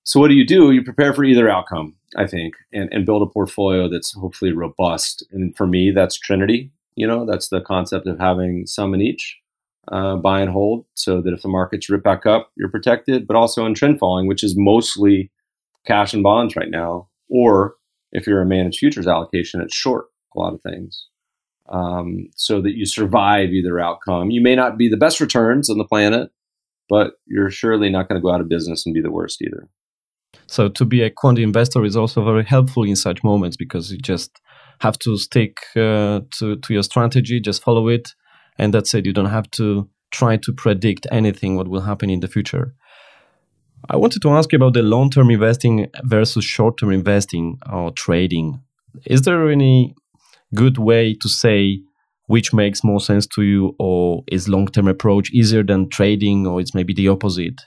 So 0.05 0.19
what 0.19 0.27
do 0.27 0.35
you 0.35 0.45
do? 0.45 0.71
You 0.71 0.83
prepare 0.83 1.15
for 1.15 1.23
either 1.23 1.49
outcome, 1.49 1.95
I 2.15 2.27
think, 2.27 2.53
and, 2.71 2.87
and 2.93 3.07
build 3.07 3.23
a 3.23 3.31
portfolio 3.31 3.89
that's 3.89 4.13
hopefully 4.13 4.51
robust. 4.51 5.25
And 5.31 5.57
for 5.57 5.65
me, 5.65 5.89
that's 5.89 6.17
Trinity. 6.17 6.71
You 6.95 7.07
know, 7.07 7.25
that's 7.25 7.49
the 7.49 7.59
concept 7.59 8.05
of 8.05 8.19
having 8.19 8.67
some 8.67 8.93
in 8.93 9.01
each, 9.01 9.35
uh, 9.91 10.15
buy 10.17 10.41
and 10.41 10.51
hold, 10.51 10.85
so 10.93 11.21
that 11.21 11.33
if 11.33 11.41
the 11.41 11.49
markets 11.49 11.89
rip 11.89 12.03
back 12.03 12.27
up, 12.27 12.51
you're 12.55 12.69
protected. 12.69 13.25
But 13.25 13.35
also 13.35 13.65
in 13.65 13.73
trend 13.73 13.97
following, 13.97 14.27
which 14.27 14.43
is 14.43 14.53
mostly 14.55 15.31
cash 15.87 16.13
and 16.13 16.21
bonds 16.21 16.55
right 16.55 16.69
now, 16.69 17.09
or 17.27 17.73
if 18.11 18.27
you're 18.27 18.41
a 18.41 18.45
managed 18.45 18.77
futures 18.77 19.07
allocation, 19.07 19.59
it's 19.59 19.75
short 19.75 20.05
a 20.35 20.39
lot 20.39 20.53
of 20.53 20.61
things. 20.61 21.07
Um, 21.67 22.29
so 22.35 22.61
that 22.61 22.77
you 22.77 22.85
survive 22.85 23.49
either 23.49 23.79
outcome. 23.79 24.29
You 24.29 24.41
may 24.41 24.55
not 24.55 24.77
be 24.77 24.87
the 24.87 24.97
best 24.97 25.19
returns 25.19 25.67
on 25.67 25.79
the 25.79 25.83
planet, 25.83 26.29
but 26.87 27.13
you're 27.25 27.49
surely 27.49 27.89
not 27.89 28.07
going 28.07 28.21
to 28.21 28.23
go 28.23 28.31
out 28.31 28.39
of 28.39 28.47
business 28.47 28.85
and 28.85 28.93
be 28.93 29.01
the 29.01 29.09
worst 29.11 29.41
either. 29.41 29.67
So 30.47 30.69
to 30.69 30.85
be 30.85 31.01
a 31.01 31.09
quant 31.09 31.39
investor 31.39 31.85
is 31.85 31.95
also 31.95 32.23
very 32.23 32.43
helpful 32.43 32.83
in 32.83 32.95
such 32.95 33.23
moments 33.23 33.57
because 33.57 33.91
you 33.91 33.97
just 33.97 34.31
have 34.79 34.97
to 34.99 35.17
stick 35.17 35.57
uh, 35.75 36.21
to 36.39 36.57
to 36.57 36.73
your 36.73 36.83
strategy, 36.83 37.39
just 37.39 37.63
follow 37.63 37.87
it, 37.87 38.09
and 38.57 38.73
that's 38.73 38.93
it. 38.93 39.05
You 39.05 39.13
don't 39.13 39.25
have 39.25 39.49
to 39.51 39.89
try 40.11 40.37
to 40.37 40.53
predict 40.53 41.07
anything 41.11 41.55
what 41.55 41.67
will 41.67 41.81
happen 41.81 42.09
in 42.09 42.19
the 42.19 42.27
future. 42.27 42.73
I 43.89 43.97
wanted 43.97 44.21
to 44.23 44.29
ask 44.29 44.51
you 44.51 44.55
about 44.55 44.73
the 44.73 44.81
long-term 44.81 45.29
investing 45.29 45.87
versus 46.03 46.43
short-term 46.43 46.91
investing 46.91 47.59
or 47.71 47.91
trading. 47.91 48.61
Is 49.05 49.21
there 49.21 49.49
any 49.49 49.93
good 50.55 50.77
way 50.77 51.13
to 51.21 51.29
say 51.29 51.81
which 52.27 52.53
makes 52.53 52.83
more 52.83 52.99
sense 52.99 53.27
to 53.27 53.43
you, 53.43 53.75
or 53.77 54.23
is 54.31 54.49
long-term 54.49 54.87
approach 54.87 55.29
easier 55.31 55.63
than 55.63 55.89
trading, 55.89 56.47
or 56.47 56.59
it's 56.59 56.73
maybe 56.73 56.93
the 56.93 57.07
opposite? 57.07 57.61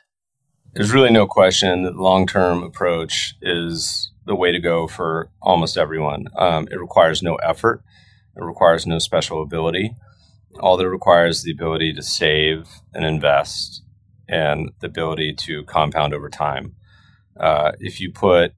There's 0.75 0.93
really 0.93 1.11
no 1.11 1.27
question 1.27 1.83
that 1.83 1.97
long 1.97 2.27
term 2.27 2.63
approach 2.63 3.35
is 3.43 4.11
the 4.27 4.35
way 4.35 4.53
to 4.53 4.61
go 4.61 4.87
for 4.87 5.31
almost 5.41 5.77
everyone. 5.77 6.27
Um, 6.37 6.69
it 6.71 6.79
requires 6.79 7.23
no 7.23 7.37
effort, 7.37 7.83
it 8.37 8.43
requires 8.43 8.87
no 8.87 8.99
special 8.99 9.43
ability. 9.43 9.95
All 10.61 10.77
that 10.77 10.85
it 10.85 10.91
requires 10.91 11.39
is 11.39 11.45
the 11.45 11.53
ability 11.53 11.93
to 11.95 12.03
save 12.03 12.69
and 12.93 13.05
invest 13.05 13.83
and 14.29 14.71
the 14.81 14.87
ability 14.87 15.35
to 15.35 15.65
compound 15.65 16.13
over 16.13 16.29
time. 16.29 16.75
Uh, 17.39 17.73
if 17.79 18.01
you 18.01 18.13
put 18.13 18.53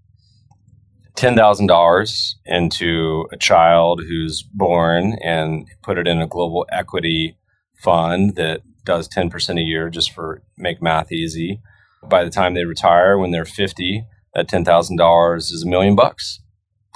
$10,000 1.16 2.34
into 2.46 3.28
a 3.30 3.36
child 3.36 4.00
who's 4.08 4.42
born 4.42 5.18
and 5.22 5.68
put 5.82 5.98
it 5.98 6.08
in 6.08 6.20
a 6.20 6.26
global 6.26 6.66
equity 6.72 7.36
fund 7.74 8.36
that 8.36 8.62
does 8.84 9.08
10% 9.08 9.58
a 9.58 9.62
year 9.62 9.90
just 9.90 10.12
for 10.12 10.42
make 10.56 10.80
math 10.80 11.12
easy, 11.12 11.60
by 12.08 12.24
the 12.24 12.30
time 12.30 12.54
they 12.54 12.64
retire, 12.64 13.18
when 13.18 13.30
they're 13.30 13.44
50, 13.44 14.04
that 14.34 14.48
$10,000 14.48 15.36
is 15.38 15.62
a 15.64 15.68
million 15.68 15.94
bucks. 15.94 16.40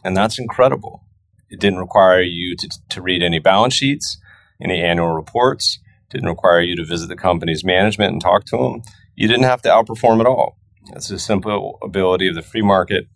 And 0.04 0.16
that's 0.16 0.38
incredible. 0.38 1.04
It 1.50 1.60
didn't 1.60 1.78
require 1.78 2.22
you 2.22 2.56
to, 2.56 2.68
to 2.90 3.02
read 3.02 3.22
any 3.22 3.38
balance 3.38 3.74
sheets, 3.74 4.18
any 4.60 4.82
annual 4.82 5.14
reports, 5.14 5.78
didn't 6.10 6.28
require 6.28 6.60
you 6.60 6.76
to 6.76 6.84
visit 6.84 7.08
the 7.08 7.16
company's 7.16 7.64
management 7.64 8.12
and 8.12 8.20
talk 8.20 8.44
to 8.46 8.56
them. 8.56 8.82
You 9.16 9.28
didn't 9.28 9.44
have 9.44 9.62
to 9.62 9.68
outperform 9.68 10.20
at 10.20 10.26
all. 10.26 10.58
It's 10.92 11.10
a 11.10 11.18
simple 11.18 11.78
ability 11.82 12.28
of 12.28 12.34
the 12.34 12.42
free 12.42 12.62
market 12.62 13.06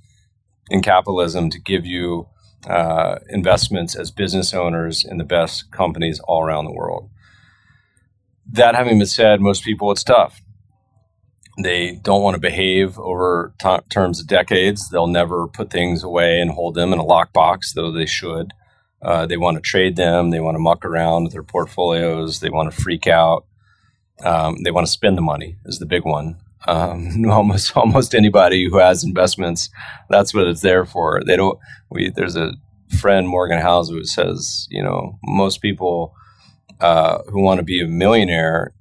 in 0.70 0.82
capitalism 0.82 1.51
to 1.51 1.61
give 1.61 1.86
you 1.86 2.28
uh, 2.66 3.18
investments 3.28 3.95
as 3.95 4.11
business 4.11 4.53
owners 4.53 5.05
in 5.05 5.18
the 5.18 5.24
best 5.24 5.70
companies 5.70 6.20
all 6.26 6.43
around 6.43 6.64
the 6.64 6.72
world. 6.72 7.11
That 8.51 8.74
having 8.74 8.99
been 8.99 9.07
said, 9.07 9.41
most 9.41 9.62
people 9.62 9.93
it's 9.93 10.05
tough. 10.05 10.41
They 11.62 11.96
don't 12.02 12.22
want 12.22 12.34
to 12.34 12.40
behave 12.40 12.98
over 12.98 13.52
t- 13.59 13.78
terms 13.90 14.20
of 14.20 14.28
decades. 14.28 14.88
They'll 14.90 15.09
never 15.09 15.48
put 15.48 15.70
things 15.70 16.04
away 16.04 16.40
and 16.40 16.52
hold 16.52 16.74
them 16.74 16.92
in 16.92 17.00
a 17.00 17.04
lockbox, 17.04 17.74
though 17.74 17.90
they 17.90 18.06
should. 18.06 18.52
Uh, 19.02 19.26
they 19.26 19.36
want 19.36 19.56
to 19.56 19.61
trade 19.61 19.96
them. 19.96 20.30
They 20.30 20.40
want 20.40 20.54
to 20.54 20.61
muck 20.61 20.84
around 20.84 21.24
with 21.24 21.32
their 21.32 21.42
portfolios. 21.42 22.40
They 22.40 22.51
want 22.51 22.72
to 22.72 22.80
freak 22.80 23.06
out. 23.06 23.44
Um, 24.22 24.62
they 24.64 24.70
want 24.70 24.86
to 24.86 24.93
spend 24.93 25.16
the 25.16 25.22
money 25.22 25.56
is 25.64 25.78
the 25.78 25.86
big 25.86 26.05
one. 26.05 26.36
Um, 26.66 27.24
almost 27.30 27.76
almost 27.76 28.14
anybody 28.14 28.68
who 28.68 28.78
has 28.78 29.05
investments, 29.05 29.70
that's 30.10 30.35
what 30.35 30.47
it's 30.47 30.62
there 30.62 30.85
for. 30.85 31.22
They 31.24 31.36
don't. 31.36 31.59
We 31.90 32.10
there's 32.10 32.36
a 32.36 32.52
friend 33.01 33.28
Morgan 33.28 33.60
Housel 33.60 33.94
who 33.94 34.05
says, 34.05 34.66
you 34.70 34.82
know, 34.82 35.18
most 35.24 35.60
people 35.60 36.14
uh, 36.80 37.18
who 37.28 37.40
want 37.40 37.59
to 37.59 37.64
be 37.64 37.80
a 37.80 37.86
millionaire 37.86 38.72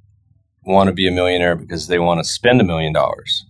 want 0.67 0.87
to 0.87 0.93
be 0.93 1.07
a 1.07 1.11
millionaire 1.11 1.55
because 1.55 1.87
they 1.87 1.97
want 1.97 2.19
to 2.19 2.23
spend 2.23 2.59
a 2.59 2.65
million 2.65 2.93
dollars. 2.93 3.45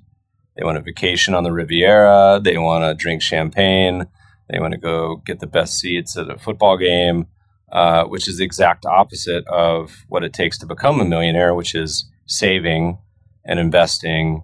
They 0.55 0.63
want 0.63 0.77
a 0.77 0.81
vacation 0.81 1.33
on 1.33 1.43
the 1.43 1.51
Riviera. 1.51 2.39
They 2.43 2.57
want 2.57 2.83
to 2.83 2.93
drink 2.93 3.21
champagne. 3.21 4.05
They 4.49 4.59
want 4.59 4.73
to 4.73 4.79
go 4.79 5.17
get 5.17 5.39
the 5.39 5.47
best 5.47 5.79
seats 5.79 6.15
at 6.15 6.29
a 6.29 6.37
football 6.37 6.77
game, 6.77 7.27
uh, 7.71 8.05
which 8.05 8.27
is 8.27 8.37
the 8.37 8.45
exact 8.45 8.85
opposite 8.85 9.45
of 9.47 10.05
what 10.07 10.23
it 10.23 10.31
takes 10.31 10.57
to 10.59 10.65
become 10.65 11.01
a 11.01 11.05
millionaire, 11.05 11.53
which 11.53 11.75
is 11.75 12.05
saving 12.27 12.99
and 13.43 13.59
investing 13.59 14.43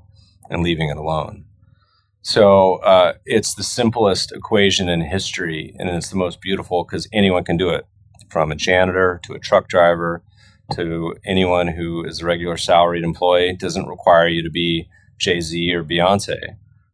and 0.50 0.64
leaving 0.64 0.90
it 0.90 0.98
alone. 0.98 1.46
So 2.22 2.76
uh, 2.78 3.14
it's 3.26 3.54
the 3.54 3.64
simplest 3.64 4.32
equation 4.32 4.90
in 4.90 5.02
history, 5.02 5.76
and 5.78 5.90
it's 5.90 6.10
the 6.10 6.16
most 6.16 6.42
beautiful 6.42 6.84
because 6.84 7.08
anyone 7.14 7.44
can 7.44 7.58
do 7.58 7.70
it, 7.70 7.86
from 8.30 8.52
a 8.52 8.56
janitor 8.56 9.20
to 9.24 9.34
a 9.34 9.40
truck 9.40 9.68
driver 9.68 10.24
to 10.76 11.16
anyone 11.26 11.68
who 11.68 12.04
is 12.06 12.22
a 12.22 12.26
regular 12.26 12.58
salaried 12.58 13.04
employee. 13.04 13.56
Doesn't 13.56 13.88
require 13.88 14.28
you 14.28 14.44
to 14.44 14.50
be 14.50 14.88
Jay 15.18 15.42
Z 15.42 15.74
or 15.74 15.84
Beyonce. 15.84 16.38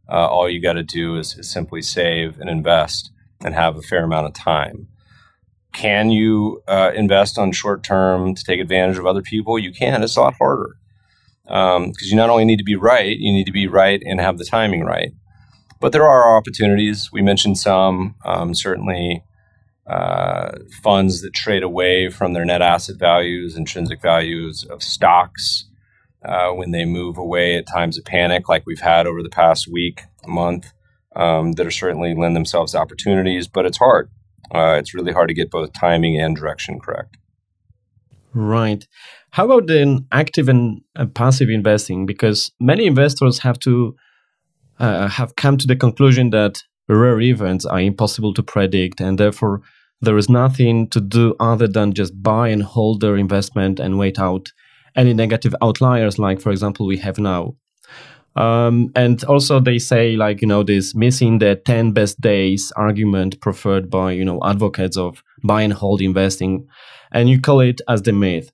Uh, 0.09 0.27
all 0.27 0.49
you 0.49 0.61
got 0.61 0.73
to 0.73 0.83
do 0.83 1.17
is, 1.17 1.37
is, 1.37 1.51
simply 1.51 1.81
save 1.81 2.39
and 2.39 2.49
invest 2.49 3.11
and 3.43 3.53
have 3.53 3.77
a 3.77 3.81
fair 3.81 4.03
amount 4.03 4.25
of 4.25 4.33
time. 4.33 4.87
Can 5.73 6.09
you 6.09 6.63
uh, 6.67 6.91
invest 6.95 7.37
on 7.37 7.51
short 7.51 7.83
term 7.83 8.33
to 8.33 8.43
take 8.43 8.59
advantage 8.59 8.97
of 8.97 9.05
other 9.05 9.21
people? 9.21 9.59
You 9.59 9.71
can. 9.71 10.01
It's 10.01 10.17
a 10.17 10.21
lot 10.21 10.33
harder 10.33 10.75
because 11.43 11.77
um, 11.77 11.93
you 12.01 12.15
not 12.15 12.29
only 12.29 12.45
need 12.45 12.57
to 12.57 12.63
be 12.63 12.75
right, 12.75 13.17
you 13.17 13.31
need 13.31 13.45
to 13.45 13.51
be 13.51 13.67
right 13.67 14.01
and 14.05 14.19
have 14.19 14.37
the 14.37 14.45
timing 14.45 14.83
right. 14.83 15.11
But 15.79 15.93
there 15.93 16.07
are 16.07 16.35
opportunities. 16.35 17.09
We 17.11 17.21
mentioned 17.21 17.57
some. 17.57 18.15
Um, 18.25 18.53
certainly, 18.53 19.23
uh, 19.89 20.51
funds 20.83 21.21
that 21.21 21.33
trade 21.33 21.63
away 21.63 22.09
from 22.09 22.33
their 22.33 22.45
net 22.45 22.61
asset 22.61 22.97
values, 22.97 23.55
intrinsic 23.55 24.01
values 24.01 24.63
of 24.69 24.83
stocks 24.83 25.65
uh, 26.23 26.51
when 26.51 26.71
they 26.71 26.85
move 26.85 27.17
away 27.17 27.55
at 27.57 27.67
times 27.67 27.97
of 27.97 28.05
panic, 28.05 28.47
like 28.47 28.63
we've 28.65 28.81
had 28.81 29.07
over 29.07 29.23
the 29.23 29.29
past 29.29 29.67
week, 29.67 30.01
month. 30.27 30.71
um, 31.15 31.53
that 31.53 31.65
are 31.65 31.71
certainly 31.71 32.15
lend 32.15 32.35
themselves 32.35 32.75
opportunities, 32.75 33.47
but 33.47 33.65
it's 33.65 33.77
hard. 33.77 34.09
Uh, 34.53 34.77
it's 34.79 34.93
really 34.93 35.11
hard 35.11 35.27
to 35.27 35.33
get 35.33 35.51
both 35.51 35.73
timing 35.73 36.19
and 36.19 36.35
direction 36.35 36.79
correct. 36.79 37.17
Right. 38.33 38.87
How 39.31 39.45
about 39.45 39.67
then 39.67 40.07
active 40.11 40.49
and 40.49 40.81
uh, 40.95 41.05
passive 41.07 41.49
investing? 41.49 42.05
Because 42.05 42.51
many 42.59 42.85
investors 42.85 43.39
have 43.39 43.59
to 43.59 43.95
uh, 44.79 45.07
have 45.07 45.35
come 45.35 45.57
to 45.57 45.67
the 45.67 45.75
conclusion 45.75 46.29
that 46.29 46.63
rare 46.87 47.19
events 47.19 47.65
are 47.65 47.81
impossible 47.81 48.33
to 48.33 48.43
predict, 48.43 49.01
and 49.01 49.19
therefore 49.19 49.61
there 50.01 50.17
is 50.17 50.29
nothing 50.29 50.87
to 50.89 51.01
do 51.01 51.35
other 51.39 51.67
than 51.67 51.93
just 51.93 52.21
buy 52.21 52.49
and 52.49 52.63
hold 52.63 53.01
their 53.01 53.17
investment 53.17 53.79
and 53.79 53.97
wait 53.97 54.19
out 54.19 54.51
any 54.95 55.13
negative 55.13 55.55
outliers, 55.61 56.17
like 56.17 56.39
for 56.39 56.51
example 56.51 56.85
we 56.85 56.97
have 56.97 57.19
now. 57.19 57.55
Um, 58.35 58.91
and 58.95 59.23
also 59.25 59.59
they 59.59 59.79
say 59.79 60.15
like 60.15 60.41
you 60.41 60.47
know 60.47 60.63
this 60.63 60.95
missing 60.95 61.39
the 61.39 61.55
10 61.55 61.91
best 61.91 62.21
days 62.21 62.71
argument 62.75 63.41
preferred 63.41 63.89
by 63.89 64.11
you 64.11 64.23
know 64.23 64.39
advocates 64.43 64.97
of 64.97 65.23
buy 65.43 65.61
and 65.61 65.73
hold 65.73 66.01
investing. 66.01 66.67
And 67.11 67.29
you 67.29 67.41
call 67.41 67.59
it 67.59 67.81
as 67.87 68.03
the 68.03 68.13
myth. 68.13 68.51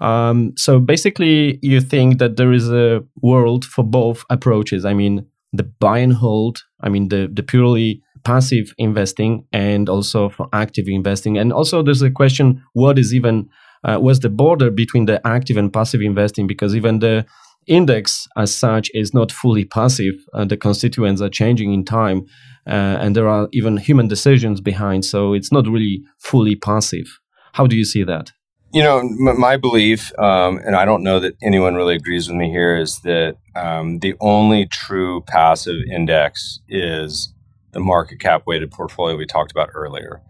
Um, 0.00 0.54
so 0.56 0.80
basically 0.80 1.58
you 1.62 1.80
think 1.80 2.18
that 2.18 2.36
there 2.36 2.52
is 2.52 2.70
a 2.70 3.04
world 3.22 3.64
for 3.64 3.84
both 3.84 4.24
approaches. 4.28 4.84
I 4.84 4.94
mean 4.94 5.26
the 5.52 5.64
buy 5.64 5.98
and 5.98 6.12
hold 6.12 6.64
i 6.80 6.88
mean 6.88 7.08
the, 7.08 7.28
the 7.32 7.42
purely 7.42 8.02
passive 8.24 8.72
investing 8.78 9.44
and 9.52 9.88
also 9.88 10.28
for 10.28 10.48
active 10.52 10.86
investing 10.88 11.38
and 11.38 11.52
also 11.52 11.82
there's 11.82 12.02
a 12.02 12.10
question 12.10 12.62
what 12.72 12.98
is 12.98 13.14
even 13.14 13.48
uh, 13.84 13.98
what's 13.98 14.18
the 14.18 14.28
border 14.28 14.70
between 14.70 15.06
the 15.06 15.26
active 15.26 15.56
and 15.56 15.72
passive 15.72 16.00
investing 16.00 16.46
because 16.46 16.76
even 16.76 16.98
the 16.98 17.24
index 17.66 18.26
as 18.36 18.54
such 18.54 18.90
is 18.94 19.14
not 19.14 19.32
fully 19.32 19.64
passive. 19.64 20.14
Uh, 20.34 20.44
the 20.44 20.56
constituents 20.56 21.20
are 21.20 21.28
changing 21.28 21.72
in 21.72 21.84
time, 21.84 22.26
uh, 22.66 22.98
and 23.00 23.14
there 23.14 23.28
are 23.28 23.48
even 23.52 23.76
human 23.76 24.08
decisions 24.08 24.60
behind. 24.60 25.04
So 25.04 25.32
it's 25.32 25.52
not 25.52 25.66
really 25.66 26.02
fully 26.18 26.56
passive. 26.56 27.06
How 27.52 27.66
do 27.66 27.76
you 27.76 27.84
see 27.84 28.02
that? 28.04 28.32
You 28.72 28.82
know, 28.82 28.98
m- 28.98 29.40
my 29.40 29.56
belief, 29.56 30.16
um, 30.18 30.58
and 30.64 30.76
I 30.76 30.84
don't 30.84 31.02
know 31.02 31.18
that 31.20 31.34
anyone 31.42 31.74
really 31.74 31.96
agrees 31.96 32.28
with 32.28 32.36
me 32.36 32.50
here, 32.50 32.76
is 32.76 33.00
that 33.00 33.36
um, 33.56 33.98
the 33.98 34.14
only 34.20 34.66
true 34.66 35.22
passive 35.22 35.82
index 35.90 36.60
is 36.68 37.34
the 37.72 37.80
market 37.80 38.20
cap 38.20 38.42
weighted 38.46 38.70
portfolio 38.70 39.16
we 39.16 39.26
talked 39.26 39.50
about 39.50 39.70
earlier. 39.74 40.20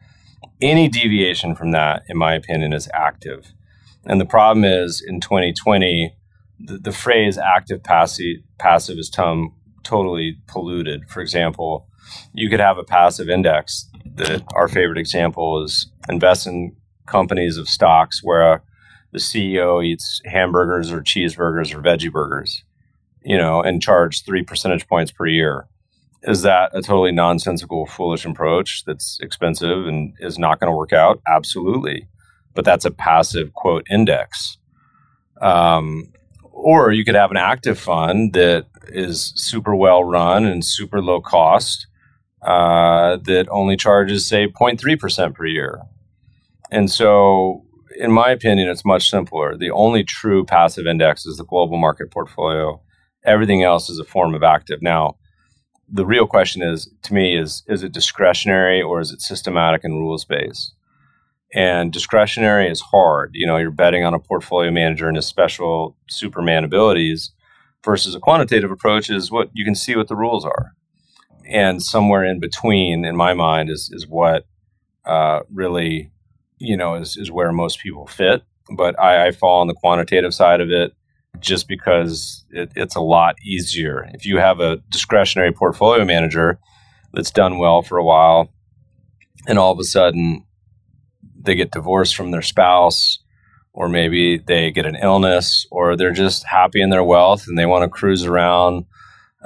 Any 0.61 0.89
deviation 0.89 1.55
from 1.55 1.71
that, 1.73 2.03
in 2.09 2.17
my 2.17 2.35
opinion, 2.35 2.73
is 2.73 2.89
active. 2.93 3.53
And 4.05 4.21
the 4.21 4.27
problem 4.27 4.65
is 4.65 5.03
in 5.07 5.21
2020, 5.21 6.15
the, 6.59 6.79
the 6.79 6.93
phrase 6.93 7.39
active 7.39 7.83
passive 7.83 8.37
passive 8.59 8.99
is 8.99 9.11
totally 9.11 10.39
polluted. 10.47 11.09
For 11.09 11.21
example, 11.21 11.87
you 12.33 12.49
could 12.51 12.61
have 12.61 12.79
a 12.79 12.85
passive 12.85 13.29
index 13.29 13.89
that 14.15 14.43
our 14.55 14.69
favorite 14.69 14.99
example 14.99 15.63
is 15.63 15.91
invest 16.09 16.47
in 16.47 16.77
companies 17.07 17.57
of 17.57 17.69
stocks 17.69 18.21
where 18.23 18.63
the 19.13 19.19
CEO 19.19 19.85
eats 19.85 20.21
hamburgers 20.25 20.93
or 20.93 21.01
cheeseburgers 21.01 21.75
or 21.75 21.83
veggie 21.83 22.13
burgers, 22.13 22.63
you 23.23 23.37
know, 23.37 23.61
and 23.61 23.83
charge 23.83 24.25
three 24.25 24.43
percentage 24.43 24.87
points 24.87 25.11
per 25.11 25.27
year. 25.27 25.67
Is 26.23 26.43
that 26.43 26.71
a 26.75 26.83
totally 26.83 27.13
nonsensical, 27.13 27.87
foolish 27.87 28.25
approach 28.27 28.85
that's 28.85 29.19
expensive 29.21 29.87
and 29.87 30.15
is 30.21 30.39
not 30.39 30.61
going 30.61 30.71
to 30.71 30.77
work 30.77 30.93
out? 30.93 31.21
Absolutely. 31.27 32.09
But 32.55 32.65
that's 32.65 32.85
a 32.85 32.91
passive 32.91 33.53
quote 33.55 33.87
index. 33.91 34.59
Um, 35.41 36.13
or 36.43 36.93
you 36.93 37.05
could 37.05 37.15
have 37.15 37.31
an 37.31 37.39
active 37.39 37.79
fund 37.79 38.35
that 38.35 38.67
is 38.89 39.33
super 39.35 39.75
well 39.75 40.05
run 40.05 40.45
and 40.45 40.65
super 40.65 41.01
low 41.01 41.21
cost 41.21 41.87
uh, 42.43 43.17
that 43.25 43.47
only 43.51 43.77
charges, 43.77 44.27
say, 44.27 44.47
0.3% 44.47 45.35
per 45.35 45.47
year. 45.47 45.81
And 46.71 46.91
so, 46.91 47.65
in 47.99 48.13
my 48.13 48.31
opinion, 48.31 48.69
it's 48.69 48.85
much 48.85 49.11
simpler. 49.11 49.57
The 49.57 49.71
only 49.71 50.05
true 50.05 50.45
passive 50.45 50.87
index 50.87 51.27
is 51.27 51.37
the 51.37 51.45
global 51.45 51.77
market 51.77 52.11
portfolio. 52.11 52.81
Everything 53.25 53.63
else 53.63 53.91
is 53.91 53.99
a 53.99 54.05
form 54.05 54.35
of 54.35 54.43
active. 54.43 54.81
Now, 54.81 55.17
the 55.93 56.07
real 56.07 56.27
question 56.27 56.63
is 56.63 56.89
to 57.03 57.15
me 57.15 57.37
is 57.37 57.63
is 57.67 57.83
it 57.83 57.93
discretionary 57.93 58.81
or 58.81 59.01
is 59.01 59.11
it 59.11 59.21
systematic 59.21 59.85
and 59.85 59.95
rules 59.95 60.25
based? 60.25 60.75
And 61.53 61.93
discretionary 61.93 62.71
is 62.71 62.81
hard. 62.81 63.31
You 63.35 63.47
know, 63.47 63.57
you're 63.57 63.73
betting 63.73 64.05
on 64.05 64.15
a 64.15 64.21
portfolio 64.21 64.71
manager 64.71 65.09
and 65.09 65.17
his 65.17 65.27
special 65.27 65.97
Superman 66.09 66.63
abilities 66.63 67.33
versus 67.85 68.15
a 68.15 68.21
quantitative 68.21 68.71
approach 68.71 69.11
is 69.11 69.31
what 69.31 69.51
you 69.53 69.65
can 69.65 69.75
see 69.75 69.97
what 69.97 70.09
the 70.09 70.17
rules 70.17 70.45
are. 70.45 70.75
And 71.45 71.83
somewhere 71.83 72.25
in 72.25 72.39
between, 72.39 73.05
in 73.05 73.17
my 73.17 73.35
mind, 73.35 73.71
is 73.71 73.91
is 73.93 74.07
what 74.07 74.47
uh, 75.05 75.41
really, 75.53 76.13
you 76.59 76.77
know, 76.77 76.95
is, 76.95 77.17
is 77.17 77.33
where 77.33 77.51
most 77.51 77.81
people 77.81 78.07
fit. 78.07 78.43
But 78.77 78.99
I, 79.01 79.27
I 79.27 79.31
fall 79.33 79.61
on 79.61 79.67
the 79.67 79.75
quantitative 79.75 80.33
side 80.33 80.61
of 80.61 80.71
it 80.71 80.93
just 81.39 81.69
because 81.69 82.45
it, 82.51 82.73
it's 82.77 82.97
a 82.97 83.01
lot 83.01 83.37
easier. 83.43 84.09
If 84.13 84.27
you 84.27 84.39
have 84.39 84.61
a 84.61 84.79
discretionary 84.91 85.53
portfolio 85.53 86.05
manager 86.05 86.59
that's 87.13 87.31
done 87.31 87.59
well 87.59 87.83
for 87.83 87.99
a 87.99 88.05
while, 88.05 88.53
and 89.47 89.59
all 89.59 89.73
of 89.73 89.79
a 89.79 89.85
sudden 89.85 90.45
they 91.43 91.55
get 91.55 91.71
divorced 91.71 92.15
from 92.15 92.31
their 92.31 92.43
spouse, 92.43 93.19
or 93.73 93.89
maybe 93.89 94.39
they 94.39 94.71
get 94.71 94.87
an 94.87 94.97
illness, 94.97 95.67
or 95.71 95.97
they're 95.97 96.13
just 96.13 96.47
happy 96.47 96.83
in 96.83 96.91
their 96.91 97.05
wealth 97.05 97.47
and 97.47 97.57
they 97.57 97.67
want 97.67 97.83
to 97.83 97.89
cruise 97.89 98.25
around 98.25 98.85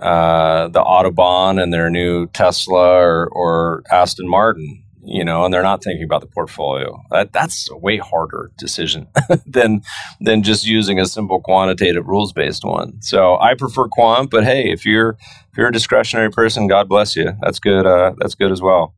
uh, 0.01 0.69
the 0.69 0.83
Autobahn 0.83 1.63
and 1.63 1.73
their 1.73 1.91
new 1.91 2.27
Tesla 2.29 2.99
or, 2.99 3.29
or 3.29 3.83
Aston 3.93 4.29
Martin 4.29 4.84
you 5.05 5.25
know, 5.25 5.45
and 5.45 5.53
they're 5.53 5.63
not 5.63 5.83
thinking 5.83 6.05
about 6.05 6.21
the 6.21 6.27
portfolio. 6.27 7.01
That, 7.11 7.33
that's 7.33 7.71
a 7.71 7.77
way 7.77 7.99
harder 7.99 8.51
decision 8.57 9.07
than 9.47 9.83
than 10.21 10.43
just 10.43 10.67
using 10.67 10.99
a 10.99 11.07
simple 11.07 11.41
quantitative 11.41 12.07
rules 12.07 12.33
based 12.33 12.65
one. 12.65 13.01
So 13.03 13.39
I 13.39 13.55
prefer 13.55 13.89
quant, 13.89 14.31
but 14.31 14.45
hey, 14.45 14.71
if 14.71 14.85
you're 14.87 15.17
if 15.53 15.59
you're 15.59 15.69
a 15.69 15.73
discretionary 15.73 16.31
person, 16.31 16.67
God 16.67 16.89
bless 16.89 17.17
you. 17.17 17.33
That's 17.43 17.59
good. 17.59 17.87
Uh, 17.87 18.15
that's 18.19 18.35
good 18.35 18.53
as 18.53 18.63
well. 18.63 18.95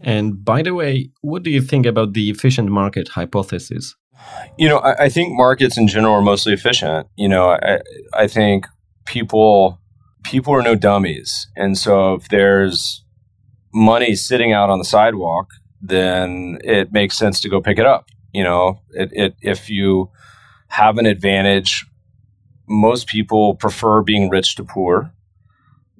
And 0.00 0.44
by 0.44 0.62
the 0.62 0.74
way, 0.74 1.10
what 1.22 1.42
do 1.42 1.50
you 1.50 1.62
think 1.62 1.86
about 1.86 2.12
the 2.12 2.30
efficient 2.30 2.68
market 2.70 3.08
hypothesis? 3.08 3.94
You 4.58 4.68
know, 4.68 4.78
I, 4.78 5.04
I 5.04 5.08
think 5.08 5.36
markets 5.36 5.76
in 5.78 5.88
general 5.88 6.14
are 6.14 6.22
mostly 6.22 6.52
efficient. 6.52 7.06
You 7.16 7.28
know, 7.28 7.50
I, 7.50 7.80
I 8.14 8.26
think 8.26 8.66
people 9.04 9.80
people 10.24 10.52
are 10.52 10.62
no 10.62 10.74
dummies, 10.74 11.46
and 11.56 11.78
so 11.78 12.14
if 12.14 12.28
there's 12.28 13.04
money 13.76 14.16
sitting 14.16 14.52
out 14.52 14.70
on 14.70 14.78
the 14.78 14.84
sidewalk, 14.84 15.50
then 15.82 16.58
it 16.64 16.92
makes 16.92 17.16
sense 17.16 17.40
to 17.42 17.48
go 17.48 17.60
pick 17.60 17.78
it 17.78 17.86
up. 17.86 18.06
You 18.32 18.42
know, 18.42 18.80
it, 18.90 19.10
it 19.12 19.36
if 19.42 19.68
you 19.68 20.10
have 20.68 20.96
an 20.98 21.06
advantage, 21.06 21.86
most 22.66 23.06
people 23.06 23.54
prefer 23.54 24.02
being 24.02 24.30
rich 24.30 24.56
to 24.56 24.64
poor. 24.64 25.12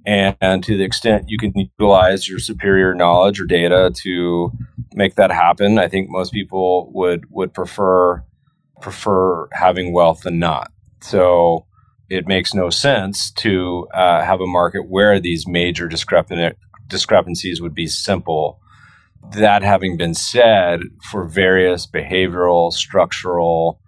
And, 0.06 0.36
and, 0.40 0.62
to 0.62 0.76
the 0.76 0.84
extent 0.84 1.24
you 1.26 1.36
can 1.36 1.52
utilize 1.56 2.28
your 2.28 2.38
superior 2.38 2.94
knowledge 2.94 3.40
or 3.40 3.44
data 3.44 3.92
to 4.02 4.52
make 4.94 5.16
that 5.16 5.32
happen, 5.32 5.78
I 5.78 5.88
think 5.88 6.08
most 6.08 6.32
people 6.32 6.90
would 6.94 7.24
would 7.30 7.52
prefer 7.52 8.24
prefer 8.80 9.48
having 9.52 9.92
wealth 9.92 10.20
than 10.22 10.38
not. 10.38 10.70
So 11.00 11.66
it 12.08 12.28
makes 12.28 12.54
no 12.54 12.70
sense 12.70 13.32
to 13.32 13.88
uh, 13.92 14.24
have 14.24 14.40
a 14.40 14.46
market 14.46 14.88
where 14.88 15.18
these 15.18 15.48
major 15.48 15.88
discrepant 15.88 16.56
discrepancies 16.86 17.60
would 17.60 17.74
be 17.74 17.86
simple. 17.86 18.60
That 19.32 19.62
having 19.62 19.96
been 19.96 20.14
said, 20.14 20.80
for 21.10 21.24
various 21.24 21.86
behavioral, 21.86 22.72
structural 22.72 23.80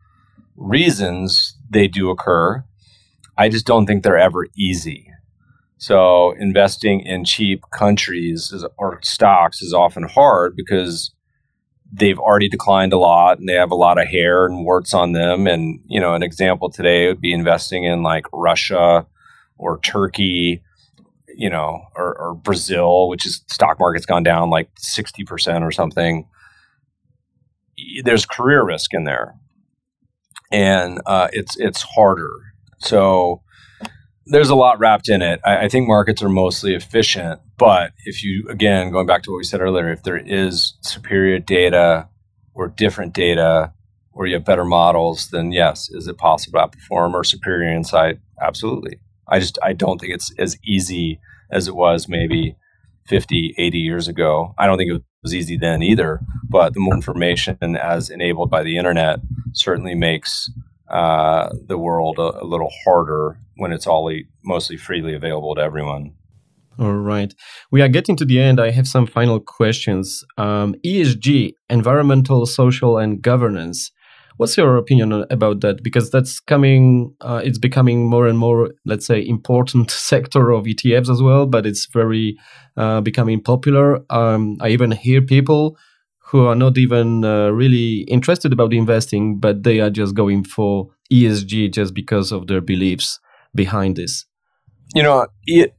reasons, 0.56 1.56
they 1.70 1.86
do 1.86 2.10
occur. 2.10 2.64
I 3.36 3.48
just 3.48 3.66
don't 3.66 3.86
think 3.86 4.02
they're 4.02 4.18
ever 4.18 4.46
easy. 4.56 5.10
So 5.76 6.34
investing 6.40 7.00
in 7.00 7.24
cheap 7.24 7.62
countries 7.70 8.50
is, 8.52 8.66
or 8.78 8.98
stocks 9.02 9.62
is 9.62 9.72
often 9.72 10.02
hard 10.04 10.56
because 10.56 11.14
they've 11.92 12.18
already 12.18 12.48
declined 12.48 12.92
a 12.92 12.98
lot 12.98 13.38
and 13.38 13.48
they 13.48 13.54
have 13.54 13.70
a 13.70 13.76
lot 13.76 14.00
of 14.00 14.08
hair 14.08 14.44
and 14.44 14.64
warts 14.64 14.92
on 14.92 15.12
them. 15.12 15.46
And, 15.46 15.80
you 15.86 16.00
know, 16.00 16.14
an 16.14 16.24
example 16.24 16.68
today 16.68 17.06
would 17.06 17.20
be 17.20 17.32
investing 17.32 17.84
in 17.84 18.02
like 18.02 18.26
Russia 18.32 19.06
or 19.56 19.78
Turkey, 19.80 20.62
you 21.38 21.48
know, 21.48 21.80
or, 21.94 22.18
or 22.18 22.34
Brazil, 22.34 23.08
which 23.08 23.24
is 23.24 23.44
stock 23.46 23.78
market's 23.78 24.04
gone 24.04 24.24
down 24.24 24.50
like 24.50 24.68
60% 24.74 25.62
or 25.62 25.70
something. 25.70 26.26
There's 28.02 28.26
career 28.26 28.64
risk 28.64 28.92
in 28.92 29.04
there. 29.04 29.36
And 30.50 31.00
uh, 31.06 31.28
it's 31.32 31.56
it's 31.58 31.82
harder. 31.82 32.32
So 32.78 33.42
there's 34.26 34.48
a 34.48 34.56
lot 34.56 34.80
wrapped 34.80 35.08
in 35.08 35.22
it. 35.22 35.40
I, 35.44 35.66
I, 35.66 35.68
think 35.68 35.86
markets 35.86 36.22
are 36.22 36.28
mostly 36.28 36.74
efficient, 36.74 37.40
but 37.56 37.92
if 38.04 38.24
you 38.24 38.48
again 38.48 38.90
going 38.90 39.06
back 39.06 39.22
to 39.24 39.30
what 39.30 39.36
we 39.36 39.44
said 39.44 39.60
earlier, 39.60 39.90
if 39.90 40.02
there 40.02 40.16
is 40.16 40.74
superior 40.80 41.38
data 41.38 42.08
or 42.54 42.68
different 42.68 43.12
data, 43.12 43.72
or 44.12 44.26
you 44.26 44.34
have 44.34 44.44
better 44.44 44.64
models, 44.64 45.28
then 45.28 45.52
yes, 45.52 45.90
is 45.90 46.08
it 46.08 46.16
possible 46.16 46.58
to 46.58 46.66
outperform 46.66 47.12
or 47.12 47.22
superior 47.22 47.70
insight? 47.70 48.18
Absolutely. 48.40 48.98
I 49.28 49.38
just 49.38 49.58
I 49.62 49.74
don't 49.74 50.00
think 50.00 50.14
it's 50.14 50.32
as 50.38 50.56
easy 50.64 51.20
as 51.50 51.68
it 51.68 51.74
was 51.74 52.08
maybe 52.08 52.56
50, 53.06 53.54
80 53.56 53.78
years 53.78 54.08
ago. 54.08 54.54
I 54.58 54.66
don't 54.66 54.76
think 54.76 54.90
it 54.92 55.02
was 55.22 55.34
easy 55.34 55.56
then 55.56 55.82
either, 55.82 56.20
but 56.48 56.74
the 56.74 56.80
more 56.80 56.94
information 56.94 57.58
as 57.76 58.10
enabled 58.10 58.50
by 58.50 58.62
the 58.62 58.76
internet 58.76 59.20
certainly 59.52 59.94
makes 59.94 60.50
uh, 60.90 61.50
the 61.66 61.78
world 61.78 62.18
a, 62.18 62.42
a, 62.42 62.44
little 62.44 62.70
harder 62.84 63.38
when 63.56 63.72
it's 63.72 63.86
all 63.86 64.10
mostly 64.42 64.76
freely 64.76 65.14
available 65.14 65.54
to 65.54 65.60
everyone. 65.60 66.14
All 66.78 66.94
right. 66.94 67.34
We 67.70 67.82
are 67.82 67.88
getting 67.88 68.16
to 68.16 68.24
the 68.24 68.40
end. 68.40 68.60
I 68.60 68.70
have 68.70 68.86
some 68.86 69.06
final 69.06 69.40
questions. 69.40 70.24
Um, 70.38 70.76
ESG, 70.86 71.54
environmental, 71.68 72.46
social, 72.46 72.96
and 72.96 73.20
governance. 73.20 73.90
What's 74.38 74.56
your 74.56 74.76
opinion 74.76 75.26
about 75.30 75.60
that? 75.62 75.82
Because 75.82 76.10
that's 76.10 76.38
coming, 76.38 77.12
uh, 77.20 77.40
it's 77.44 77.58
becoming 77.58 78.08
more 78.08 78.28
and 78.28 78.38
more, 78.38 78.70
let's 78.86 79.04
say, 79.04 79.24
important 79.26 79.90
sector 80.10 80.50
of 80.50 80.64
ETFs 80.64 81.10
as 81.10 81.20
well. 81.20 81.44
But 81.44 81.66
it's 81.66 81.86
very 81.86 82.38
uh, 82.76 83.00
becoming 83.00 83.42
popular. 83.42 84.00
Um, 84.10 84.56
I 84.60 84.68
even 84.68 84.92
hear 84.92 85.20
people 85.20 85.76
who 86.18 86.46
are 86.46 86.54
not 86.54 86.78
even 86.78 87.24
uh, 87.24 87.48
really 87.48 88.02
interested 88.02 88.52
about 88.52 88.72
investing, 88.72 89.40
but 89.40 89.64
they 89.64 89.80
are 89.80 89.90
just 89.90 90.14
going 90.14 90.44
for 90.44 90.88
ESG 91.12 91.72
just 91.72 91.92
because 91.92 92.30
of 92.30 92.46
their 92.46 92.60
beliefs 92.60 93.18
behind 93.54 93.96
this. 93.96 94.24
You 94.94 95.02
know, 95.02 95.26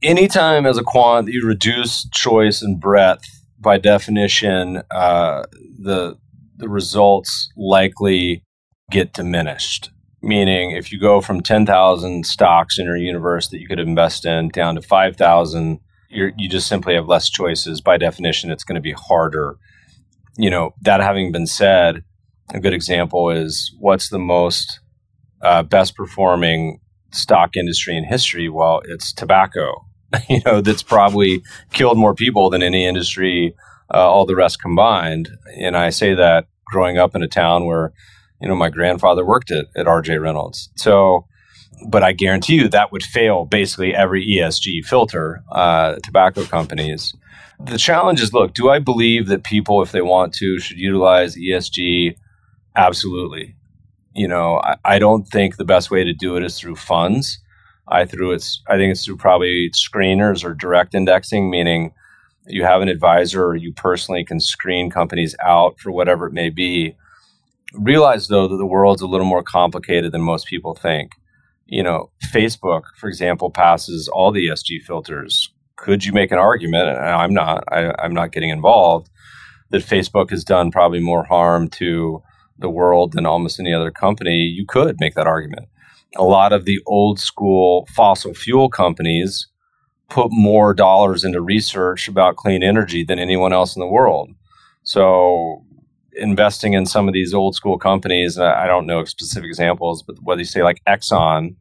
anytime 0.02 0.66
as 0.66 0.76
a 0.76 0.82
quant 0.84 1.28
you 1.28 1.46
reduce 1.46 2.08
choice 2.10 2.62
and 2.62 2.78
breadth, 2.78 3.24
by 3.58 3.78
definition, 3.78 4.82
uh, 4.90 5.44
the 5.78 6.16
the 6.56 6.68
results 6.68 7.50
likely 7.56 8.44
get 8.90 9.12
diminished. 9.12 9.90
Meaning, 10.22 10.72
if 10.72 10.92
you 10.92 11.00
go 11.00 11.22
from 11.22 11.42
10,000 11.42 12.26
stocks 12.26 12.78
in 12.78 12.84
your 12.84 12.96
universe 12.96 13.48
that 13.48 13.58
you 13.58 13.66
could 13.66 13.80
invest 13.80 14.26
in 14.26 14.48
down 14.48 14.74
to 14.74 14.82
5,000, 14.82 15.80
you 16.10 16.48
just 16.48 16.66
simply 16.66 16.94
have 16.94 17.06
less 17.06 17.30
choices. 17.30 17.80
By 17.80 17.96
definition, 17.96 18.50
it's 18.50 18.64
going 18.64 18.74
to 18.74 18.82
be 18.82 18.92
harder. 18.92 19.56
You 20.36 20.50
know, 20.50 20.74
that 20.82 21.00
having 21.00 21.32
been 21.32 21.46
said, 21.46 22.04
a 22.52 22.60
good 22.60 22.74
example 22.74 23.30
is 23.30 23.74
what's 23.78 24.10
the 24.10 24.18
most 24.18 24.80
uh, 25.40 25.62
best 25.62 25.96
performing 25.96 26.80
stock 27.12 27.56
industry 27.56 27.96
in 27.96 28.04
history? 28.04 28.48
Well, 28.48 28.82
it's 28.84 29.12
tobacco. 29.12 29.86
you 30.28 30.40
know, 30.44 30.60
that's 30.60 30.82
probably 30.82 31.42
killed 31.72 31.96
more 31.96 32.14
people 32.14 32.50
than 32.50 32.62
any 32.62 32.86
industry, 32.86 33.54
uh, 33.94 33.98
all 33.98 34.26
the 34.26 34.36
rest 34.36 34.60
combined. 34.60 35.28
And 35.56 35.76
I 35.76 35.90
say 35.90 36.14
that 36.14 36.46
growing 36.66 36.98
up 36.98 37.14
in 37.14 37.22
a 37.22 37.28
town 37.28 37.66
where 37.66 37.92
you 38.40 38.48
know, 38.48 38.54
my 38.54 38.70
grandfather 38.70 39.24
worked 39.24 39.50
at, 39.50 39.66
at 39.76 39.86
RJ 39.86 40.20
Reynolds. 40.20 40.70
So, 40.76 41.26
but 41.88 42.02
I 42.02 42.12
guarantee 42.12 42.56
you 42.56 42.68
that 42.68 42.92
would 42.92 43.02
fail 43.02 43.44
basically 43.44 43.94
every 43.94 44.26
ESG 44.26 44.84
filter, 44.84 45.42
uh, 45.52 45.96
tobacco 46.02 46.44
companies. 46.44 47.14
The 47.64 47.78
challenge 47.78 48.20
is 48.20 48.32
look, 48.32 48.54
do 48.54 48.70
I 48.70 48.78
believe 48.78 49.26
that 49.28 49.44
people, 49.44 49.82
if 49.82 49.92
they 49.92 50.02
want 50.02 50.32
to, 50.34 50.58
should 50.58 50.78
utilize 50.78 51.36
ESG? 51.36 52.16
Absolutely. 52.76 53.54
You 54.14 54.28
know, 54.28 54.60
I, 54.64 54.76
I 54.84 54.98
don't 54.98 55.24
think 55.24 55.56
the 55.56 55.64
best 55.64 55.90
way 55.90 56.04
to 56.04 56.14
do 56.14 56.36
it 56.36 56.44
is 56.44 56.58
through 56.58 56.76
funds. 56.76 57.38
I 57.88 58.04
through 58.04 58.32
it's 58.32 58.62
I 58.68 58.76
think 58.76 58.92
it's 58.92 59.04
through 59.04 59.16
probably 59.16 59.70
screeners 59.70 60.44
or 60.44 60.54
direct 60.54 60.94
indexing, 60.94 61.50
meaning 61.50 61.92
you 62.46 62.64
have 62.64 62.82
an 62.82 62.88
advisor 62.88 63.44
or 63.44 63.56
you 63.56 63.72
personally 63.72 64.24
can 64.24 64.40
screen 64.40 64.90
companies 64.90 65.34
out 65.44 65.78
for 65.78 65.90
whatever 65.90 66.26
it 66.26 66.32
may 66.32 66.50
be 66.50 66.96
realize 67.74 68.28
though 68.28 68.48
that 68.48 68.56
the 68.56 68.66
world's 68.66 69.02
a 69.02 69.06
little 69.06 69.26
more 69.26 69.42
complicated 69.42 70.12
than 70.12 70.22
most 70.22 70.46
people 70.46 70.74
think. 70.74 71.12
You 71.66 71.82
know, 71.82 72.10
Facebook, 72.32 72.82
for 72.96 73.08
example, 73.08 73.50
passes 73.50 74.08
all 74.08 74.32
the 74.32 74.48
ESG 74.48 74.82
filters. 74.82 75.52
Could 75.76 76.04
you 76.04 76.12
make 76.12 76.32
an 76.32 76.38
argument? 76.38 76.88
And 76.88 76.98
I'm 76.98 77.32
not. 77.32 77.64
I, 77.68 77.92
I'm 77.98 78.12
not 78.12 78.32
getting 78.32 78.50
involved. 78.50 79.08
That 79.70 79.82
Facebook 79.82 80.30
has 80.30 80.42
done 80.42 80.72
probably 80.72 80.98
more 80.98 81.24
harm 81.24 81.68
to 81.70 82.22
the 82.58 82.68
world 82.68 83.12
than 83.12 83.24
almost 83.24 83.60
any 83.60 83.72
other 83.72 83.90
company. 83.90 84.42
You 84.42 84.66
could 84.66 84.96
make 85.00 85.14
that 85.14 85.28
argument. 85.28 85.68
A 86.16 86.24
lot 86.24 86.52
of 86.52 86.64
the 86.64 86.80
old 86.86 87.20
school 87.20 87.86
fossil 87.94 88.34
fuel 88.34 88.68
companies 88.68 89.46
put 90.08 90.28
more 90.30 90.74
dollars 90.74 91.24
into 91.24 91.40
research 91.40 92.08
about 92.08 92.36
clean 92.36 92.62
energy 92.64 93.04
than 93.04 93.20
anyone 93.20 93.52
else 93.52 93.76
in 93.76 93.80
the 93.80 93.86
world. 93.86 94.30
So 94.82 95.64
investing 96.20 96.74
in 96.74 96.86
some 96.86 97.08
of 97.08 97.14
these 97.14 97.32
old 97.34 97.54
school 97.54 97.78
companies, 97.78 98.38
I 98.38 98.66
don't 98.66 98.86
know 98.86 99.04
specific 99.04 99.48
examples, 99.48 100.02
but 100.02 100.16
whether 100.22 100.40
you 100.40 100.44
say 100.44 100.62
like 100.62 100.82
Exxon, 100.86 101.56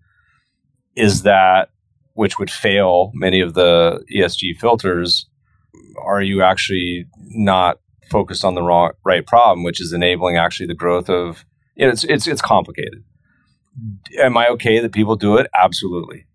is 0.95 1.23
that 1.23 1.69
which 2.13 2.37
would 2.37 2.51
fail 2.51 3.11
many 3.13 3.39
of 3.39 3.53
the 3.53 4.03
ESG 4.13 4.59
filters? 4.59 5.27
Are 6.03 6.21
you 6.21 6.43
actually 6.43 7.07
not 7.17 7.79
focused 8.11 8.43
on 8.43 8.55
the 8.55 8.61
wrong 8.61 8.91
right 9.05 9.25
problem, 9.25 9.63
which 9.63 9.79
is 9.79 9.93
enabling 9.93 10.37
actually 10.37 10.67
the 10.67 10.75
growth 10.75 11.09
of? 11.09 11.45
You 11.75 11.85
know, 11.85 11.91
it's 11.91 12.03
it's 12.03 12.27
it's 12.27 12.41
complicated. 12.41 13.03
Am 14.19 14.35
I 14.35 14.49
okay 14.49 14.79
that 14.79 14.91
people 14.91 15.15
do 15.15 15.37
it? 15.37 15.47
Absolutely. 15.57 16.25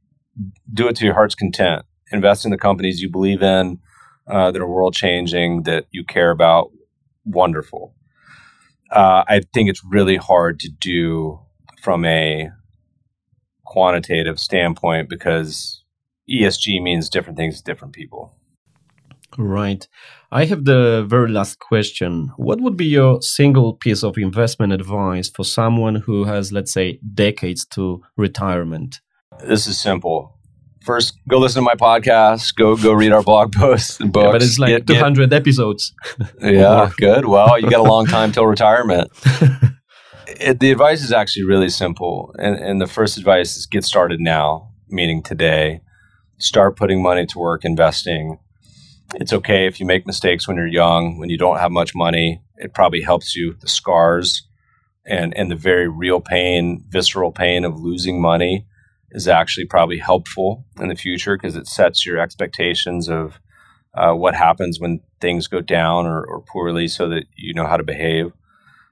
Do 0.73 0.89
it 0.89 0.97
to 0.97 1.05
your 1.05 1.15
heart's 1.15 1.35
content. 1.35 1.83
Invest 2.11 2.47
in 2.47 2.51
the 2.51 2.57
companies 2.57 3.03
you 3.03 3.11
believe 3.11 3.43
in 3.43 3.79
uh, 4.27 4.51
that 4.51 4.63
are 4.63 4.69
world 4.69 4.95
changing, 4.95 5.65
that 5.65 5.87
you 5.91 6.05
care 6.05 6.31
about. 6.31 6.71
Wonderful 7.27 7.95
uh, 8.91 9.25
I 9.29 9.41
think 9.53 9.69
it's 9.69 9.83
really 9.85 10.17
hard 10.17 10.61
to 10.61 10.69
do 10.69 11.41
from 11.83 12.05
a 12.05 12.51
quantitative 13.65 14.39
standpoint 14.39 15.09
because 15.09 15.83
ESG 16.31 16.83
means 16.83 17.09
different 17.09 17.37
things 17.37 17.59
to 17.59 17.65
different 17.65 17.95
people. 17.95 18.35
Right. 19.37 19.87
I 20.31 20.45
have 20.45 20.65
the 20.65 21.05
very 21.09 21.29
last 21.29 21.59
question. 21.59 22.33
What 22.37 22.61
would 22.61 22.77
be 22.77 22.87
your 22.87 23.21
single 23.21 23.75
piece 23.75 24.05
of 24.05 24.17
investment 24.17 24.73
advice 24.73 25.29
for 25.29 25.45
someone 25.45 25.97
who 25.97 26.25
has, 26.25 26.53
let's 26.53 26.73
say, 26.73 27.01
decades 27.15 27.65
to 27.67 28.03
retirement? 28.17 29.01
This 29.41 29.67
is 29.67 29.81
simple 29.81 30.34
first 30.85 31.19
go 31.29 31.39
listen 31.39 31.63
to 31.63 31.65
my 31.65 31.75
podcast. 31.75 32.55
Go 32.55 32.77
go 32.77 32.93
read 32.93 33.13
our 33.13 33.23
blog 33.23 33.53
posts 33.57 33.99
and 34.01 34.13
books 34.13 34.25
yeah, 34.25 34.33
but 34.33 34.43
it's 34.43 34.59
like 34.59 34.69
get, 34.69 34.87
200 34.87 35.31
get, 35.31 35.37
episodes. 35.37 35.93
Yeah 36.41 36.91
good. 36.99 37.27
Well 37.27 37.59
you 37.59 37.71
got 37.71 37.81
a 37.81 37.91
long 37.91 38.07
time 38.07 38.33
till 38.33 38.47
retirement. 38.47 39.11
It, 40.27 40.61
the 40.61 40.71
advice 40.71 41.03
is 41.03 41.13
actually 41.13 41.45
really 41.45 41.69
simple 41.69 42.35
and, 42.39 42.57
and 42.57 42.81
the 42.81 42.87
first 42.87 43.17
advice 43.17 43.57
is 43.57 43.67
get 43.67 43.85
started 43.85 44.21
now 44.21 44.71
meaning 44.89 45.23
today. 45.23 45.81
Start 46.39 46.77
putting 46.77 47.03
money 47.03 47.27
to 47.27 47.39
work 47.39 47.65
investing. 47.65 48.39
It's 49.15 49.33
okay 49.33 49.67
if 49.67 49.81
you 49.81 49.87
make 49.87 50.07
mistakes 50.07 50.47
when 50.47 50.57
you're 50.57 50.67
young 50.67 51.19
when 51.19 51.31
you 51.31 51.39
don't 51.39 51.59
have 51.59 51.71
much 51.71 51.95
money. 51.95 52.43
It 52.57 52.75
probably 52.75 53.03
helps 53.03 53.35
you 53.35 53.55
the 53.61 53.69
scars 53.69 54.47
and 55.07 55.37
and 55.37 55.51
the 55.51 55.57
very 55.57 55.89
real 55.89 56.21
pain 56.21 56.85
visceral 56.89 57.33
pain 57.33 57.65
of 57.65 57.79
losing 57.79 58.21
money 58.21 58.67
is 59.15 59.29
actually 59.29 59.65
probably 59.65 59.99
helpful 59.99 60.65
in 60.81 60.89
the 60.89 60.97
future 60.97 61.37
because 61.37 61.57
it 61.57 61.69
sets 61.69 62.05
your 62.05 62.19
expectations 62.19 63.09
of 63.09 63.39
uh, 63.95 64.13
what 64.13 64.35
happens 64.35 64.81
when 64.81 65.01
things 65.21 65.47
go 65.47 65.61
down 65.61 66.05
or, 66.05 66.25
or, 66.25 66.41
poorly 66.41 66.89
so 66.89 67.09
that 67.09 67.25
you 67.37 67.55
know 67.55 67.67
how 67.67 67.77
to 67.77 67.85
behave. 67.85 68.33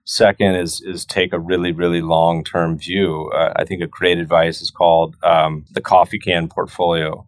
Second 0.04 0.54
is 0.54 0.80
is 0.80 1.04
take 1.04 1.32
a 1.32 1.40
really 1.40 1.72
really 1.72 2.00
long 2.00 2.44
term 2.44 2.78
view. 2.78 3.30
Uh, 3.34 3.52
I 3.56 3.64
think 3.64 3.82
a 3.82 3.88
great 3.88 4.18
advice 4.18 4.62
is 4.62 4.70
called 4.70 5.16
um, 5.24 5.64
the 5.72 5.80
coffee 5.80 6.20
can 6.20 6.48
portfolio, 6.48 7.26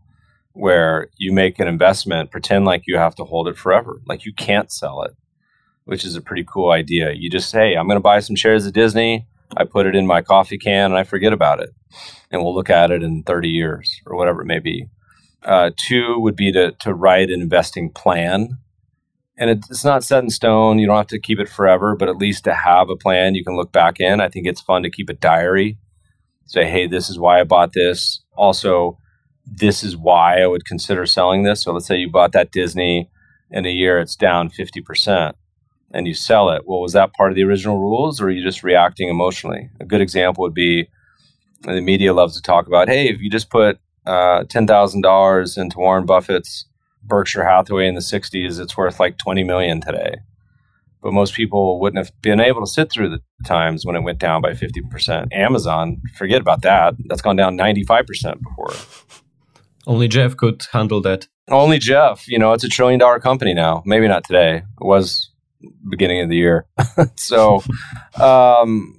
where 0.52 1.08
you 1.16 1.32
make 1.32 1.58
an 1.58 1.66
investment, 1.66 2.30
pretend 2.30 2.64
like 2.64 2.84
you 2.86 2.96
have 2.96 3.16
to 3.16 3.24
hold 3.24 3.48
it 3.48 3.58
forever, 3.58 4.00
like 4.06 4.24
you 4.24 4.32
can't 4.32 4.70
sell 4.70 5.02
it, 5.02 5.14
which 5.84 6.04
is 6.04 6.14
a 6.14 6.22
pretty 6.22 6.44
cool 6.44 6.70
idea. 6.70 7.12
You 7.12 7.28
just 7.28 7.50
say, 7.50 7.74
I'm 7.74 7.86
going 7.86 7.96
to 7.96 8.00
buy 8.00 8.20
some 8.20 8.36
shares 8.36 8.66
of 8.66 8.72
Disney. 8.72 9.26
I 9.56 9.64
put 9.64 9.86
it 9.86 9.94
in 9.94 10.06
my 10.06 10.22
coffee 10.22 10.58
can 10.58 10.86
and 10.86 10.96
I 10.96 11.04
forget 11.04 11.32
about 11.32 11.60
it 11.60 11.70
and 12.30 12.42
we'll 12.42 12.54
look 12.54 12.70
at 12.70 12.90
it 12.90 13.02
in 13.02 13.22
30 13.22 13.48
years 13.48 14.00
or 14.06 14.16
whatever 14.16 14.42
it 14.42 14.46
may 14.46 14.58
be. 14.58 14.86
Uh, 15.42 15.70
two 15.76 16.18
would 16.18 16.36
be 16.36 16.50
to, 16.52 16.72
to 16.80 16.94
write 16.94 17.30
an 17.30 17.40
investing 17.40 17.90
plan. 17.90 18.58
And 19.36 19.50
it, 19.50 19.58
it's 19.68 19.84
not 19.84 20.04
set 20.04 20.24
in 20.24 20.30
stone. 20.30 20.78
You 20.78 20.86
don't 20.86 20.96
have 20.96 21.06
to 21.08 21.20
keep 21.20 21.38
it 21.38 21.48
forever, 21.48 21.94
but 21.96 22.08
at 22.08 22.16
least 22.16 22.44
to 22.44 22.54
have 22.54 22.88
a 22.88 22.96
plan 22.96 23.34
you 23.34 23.44
can 23.44 23.56
look 23.56 23.72
back 23.72 24.00
in. 24.00 24.20
I 24.20 24.28
think 24.28 24.46
it's 24.46 24.60
fun 24.60 24.82
to 24.82 24.90
keep 24.90 25.08
a 25.08 25.14
diary. 25.14 25.78
Say, 26.46 26.68
hey, 26.68 26.86
this 26.86 27.08
is 27.08 27.18
why 27.18 27.40
I 27.40 27.44
bought 27.44 27.72
this. 27.72 28.22
Also, 28.36 28.98
this 29.44 29.82
is 29.82 29.96
why 29.96 30.40
I 30.40 30.46
would 30.46 30.64
consider 30.64 31.04
selling 31.06 31.42
this. 31.42 31.62
So 31.62 31.72
let's 31.72 31.86
say 31.86 31.96
you 31.96 32.10
bought 32.10 32.32
that 32.32 32.52
Disney 32.52 33.10
in 33.50 33.66
a 33.66 33.70
year, 33.70 33.98
it's 33.98 34.16
down 34.16 34.48
50% 34.48 35.34
and 35.94 36.08
you 36.08 36.12
sell 36.12 36.50
it. 36.50 36.62
Well, 36.66 36.80
was 36.80 36.92
that 36.92 37.14
part 37.14 37.30
of 37.30 37.36
the 37.36 37.44
original 37.44 37.78
rules 37.78 38.20
or 38.20 38.26
are 38.26 38.30
you 38.30 38.42
just 38.42 38.64
reacting 38.64 39.08
emotionally? 39.08 39.70
A 39.80 39.84
good 39.84 40.00
example 40.00 40.42
would 40.42 40.52
be 40.52 40.88
the 41.62 41.80
media 41.80 42.12
loves 42.12 42.34
to 42.34 42.42
talk 42.42 42.66
about, 42.66 42.88
hey, 42.88 43.08
if 43.08 43.20
you 43.20 43.30
just 43.30 43.48
put 43.48 43.78
uh, 44.04 44.42
$10,000 44.44 45.58
into 45.58 45.78
Warren 45.78 46.04
Buffett's 46.04 46.66
Berkshire 47.04 47.44
Hathaway 47.44 47.86
in 47.86 47.94
the 47.94 48.00
60s, 48.00 48.60
it's 48.60 48.76
worth 48.76 48.98
like 48.98 49.16
20 49.18 49.44
million 49.44 49.80
today. 49.80 50.16
But 51.00 51.12
most 51.12 51.34
people 51.34 51.80
wouldn't 51.80 52.04
have 52.04 52.12
been 52.22 52.40
able 52.40 52.60
to 52.60 52.70
sit 52.70 52.90
through 52.90 53.10
the 53.10 53.20
times 53.46 53.86
when 53.86 53.94
it 53.94 54.02
went 54.02 54.18
down 54.18 54.42
by 54.42 54.52
50%. 54.52 55.32
Amazon, 55.32 56.02
forget 56.16 56.40
about 56.40 56.62
that. 56.62 56.94
That's 57.06 57.22
gone 57.22 57.36
down 57.36 57.56
95% 57.56 58.42
before. 58.42 58.74
Only 59.86 60.08
Jeff 60.08 60.36
could 60.36 60.62
handle 60.72 61.00
that. 61.02 61.28
Only 61.50 61.78
Jeff. 61.78 62.26
You 62.26 62.38
know, 62.38 62.52
it's 62.52 62.64
a 62.64 62.68
trillion 62.68 62.98
dollar 62.98 63.20
company 63.20 63.52
now. 63.54 63.82
Maybe 63.84 64.08
not 64.08 64.24
today. 64.24 64.56
It 64.56 64.64
was 64.84 65.30
beginning 65.88 66.20
of 66.20 66.28
the 66.28 66.36
year. 66.36 66.66
so, 67.16 67.62
um, 68.20 68.96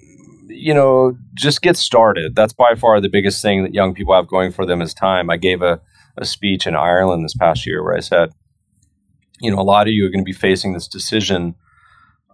you 0.48 0.74
know, 0.74 1.18
just 1.34 1.62
get 1.62 1.78
started. 1.78 2.36
That's 2.36 2.54
by 2.54 2.76
far 2.76 3.02
the 3.02 3.10
biggest 3.10 3.42
thing 3.42 3.64
that 3.64 3.74
young 3.74 3.94
people 3.94 4.14
have 4.16 4.28
going 4.28 4.52
for 4.52 4.66
them 4.66 4.82
is 4.82 4.94
time. 4.94 5.30
I 5.30 5.38
gave 5.38 5.62
a, 5.62 5.82
a 6.18 6.26
speech 6.26 6.68
in 6.68 6.76
Ireland 6.76 7.24
this 7.24 7.36
past 7.36 7.66
year 7.66 7.84
where 7.84 7.96
I 7.96 8.00
said, 8.00 8.32
you 9.40 9.52
know, 9.52 9.60
a 9.60 9.64
lot 9.64 9.88
of 9.88 9.94
you 9.94 10.06
are 10.06 10.10
going 10.10 10.24
to 10.24 10.30
be 10.30 10.34
facing 10.34 10.74
this 10.74 10.88
decision. 10.88 11.56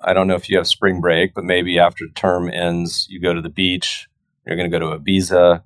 I 0.03 0.13
don't 0.13 0.27
know 0.27 0.35
if 0.35 0.49
you 0.49 0.57
have 0.57 0.67
spring 0.67 1.01
break, 1.01 1.33
but 1.33 1.43
maybe 1.43 1.79
after 1.79 2.07
term 2.15 2.49
ends, 2.49 3.07
you 3.09 3.19
go 3.19 3.33
to 3.33 3.41
the 3.41 3.49
beach. 3.49 4.07
You're 4.45 4.55
going 4.55 4.69
to 4.69 4.79
go 4.79 4.91
to 4.91 4.99
Ibiza. 4.99 5.63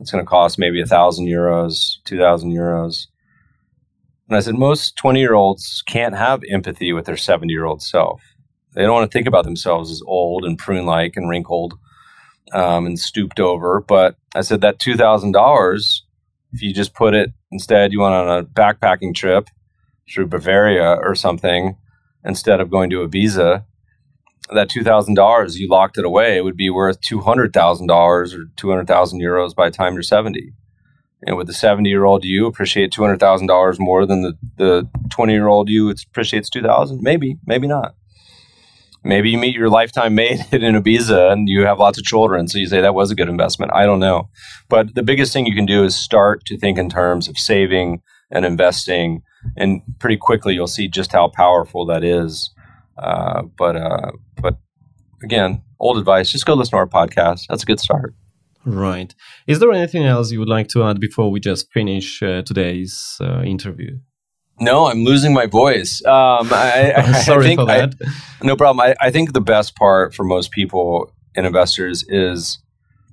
It's 0.00 0.10
going 0.10 0.24
to 0.24 0.28
cost 0.28 0.58
maybe 0.58 0.80
a 0.80 0.86
thousand 0.86 1.26
euros, 1.26 1.96
two 2.04 2.18
thousand 2.18 2.52
euros. 2.52 3.06
And 4.28 4.36
I 4.36 4.40
said, 4.40 4.54
most 4.54 4.96
20 4.96 5.20
year 5.20 5.34
olds 5.34 5.82
can't 5.86 6.16
have 6.16 6.42
empathy 6.50 6.92
with 6.92 7.06
their 7.06 7.16
70 7.16 7.52
year 7.52 7.64
old 7.64 7.82
self. 7.82 8.22
They 8.74 8.82
don't 8.82 8.94
want 8.94 9.10
to 9.10 9.14
think 9.14 9.26
about 9.26 9.44
themselves 9.44 9.90
as 9.90 10.02
old 10.06 10.44
and 10.44 10.58
prune 10.58 10.86
like 10.86 11.16
and 11.16 11.28
wrinkled 11.28 11.74
um, 12.52 12.86
and 12.86 12.98
stooped 12.98 13.40
over. 13.40 13.80
But 13.80 14.16
I 14.34 14.40
said, 14.40 14.60
that 14.62 14.80
$2,000, 14.80 16.00
if 16.52 16.62
you 16.62 16.72
just 16.72 16.94
put 16.94 17.14
it 17.14 17.32
instead, 17.50 17.92
you 17.92 18.00
went 18.00 18.14
on 18.14 18.38
a 18.38 18.44
backpacking 18.44 19.14
trip 19.14 19.48
through 20.12 20.26
Bavaria 20.26 20.96
or 21.02 21.14
something 21.14 21.76
instead 22.24 22.60
of 22.60 22.70
going 22.70 22.90
to 22.90 23.06
Ibiza, 23.06 23.64
that 24.50 24.68
$2,000, 24.68 25.56
you 25.56 25.68
locked 25.68 25.98
it 25.98 26.04
away, 26.04 26.36
it 26.36 26.44
would 26.44 26.56
be 26.56 26.70
worth 26.70 27.00
$200,000 27.00 27.90
or 27.90 28.44
200,000 28.56 29.20
euros 29.20 29.54
by 29.54 29.68
the 29.68 29.76
time 29.76 29.94
you're 29.94 30.02
70. 30.02 30.52
And 31.24 31.36
with 31.36 31.46
the 31.46 31.52
70 31.52 31.88
year 31.88 32.04
old 32.04 32.24
you 32.24 32.46
appreciate 32.46 32.92
$200,000 32.92 33.78
more 33.78 34.06
than 34.06 34.22
the, 34.22 34.38
the 34.56 34.88
20 35.10 35.32
year 35.32 35.48
old 35.48 35.68
you 35.68 35.90
appreciates 35.90 36.50
2000 36.50 37.00
Maybe, 37.02 37.38
maybe 37.46 37.66
not. 37.66 37.94
Maybe 39.04 39.30
you 39.30 39.38
meet 39.38 39.56
your 39.56 39.68
lifetime 39.68 40.14
mate 40.14 40.40
in 40.52 40.74
Ibiza 40.74 41.32
and 41.32 41.48
you 41.48 41.64
have 41.64 41.78
lots 41.78 41.98
of 41.98 42.04
children. 42.04 42.46
So 42.48 42.58
you 42.58 42.66
say 42.66 42.80
that 42.80 42.94
was 42.94 43.10
a 43.10 43.14
good 43.14 43.28
investment. 43.28 43.72
I 43.74 43.84
don't 43.84 44.00
know. 44.00 44.28
But 44.68 44.94
the 44.94 45.02
biggest 45.02 45.32
thing 45.32 45.46
you 45.46 45.54
can 45.54 45.66
do 45.66 45.84
is 45.84 45.96
start 45.96 46.44
to 46.46 46.58
think 46.58 46.78
in 46.78 46.88
terms 46.88 47.28
of 47.28 47.38
saving 47.38 48.00
and 48.30 48.44
investing. 48.44 49.22
And 49.56 49.82
pretty 49.98 50.16
quickly 50.16 50.54
you'll 50.54 50.68
see 50.68 50.88
just 50.88 51.12
how 51.12 51.28
powerful 51.28 51.84
that 51.86 52.04
is. 52.04 52.50
Uh, 52.96 53.42
but, 53.58 53.76
uh, 53.76 54.12
but 54.40 54.58
again, 55.22 55.62
old 55.80 55.98
advice 55.98 56.30
just 56.30 56.46
go 56.46 56.54
listen 56.54 56.72
to 56.72 56.76
our 56.76 56.86
podcast. 56.86 57.46
That's 57.48 57.64
a 57.64 57.66
good 57.66 57.80
start. 57.80 58.14
Right. 58.64 59.14
Is 59.46 59.58
there 59.58 59.72
anything 59.72 60.04
else 60.04 60.30
you 60.30 60.38
would 60.38 60.48
like 60.48 60.68
to 60.68 60.84
add 60.84 61.00
before 61.00 61.30
we 61.30 61.40
just 61.40 61.70
finish 61.72 62.22
uh, 62.22 62.42
today's 62.42 63.18
uh, 63.20 63.42
interview? 63.42 63.98
No, 64.60 64.86
I'm 64.86 65.04
losing 65.04 65.32
my 65.32 65.46
voice. 65.46 66.04
Um, 66.04 66.48
I, 66.52 66.92
I, 66.96 67.12
Sorry 67.24 67.52
I 67.52 67.56
for 67.56 67.66
that. 67.66 67.94
no 68.42 68.56
problem. 68.56 68.80
I, 68.80 68.94
I 69.00 69.10
think 69.10 69.32
the 69.32 69.40
best 69.40 69.74
part 69.74 70.14
for 70.14 70.24
most 70.24 70.52
people 70.52 71.12
and 71.34 71.46
investors 71.46 72.04
is 72.08 72.58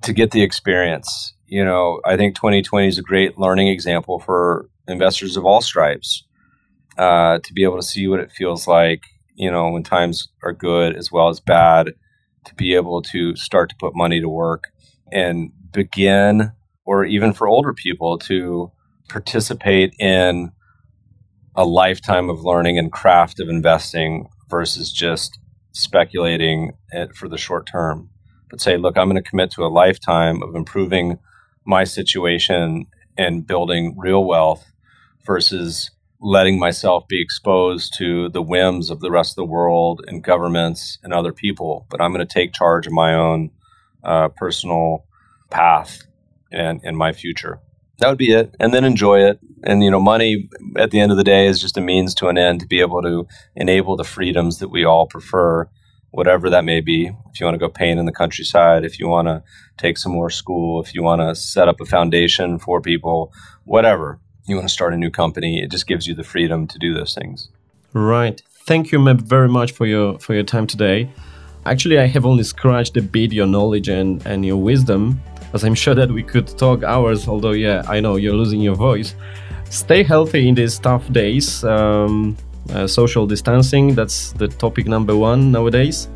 to 0.02 0.12
get 0.12 0.30
the 0.30 0.42
experience. 0.42 1.34
You 1.46 1.64
know, 1.64 2.00
I 2.04 2.16
think 2.16 2.36
2020 2.36 2.86
is 2.86 2.98
a 2.98 3.02
great 3.02 3.38
learning 3.38 3.68
example 3.68 4.20
for 4.20 4.68
investors 4.86 5.36
of 5.36 5.44
all 5.44 5.60
stripes 5.60 6.24
uh, 6.96 7.38
to 7.42 7.52
be 7.52 7.64
able 7.64 7.76
to 7.76 7.82
see 7.82 8.06
what 8.06 8.20
it 8.20 8.30
feels 8.30 8.68
like. 8.68 9.02
You 9.34 9.50
know, 9.50 9.70
when 9.70 9.82
times 9.82 10.28
are 10.44 10.52
good 10.52 10.94
as 10.94 11.10
well 11.10 11.28
as 11.28 11.40
bad, 11.40 11.94
to 12.44 12.54
be 12.54 12.74
able 12.74 13.02
to 13.02 13.34
start 13.34 13.70
to 13.70 13.76
put 13.76 13.96
money 13.96 14.20
to 14.20 14.28
work 14.28 14.64
and 15.12 15.50
begin, 15.72 16.52
or 16.84 17.04
even 17.04 17.32
for 17.32 17.48
older 17.48 17.72
people, 17.72 18.18
to 18.18 18.72
participate 19.08 19.94
in 19.98 20.52
a 21.56 21.64
lifetime 21.64 22.30
of 22.30 22.44
learning 22.44 22.78
and 22.78 22.92
craft 22.92 23.40
of 23.40 23.48
investing 23.48 24.28
versus 24.48 24.92
just 24.92 25.38
speculating 25.72 26.72
for 27.14 27.28
the 27.28 27.38
short 27.38 27.66
term. 27.66 28.10
But 28.48 28.60
say, 28.60 28.76
look, 28.76 28.98
I'm 28.98 29.08
going 29.08 29.22
to 29.22 29.28
commit 29.28 29.50
to 29.52 29.64
a 29.64 29.68
lifetime 29.68 30.42
of 30.42 30.54
improving 30.54 31.18
my 31.64 31.84
situation 31.84 32.86
and 33.16 33.46
building 33.46 33.94
real 33.96 34.24
wealth 34.24 34.64
versus 35.24 35.90
letting 36.20 36.58
myself 36.58 37.06
be 37.08 37.20
exposed 37.20 37.94
to 37.98 38.28
the 38.30 38.42
whims 38.42 38.90
of 38.90 39.00
the 39.00 39.10
rest 39.10 39.32
of 39.32 39.36
the 39.36 39.44
world 39.44 40.04
and 40.06 40.24
governments 40.24 40.98
and 41.02 41.12
other 41.12 41.32
people. 41.32 41.86
But 41.90 42.00
I'm 42.00 42.12
going 42.12 42.26
to 42.26 42.32
take 42.32 42.52
charge 42.52 42.86
of 42.86 42.92
my 42.92 43.14
own 43.14 43.50
uh, 44.04 44.28
personal 44.28 45.04
path 45.50 46.04
and 46.52 46.80
in 46.84 46.96
my 46.96 47.12
future. 47.12 47.60
That 47.98 48.08
would 48.08 48.18
be 48.18 48.32
it, 48.32 48.54
and 48.58 48.72
then 48.72 48.84
enjoy 48.84 49.20
it. 49.20 49.40
And 49.62 49.84
you 49.84 49.90
know, 49.90 50.00
money 50.00 50.48
at 50.76 50.90
the 50.90 51.00
end 51.00 51.12
of 51.12 51.18
the 51.18 51.24
day 51.24 51.46
is 51.46 51.60
just 51.60 51.76
a 51.76 51.82
means 51.82 52.14
to 52.16 52.28
an 52.28 52.38
end 52.38 52.60
to 52.60 52.66
be 52.66 52.80
able 52.80 53.02
to 53.02 53.26
enable 53.54 53.96
the 53.96 54.04
freedoms 54.04 54.58
that 54.58 54.68
we 54.68 54.84
all 54.84 55.06
prefer, 55.06 55.68
whatever 56.10 56.48
that 56.48 56.64
may 56.64 56.80
be. 56.80 57.10
If 57.32 57.40
you 57.40 57.46
want 57.46 57.54
to 57.54 57.58
go 57.58 57.68
paint 57.68 58.00
in 58.00 58.06
the 58.06 58.12
countryside, 58.12 58.84
if 58.84 58.98
you 58.98 59.06
want 59.06 59.28
to 59.28 59.42
take 59.76 59.98
some 59.98 60.12
more 60.12 60.30
school, 60.30 60.82
if 60.82 60.94
you 60.94 61.02
want 61.02 61.20
to 61.20 61.34
set 61.34 61.68
up 61.68 61.80
a 61.80 61.84
foundation 61.84 62.58
for 62.58 62.80
people, 62.80 63.32
whatever 63.64 64.18
you 64.46 64.56
want 64.56 64.66
to 64.66 64.72
start 64.72 64.94
a 64.94 64.96
new 64.96 65.10
company, 65.10 65.62
it 65.62 65.70
just 65.70 65.86
gives 65.86 66.06
you 66.06 66.14
the 66.14 66.24
freedom 66.24 66.66
to 66.68 66.78
do 66.78 66.94
those 66.94 67.14
things. 67.14 67.50
Right. 67.92 68.42
Thank 68.64 68.92
you, 68.92 69.14
very 69.14 69.48
much 69.48 69.72
for 69.72 69.86
your 69.86 70.18
for 70.18 70.32
your 70.34 70.44
time 70.44 70.66
today. 70.66 71.10
Actually, 71.66 71.98
I 71.98 72.06
have 72.06 72.24
only 72.24 72.42
scratched 72.42 72.96
a 72.96 73.02
bit 73.02 73.32
your 73.32 73.46
knowledge 73.46 73.88
and, 73.88 74.24
and 74.26 74.44
your 74.44 74.56
wisdom 74.56 75.20
as 75.52 75.64
I'm 75.64 75.74
sure 75.74 75.94
that 75.94 76.10
we 76.10 76.22
could 76.22 76.46
talk 76.58 76.82
hours, 76.82 77.26
although, 77.26 77.52
yeah, 77.52 77.82
I 77.88 78.00
know 78.00 78.16
you're 78.16 78.34
losing 78.34 78.60
your 78.60 78.76
voice. 78.76 79.14
Stay 79.68 80.02
healthy 80.02 80.48
in 80.48 80.54
these 80.54 80.78
tough 80.78 81.10
days. 81.12 81.64
Um, 81.64 82.36
uh, 82.72 82.86
social 82.86 83.26
distancing, 83.26 83.94
that's 83.94 84.32
the 84.32 84.48
topic 84.48 84.86
number 84.86 85.16
one 85.16 85.50
nowadays. 85.50 86.08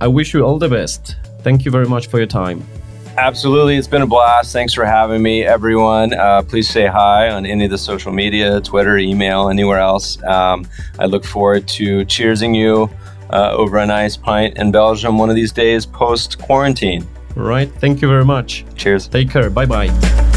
I 0.00 0.08
wish 0.08 0.34
you 0.34 0.44
all 0.44 0.58
the 0.58 0.68
best. 0.68 1.16
Thank 1.40 1.64
you 1.64 1.70
very 1.70 1.86
much 1.86 2.08
for 2.08 2.18
your 2.18 2.26
time. 2.26 2.62
Absolutely. 3.16 3.76
It's 3.76 3.88
been 3.88 4.02
a 4.02 4.06
blast. 4.06 4.52
Thanks 4.52 4.72
for 4.72 4.84
having 4.84 5.22
me, 5.22 5.44
everyone. 5.44 6.14
Uh, 6.14 6.42
please 6.42 6.68
say 6.68 6.86
hi 6.86 7.30
on 7.30 7.44
any 7.44 7.64
of 7.64 7.70
the 7.70 7.78
social 7.78 8.12
media, 8.12 8.60
Twitter, 8.60 8.98
email, 8.98 9.48
anywhere 9.48 9.78
else. 9.78 10.22
Um, 10.24 10.66
I 10.98 11.06
look 11.06 11.24
forward 11.24 11.66
to 11.68 12.04
cheersing 12.06 12.54
you 12.54 12.88
uh, 13.32 13.52
over 13.52 13.78
a 13.78 13.86
nice 13.86 14.16
pint 14.16 14.56
in 14.58 14.72
Belgium 14.72 15.18
one 15.18 15.30
of 15.30 15.36
these 15.36 15.52
days 15.52 15.86
post 15.86 16.38
quarantine. 16.38 17.06
All 17.36 17.44
right. 17.44 17.70
Thank 17.76 18.02
you 18.02 18.08
very 18.08 18.24
much. 18.24 18.64
Cheers. 18.76 19.08
Take 19.08 19.30
care. 19.30 19.50
Bye 19.50 19.66
bye. 19.66 20.29